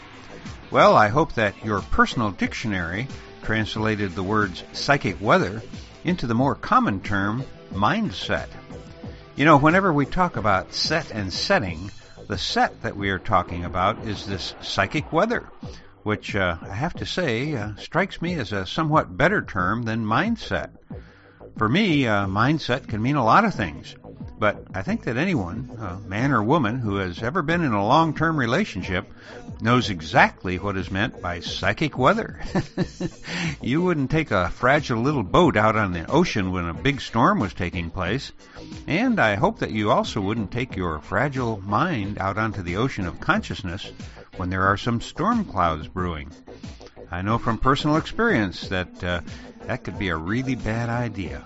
Well, 0.71 0.97
I 0.97 1.09
hope 1.09 1.35
that 1.35 1.65
your 1.65 1.81
personal 1.83 2.31
dictionary 2.31 3.09
translated 3.43 4.13
the 4.13 4.23
words 4.23 4.63
psychic 4.73 5.21
weather 5.21 5.61
into 6.05 6.27
the 6.27 6.35
more 6.35 6.55
common 6.55 7.01
term 7.01 7.45
mindset. 7.73 8.49
You 9.37 9.45
know, 9.45 9.59
whenever 9.59 9.93
we 9.93 10.07
talk 10.07 10.37
about 10.37 10.73
set 10.73 11.11
and 11.11 11.33
setting, 11.33 11.91
the 12.29 12.39
set 12.39 12.83
that 12.83 12.97
we 12.97 13.11
are 13.11 13.19
talking 13.19 13.65
about 13.65 14.07
is 14.07 14.27
this 14.27 14.55
psychic 14.63 15.13
weather, 15.13 15.49
which 16.05 16.37
uh, 16.37 16.57
I 16.63 16.75
have 16.75 16.95
to 16.95 17.07
say 17.07 17.55
uh, 17.55 17.75
strikes 17.77 18.23
me 18.23 18.35
as 18.35 18.53
a 18.53 18.67
somewhat 18.67 19.17
better 19.17 19.43
term 19.43 19.83
than 19.83 20.07
mindset. 20.07 20.71
For 21.59 21.69
me, 21.69 22.07
uh, 22.07 22.27
mindset 22.27 22.89
can 22.89 23.03
mean 23.03 23.17
a 23.17 23.25
lot 23.25 23.45
of 23.45 23.55
things. 23.55 23.97
But 24.39 24.65
I 24.75 24.83
think 24.83 25.05
that 25.05 25.17
anyone, 25.17 25.71
man 26.07 26.33
or 26.33 26.43
woman, 26.43 26.79
who 26.79 26.97
has 26.97 27.23
ever 27.23 27.43
been 27.43 27.63
in 27.63 27.73
a 27.73 27.87
long 27.87 28.15
term 28.15 28.37
relationship 28.37 29.11
knows 29.61 29.91
exactly 29.91 30.59
what 30.59 30.77
is 30.77 30.91
meant 30.91 31.23
by 31.23 31.41
psychic 31.41 31.97
weather. 31.97 32.41
you 33.63 33.83
wouldn't 33.83 34.11
take 34.11 34.33
a 34.33 34.51
fragile 34.51 35.01
little 35.01 35.23
boat 35.23 35.57
out 35.57 35.77
on 35.77 35.93
the 35.93 36.11
ocean 36.11 36.51
when 36.51 36.69
a 36.69 36.75
big 36.75 37.01
storm 37.01 37.39
was 37.39 37.55
taking 37.55 37.91
place. 37.91 38.33
And 38.87 39.21
I 39.21 39.37
hope 39.37 39.61
that 39.61 39.71
you 39.71 39.91
also 39.91 40.21
wouldn't 40.21 40.51
take 40.51 40.77
your 40.77 40.99
fragile 41.01 41.61
mind 41.61 42.19
out 42.19 42.37
onto 42.37 42.63
the 42.63 42.77
ocean 42.77 43.07
of 43.07 43.21
consciousness 43.21 43.93
when 44.37 44.51
there 44.51 44.65
are 44.65 44.77
some 44.77 45.01
storm 45.01 45.45
clouds 45.45 45.87
brewing. 45.87 46.31
I 47.11 47.23
know 47.23 47.39
from 47.39 47.59
personal 47.59 47.97
experience 47.97 48.69
that 48.69 49.05
uh, 49.05 49.21
that 49.67 49.85
could 49.85 49.99
be 49.99 50.09
a 50.09 50.17
really 50.17 50.57
bad 50.57 50.89
idea. 50.89 51.45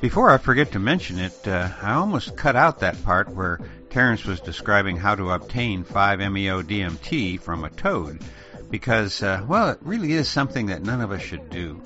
Before 0.00 0.30
I 0.30 0.38
forget 0.38 0.72
to 0.72 0.78
mention 0.78 1.18
it, 1.18 1.46
uh, 1.46 1.68
I 1.82 1.92
almost 1.92 2.34
cut 2.34 2.56
out 2.56 2.78
that 2.78 3.04
part 3.04 3.28
where 3.28 3.60
Terence 3.90 4.24
was 4.24 4.40
describing 4.40 4.96
how 4.96 5.14
to 5.14 5.32
obtain 5.32 5.84
5-MeO-DMT 5.84 7.38
from 7.38 7.64
a 7.64 7.70
toad, 7.70 8.22
because, 8.70 9.22
uh, 9.22 9.44
well, 9.46 9.68
it 9.68 9.78
really 9.82 10.12
is 10.12 10.26
something 10.26 10.66
that 10.66 10.82
none 10.82 11.02
of 11.02 11.12
us 11.12 11.20
should 11.20 11.50
do. 11.50 11.82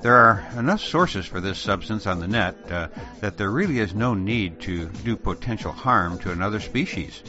There 0.00 0.14
are 0.14 0.46
enough 0.56 0.80
sources 0.80 1.26
for 1.26 1.40
this 1.40 1.58
substance 1.58 2.06
on 2.06 2.20
the 2.20 2.28
net 2.28 2.70
uh, 2.70 2.86
that 3.18 3.36
there 3.36 3.50
really 3.50 3.80
is 3.80 3.94
no 3.94 4.14
need 4.14 4.60
to 4.60 4.86
do 4.86 5.16
potential 5.16 5.72
harm 5.72 6.20
to 6.20 6.30
another 6.30 6.60
species. 6.60 7.20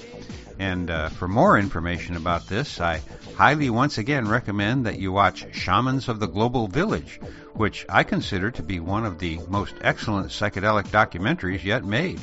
And 0.59 0.91
uh, 0.91 1.09
for 1.09 1.27
more 1.27 1.57
information 1.57 2.15
about 2.15 2.45
this, 2.45 2.79
I 2.79 3.01
highly 3.35 3.71
once 3.71 3.97
again 3.97 4.27
recommend 4.27 4.85
that 4.85 4.99
you 4.99 5.11
watch 5.11 5.47
Shamans 5.55 6.07
of 6.07 6.19
the 6.19 6.27
Global 6.27 6.67
Village, 6.67 7.19
which 7.53 7.85
I 7.89 8.03
consider 8.03 8.51
to 8.51 8.63
be 8.63 8.79
one 8.79 9.05
of 9.05 9.19
the 9.19 9.39
most 9.47 9.75
excellent 9.81 10.27
psychedelic 10.27 10.87
documentaries 10.87 11.63
yet 11.63 11.83
made. 11.83 12.19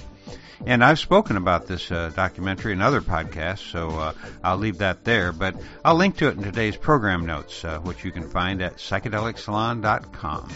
And 0.66 0.82
I've 0.82 0.98
spoken 0.98 1.36
about 1.36 1.66
this 1.66 1.90
uh, 1.90 2.10
documentary 2.14 2.72
in 2.72 2.82
other 2.82 3.00
podcasts, 3.00 3.70
so 3.70 3.90
uh, 3.90 4.12
I'll 4.42 4.56
leave 4.56 4.78
that 4.78 5.05
there. 5.05 5.32
But 5.32 5.55
I'll 5.84 5.94
link 5.94 6.16
to 6.18 6.28
it 6.28 6.36
in 6.36 6.42
today's 6.42 6.76
program 6.76 7.26
notes, 7.26 7.64
uh, 7.64 7.78
which 7.78 8.05
you 8.05 8.10
can 8.10 8.28
find 8.28 8.60
at 8.60 8.76
psychedelicsalon.com. 8.76 10.50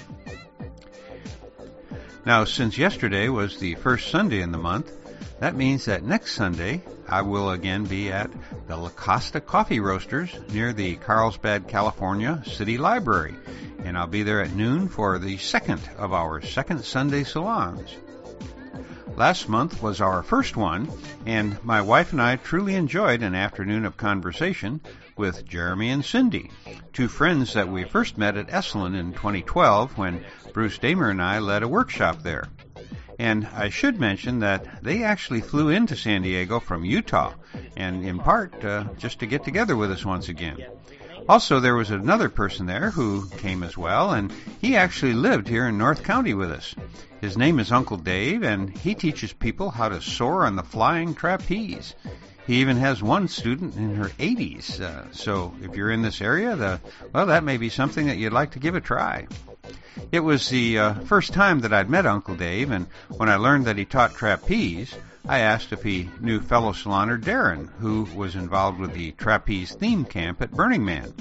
Now, 2.25 2.45
since 2.45 2.79
yesterday 2.79 3.29
was 3.29 3.59
the 3.59 3.75
first 3.77 4.11
Sunday 4.11 4.43
in 4.43 4.53
the 4.53 4.59
month, 4.59 4.93
that 5.43 5.57
means 5.57 5.87
that 5.87 6.05
next 6.05 6.35
Sunday 6.35 6.81
I 7.09 7.23
will 7.23 7.51
again 7.51 7.83
be 7.83 8.13
at 8.13 8.31
the 8.69 8.77
La 8.77 8.91
Costa 8.91 9.41
Coffee 9.41 9.81
Roasters 9.81 10.33
near 10.53 10.73
the 10.73 10.95
Carlsbad, 10.95 11.67
California 11.67 12.41
City 12.47 12.79
Library. 12.79 13.35
And 13.85 13.99
I'll 13.99 14.07
be 14.07 14.23
there 14.23 14.41
at 14.41 14.55
noon 14.55 14.89
for 14.89 15.19
the 15.19 15.39
second 15.39 15.81
of 15.99 16.13
our 16.13 16.43
second 16.43 16.85
Sunday 16.85 17.25
salons. 17.25 17.93
Last 19.17 19.49
month 19.49 19.83
was 19.83 20.01
our 20.01 20.23
first 20.23 20.57
one, 20.57 20.89
and 21.27 21.63
my 21.65 21.83
wife 21.83 22.13
and 22.13 22.23
I 22.23 22.37
truly 22.37 22.77
enjoyed 22.77 23.25
an 23.25 23.35
afternoon 23.35 23.85
of 23.85 23.97
conversation 23.97 24.81
with 25.17 25.45
Jeremy 25.45 25.91
and 25.91 26.05
Cindy, 26.05 26.53
two 26.93 27.09
friends 27.09 27.55
that 27.55 27.67
we 27.69 27.83
first 27.83 28.17
met 28.17 28.37
at 28.37 28.47
Esalen 28.47 28.97
in 28.97 29.13
2012 29.13 29.99
when 29.99 30.25
Bruce 30.53 30.79
Damer 30.79 31.11
and 31.11 31.21
I 31.21 31.41
led 31.41 31.65
a 31.65 31.69
workshop 31.69 32.23
there. 32.23 32.45
And 33.23 33.47
I 33.55 33.69
should 33.69 34.01
mention 34.01 34.41
that 34.41 34.83
they 34.83 35.05
actually 35.05 35.43
flew 35.43 35.69
into 35.69 35.95
San 35.95 36.23
Diego 36.23 36.59
from 36.59 36.85
Utah, 36.85 37.35
and 37.77 38.05
in 38.05 38.19
part 38.19 38.65
uh, 38.65 38.87
just 38.99 39.21
to 39.21 39.27
get 39.27 39.45
together 39.45 39.77
with 39.77 39.93
us 39.93 40.05
once 40.05 40.29
again. 40.29 40.59
Also, 41.29 41.61
there 41.61 41.77
was 41.77 41.93
another 41.93 42.29
person 42.29 42.67
there 42.67 42.91
who 42.91 43.29
came 43.39 43.63
as 43.63 43.79
well, 43.79 44.11
and 44.11 44.33
he 44.61 44.77
actually 44.77 45.13
lived 45.13 45.47
here 45.47 45.69
in 45.69 45.79
North 45.79 46.03
County 46.03 46.35
with 46.35 46.51
us. 46.51 46.75
His 47.21 47.39
name 47.39 47.61
is 47.61 47.71
Uncle 47.71 47.97
Dave, 47.97 48.43
and 48.43 48.77
he 48.77 48.93
teaches 48.97 49.33
people 49.33 49.71
how 49.71 49.89
to 49.89 50.03
soar 50.03 50.45
on 50.45 50.57
the 50.57 50.65
flying 50.65 51.15
trapeze. 51.15 51.95
He 52.49 52.57
even 52.57 52.77
has 52.79 53.05
one 53.05 53.29
student 53.29 53.77
in 53.77 53.95
her 53.95 54.09
80s. 54.19 54.81
Uh, 54.81 55.13
so 55.13 55.55
if 55.63 55.77
you're 55.77 55.93
in 55.93 56.03
this 56.03 56.21
area, 56.21 56.57
the, 56.57 56.81
well, 57.13 57.27
that 57.27 57.45
may 57.45 57.57
be 57.57 57.69
something 57.69 58.09
that 58.09 58.17
you'd 58.17 58.33
like 58.33 58.51
to 58.51 58.59
give 58.59 58.75
a 58.75 58.81
try. 58.81 59.29
It 60.11 60.21
was 60.21 60.49
the 60.49 60.79
uh, 60.79 60.95
first 61.01 61.33
time 61.33 61.61
that 61.61 61.73
I'd 61.73 61.91
met 61.91 62.07
Uncle 62.07 62.35
Dave, 62.35 62.71
and 62.71 62.87
when 63.09 63.29
I 63.29 63.37
learned 63.37 63.67
that 63.67 63.79
he 63.79 63.85
taught 63.85 64.15
trapeze, 64.15 64.95
I 65.29 65.39
asked 65.39 65.73
if 65.73 65.83
he 65.83 66.11
knew 66.21 66.41
fellow 66.41 66.73
saloner 66.73 67.21
Darren, 67.21 67.69
who 67.79 68.05
was 68.15 68.35
involved 68.35 68.81
with 68.81 68.93
the 68.93 69.13
trapeze 69.13 69.73
theme 69.73 70.05
camp 70.05 70.43
at 70.43 70.51
Burning 70.51 70.85
Man. 70.85 71.15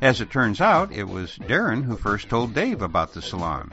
As 0.00 0.20
it 0.20 0.30
turns 0.30 0.60
out, 0.60 0.92
it 0.92 1.08
was 1.08 1.38
Darren 1.38 1.84
who 1.84 1.96
first 1.96 2.28
told 2.28 2.54
Dave 2.54 2.82
about 2.82 3.12
the 3.12 3.22
salon. 3.22 3.70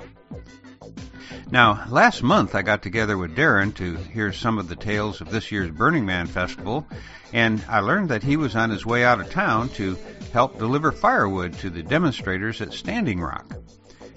Now, 1.50 1.86
last 1.90 2.24
month 2.24 2.56
I 2.56 2.62
got 2.62 2.82
together 2.82 3.18
with 3.18 3.36
Darren 3.36 3.74
to 3.76 3.96
hear 3.96 4.32
some 4.32 4.58
of 4.58 4.70
the 4.70 4.76
tales 4.76 5.22
of 5.22 5.30
this 5.30 5.52
year's 5.52 5.72
Burning 5.72 6.06
Man 6.06 6.28
Festival, 6.28 6.88
and 7.32 7.64
I 7.68 7.80
learned 7.80 8.10
that 8.10 8.24
he 8.24 8.38
was 8.38 8.56
on 8.56 8.70
his 8.70 8.86
way 8.86 9.04
out 9.04 9.20
of 9.20 9.32
town 9.32 9.70
to 9.70 9.98
help 10.32 10.58
deliver 10.58 10.92
firewood 10.92 11.54
to 11.60 11.70
the 11.70 11.84
demonstrators 11.84 12.62
at 12.62 12.74
Standing 12.74 13.20
Rock. 13.20 13.56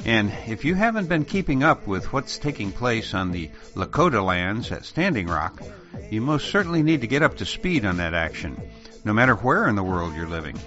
And 0.05 0.33
if 0.47 0.65
you 0.65 0.75
haven't 0.75 1.09
been 1.09 1.25
keeping 1.25 1.65
up 1.65 1.87
with 1.87 2.13
what's 2.13 2.39
taking 2.39 2.71
place 2.71 3.15
on 3.15 3.33
the 3.33 3.51
Lakota 3.75 4.25
lands 4.25 4.71
at 4.71 4.85
Standing 4.85 5.27
Rock, 5.27 5.61
you 6.11 6.21
most 6.21 6.51
certainly 6.51 6.83
need 6.83 7.01
to 7.01 7.07
get 7.07 7.23
up 7.23 7.39
to 7.39 7.47
speed 7.47 7.85
on 7.85 7.97
that 7.97 8.15
action, 8.15 8.61
no 9.05 9.13
matter 9.13 9.35
where 9.35 9.69
in 9.69 9.75
the 9.75 9.83
world 9.83 10.15
you're 10.15 10.29
living. 10.29 10.59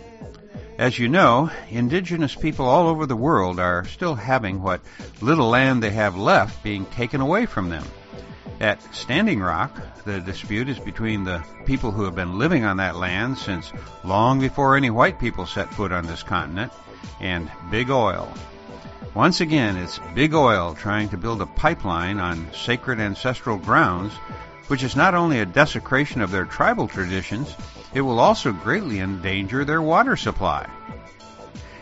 As 0.78 0.98
you 0.98 1.10
know, 1.10 1.52
indigenous 1.70 2.36
people 2.36 2.66
all 2.66 2.88
over 2.88 3.06
the 3.06 3.16
world 3.16 3.60
are 3.60 3.86
still 3.86 4.16
having 4.16 4.62
what 4.62 4.82
little 5.22 5.50
land 5.50 5.84
they 5.84 5.92
have 5.92 6.16
left 6.16 6.64
being 6.64 6.86
taken 6.86 7.20
away 7.20 7.46
from 7.46 7.70
them. 7.70 7.84
At 8.62 8.82
Standing 8.94 9.40
Rock, 9.42 9.78
the 10.06 10.20
dispute 10.20 10.68
is 10.68 10.80
between 10.80 11.24
the 11.24 11.44
people 11.66 11.92
who 11.92 12.04
have 12.04 12.16
been 12.16 12.40
living 12.40 12.66
on 12.66 12.78
that 12.78 12.96
land 12.96 13.38
since 13.38 13.72
long 14.04 14.40
before 14.40 14.76
any 14.76 14.90
white 14.90 15.20
people 15.20 15.46
set 15.46 15.74
foot 15.74 15.92
on 15.92 16.08
this 16.08 16.24
continent 16.24 16.72
and 17.22 17.50
Big 17.72 17.90
Oil. 17.90 18.32
Once 19.16 19.42
again, 19.42 19.76
it's 19.76 20.00
Big 20.14 20.36
Oil 20.36 20.76
trying 20.76 21.10
to 21.10 21.18
build 21.18 21.42
a 21.42 21.46
pipeline 21.48 22.20
on 22.20 22.54
sacred 22.54 23.00
ancestral 23.00 23.58
grounds, 23.58 24.14
which 24.68 24.84
is 24.84 24.96
not 24.96 25.16
only 25.16 25.40
a 25.40 25.48
desecration 25.48 26.22
of 26.22 26.30
their 26.30 26.46
tribal 26.46 26.88
traditions, 26.88 27.56
it 27.94 28.02
will 28.02 28.20
also 28.20 28.52
greatly 28.52 29.00
endanger 29.00 29.66
their 29.66 29.82
water 29.82 30.16
supply. 30.16 30.70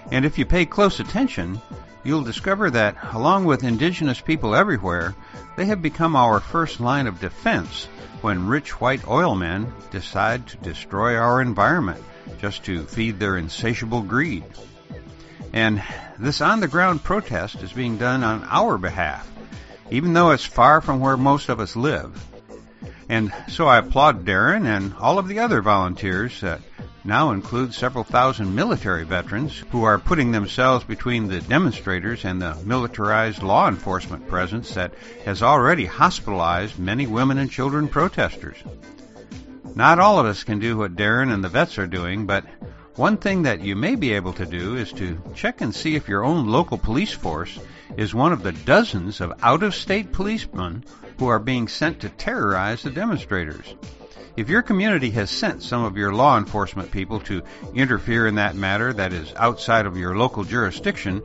And 0.09 0.23
if 0.23 0.37
you 0.37 0.45
pay 0.45 0.65
close 0.65 1.01
attention, 1.01 1.61
you'll 2.05 2.23
discover 2.23 2.71
that, 2.71 2.95
along 3.11 3.43
with 3.43 3.65
indigenous 3.65 4.21
people 4.21 4.55
everywhere, 4.55 5.13
they 5.57 5.65
have 5.65 5.81
become 5.81 6.15
our 6.15 6.39
first 6.39 6.79
line 6.79 7.07
of 7.07 7.19
defense 7.19 7.89
when 8.21 8.47
rich 8.47 8.79
white 8.79 9.05
oil 9.05 9.35
men 9.35 9.73
decide 9.91 10.47
to 10.47 10.57
destroy 10.57 11.17
our 11.17 11.41
environment 11.41 12.01
just 12.39 12.63
to 12.63 12.85
feed 12.85 13.19
their 13.19 13.35
insatiable 13.35 14.01
greed. 14.01 14.45
And 15.51 15.83
this 16.19 16.41
on 16.41 16.59
the 16.59 16.67
ground 16.67 17.03
protest 17.03 17.61
is 17.61 17.71
being 17.73 17.97
done 17.97 18.23
on 18.23 18.43
our 18.49 18.77
behalf, 18.77 19.29
even 19.91 20.13
though 20.13 20.31
it's 20.31 20.45
far 20.45 20.81
from 20.81 20.99
where 20.99 21.17
most 21.17 21.49
of 21.49 21.59
us 21.59 21.75
live. 21.75 22.25
And 23.09 23.31
so 23.47 23.67
I 23.67 23.77
applaud 23.77 24.25
Darren 24.25 24.65
and 24.65 24.93
all 24.95 25.19
of 25.19 25.27
the 25.27 25.39
other 25.39 25.61
volunteers 25.61 26.41
that 26.41 26.61
now 27.03 27.31
include 27.31 27.73
several 27.73 28.03
thousand 28.03 28.53
military 28.53 29.05
veterans 29.05 29.63
who 29.71 29.85
are 29.85 29.97
putting 29.97 30.31
themselves 30.31 30.83
between 30.83 31.27
the 31.27 31.39
demonstrators 31.39 32.25
and 32.25 32.41
the 32.41 32.55
militarized 32.65 33.41
law 33.41 33.69
enforcement 33.69 34.27
presence 34.27 34.73
that 34.73 34.93
has 35.23 35.41
already 35.41 35.85
hospitalized 35.85 36.77
many 36.77 37.07
women 37.07 37.37
and 37.37 37.49
children 37.49 37.87
protesters. 37.87 38.57
Not 39.73 39.99
all 39.99 40.19
of 40.19 40.25
us 40.25 40.43
can 40.43 40.59
do 40.59 40.77
what 40.77 40.97
Darren 40.97 41.31
and 41.31 41.41
the 41.43 41.49
vets 41.49 41.77
are 41.77 41.87
doing, 41.87 42.25
but 42.25 42.43
one 42.97 43.15
thing 43.17 43.43
that 43.43 43.61
you 43.61 43.75
may 43.75 43.93
be 43.93 44.13
able 44.13 44.33
to 44.33 44.45
do 44.45 44.75
is 44.75 44.91
to 44.91 45.21
check 45.35 45.61
and 45.61 45.73
see 45.73 45.95
if 45.95 46.09
your 46.09 46.23
own 46.23 46.47
local 46.47 46.79
police 46.79 47.11
force 47.11 47.59
is 47.95 48.15
one 48.15 48.33
of 48.33 48.41
the 48.41 48.51
dozens 48.51 49.21
of 49.21 49.33
out 49.43 49.61
of 49.61 49.75
state 49.75 50.11
policemen 50.11 50.83
who 51.19 51.27
are 51.27 51.37
being 51.37 51.67
sent 51.67 51.99
to 51.99 52.09
terrorize 52.09 52.81
the 52.81 52.89
demonstrators. 52.89 53.75
If 54.35 54.49
your 54.49 54.63
community 54.63 55.11
has 55.11 55.29
sent 55.29 55.61
some 55.61 55.83
of 55.83 55.95
your 55.95 56.11
law 56.11 56.39
enforcement 56.39 56.89
people 56.89 57.19
to 57.21 57.43
interfere 57.75 58.25
in 58.25 58.35
that 58.35 58.55
matter 58.55 58.91
that 58.93 59.13
is 59.13 59.31
outside 59.35 59.85
of 59.85 59.95
your 59.95 60.17
local 60.17 60.43
jurisdiction, 60.43 61.21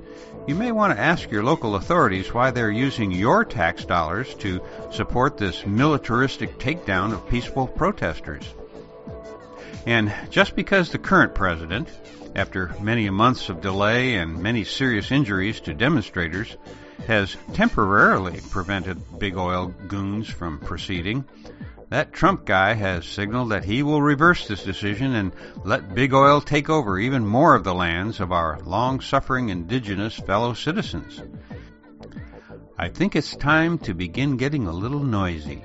you 0.46 0.54
may 0.54 0.72
want 0.72 0.94
to 0.94 1.02
ask 1.02 1.30
your 1.30 1.42
local 1.42 1.76
authorities 1.76 2.34
why 2.34 2.50
they're 2.50 2.70
using 2.70 3.12
your 3.12 3.46
tax 3.46 3.86
dollars 3.86 4.34
to 4.36 4.60
support 4.90 5.38
this 5.38 5.64
militaristic 5.64 6.58
takedown 6.58 7.14
of 7.14 7.26
peaceful 7.30 7.66
protesters. 7.66 8.44
And 9.86 10.12
just 10.30 10.54
because 10.54 10.90
the 10.90 10.98
current 10.98 11.34
president, 11.34 11.88
after 12.36 12.74
many 12.80 13.10
months 13.10 13.48
of 13.48 13.60
delay 13.60 14.14
and 14.14 14.42
many 14.42 14.64
serious 14.64 15.10
injuries 15.10 15.60
to 15.62 15.74
demonstrators, 15.74 16.56
has 17.06 17.36
temporarily 17.52 18.40
prevented 18.50 19.18
big 19.18 19.36
oil 19.36 19.74
goons 19.88 20.28
from 20.28 20.60
proceeding, 20.60 21.24
that 21.88 22.12
Trump 22.12 22.46
guy 22.46 22.72
has 22.72 23.04
signaled 23.04 23.50
that 23.50 23.64
he 23.64 23.82
will 23.82 24.00
reverse 24.00 24.46
this 24.46 24.62
decision 24.62 25.14
and 25.14 25.32
let 25.64 25.94
big 25.94 26.14
oil 26.14 26.40
take 26.40 26.70
over 26.70 26.98
even 26.98 27.26
more 27.26 27.54
of 27.54 27.64
the 27.64 27.74
lands 27.74 28.20
of 28.20 28.32
our 28.32 28.59
long 28.60 29.00
suffering 29.00 29.50
indigenous 29.50 30.14
fellow 30.14 30.54
citizens. 30.54 31.20
I 32.78 32.88
think 32.88 33.14
it's 33.14 33.36
time 33.36 33.78
to 33.80 33.94
begin 33.94 34.38
getting 34.38 34.66
a 34.66 34.72
little 34.72 35.02
noisy. 35.02 35.64